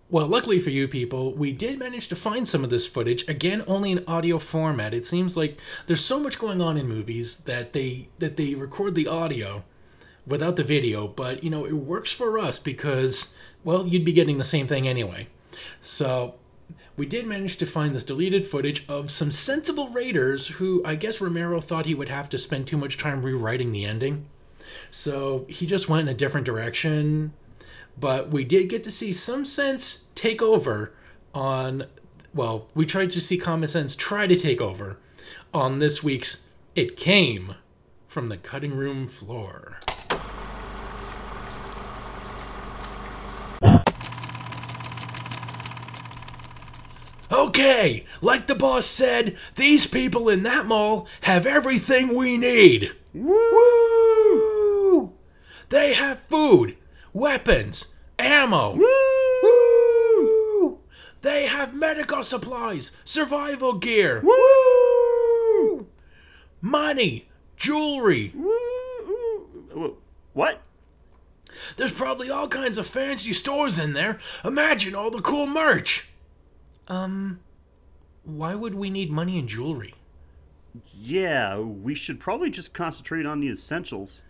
well 0.10 0.27
luckily 0.27 0.60
for 0.60 0.69
you 0.69 0.88
people 0.88 1.34
we 1.34 1.52
did 1.52 1.77
manage 1.80 2.07
to 2.07 2.15
find 2.15 2.48
some 2.48 2.64
of 2.64 2.69
this 2.69 2.88
footage 2.88 3.27
again 3.27 3.64
only 3.68 3.91
in 3.91 4.03
audio 4.07 4.40
format 4.40 4.94
it 4.94 5.06
seems 5.06 5.38
like 5.38 5.57
there's 5.88 6.03
so 6.03 6.19
much 6.19 6.40
going 6.40 6.61
on 6.61 6.77
in 6.77 6.88
movies 6.88 7.38
that 7.45 7.73
they 7.73 8.07
that 8.19 8.38
they 8.38 8.56
record 8.56 8.95
the 8.95 9.07
audio 9.07 9.64
without 10.30 10.56
the 10.56 10.64
video, 10.64 11.07
but 11.07 11.44
you 11.44 11.49
know, 11.49 11.65
it 11.65 11.73
works 11.73 12.11
for 12.11 12.40
us 12.40 12.60
because, 12.60 13.36
well, 13.64 13.86
you'd 13.86 14.06
be 14.06 14.14
getting 14.14 14.38
the 14.38 14.44
same 14.44 14.68
thing 14.68 14.88
anyway. 14.88 15.27
So, 15.81 16.36
we 16.95 17.06
did 17.06 17.26
manage 17.26 17.57
to 17.57 17.65
find 17.65 17.95
this 17.95 18.03
deleted 18.03 18.45
footage 18.45 18.88
of 18.88 19.10
some 19.10 19.31
sensible 19.31 19.90
raiders 19.90 20.48
who 20.48 20.81
I 20.86 20.95
guess 20.95 21.22
Romero 21.22 21.61
thought 21.61 21.86
he 21.86 21.95
would 21.95 22.10
have 22.10 22.30
to 22.30 22.38
spend 22.38 22.68
too 22.68 22.77
much 22.77 22.98
time 22.98 23.23
rewriting 23.23 23.72
the 23.72 23.86
ending. 23.86 24.26
So 24.91 25.45
he 25.48 25.65
just 25.65 25.88
went 25.88 26.07
in 26.07 26.14
a 26.14 26.18
different 26.18 26.45
direction. 26.45 27.31
But 27.99 28.30
we 28.30 28.43
did 28.43 28.69
get 28.69 28.84
to 28.85 28.91
see 28.91 29.13
some 29.13 29.45
sense 29.45 30.05
take 30.15 30.41
over 30.41 30.93
on. 31.34 31.85
Well, 32.34 32.67
we 32.73 32.85
tried 32.85 33.11
to 33.11 33.21
see 33.21 33.38
common 33.38 33.67
sense 33.67 33.95
try 33.95 34.27
to 34.27 34.35
take 34.35 34.61
over 34.61 34.99
on 35.53 35.80
this 35.80 36.03
week's 36.03 36.45
It 36.76 36.95
Came 36.95 37.55
from 38.07 38.30
the 38.30 38.38
Cutting 38.38 38.76
Room 38.76 39.07
Floor. 39.07 39.80
Okay, 47.31 48.05
like 48.21 48.47
the 48.47 48.55
boss 48.55 48.85
said, 48.85 49.38
these 49.55 49.85
people 49.85 50.30
in 50.30 50.43
that 50.43 50.65
mall 50.65 51.07
have 51.21 51.45
everything 51.45 52.15
we 52.15 52.38
need. 52.38 52.91
Woo! 53.13 55.13
They 55.69 55.93
have 55.93 56.21
food, 56.21 56.76
weapons, 57.14 57.94
ammo. 58.18 58.76
Woo! 58.76 60.80
They 61.22 61.48
have 61.48 61.73
medical 61.73 62.23
supplies, 62.23 62.95
survival 63.03 63.73
gear. 63.73 64.22
Woo! 64.23 65.88
Money, 66.61 67.27
jewelry. 67.57 68.34
Woo! 68.36 69.98
What? 70.34 70.61
There's 71.77 71.91
probably 71.91 72.30
all 72.30 72.48
kinds 72.48 72.77
of 72.77 72.88
fancy 72.88 73.34
stores 73.34 73.80
in 73.80 73.94
there. 73.94 74.19
Imagine 74.44 74.95
all 74.95 75.11
the 75.11 75.22
cool 75.22 75.48
merch. 75.48 76.10
Um, 76.88 77.40
why 78.23 78.56
would 78.56 78.76
we 78.76 78.90
need 78.90 79.11
money 79.11 79.38
and 79.38 79.48
jewelry? 79.48 79.94
Yeah, 80.94 81.60
we 81.60 81.95
should 81.95 82.19
probably 82.19 82.49
just 82.49 82.73
concentrate 82.73 83.26
on 83.26 83.40
the 83.40 83.49
essentials. 83.49 84.23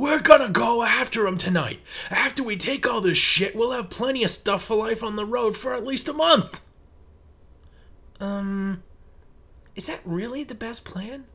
We're 0.00 0.20
gonna 0.20 0.48
go 0.48 0.82
after 0.82 1.26
him 1.26 1.36
tonight. 1.36 1.80
After 2.10 2.42
we 2.42 2.56
take 2.56 2.86
all 2.86 3.02
this 3.02 3.18
shit, 3.18 3.54
we'll 3.54 3.72
have 3.72 3.90
plenty 3.90 4.24
of 4.24 4.30
stuff 4.30 4.64
for 4.64 4.74
life 4.74 5.04
on 5.04 5.16
the 5.16 5.26
road 5.26 5.58
for 5.58 5.74
at 5.74 5.84
least 5.84 6.08
a 6.08 6.14
month. 6.14 6.62
Um, 8.18 8.82
is 9.76 9.88
that 9.88 10.00
really 10.06 10.42
the 10.42 10.54
best 10.54 10.86
plan? 10.86 11.26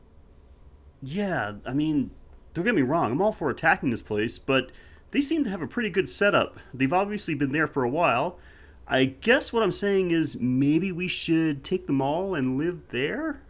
Yeah, 1.00 1.58
I 1.64 1.74
mean, 1.74 2.10
don't 2.56 2.66
get 2.66 2.74
me 2.74 2.82
wrong, 2.82 3.12
I'm 3.12 3.22
all 3.22 3.32
for 3.32 3.52
attacking 3.52 3.92
this 3.92 4.02
place, 4.02 4.40
but 4.40 4.72
they 5.12 5.22
seem 5.22 5.44
to 5.44 5.52
have 5.52 5.62
a 5.62 5.68
pretty 5.68 5.92
good 5.92 6.10
setup. 6.10 6.58
They've 6.74 6.92
obviously 6.92 7.36
been 7.36 7.52
there 7.52 7.68
for 7.68 7.84
a 7.84 7.90
while. 7.90 8.40
I 8.88 9.06
guess 9.06 9.54
what 9.54 9.62
I'm 9.62 9.72
saying 9.72 10.10
is 10.10 10.40
maybe 10.40 10.92
we 10.92 11.08
should 11.08 11.64
take 11.64 11.86
them 11.86 12.02
all 12.02 12.34
and 12.34 12.58
live 12.58 12.82
there? 12.90 13.44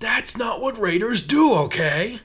That's 0.00 0.38
not 0.38 0.62
what 0.62 0.78
raiders 0.78 1.26
do, 1.26 1.52
okay? 1.52 2.20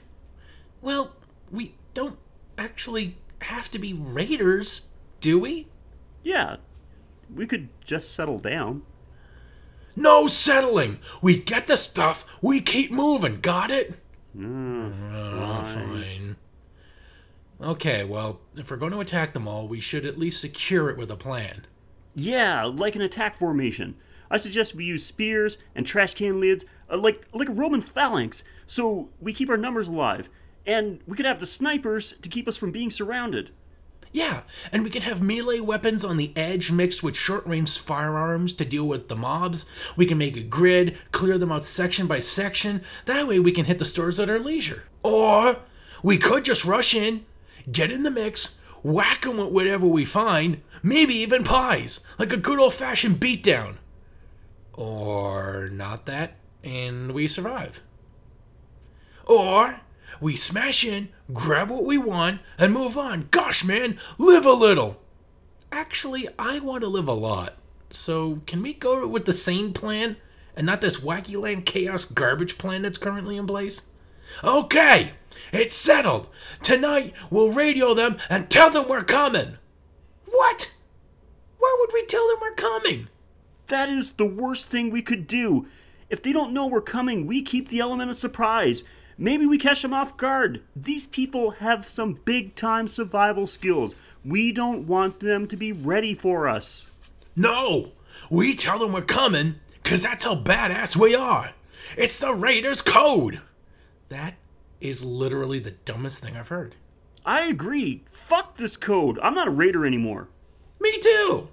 Well, 0.80 1.12
we 1.50 1.74
don't 1.94 2.18
actually 2.58 3.16
have 3.42 3.70
to 3.70 3.78
be 3.78 3.92
raiders, 3.92 4.90
do 5.20 5.38
we? 5.38 5.68
Yeah, 6.22 6.56
we 7.32 7.46
could 7.46 7.68
just 7.84 8.12
settle 8.14 8.38
down. 8.38 8.82
No 9.96 10.26
settling. 10.26 10.98
We 11.22 11.38
get 11.38 11.66
the 11.66 11.76
stuff, 11.76 12.26
we 12.42 12.60
keep 12.60 12.90
moving, 12.90 13.40
got 13.40 13.70
it? 13.70 13.94
Mm, 14.36 14.92
Oh, 15.12 15.62
fine. 15.62 16.36
Okay, 17.60 18.02
well, 18.04 18.40
if 18.56 18.70
we're 18.70 18.76
going 18.76 18.92
to 18.92 19.00
attack 19.00 19.32
them 19.32 19.46
all, 19.46 19.68
we 19.68 19.78
should 19.80 20.04
at 20.04 20.18
least 20.18 20.40
secure 20.40 20.90
it 20.90 20.96
with 20.98 21.10
a 21.10 21.16
plan. 21.16 21.66
Yeah, 22.14 22.64
like 22.64 22.96
an 22.96 23.02
attack 23.02 23.36
formation. 23.36 23.94
I 24.30 24.36
suggest 24.38 24.74
we 24.74 24.84
use 24.84 25.04
spears 25.06 25.58
and 25.74 25.86
trash 25.86 26.14
can 26.14 26.40
lids, 26.40 26.64
uh, 26.90 26.96
like 26.96 27.26
like 27.32 27.48
a 27.48 27.52
Roman 27.52 27.80
phalanx, 27.80 28.42
so 28.66 29.10
we 29.20 29.32
keep 29.32 29.48
our 29.48 29.56
numbers 29.56 29.86
alive. 29.88 30.28
And 30.66 31.00
we 31.06 31.16
could 31.16 31.26
have 31.26 31.40
the 31.40 31.46
snipers 31.46 32.14
to 32.22 32.28
keep 32.28 32.48
us 32.48 32.56
from 32.56 32.72
being 32.72 32.90
surrounded. 32.90 33.50
Yeah, 34.14 34.42
and 34.70 34.84
we 34.84 34.90
can 34.90 35.02
have 35.02 35.20
melee 35.20 35.58
weapons 35.58 36.04
on 36.04 36.16
the 36.16 36.32
edge 36.36 36.70
mixed 36.70 37.02
with 37.02 37.16
short 37.16 37.44
range 37.48 37.76
firearms 37.78 38.54
to 38.54 38.64
deal 38.64 38.86
with 38.86 39.08
the 39.08 39.16
mobs. 39.16 39.68
We 39.96 40.06
can 40.06 40.18
make 40.18 40.36
a 40.36 40.42
grid, 40.42 40.96
clear 41.10 41.36
them 41.36 41.50
out 41.50 41.64
section 41.64 42.06
by 42.06 42.20
section. 42.20 42.82
That 43.06 43.26
way 43.26 43.40
we 43.40 43.50
can 43.50 43.64
hit 43.64 43.80
the 43.80 43.84
stores 43.84 44.20
at 44.20 44.30
our 44.30 44.38
leisure. 44.38 44.84
Or 45.02 45.56
we 46.04 46.16
could 46.16 46.44
just 46.44 46.64
rush 46.64 46.94
in, 46.94 47.26
get 47.70 47.90
in 47.90 48.04
the 48.04 48.10
mix, 48.10 48.60
whack 48.84 49.22
them 49.22 49.38
with 49.38 49.50
whatever 49.50 49.86
we 49.86 50.04
find, 50.04 50.62
maybe 50.80 51.14
even 51.14 51.42
pies, 51.42 51.98
like 52.16 52.32
a 52.32 52.36
good 52.36 52.60
old 52.60 52.74
fashioned 52.74 53.18
beatdown. 53.18 53.78
Or 54.74 55.68
not 55.72 56.06
that, 56.06 56.36
and 56.62 57.10
we 57.10 57.26
survive. 57.26 57.80
Or 59.26 59.80
we 60.20 60.36
smash 60.36 60.84
in, 60.84 61.08
grab 61.32 61.70
what 61.70 61.84
we 61.84 61.98
want, 61.98 62.40
and 62.58 62.72
move 62.72 62.96
on. 62.96 63.28
Gosh, 63.30 63.64
man, 63.64 63.98
live 64.18 64.46
a 64.46 64.52
little. 64.52 65.00
Actually, 65.72 66.28
I 66.38 66.58
want 66.60 66.82
to 66.82 66.88
live 66.88 67.08
a 67.08 67.12
lot. 67.12 67.54
So, 67.90 68.40
can 68.46 68.62
we 68.62 68.74
go 68.74 69.06
with 69.06 69.24
the 69.24 69.32
same 69.32 69.72
plan 69.72 70.16
and 70.56 70.66
not 70.66 70.80
this 70.80 70.98
wacky 70.98 71.40
land 71.40 71.66
chaos 71.66 72.04
garbage 72.04 72.58
plan 72.58 72.82
that's 72.82 72.98
currently 72.98 73.36
in 73.36 73.46
place? 73.46 73.88
Okay, 74.42 75.12
it's 75.52 75.74
settled. 75.74 76.28
Tonight, 76.62 77.12
we'll 77.30 77.50
radio 77.50 77.94
them 77.94 78.16
and 78.28 78.50
tell 78.50 78.70
them 78.70 78.88
we're 78.88 79.04
coming. 79.04 79.58
What? 80.26 80.74
Why 81.58 81.76
would 81.80 81.90
we 81.92 82.04
tell 82.06 82.26
them 82.28 82.38
we're 82.40 82.54
coming? 82.54 83.08
That 83.68 83.88
is 83.88 84.12
the 84.12 84.26
worst 84.26 84.70
thing 84.70 84.90
we 84.90 85.02
could 85.02 85.26
do. 85.26 85.66
If 86.10 86.22
they 86.22 86.32
don't 86.32 86.52
know 86.52 86.66
we're 86.66 86.80
coming, 86.80 87.26
we 87.26 87.42
keep 87.42 87.68
the 87.68 87.80
element 87.80 88.10
of 88.10 88.16
surprise. 88.16 88.84
Maybe 89.16 89.46
we 89.46 89.58
catch 89.58 89.82
them 89.82 89.94
off 89.94 90.16
guard. 90.16 90.62
These 90.74 91.06
people 91.06 91.52
have 91.52 91.84
some 91.84 92.20
big 92.24 92.56
time 92.56 92.88
survival 92.88 93.46
skills. 93.46 93.94
We 94.24 94.52
don't 94.52 94.86
want 94.86 95.20
them 95.20 95.46
to 95.48 95.56
be 95.56 95.72
ready 95.72 96.14
for 96.14 96.48
us. 96.48 96.90
No, 97.36 97.92
we 98.30 98.54
tell 98.54 98.78
them 98.78 98.92
we're 98.92 99.02
coming 99.02 99.56
because 99.82 100.02
that's 100.02 100.24
how 100.24 100.36
badass 100.36 100.96
we 100.96 101.14
are. 101.14 101.52
It's 101.96 102.18
the 102.18 102.34
Raiders 102.34 102.80
Code. 102.80 103.40
That 104.08 104.34
is 104.80 105.04
literally 105.04 105.58
the 105.58 105.72
dumbest 105.72 106.22
thing 106.22 106.36
I've 106.36 106.48
heard. 106.48 106.74
I 107.24 107.42
agree. 107.42 108.04
Fuck 108.10 108.56
this 108.56 108.76
code. 108.76 109.18
I'm 109.22 109.34
not 109.34 109.48
a 109.48 109.52
raider 109.52 109.86
anymore. 109.86 110.28
Me 110.80 110.98
too. 110.98 111.48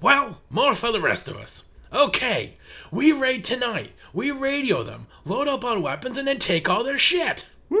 Well, 0.00 0.40
more 0.50 0.74
for 0.74 0.92
the 0.92 1.00
rest 1.00 1.28
of 1.28 1.36
us. 1.36 1.70
Okay, 1.92 2.54
we 2.90 3.12
raid 3.12 3.44
tonight. 3.44 3.92
We 4.14 4.30
radio 4.30 4.84
them, 4.84 5.08
load 5.24 5.48
up 5.48 5.64
on 5.64 5.82
weapons, 5.82 6.16
and 6.16 6.28
then 6.28 6.38
take 6.38 6.68
all 6.68 6.84
their 6.84 6.96
shit. 6.96 7.50
Woo! 7.68 7.80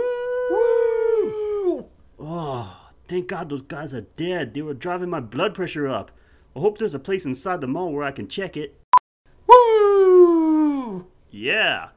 Woo! 0.50 1.86
Oh, 2.18 2.90
thank 3.06 3.28
God 3.28 3.48
those 3.48 3.62
guys 3.62 3.94
are 3.94 4.00
dead. 4.00 4.52
They 4.52 4.62
were 4.62 4.74
driving 4.74 5.10
my 5.10 5.20
blood 5.20 5.54
pressure 5.54 5.86
up. 5.86 6.10
I 6.56 6.58
hope 6.58 6.78
there's 6.78 6.92
a 6.92 6.98
place 6.98 7.24
inside 7.24 7.60
the 7.60 7.68
mall 7.68 7.92
where 7.92 8.02
I 8.02 8.10
can 8.10 8.26
check 8.26 8.56
it. 8.56 8.80
Woo! 9.46 11.06
Yeah. 11.30 11.90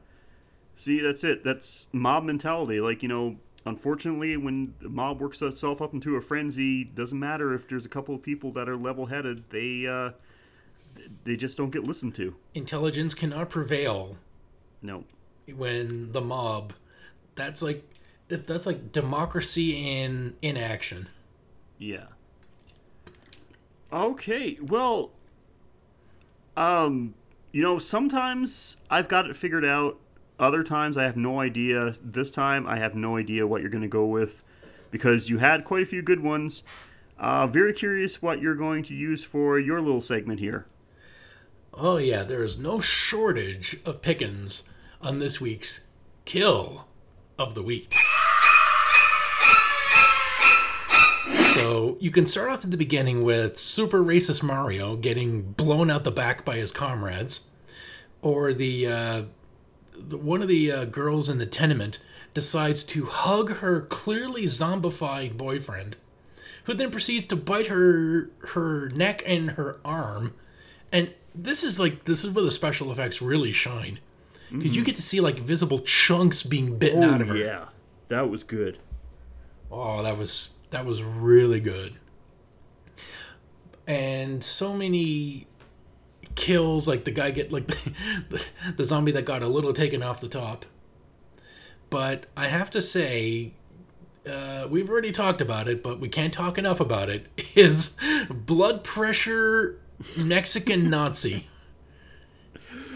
See, 0.76 1.00
that's 1.00 1.24
it. 1.24 1.42
That's 1.42 1.88
mob 1.92 2.22
mentality. 2.22 2.80
Like, 2.80 3.02
you 3.02 3.08
know, 3.08 3.38
unfortunately, 3.66 4.36
when 4.36 4.74
the 4.80 4.88
mob 4.88 5.20
works 5.20 5.42
itself 5.42 5.82
up 5.82 5.92
into 5.92 6.14
a 6.14 6.20
frenzy, 6.20 6.84
doesn't 6.84 7.18
matter 7.18 7.54
if 7.54 7.66
there's 7.66 7.86
a 7.86 7.88
couple 7.88 8.14
of 8.14 8.22
people 8.22 8.52
that 8.52 8.68
are 8.68 8.76
level 8.76 9.06
headed, 9.06 9.50
they, 9.50 9.84
uh, 9.84 10.10
they 11.24 11.34
just 11.34 11.58
don't 11.58 11.70
get 11.70 11.82
listened 11.82 12.14
to. 12.14 12.36
Intelligence 12.54 13.14
cannot 13.14 13.50
prevail 13.50 14.16
No. 14.82 15.04
when 15.54 16.12
the 16.12 16.20
mob. 16.20 16.72
That's 17.34 17.62
like 17.62 17.84
that's 18.28 18.66
like 18.66 18.92
democracy 18.92 20.00
in 20.00 20.36
in 20.42 20.56
action. 20.56 21.08
Yeah. 21.78 22.06
Okay, 23.90 24.58
well, 24.60 25.12
um, 26.56 27.14
you 27.52 27.62
know, 27.62 27.78
sometimes 27.78 28.76
I've 28.90 29.08
got 29.08 29.28
it 29.30 29.36
figured 29.36 29.64
out. 29.64 29.98
Other 30.38 30.62
times 30.62 30.96
I 30.96 31.04
have 31.04 31.16
no 31.16 31.40
idea. 31.40 31.94
This 32.02 32.30
time 32.30 32.66
I 32.66 32.78
have 32.78 32.94
no 32.94 33.16
idea 33.16 33.46
what 33.46 33.60
you're 33.60 33.70
going 33.70 33.82
to 33.82 33.88
go 33.88 34.04
with 34.04 34.44
because 34.90 35.28
you 35.30 35.38
had 35.38 35.64
quite 35.64 35.82
a 35.82 35.86
few 35.86 36.02
good 36.02 36.20
ones. 36.20 36.62
Uh, 37.18 37.46
very 37.46 37.72
curious 37.72 38.22
what 38.22 38.40
you're 38.40 38.54
going 38.54 38.82
to 38.84 38.94
use 38.94 39.24
for 39.24 39.58
your 39.58 39.80
little 39.80 40.00
segment 40.00 40.38
here. 40.38 40.66
Oh 41.74 41.96
yeah, 41.96 42.22
there 42.24 42.42
is 42.44 42.58
no 42.58 42.80
shortage 42.80 43.80
of 43.84 44.02
pickings 44.02 44.64
on 45.00 45.18
this 45.18 45.40
week's 45.40 45.86
kill 46.24 46.86
of 47.38 47.54
the 47.54 47.62
week. 47.62 47.94
So 51.54 51.96
you 52.00 52.10
can 52.10 52.26
start 52.26 52.50
off 52.50 52.64
at 52.64 52.70
the 52.70 52.76
beginning 52.76 53.24
with 53.24 53.58
super 53.58 54.02
racist 54.02 54.42
Mario 54.42 54.96
getting 54.96 55.42
blown 55.42 55.90
out 55.90 56.04
the 56.04 56.10
back 56.10 56.44
by 56.44 56.56
his 56.56 56.70
comrades, 56.70 57.50
or 58.22 58.52
the, 58.52 58.86
uh, 58.86 59.22
the 59.96 60.18
one 60.18 60.42
of 60.42 60.48
the 60.48 60.70
uh, 60.70 60.84
girls 60.84 61.28
in 61.28 61.38
the 61.38 61.46
tenement 61.46 61.98
decides 62.34 62.84
to 62.84 63.06
hug 63.06 63.56
her 63.56 63.80
clearly 63.82 64.44
zombified 64.44 65.36
boyfriend, 65.36 65.96
who 66.64 66.74
then 66.74 66.90
proceeds 66.90 67.26
to 67.26 67.36
bite 67.36 67.66
her 67.68 68.30
her 68.48 68.88
neck 68.90 69.22
and 69.26 69.52
her 69.52 69.80
arm, 69.84 70.34
and 70.92 71.12
this 71.34 71.64
is 71.64 71.80
like 71.80 72.04
this 72.04 72.24
is 72.24 72.32
where 72.32 72.44
the 72.44 72.50
special 72.50 72.92
effects 72.92 73.20
really 73.20 73.52
shine 73.52 73.98
because 74.50 74.76
you 74.76 74.84
get 74.84 74.96
to 74.96 75.02
see 75.02 75.20
like 75.20 75.38
visible 75.38 75.78
chunks 75.80 76.42
being 76.42 76.78
bitten 76.78 77.02
out 77.02 77.20
of 77.20 77.28
her. 77.28 77.36
yeah. 77.36 77.64
That 78.08 78.30
was 78.30 78.42
good. 78.42 78.78
Oh, 79.70 80.02
that 80.02 80.16
was 80.16 80.54
that 80.70 80.84
was 80.86 81.02
really 81.02 81.60
good. 81.60 81.94
And 83.86 84.42
so 84.44 84.74
many 84.74 85.46
kills, 86.34 86.86
like 86.86 87.04
the 87.04 87.10
guy 87.10 87.30
get 87.30 87.52
like 87.52 87.66
the, 88.28 88.42
the 88.76 88.84
zombie 88.84 89.12
that 89.12 89.24
got 89.24 89.42
a 89.42 89.48
little 89.48 89.72
taken 89.72 90.02
off 90.02 90.20
the 90.20 90.28
top. 90.28 90.64
But 91.90 92.26
I 92.36 92.48
have 92.48 92.70
to 92.70 92.82
say, 92.82 93.54
uh, 94.30 94.66
we've 94.70 94.90
already 94.90 95.10
talked 95.10 95.40
about 95.40 95.68
it, 95.68 95.82
but 95.82 96.00
we 96.00 96.08
can't 96.08 96.32
talk 96.32 96.58
enough 96.58 96.80
about 96.80 97.08
it. 97.08 97.26
Is 97.54 97.96
blood 98.30 98.84
pressure 98.84 99.80
Mexican 100.16 100.90
Nazi? 100.90 101.47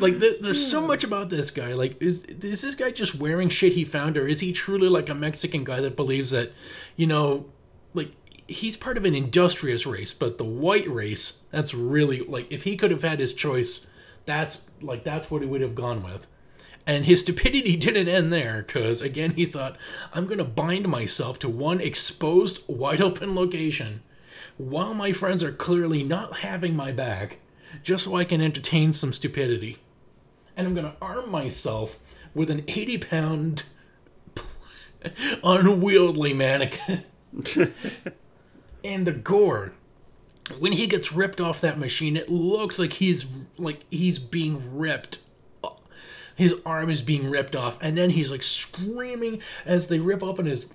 Like, 0.02 0.20
th- 0.20 0.40
there's 0.40 0.64
so 0.64 0.80
hmm. 0.80 0.88
much 0.88 1.04
about 1.04 1.30
this 1.30 1.50
guy. 1.50 1.72
Like, 1.74 2.00
is 2.02 2.24
is 2.24 2.62
this 2.62 2.74
guy 2.74 2.90
just 2.90 3.14
wearing 3.14 3.48
shit 3.48 3.72
he 3.72 3.84
found, 3.84 4.16
or 4.16 4.26
is 4.26 4.40
he 4.40 4.52
truly 4.52 4.88
like 4.88 5.08
a 5.08 5.14
Mexican 5.14 5.64
guy 5.64 5.80
that 5.80 5.96
believes 5.96 6.30
that, 6.30 6.52
you 6.96 7.06
know, 7.06 7.46
like 7.94 8.12
he's 8.48 8.76
part 8.76 8.96
of 8.96 9.04
an 9.04 9.14
industrious 9.14 9.86
race, 9.86 10.12
but 10.12 10.38
the 10.38 10.44
white 10.44 10.88
race, 10.88 11.42
that's 11.50 11.72
really 11.72 12.20
like 12.20 12.52
if 12.52 12.64
he 12.64 12.76
could 12.76 12.90
have 12.90 13.02
had 13.02 13.20
his 13.20 13.32
choice, 13.32 13.90
that's 14.26 14.66
like 14.80 15.04
that's 15.04 15.30
what 15.30 15.42
he 15.42 15.48
would 15.48 15.60
have 15.60 15.74
gone 15.74 16.02
with. 16.02 16.26
And 16.86 17.04
his 17.04 17.20
stupidity 17.20 17.76
didn't 17.86 18.08
end 18.08 18.32
there, 18.32 18.64
because 18.66 19.00
again, 19.00 19.32
he 19.32 19.46
thought, 19.46 19.76
I'm 20.12 20.26
going 20.26 20.38
to 20.38 20.44
bind 20.44 20.88
myself 20.88 21.38
to 21.40 21.48
one 21.48 21.80
exposed, 21.80 22.62
wide 22.66 23.00
open 23.00 23.34
location 23.34 24.02
while 24.56 24.94
my 24.94 25.12
friends 25.12 25.42
are 25.42 25.52
clearly 25.52 26.02
not 26.02 26.38
having 26.38 26.76
my 26.76 26.92
back, 26.92 27.38
just 27.82 28.04
so 28.04 28.16
I 28.16 28.24
can 28.24 28.40
entertain 28.40 28.92
some 28.92 29.12
stupidity. 29.12 29.78
And 30.56 30.66
I'm 30.66 30.74
going 30.74 30.86
to 30.86 30.96
arm 31.00 31.30
myself 31.30 31.98
with 32.34 32.50
an 32.50 32.64
80 32.68 32.98
pound, 32.98 33.64
unwieldy 35.44 36.34
mannequin. 36.34 37.04
and 38.84 39.06
the 39.06 39.12
gore 39.12 39.72
when 40.58 40.72
he 40.72 40.86
gets 40.86 41.12
ripped 41.12 41.40
off 41.40 41.60
that 41.60 41.78
machine 41.78 42.16
it 42.16 42.28
looks 42.28 42.78
like 42.78 42.94
he's 42.94 43.26
like 43.56 43.84
he's 43.90 44.18
being 44.18 44.76
ripped 44.76 45.18
his 46.34 46.54
arm 46.66 46.90
is 46.90 47.02
being 47.02 47.30
ripped 47.30 47.54
off 47.54 47.78
and 47.80 47.96
then 47.96 48.10
he's 48.10 48.30
like 48.30 48.42
screaming 48.42 49.40
as 49.64 49.88
they 49.88 49.98
rip 49.98 50.22
open 50.22 50.46
his 50.46 50.72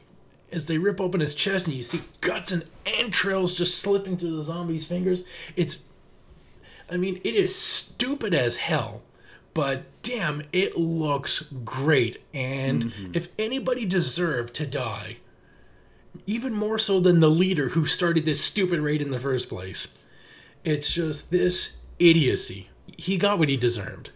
as 0.51 0.65
they 0.67 0.77
rip 0.77 1.01
open 1.01 1.19
his 1.19 1.35
chest 1.35 1.67
and 1.67 1.75
you 1.75 1.83
see 1.83 2.01
guts 2.21 2.51
and 2.51 2.65
entrails 2.85 3.53
just 3.53 3.79
slipping 3.79 4.15
through 4.15 4.37
the 4.37 4.43
zombie's 4.43 4.87
fingers 4.87 5.25
it's 5.55 5.87
i 6.89 6.97
mean 6.97 7.19
it 7.23 7.35
is 7.35 7.55
stupid 7.55 8.33
as 8.33 8.57
hell 8.57 9.01
but 9.57 9.83
damn 10.03 10.43
it 10.53 10.77
looks 10.77 11.41
great 11.65 12.21
and 12.33 12.85
mm-hmm. 12.85 13.11
if 13.13 13.29
anybody 13.39 13.85
deserved 13.85 14.53
to 14.53 14.65
die 14.65 15.17
even 16.27 16.53
more 16.53 16.77
so 16.77 16.99
than 16.99 17.19
the 17.19 17.29
leader 17.29 17.69
who 17.69 17.85
started 17.85 18.23
this 18.23 18.43
stupid 18.43 18.79
raid 18.79 19.01
in 19.01 19.11
the 19.11 19.19
first 19.19 19.49
place 19.49 19.97
it's 20.63 20.93
just 20.93 21.31
this 21.31 21.75
idiocy 21.97 22.69
he 22.97 23.17
got 23.17 23.39
what 23.39 23.49
he 23.49 23.57
deserved 23.57 24.11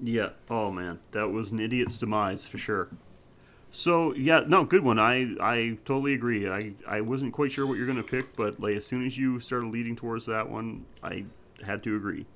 yeah. 0.00 0.30
Oh 0.50 0.70
man, 0.70 0.98
that 1.12 1.30
was 1.30 1.50
an 1.50 1.60
idiot's 1.60 1.98
demise 1.98 2.46
for 2.46 2.58
sure. 2.58 2.88
So 3.70 4.14
yeah, 4.14 4.40
no, 4.46 4.64
good 4.64 4.84
one. 4.84 4.98
I 4.98 5.34
I 5.40 5.78
totally 5.84 6.14
agree. 6.14 6.48
I 6.48 6.74
I 6.86 7.00
wasn't 7.00 7.32
quite 7.32 7.52
sure 7.52 7.66
what 7.66 7.78
you're 7.78 7.86
gonna 7.86 8.02
pick, 8.02 8.36
but 8.36 8.60
like 8.60 8.76
as 8.76 8.86
soon 8.86 9.06
as 9.06 9.16
you 9.16 9.40
started 9.40 9.68
leading 9.68 9.96
towards 9.96 10.26
that 10.26 10.48
one, 10.48 10.84
I 11.02 11.24
had 11.64 11.82
to 11.84 11.96
agree. 11.96 12.26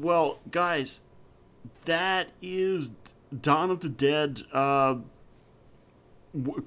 Well, 0.00 0.38
guys, 0.50 1.00
that 1.84 2.30
is 2.42 2.90
Dawn 3.40 3.70
of 3.70 3.80
the 3.80 3.88
Dead. 3.88 4.42
Uh, 4.52 4.96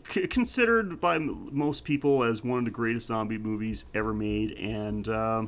considered 0.04 1.00
by 1.00 1.20
most 1.20 1.86
people 1.86 2.24
as 2.24 2.44
one 2.44 2.60
of 2.60 2.66
the 2.66 2.72
greatest 2.72 3.08
zombie 3.08 3.38
movies 3.38 3.86
ever 3.94 4.14
made, 4.14 4.54
and 4.54 5.08
uh, 5.08 5.46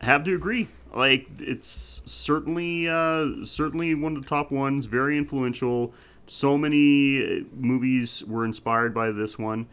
I 0.00 0.04
have 0.04 0.24
to 0.24 0.34
agree. 0.34 0.68
Like 0.94 1.26
it's 1.38 2.02
certainly 2.04 2.88
uh, 2.88 3.44
certainly 3.44 3.94
one 3.94 4.16
of 4.16 4.22
the 4.22 4.28
top 4.28 4.50
ones. 4.50 4.86
Very 4.86 5.16
influential. 5.16 5.94
So 6.26 6.58
many 6.58 7.24
uh, 7.24 7.44
movies 7.54 8.22
were 8.24 8.44
inspired 8.44 8.94
by 8.94 9.10
this 9.10 9.38
one. 9.38 9.66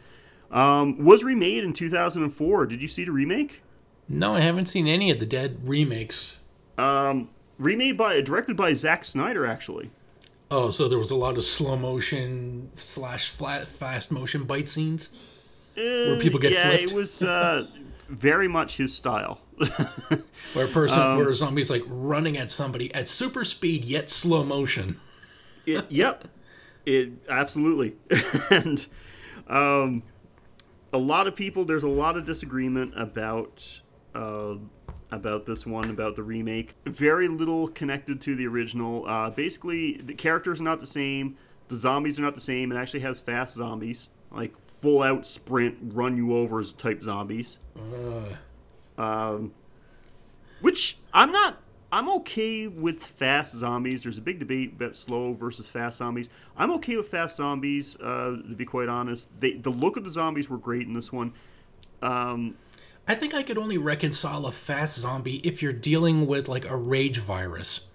Um, 0.49 1.03
was 1.03 1.23
remade 1.23 1.63
in 1.63 1.73
2004. 1.73 2.65
Did 2.65 2.81
you 2.81 2.87
see 2.87 3.03
the 3.03 3.11
remake? 3.11 3.61
No, 4.07 4.35
I 4.35 4.41
haven't 4.41 4.65
seen 4.65 4.87
any 4.87 5.11
of 5.11 5.19
the 5.19 5.25
Dead 5.25 5.59
remakes. 5.67 6.43
Um, 6.77 7.29
remade 7.59 7.97
by 7.97 8.21
directed 8.21 8.57
by 8.57 8.73
Zack 8.73 9.05
Snyder, 9.05 9.45
actually. 9.45 9.91
Oh, 10.49 10.71
so 10.71 10.87
there 10.87 10.97
was 10.97 11.11
a 11.11 11.15
lot 11.15 11.37
of 11.37 11.43
slow 11.43 11.75
motion 11.75 12.71
slash 12.75 13.29
flat 13.29 13.67
fast 13.67 14.11
motion 14.11 14.45
bite 14.45 14.67
scenes 14.67 15.15
uh, 15.77 15.81
where 15.81 16.21
people 16.21 16.39
get 16.39 16.51
yeah, 16.51 16.69
flipped. 16.69 16.91
it 16.91 16.95
was 16.95 17.21
uh, 17.21 17.67
very 18.07 18.47
much 18.47 18.77
his 18.77 18.95
style. 18.95 19.41
where 20.53 20.65
a 20.65 20.67
person, 20.69 20.99
um, 20.99 21.17
where 21.17 21.29
a 21.29 21.35
zombie's 21.35 21.69
like 21.69 21.83
running 21.85 22.37
at 22.37 22.49
somebody 22.49 22.93
at 22.95 23.07
super 23.07 23.43
speed 23.43 23.85
yet 23.85 24.09
slow 24.09 24.43
motion. 24.43 24.99
It, 25.65 25.85
yep, 25.89 26.27
it 26.85 27.11
absolutely, 27.29 27.95
and 28.49 28.85
um, 29.47 30.01
a 30.91 30.97
lot 30.97 31.27
of 31.27 31.35
people. 31.35 31.65
There's 31.65 31.83
a 31.83 31.89
lot 31.89 32.17
of 32.17 32.25
disagreement 32.25 32.93
about 32.95 33.81
uh, 34.15 34.55
about 35.11 35.45
this 35.45 35.65
one, 35.65 35.89
about 35.89 36.15
the 36.15 36.23
remake. 36.23 36.75
Very 36.85 37.27
little 37.27 37.67
connected 37.67 38.21
to 38.21 38.35
the 38.35 38.47
original. 38.47 39.07
Uh, 39.07 39.29
basically, 39.29 39.97
the 39.97 40.13
characters 40.13 40.61
are 40.61 40.65
not 40.65 40.79
the 40.79 40.87
same. 40.87 41.37
The 41.67 41.75
zombies 41.75 42.19
are 42.19 42.23
not 42.23 42.35
the 42.35 42.41
same. 42.41 42.71
It 42.71 42.75
actually 42.75 43.01
has 43.01 43.19
fast 43.19 43.55
zombies, 43.55 44.09
like 44.31 44.53
full 44.59 45.01
out 45.03 45.25
sprint, 45.27 45.77
run 45.81 46.17
you 46.17 46.35
over 46.35 46.63
type 46.63 47.01
zombies. 47.01 47.59
Uh. 47.77 49.01
Um, 49.01 49.53
which 50.61 50.97
I'm 51.13 51.31
not. 51.31 51.61
I'm 51.91 52.07
okay 52.09 52.67
with 52.67 53.01
fast 53.01 53.55
zombies. 53.55 54.03
There's 54.03 54.19
a 54.19 54.21
big 54.21 54.37
debate 54.37 54.73
about 54.73 54.95
slow 54.95 55.33
versus 55.33 55.67
fast 55.67 55.97
zombies. 55.97 56.29
I'm 56.55 56.71
okay 56.73 56.97
with 56.97 57.07
fast 57.07 57.37
zombies. 57.37 57.99
Uh, 57.99 58.37
to 58.47 58.55
be 58.55 58.65
quite 58.65 58.89
honest, 58.89 59.31
they, 59.39 59.53
the 59.53 59.71
look 59.71 59.97
of 59.97 60.03
the 60.03 60.11
zombies 60.11 60.49
were 60.49 60.59
great 60.59 60.85
in 60.85 60.93
this 60.93 61.11
one. 61.11 61.33
Um, 62.03 62.55
I 63.09 63.15
think 63.15 63.33
I 63.33 63.41
could 63.41 63.57
only 63.57 63.79
reconcile 63.79 64.45
a 64.45 64.51
fast 64.51 64.99
zombie 64.99 65.37
if 65.37 65.63
you're 65.63 65.73
dealing 65.73 66.27
with 66.27 66.47
like 66.47 66.69
a 66.69 66.77
rage 66.77 67.17
virus. 67.17 67.89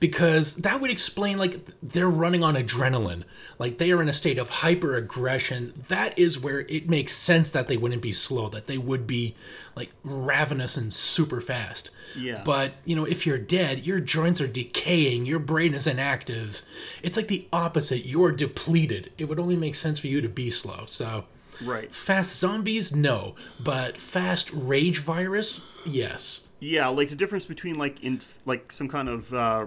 Because 0.00 0.56
that 0.56 0.80
would 0.80 0.90
explain 0.90 1.38
like 1.38 1.60
they're 1.82 2.08
running 2.08 2.42
on 2.42 2.54
adrenaline. 2.54 3.24
Like 3.58 3.76
they 3.76 3.92
are 3.92 4.00
in 4.00 4.08
a 4.08 4.14
state 4.14 4.38
of 4.38 4.48
hyper 4.48 4.94
aggression 4.96 5.74
that 5.88 6.18
is 6.18 6.40
where 6.40 6.60
it 6.60 6.88
makes 6.88 7.14
sense 7.14 7.50
that 7.50 7.66
they 7.66 7.76
wouldn't 7.76 8.02
be 8.02 8.12
slow 8.12 8.48
that 8.50 8.66
they 8.66 8.76
would 8.76 9.06
be 9.06 9.34
like 9.74 9.90
ravenous 10.04 10.76
and 10.76 10.92
super 10.92 11.40
fast. 11.40 11.90
Yeah. 12.14 12.42
But 12.44 12.72
you 12.84 12.96
know 12.96 13.04
if 13.04 13.26
you're 13.26 13.38
dead 13.38 13.86
your 13.86 14.00
joints 14.00 14.40
are 14.40 14.46
decaying 14.46 15.24
your 15.24 15.38
brain 15.38 15.74
is 15.74 15.86
inactive. 15.86 16.62
It's 17.02 17.16
like 17.16 17.28
the 17.28 17.46
opposite. 17.52 18.04
You're 18.06 18.32
depleted. 18.32 19.12
It 19.16 19.26
would 19.26 19.38
only 19.38 19.56
make 19.56 19.74
sense 19.74 19.98
for 19.98 20.08
you 20.08 20.20
to 20.20 20.28
be 20.28 20.50
slow. 20.50 20.84
So 20.86 21.24
right 21.64 21.94
fast 21.94 22.38
zombies 22.38 22.94
no 22.94 23.34
but 23.60 23.96
fast 23.96 24.50
rage 24.52 24.98
virus 24.98 25.66
yes 25.84 26.48
yeah 26.60 26.86
like 26.88 27.08
the 27.08 27.16
difference 27.16 27.46
between 27.46 27.76
like 27.76 28.02
in 28.02 28.20
like 28.44 28.70
some 28.70 28.88
kind 28.88 29.08
of 29.08 29.32
uh 29.32 29.66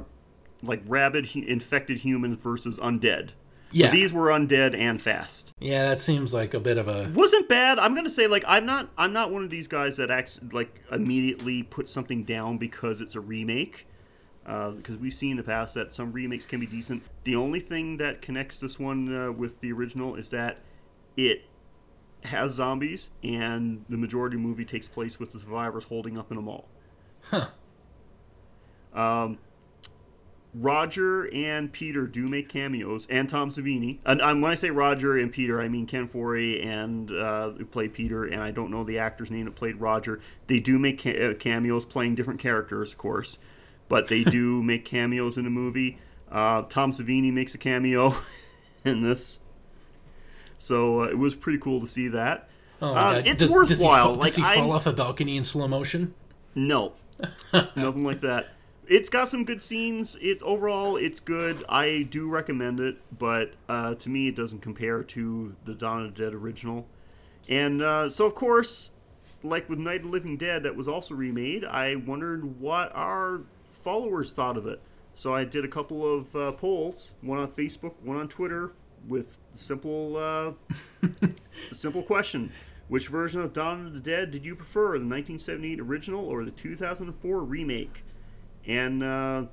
like 0.63 0.81
rabid 0.87 1.35
infected 1.35 1.99
humans 1.99 2.37
versus 2.37 2.79
undead. 2.79 3.31
Yeah, 3.71 3.87
but 3.87 3.93
these 3.93 4.11
were 4.11 4.27
undead 4.27 4.75
and 4.75 4.99
fast. 4.99 5.53
Yeah, 5.59 5.89
that 5.89 6.01
seems 6.01 6.33
like 6.33 6.55
a 6.55 6.59
bit 6.59 6.77
of 6.77 6.87
a 6.87 7.09
wasn't 7.13 7.47
bad. 7.47 7.77
I'm 7.77 7.93
gonna 7.93 8.09
say 8.09 8.27
like 8.27 8.43
I'm 8.47 8.65
not 8.65 8.89
I'm 8.97 9.13
not 9.13 9.31
one 9.31 9.43
of 9.43 9.49
these 9.49 9.67
guys 9.67 9.97
that 9.97 10.09
acts 10.09 10.39
like 10.51 10.81
immediately 10.91 11.63
put 11.63 11.87
something 11.87 12.23
down 12.23 12.57
because 12.57 13.01
it's 13.01 13.15
a 13.15 13.19
remake. 13.19 13.85
Uh, 14.45 14.71
because 14.71 14.97
we've 14.97 15.13
seen 15.13 15.31
in 15.31 15.37
the 15.37 15.43
past 15.43 15.75
that 15.75 15.93
some 15.93 16.11
remakes 16.11 16.43
can 16.43 16.59
be 16.59 16.65
decent. 16.65 17.03
The 17.23 17.35
only 17.35 17.59
thing 17.59 17.97
that 17.97 18.23
connects 18.23 18.57
this 18.57 18.79
one 18.79 19.15
uh, 19.15 19.31
with 19.31 19.59
the 19.59 19.71
original 19.71 20.15
is 20.15 20.29
that 20.29 20.57
it 21.15 21.43
has 22.23 22.53
zombies, 22.53 23.09
and 23.23 23.85
the 23.89 23.97
majority 23.97 24.35
of 24.35 24.41
the 24.41 24.47
movie 24.47 24.65
takes 24.65 24.87
place 24.87 25.19
with 25.19 25.31
the 25.31 25.39
survivors 25.39 25.85
holding 25.85 26.17
up 26.17 26.31
in 26.31 26.37
a 26.37 26.41
mall. 26.41 26.67
Huh. 27.21 27.47
Um, 28.93 29.37
Roger 30.53 31.31
and 31.33 31.71
Peter 31.71 32.07
do 32.07 32.27
make 32.27 32.49
cameos, 32.49 33.05
and 33.09 33.29
Tom 33.29 33.49
Savini. 33.49 33.99
And 34.05 34.41
when 34.41 34.51
I 34.51 34.55
say 34.55 34.71
Roger 34.71 35.17
and 35.17 35.31
Peter, 35.31 35.61
I 35.61 35.67
mean 35.67 35.85
Ken 35.85 36.07
Foree 36.07 36.65
and 36.65 37.11
uh, 37.11 37.51
who 37.51 37.65
played 37.65 37.93
Peter, 37.93 38.25
and 38.25 38.41
I 38.41 38.51
don't 38.51 38.71
know 38.71 38.83
the 38.83 38.97
actor's 38.97 39.29
name 39.29 39.45
that 39.45 39.55
played 39.55 39.79
Roger. 39.79 40.19
They 40.47 40.59
do 40.59 40.79
make 40.79 41.01
ca- 41.01 41.31
uh, 41.31 41.33
cameos, 41.35 41.85
playing 41.85 42.15
different 42.15 42.39
characters, 42.39 42.93
of 42.93 42.97
course, 42.97 43.37
but 43.87 44.07
they 44.07 44.23
do 44.23 44.63
make 44.63 44.85
cameos 44.85 45.37
in 45.37 45.43
the 45.43 45.51
movie. 45.51 45.99
Uh, 46.31 46.63
Tom 46.63 46.91
Savini 46.91 47.31
makes 47.31 47.53
a 47.53 47.59
cameo 47.59 48.15
in 48.83 49.03
this, 49.03 49.39
so 50.59 51.01
uh, 51.01 51.07
it 51.07 51.17
was 51.17 51.33
pretty 51.33 51.57
cool 51.57 51.79
to 51.79 51.87
see 51.87 52.07
that. 52.09 52.47
Oh 52.81 52.93
uh, 52.93 53.21
it's 53.25 53.41
does, 53.41 53.51
worthwhile. 53.51 54.15
Does 54.15 54.35
he, 54.35 54.41
fall, 54.41 54.53
does 54.53 54.55
he 54.55 54.61
fall 54.61 54.71
off 54.71 54.85
a 54.85 54.93
balcony 54.93 55.35
in 55.35 55.43
slow 55.43 55.67
motion? 55.67 56.13
No, 56.53 56.93
nothing 57.53 58.03
like 58.03 58.21
that 58.21 58.49
it's 58.89 59.07
got 59.07 59.29
some 59.29 59.45
good 59.45 59.61
scenes. 59.61 60.17
It's 60.19 60.43
overall 60.43 60.97
it's 60.97 61.19
good. 61.19 61.63
I 61.69 62.07
do 62.09 62.27
recommend 62.27 62.79
it, 62.79 62.97
but 63.17 63.53
uh, 63.69 63.95
to 63.95 64.09
me 64.09 64.27
it 64.27 64.35
doesn't 64.35 64.61
compare 64.61 65.03
to 65.03 65.55
the 65.63 65.75
Dawn 65.75 66.05
of 66.05 66.15
the 66.15 66.23
Dead 66.23 66.33
original. 66.33 66.87
And 67.47 67.81
uh, 67.81 68.09
so 68.09 68.25
of 68.25 68.35
course, 68.35 68.91
like 69.43 69.69
with 69.69 69.79
Night 69.79 69.97
of 69.97 70.03
the 70.03 70.09
Living 70.09 70.37
Dead 70.37 70.63
that 70.63 70.75
was 70.75 70.87
also 70.87 71.13
remade, 71.13 71.63
I 71.63 71.95
wondered 71.95 72.59
what 72.59 72.91
our 72.95 73.41
followers 73.71 74.31
thought 74.31 74.57
of 74.57 74.65
it. 74.65 74.81
So 75.13 75.35
I 75.35 75.43
did 75.43 75.63
a 75.63 75.67
couple 75.67 76.03
of 76.11 76.35
uh, 76.35 76.51
polls, 76.53 77.11
one 77.21 77.39
on 77.39 77.49
Facebook, 77.49 77.93
one 78.01 78.17
on 78.17 78.27
Twitter, 78.27 78.71
with 79.07 79.39
simple 79.53 80.17
uh, 80.17 80.51
simple 81.71 82.03
question: 82.03 82.51
Which 82.87 83.07
version 83.07 83.41
of 83.41 83.53
Dawn 83.53 83.87
of 83.87 83.93
the 83.93 83.99
Dead 83.99 84.31
did 84.31 84.45
you 84.45 84.55
prefer, 84.55 84.97
the 84.99 85.05
1978 85.05 85.79
original 85.79 86.25
or 86.25 86.45
the 86.45 86.51
2004 86.51 87.39
remake? 87.39 88.03
And 88.65 89.03
uh, 89.03 89.43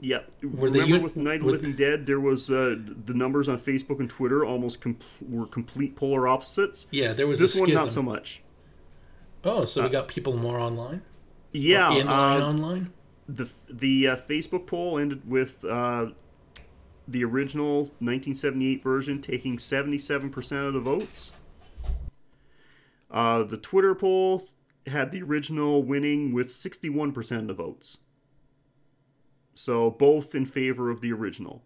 yeah, 0.00 0.20
Were 0.42 0.68
remember 0.68 1.00
with 1.00 1.16
Night 1.16 1.40
of 1.40 1.46
the 1.46 1.52
Living 1.52 1.74
Dead, 1.74 2.06
there 2.06 2.20
was 2.20 2.50
uh, 2.50 2.76
the 3.04 3.14
numbers 3.14 3.48
on 3.48 3.58
Facebook 3.58 3.98
and 3.98 4.10
Twitter 4.10 4.44
almost 4.44 4.80
com- 4.80 4.98
were 5.26 5.46
complete 5.46 5.96
polar 5.96 6.28
opposites. 6.28 6.86
Yeah, 6.90 7.12
there 7.12 7.26
was 7.26 7.40
This 7.40 7.58
one 7.58 7.72
not 7.72 7.92
so 7.92 8.02
much. 8.02 8.42
Oh, 9.44 9.64
so 9.64 9.84
we 9.84 9.88
got 9.88 10.08
people 10.08 10.36
more 10.36 10.58
online. 10.58 11.02
Yeah, 11.52 11.92
in 11.92 12.06
line 12.06 12.42
uh, 12.42 12.46
online. 12.46 12.92
the 13.28 13.48
the 13.70 14.08
uh, 14.08 14.16
Facebook 14.16 14.66
poll 14.66 14.98
ended 14.98 15.28
with 15.28 15.64
uh, 15.64 16.08
the 17.08 17.24
original 17.24 17.84
1978 18.00 18.82
version 18.82 19.22
taking 19.22 19.56
77% 19.56 20.66
of 20.66 20.74
the 20.74 20.80
votes. 20.80 21.32
Uh, 23.10 23.44
the 23.44 23.56
Twitter 23.56 23.94
poll 23.94 24.48
had 24.86 25.10
the 25.10 25.22
original 25.22 25.82
winning 25.82 26.32
with 26.32 26.48
61% 26.48 27.38
of 27.38 27.46
the 27.48 27.54
votes. 27.54 27.98
So 29.54 29.90
both 29.90 30.34
in 30.34 30.46
favor 30.46 30.90
of 30.90 31.00
the 31.00 31.12
original. 31.12 31.62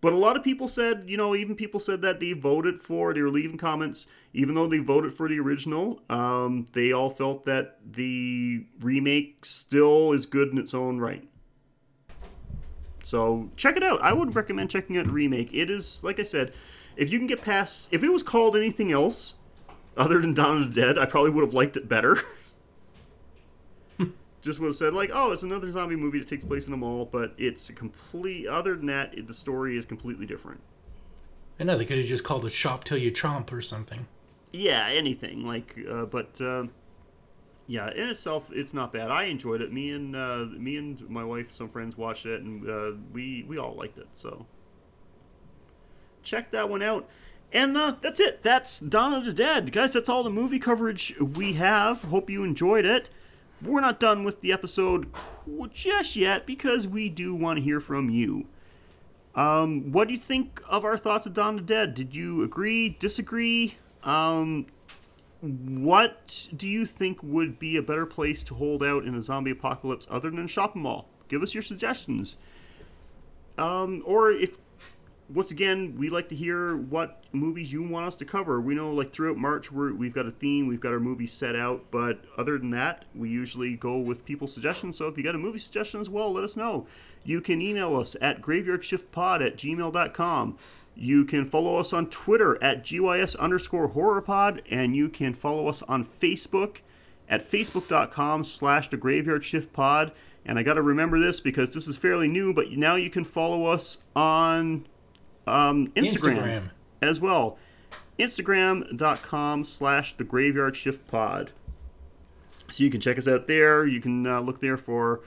But 0.00 0.12
a 0.12 0.16
lot 0.16 0.36
of 0.36 0.44
people 0.44 0.68
said, 0.68 1.04
you 1.06 1.16
know, 1.16 1.34
even 1.34 1.56
people 1.56 1.80
said 1.80 2.02
that 2.02 2.20
they 2.20 2.34
voted 2.34 2.78
for, 2.78 3.14
they 3.14 3.22
were 3.22 3.30
leaving 3.30 3.56
comments, 3.56 4.06
even 4.34 4.54
though 4.54 4.66
they 4.66 4.78
voted 4.78 5.14
for 5.14 5.30
the 5.30 5.40
original, 5.40 6.02
um, 6.10 6.68
they 6.72 6.92
all 6.92 7.08
felt 7.08 7.46
that 7.46 7.78
the 7.90 8.66
remake 8.80 9.46
still 9.46 10.12
is 10.12 10.26
good 10.26 10.48
in 10.48 10.58
its 10.58 10.74
own 10.74 10.98
right. 10.98 11.26
So 13.04 13.50
check 13.56 13.76
it 13.76 13.82
out. 13.84 14.02
I 14.02 14.12
would 14.12 14.34
recommend 14.34 14.70
checking 14.70 14.96
out 14.96 15.04
the 15.04 15.12
remake. 15.12 15.50
It 15.52 15.70
is, 15.70 16.02
like 16.02 16.18
I 16.18 16.22
said, 16.24 16.52
if 16.96 17.12
you 17.12 17.18
can 17.18 17.26
get 17.26 17.42
past, 17.42 17.88
if 17.92 18.02
it 18.02 18.08
was 18.10 18.22
called 18.22 18.56
anything 18.56 18.90
else 18.90 19.34
other 19.96 20.20
than 20.20 20.34
Dawn 20.34 20.62
of 20.62 20.74
the 20.74 20.80
Dead, 20.80 20.98
I 20.98 21.04
probably 21.06 21.30
would 21.30 21.44
have 21.44 21.54
liked 21.54 21.76
it 21.76 21.88
better. 21.88 22.18
Just 24.42 24.58
would 24.60 24.66
have 24.66 24.76
said 24.76 24.92
like, 24.94 25.10
oh, 25.12 25.32
it's 25.32 25.42
another 25.42 25.70
zombie 25.70 25.96
movie 25.96 26.18
that 26.18 26.28
takes 26.28 26.44
place 26.44 26.66
in 26.66 26.72
a 26.72 26.76
mall, 26.76 27.08
but 27.10 27.34
it's 27.38 27.70
a 27.70 27.72
complete. 27.72 28.46
Other 28.46 28.76
than 28.76 28.86
that, 28.86 29.16
it- 29.16 29.26
the 29.26 29.34
story 29.34 29.76
is 29.76 29.84
completely 29.86 30.26
different. 30.26 30.60
I 31.58 31.64
know 31.64 31.78
they 31.78 31.84
could 31.84 31.98
have 31.98 32.06
just 32.06 32.24
called 32.24 32.44
it 32.44 32.50
"Shop 32.50 32.84
Till 32.84 32.98
You 32.98 33.12
Chomp" 33.12 33.52
or 33.52 33.62
something. 33.62 34.06
Yeah, 34.52 34.86
anything 34.90 35.46
like, 35.46 35.76
uh, 35.88 36.04
but 36.06 36.38
uh, 36.40 36.66
yeah, 37.66 37.90
in 37.90 38.08
itself, 38.08 38.50
it's 38.52 38.74
not 38.74 38.92
bad. 38.92 39.10
I 39.10 39.24
enjoyed 39.24 39.60
it. 39.62 39.72
Me 39.72 39.90
and 39.90 40.14
uh, 40.14 40.46
me 40.56 40.76
and 40.76 41.08
my 41.08 41.24
wife, 41.24 41.50
some 41.50 41.68
friends 41.68 41.96
watched 41.96 42.26
it, 42.26 42.42
and 42.42 42.68
uh, 42.68 42.92
we 43.12 43.44
we 43.48 43.58
all 43.58 43.74
liked 43.74 43.98
it. 43.98 44.08
So 44.14 44.46
check 46.22 46.50
that 46.50 46.68
one 46.68 46.82
out. 46.82 47.08
And 47.52 47.76
uh, 47.76 47.94
that's 48.00 48.18
it. 48.18 48.42
That's 48.42 48.82
of 49.14 49.24
the 49.24 49.32
Dead, 49.32 49.70
guys. 49.72 49.92
That's 49.92 50.08
all 50.08 50.24
the 50.24 50.30
movie 50.30 50.58
coverage 50.58 51.14
we 51.20 51.52
have. 51.54 52.02
Hope 52.02 52.28
you 52.28 52.42
enjoyed 52.42 52.84
it. 52.84 53.08
We're 53.62 53.80
not 53.80 54.00
done 54.00 54.24
with 54.24 54.40
the 54.40 54.52
episode 54.52 55.06
just 55.72 56.16
yet 56.16 56.46
because 56.46 56.88
we 56.88 57.08
do 57.08 57.34
want 57.34 57.58
to 57.58 57.62
hear 57.62 57.80
from 57.80 58.10
you. 58.10 58.46
Um, 59.34 59.92
what 59.92 60.08
do 60.08 60.14
you 60.14 60.20
think 60.20 60.60
of 60.68 60.84
our 60.84 60.96
thoughts 60.96 61.26
of 61.26 61.34
of 61.34 61.56
the 61.56 61.62
Dead? 61.62 61.94
Did 61.94 62.14
you 62.14 62.42
agree, 62.42 62.90
disagree? 62.98 63.76
Um, 64.02 64.66
what 65.44 66.48
do 66.56 66.66
you 66.66 66.86
think 66.86 67.22
would 67.22 67.58
be 67.58 67.76
a 67.76 67.82
better 67.82 68.06
place 68.06 68.42
to 68.44 68.54
hold 68.54 68.82
out 68.82 69.04
in 69.04 69.14
a 69.14 69.20
zombie 69.20 69.50
apocalypse 69.50 70.06
other 70.10 70.30
than 70.30 70.46
a 70.46 70.48
shopping 70.48 70.82
mall? 70.82 71.08
Give 71.28 71.42
us 71.42 71.52
your 71.52 71.62
suggestions. 71.62 72.36
Um, 73.58 74.02
or 74.06 74.30
if, 74.30 74.56
once 75.28 75.50
again, 75.50 75.96
we 75.98 76.08
like 76.08 76.28
to 76.30 76.34
hear 76.34 76.76
what 76.76 77.24
movies 77.32 77.72
you 77.72 77.82
want 77.82 78.06
us 78.06 78.16
to 78.16 78.24
cover. 78.24 78.60
We 78.60 78.74
know, 78.74 78.92
like, 78.92 79.12
throughout 79.12 79.36
March, 79.36 79.70
we're, 79.70 79.92
we've 79.92 80.14
got 80.14 80.26
a 80.26 80.30
theme, 80.30 80.66
we've 80.66 80.80
got 80.80 80.92
our 80.92 81.00
movies 81.00 81.32
set 81.32 81.54
out, 81.54 81.84
but 81.90 82.24
other 82.38 82.58
than 82.58 82.70
that, 82.70 83.04
we 83.14 83.28
usually 83.28 83.76
go 83.76 83.98
with 83.98 84.24
people's 84.24 84.52
suggestions. 84.54 84.96
So 84.96 85.08
if 85.08 85.18
you 85.18 85.24
got 85.24 85.34
a 85.34 85.38
movie 85.38 85.58
suggestion 85.58 86.00
as 86.00 86.08
well, 86.08 86.32
let 86.32 86.44
us 86.44 86.56
know. 86.56 86.86
You 87.24 87.40
can 87.40 87.60
email 87.60 87.96
us 87.96 88.16
at 88.20 88.40
graveyardshiftpod 88.40 89.46
at 89.46 89.56
gmail.com. 89.56 90.58
You 90.94 91.24
can 91.24 91.44
follow 91.44 91.76
us 91.76 91.92
on 91.92 92.08
Twitter 92.08 92.62
at 92.62 92.84
GYS 92.84 93.38
underscore 93.38 93.90
horrorpod, 93.90 94.62
and 94.70 94.94
you 94.94 95.08
can 95.08 95.34
follow 95.34 95.66
us 95.66 95.82
on 95.82 96.04
Facebook 96.04 96.78
at 97.28 97.48
facebook.com 97.48 98.44
slash 98.44 98.88
the 98.90 98.96
graveyard 98.96 99.44
shift 99.44 99.72
pod. 99.72 100.12
And 100.46 100.58
I 100.58 100.62
got 100.62 100.74
to 100.74 100.82
remember 100.82 101.18
this 101.18 101.40
because 101.40 101.74
this 101.74 101.88
is 101.88 101.96
fairly 101.96 102.28
new, 102.28 102.52
but 102.52 102.70
now 102.72 102.96
you 102.96 103.10
can 103.10 103.24
follow 103.24 103.64
us 103.64 104.04
on 104.14 104.86
um, 105.46 105.88
Instagram, 105.96 106.42
Instagram. 106.42 106.70
as 107.02 107.20
well. 107.20 107.58
Instagram.com 108.18 109.64
slash 109.64 110.16
the 110.16 110.24
graveyard 110.24 110.76
shift 110.76 111.06
pod. 111.08 111.52
So 112.70 112.84
you 112.84 112.90
can 112.90 113.00
check 113.00 113.18
us 113.18 113.26
out 113.26 113.48
there. 113.48 113.86
You 113.86 114.00
can 114.00 114.26
uh, 114.26 114.40
look 114.40 114.60
there 114.60 114.76
for 114.76 115.20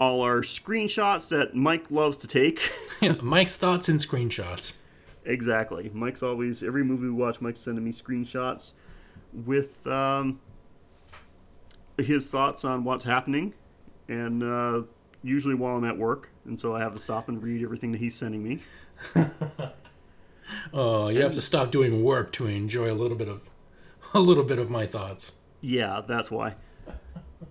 all 0.00 0.22
our 0.22 0.40
screenshots 0.40 1.28
that 1.30 1.54
Mike 1.54 1.90
loves 1.90 2.16
to 2.18 2.26
take. 2.26 2.70
Mike's 3.22 3.56
thoughts 3.56 3.88
and 3.88 4.00
screenshots. 4.00 4.78
Exactly. 5.26 5.90
Mike's 5.92 6.22
always 6.22 6.62
every 6.62 6.84
movie 6.84 7.04
we 7.06 7.10
watch. 7.10 7.40
Mike's 7.40 7.60
sending 7.60 7.84
me 7.84 7.92
screenshots 7.92 8.72
with 9.32 9.86
um, 9.86 10.40
his 11.98 12.30
thoughts 12.30 12.64
on 12.64 12.84
what's 12.84 13.04
happening, 13.04 13.52
and 14.08 14.42
uh, 14.42 14.82
usually 15.22 15.54
while 15.54 15.76
I'm 15.76 15.84
at 15.84 15.98
work, 15.98 16.30
and 16.44 16.58
so 16.58 16.74
I 16.74 16.80
have 16.80 16.94
to 16.94 17.00
stop 17.00 17.28
and 17.28 17.42
read 17.42 17.62
everything 17.62 17.92
that 17.92 17.98
he's 17.98 18.14
sending 18.14 18.42
me. 18.42 18.62
Oh, 20.72 21.08
you 21.08 21.22
have 21.22 21.34
to 21.34 21.40
stop 21.40 21.70
doing 21.70 22.02
work 22.02 22.32
to 22.32 22.46
enjoy 22.46 22.90
a 22.90 22.94
little 22.94 23.16
bit 23.16 23.28
of 23.28 23.40
a 24.14 24.20
little 24.20 24.44
bit 24.44 24.58
of 24.58 24.70
my 24.70 24.86
thoughts. 24.86 25.36
Yeah, 25.60 26.02
that's 26.06 26.30
why. 26.30 26.54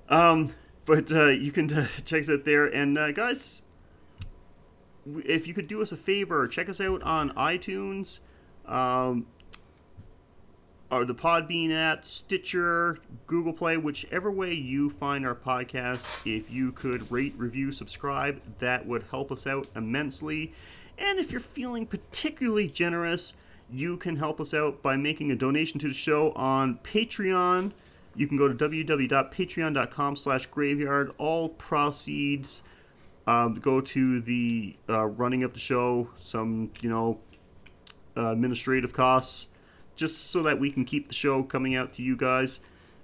Um, 0.10 0.54
but 0.86 1.12
uh, 1.12 1.28
you 1.28 1.52
can 1.52 1.72
uh, 1.74 1.88
check 2.06 2.22
us 2.22 2.30
out 2.30 2.46
there, 2.46 2.66
and 2.66 2.98
uh, 2.98 3.12
guys, 3.12 3.64
if 5.24 5.48
you 5.48 5.54
could 5.54 5.68
do 5.68 5.82
us 5.82 5.92
a 5.92 5.98
favor, 5.98 6.48
check 6.48 6.70
us 6.70 6.82
out 6.82 7.04
on 7.04 7.32
iTunes, 7.32 8.20
um, 8.66 9.28
or 10.92 11.06
the 11.06 11.16
Podbean 11.16 11.74
app, 11.74 12.06
Stitcher, 12.06 13.00
Google 13.28 13.54
Play, 13.54 13.78
whichever 13.78 14.32
way 14.32 14.54
you 14.54 14.90
find 14.90 15.26
our 15.26 15.36
podcast. 15.36 16.26
If 16.26 16.52
you 16.52 16.72
could 16.72 17.12
rate, 17.12 17.34
review, 17.38 17.72
subscribe, 17.72 18.40
that 18.60 18.86
would 18.86 19.04
help 19.10 19.32
us 19.32 19.48
out 19.48 19.68
immensely. 19.76 20.54
And 20.98 21.20
if 21.20 21.32
you're 21.32 21.42
feeling 21.42 21.86
particularly 21.86 22.68
generous, 22.68 23.34
you 23.70 23.98
can 23.98 24.16
help 24.16 24.40
us 24.40 24.54
out 24.54 24.82
by 24.82 24.96
making 24.96 25.32
a 25.32 25.36
donation 25.36 25.80
to 25.80 25.88
the 25.88 25.94
show 25.94 26.32
on 26.34 26.80
Patreon. 26.84 27.72
You 28.16 28.28
can 28.28 28.38
go 28.38 28.48
to 28.48 28.54
www.patreon.com 28.54 30.16
slash 30.16 30.46
graveyard. 30.46 31.12
All 31.18 31.50
proceeds 31.50 32.62
um, 33.28 33.56
go 33.56 33.82
to 33.82 34.22
the 34.22 34.76
uh, 34.90 35.06
running 35.06 35.44
of 35.44 35.54
the 35.54 35.60
show, 35.60 36.10
some, 36.20 36.72
you 36.82 36.90
know, 36.90 37.20
uh, 38.16 38.32
administrative 38.32 38.94
costs, 38.94 39.50
just 39.96 40.32
so 40.32 40.44
that 40.44 40.60
we 40.60 40.72
can 40.72 40.86
keep 40.86 41.08
the 41.08 41.14
show 41.14 41.44
coming 41.44 41.76
out 41.76 41.94
to 41.94 42.02
you 42.02 42.16
guys. 42.16 42.60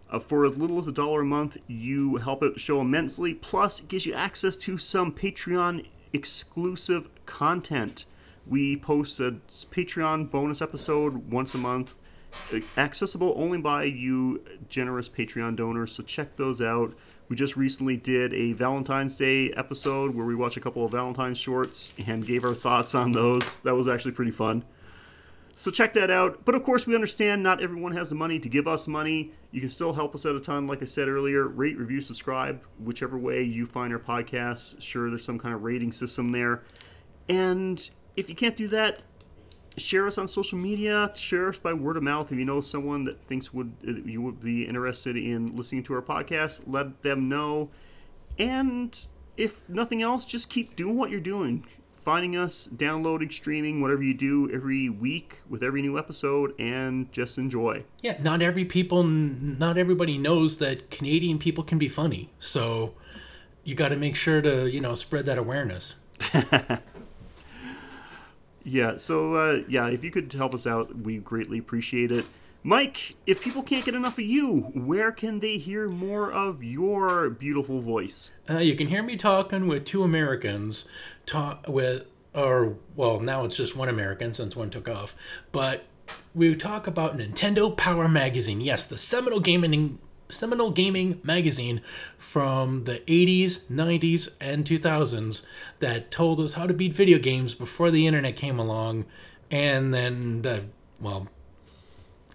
Uh, 0.10 0.20
for 0.20 0.46
as 0.46 0.58
little 0.58 0.78
as 0.78 0.88
a 0.88 0.92
dollar 0.92 1.22
a 1.22 1.26
month, 1.26 1.58
you 1.68 2.18
help 2.18 2.44
out 2.44 2.54
the 2.54 2.60
show 2.60 2.82
immensely. 2.82 3.34
Plus, 3.34 3.80
it 3.80 3.88
gives 3.88 4.06
you 4.06 4.14
access 4.14 4.58
to 4.58 4.78
some 4.78 5.12
Patreon 5.12 5.88
exclusive 6.14 7.10
content. 7.26 8.06
We 8.46 8.76
post 8.76 9.20
a 9.20 9.38
Patreon 9.50 10.30
bonus 10.30 10.62
episode 10.62 11.32
once 11.32 11.56
a 11.56 11.58
month, 11.58 11.96
uh, 12.54 12.60
accessible 12.78 13.34
only 13.38 13.60
by 13.60 13.84
you 13.86 14.44
generous 14.68 15.08
Patreon 15.08 15.56
donors. 15.56 15.94
So 15.94 16.04
check 16.04 16.36
those 16.36 16.62
out. 16.62 16.94
We 17.32 17.38
just 17.38 17.56
recently 17.56 17.96
did 17.96 18.34
a 18.34 18.52
Valentine's 18.52 19.16
Day 19.16 19.52
episode 19.52 20.14
where 20.14 20.26
we 20.26 20.36
watched 20.36 20.58
a 20.58 20.60
couple 20.60 20.84
of 20.84 20.92
Valentine's 20.92 21.38
shorts 21.38 21.94
and 22.06 22.28
gave 22.28 22.44
our 22.44 22.54
thoughts 22.54 22.94
on 22.94 23.14
those. 23.14 23.60
That 23.60 23.74
was 23.74 23.88
actually 23.88 24.12
pretty 24.12 24.32
fun. 24.32 24.66
So 25.56 25.72
check 25.72 25.94
that 25.94 26.12
out. 26.12 26.44
But 26.44 26.56
of 26.56 26.64
course, 26.64 26.86
we 26.86 26.94
understand 26.94 27.42
not 27.42 27.64
everyone 27.64 27.94
has 27.94 28.10
the 28.10 28.16
money 28.16 28.38
to 28.38 28.50
give 28.50 28.68
us 28.68 28.86
money. 28.86 29.32
You 29.52 29.62
can 29.62 29.70
still 29.70 29.94
help 29.94 30.14
us 30.14 30.26
out 30.26 30.36
a 30.36 30.42
ton, 30.42 30.68
like 30.68 30.82
I 30.82 30.86
said 30.86 31.08
earlier. 31.08 31.48
Rate, 31.48 31.78
review, 31.78 32.02
subscribe, 32.02 32.62
whichever 32.80 33.18
way 33.18 33.44
you 33.44 33.66
find 33.66 33.94
our 33.94 34.00
podcasts. 34.00 34.82
Sure, 34.82 35.10
there's 35.10 35.24
some 35.24 35.40
kind 35.40 35.56
of 35.56 35.64
rating 35.64 35.94
system 35.94 36.34
there. 36.34 36.64
And 37.30 37.90
if 38.18 38.28
you 38.28 38.36
can't 38.36 38.58
do 38.58 38.68
that, 38.68 39.04
share 39.78 40.08
us 40.08 40.18
on 40.18 40.28
social 40.28 40.58
media. 40.58 41.12
Share 41.16 41.50
us 41.50 41.58
by 41.58 41.74
word 41.74 41.98
of 41.98 42.04
mouth. 42.04 42.32
If 42.32 42.38
you 42.38 42.46
know 42.46 42.62
someone 42.62 43.06
that 43.06 43.24
thinks 43.26 43.54
would 43.54 43.74
you 44.06 44.22
would 44.22 44.42
be 44.42 44.66
interested 44.66 45.16
in 45.18 45.56
listening 45.56 45.84
to 45.84 45.94
our 45.94 46.02
podcast, 46.02 46.62
let 46.68 47.02
them 47.04 47.30
know. 47.30 47.70
and 48.38 49.06
if 49.38 49.68
nothing 49.70 50.02
else, 50.02 50.26
just 50.26 50.50
keep 50.50 50.76
doing 50.76 50.98
what 50.98 51.10
you're 51.10 51.20
doing. 51.20 51.66
Finding 52.04 52.36
us, 52.36 52.66
downloading, 52.66 53.30
streaming, 53.30 53.80
whatever 53.80 54.04
you 54.04 54.14
do 54.14 54.52
every 54.52 54.90
week 54.90 55.40
with 55.50 55.64
every 55.64 55.82
new 55.82 55.98
episode, 55.98 56.54
and 56.60 57.12
just 57.12 57.38
enjoy. 57.38 57.84
Yeah, 58.02 58.18
not 58.22 58.42
every 58.42 58.66
people, 58.66 59.04
not 59.04 59.78
everybody 59.78 60.18
knows 60.18 60.58
that 60.58 60.90
Canadian 60.92 61.40
people 61.40 61.64
can 61.64 61.78
be 61.78 61.88
funny. 61.88 62.30
So 62.40 62.94
you 63.64 63.74
got 63.76 63.90
to 63.90 63.96
make 63.96 64.16
sure 64.16 64.42
to, 64.42 64.68
you 64.68 64.82
know, 64.82 64.96
spread 64.96 65.26
that 65.28 65.38
awareness. 65.38 66.00
Yeah, 68.64 68.98
so 68.98 69.36
uh, 69.36 69.62
yeah, 69.68 69.88
if 69.88 70.04
you 70.04 70.12
could 70.12 70.32
help 70.34 70.54
us 70.54 70.68
out, 70.68 70.96
we 70.96 71.18
greatly 71.18 71.58
appreciate 71.58 72.12
it. 72.12 72.26
Mike, 72.64 73.16
if 73.26 73.42
people 73.42 73.64
can't 73.64 73.84
get 73.84 73.96
enough 73.96 74.20
of 74.20 74.26
you, 74.26 74.72
where 74.76 75.12
can 75.12 75.40
they 75.40 75.58
hear 75.58 75.90
more 75.90 76.32
of 76.32 76.64
your 76.64 77.30
beautiful 77.32 77.82
voice? 77.82 78.32
Uh, 78.48 78.60
you 78.60 78.76
can 78.76 78.88
hear 78.88 79.02
me 79.02 79.16
talking 79.18 79.66
with 79.66 79.84
two 79.84 80.04
Americans, 80.04 80.88
talk 81.26 81.66
with, 81.68 82.06
or 82.36 82.78
well, 82.96 83.20
now 83.20 83.46
it's 83.46 83.56
just 83.56 83.76
one 83.76 83.90
American 83.90 84.32
since 84.32 84.56
one 84.56 84.70
took 84.70 84.88
off. 84.88 85.16
But 85.52 85.86
we 86.36 86.54
talk 86.56 86.86
about 86.86 87.18
Nintendo 87.18 87.76
Power 87.76 88.08
Magazine. 88.08 88.62
Yes, 88.62 88.86
the 88.86 88.98
seminal 88.98 89.40
gaming 89.40 89.98
seminal 90.32 90.72
gaming 90.72 91.20
magazine 91.24 91.82
from 92.18 92.86
the 92.86 93.00
80s, 93.08 93.62
90s, 93.66 94.36
and 94.40 94.66
2000s 94.66 95.46
that 95.80 96.12
told 96.12 96.40
us 96.40 96.54
how 96.54 96.66
to 96.68 96.74
beat 96.74 96.94
video 96.94 97.20
games 97.20 97.54
before 97.54 97.92
the 97.92 98.08
internet 98.08 98.36
came 98.36 98.60
along, 98.60 99.06
and 99.50 99.94
then, 99.94 100.46
uh, 100.46 100.62
well, 101.00 101.28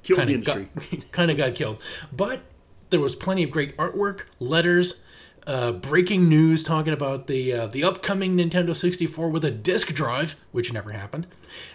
Kill 0.02 0.16
the 0.24 0.34
industry. 0.34 0.68
got 0.90 1.12
kind 1.12 1.30
of 1.30 1.36
got 1.36 1.54
killed. 1.54 1.78
But 2.12 2.42
there 2.90 3.00
was 3.00 3.16
plenty 3.16 3.42
of 3.42 3.50
great 3.50 3.76
artwork, 3.76 4.22
letters, 4.38 5.04
uh, 5.46 5.72
breaking 5.72 6.28
news 6.28 6.62
talking 6.62 6.92
about 6.92 7.26
the 7.28 7.52
uh, 7.52 7.66
the 7.68 7.84
upcoming 7.84 8.36
Nintendo 8.36 8.74
64 8.74 9.30
with 9.30 9.44
a 9.44 9.50
disk 9.50 9.94
drive, 9.94 10.36
which 10.52 10.72
never 10.72 10.92
happened. 10.92 11.26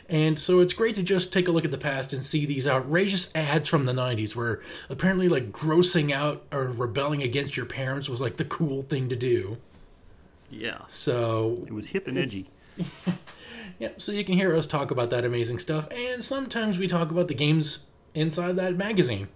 And 0.10 0.38
so 0.38 0.60
it's 0.60 0.74
great 0.74 0.96
to 0.96 1.04
just 1.04 1.32
take 1.32 1.48
a 1.48 1.52
look 1.52 1.64
at 1.64 1.72
the 1.72 1.78
past 1.78 2.12
and 2.12 2.26
see 2.26 2.46
these 2.46 2.68
outrageous 2.68 3.34
ads 3.34 3.70
from 3.70 3.86
the 3.86 3.94
90s 3.94 4.36
where 4.36 4.62
apparently 4.90 5.30
like 5.30 5.54
grossing 5.54 6.12
out 6.12 6.44
or 6.52 6.66
rebelling 6.68 7.24
against 7.24 7.56
your 7.56 7.66
parents 7.66 8.10
was 8.10 8.20
like 8.20 8.36
the 8.36 8.44
cool 8.44 8.84
thing 8.84 9.08
to 9.08 9.16
do. 9.16 9.58
yeah, 10.50 10.80
So 10.90 11.56
it 11.66 11.72
was 11.72 11.88
hip 11.88 12.08
and 12.10 12.18
edgy. 12.18 12.50
yeah, 13.80 13.92
so 13.98 14.12
you 14.12 14.26
can 14.26 14.36
hear 14.36 14.54
us 14.56 14.68
talk 14.68 14.92
about 14.92 15.12
that 15.12 15.24
amazing 15.24 15.60
stuff, 15.60 15.88
and 15.92 16.22
sometimes 16.22 16.78
we 16.78 16.88
talk 16.88 17.10
about 17.10 17.30
the 17.30 17.34
games 17.34 17.86
inside 18.14 18.58
that 18.58 18.76
magazine. 18.76 19.30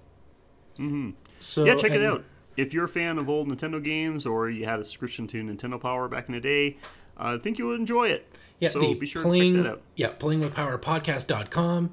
Mm-hmm. 0.78 1.12
So 1.40 1.64
Yeah, 1.64 1.76
check 1.76 1.94
it 1.94 2.04
out. 2.04 2.26
If 2.58 2.74
you're 2.74 2.86
a 2.86 2.90
fan 2.90 3.18
of 3.18 3.30
old 3.30 3.48
Nintendo 3.50 3.84
games 3.84 4.26
or 4.26 4.50
you 4.50 4.66
had 4.66 4.80
a 4.80 4.84
subscription 4.84 5.28
to 5.28 5.44
Nintendo 5.44 5.80
Power 5.80 6.08
back 6.08 6.28
in 6.28 6.34
the 6.34 6.42
day, 6.42 6.78
uh, 7.18 7.38
I 7.40 7.44
think 7.44 7.58
you 7.58 7.68
would 7.68 7.80
enjoy 7.80 8.10
it. 8.10 8.28
Yeah, 8.60 8.70
so 8.70 8.94
be 8.94 9.06
sure 9.06 9.22
playing, 9.22 9.54
to 9.54 9.60
check 9.60 9.64
that 9.64 9.72
out. 9.72 9.82
Yeah, 9.96 10.12
playingwithpowerpodcast.com 10.12 11.92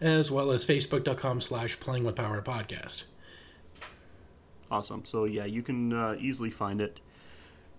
as 0.00 0.30
well 0.30 0.50
as 0.50 0.64
facebook.com 0.64 1.40
slash 1.40 1.78
playingwithpowerpodcast. 1.78 3.04
Awesome. 4.70 5.04
So 5.04 5.24
yeah, 5.24 5.44
you 5.44 5.62
can 5.62 5.92
uh, 5.92 6.16
easily 6.18 6.50
find 6.50 6.80
it. 6.80 7.00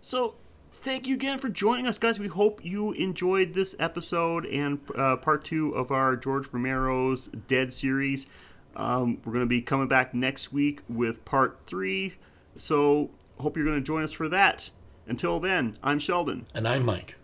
So 0.01 0.35
thank 0.71 1.07
you 1.07 1.15
again 1.15 1.39
for 1.39 1.49
joining 1.49 1.87
us, 1.87 1.97
guys. 1.97 2.19
We 2.19 2.27
hope 2.27 2.63
you 2.63 2.91
enjoyed 2.93 3.53
this 3.53 3.75
episode 3.79 4.45
and 4.45 4.79
uh, 4.95 5.17
part 5.17 5.45
two 5.45 5.73
of 5.73 5.91
our 5.91 6.15
George 6.15 6.47
Romero's 6.51 7.27
Dead 7.47 7.73
series. 7.73 8.27
Um, 8.75 9.19
we're 9.25 9.33
going 9.33 9.45
to 9.45 9.49
be 9.49 9.61
coming 9.61 9.87
back 9.87 10.13
next 10.13 10.51
week 10.53 10.81
with 10.87 11.23
part 11.25 11.59
three. 11.67 12.15
So 12.57 13.11
hope 13.39 13.55
you're 13.57 13.65
going 13.65 13.77
to 13.79 13.85
join 13.85 14.03
us 14.03 14.13
for 14.13 14.29
that. 14.29 14.71
Until 15.07 15.39
then, 15.39 15.77
I'm 15.83 15.99
Sheldon, 15.99 16.45
And 16.53 16.67
I'm 16.67 16.85
Mike. 16.85 17.15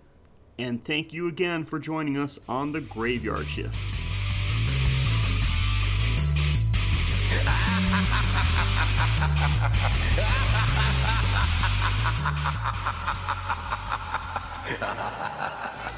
and 0.57 0.83
thank 0.83 1.13
you 1.13 1.27
again 1.27 1.63
for 1.63 1.79
joining 1.79 2.17
us 2.17 2.39
on 2.49 2.71
the 2.71 2.81
Graveyard 2.81 3.47
Shift. 3.47 3.77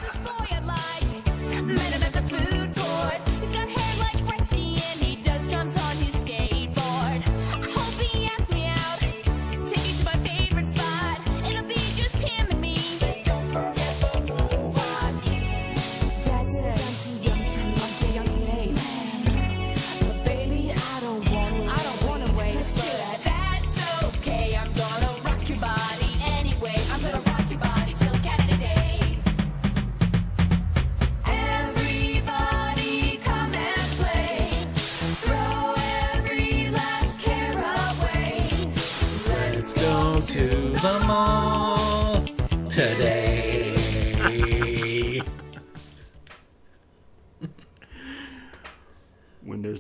This 0.02 0.16
boy 0.24 0.46
I 0.52 2.09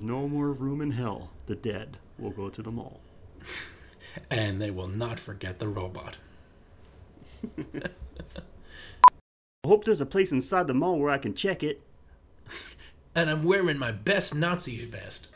no 0.10 0.27
more 0.27 0.52
room 0.52 0.81
in 0.81 0.90
hell, 0.90 1.30
the 1.45 1.53
dead 1.56 1.98
will 2.18 2.31
go 2.31 2.49
to 2.49 2.64
the 2.64 2.72
mall. 2.72 2.99
and 4.31 4.60
they 4.60 4.72
will 4.72 4.88
not 4.88 5.19
forget 5.19 5.60
the 5.60 5.68
robot. 5.68 6.18
I 9.64 9.68
hope 9.68 9.86
there's 9.86 10.02
a 10.02 10.07
place 10.07 10.31
inside 10.31 10.65
the 10.65 10.73
mall 10.73 10.98
where 10.98 11.11
I 11.11 11.19
can 11.19 11.36
check 11.36 11.64
it. 11.64 11.81
And 13.15 13.27
I'm 13.30 13.44
wearing 13.44 13.80
my 13.80 13.91
best 13.91 14.36
Nazi 14.36 14.86
vest. 14.86 15.30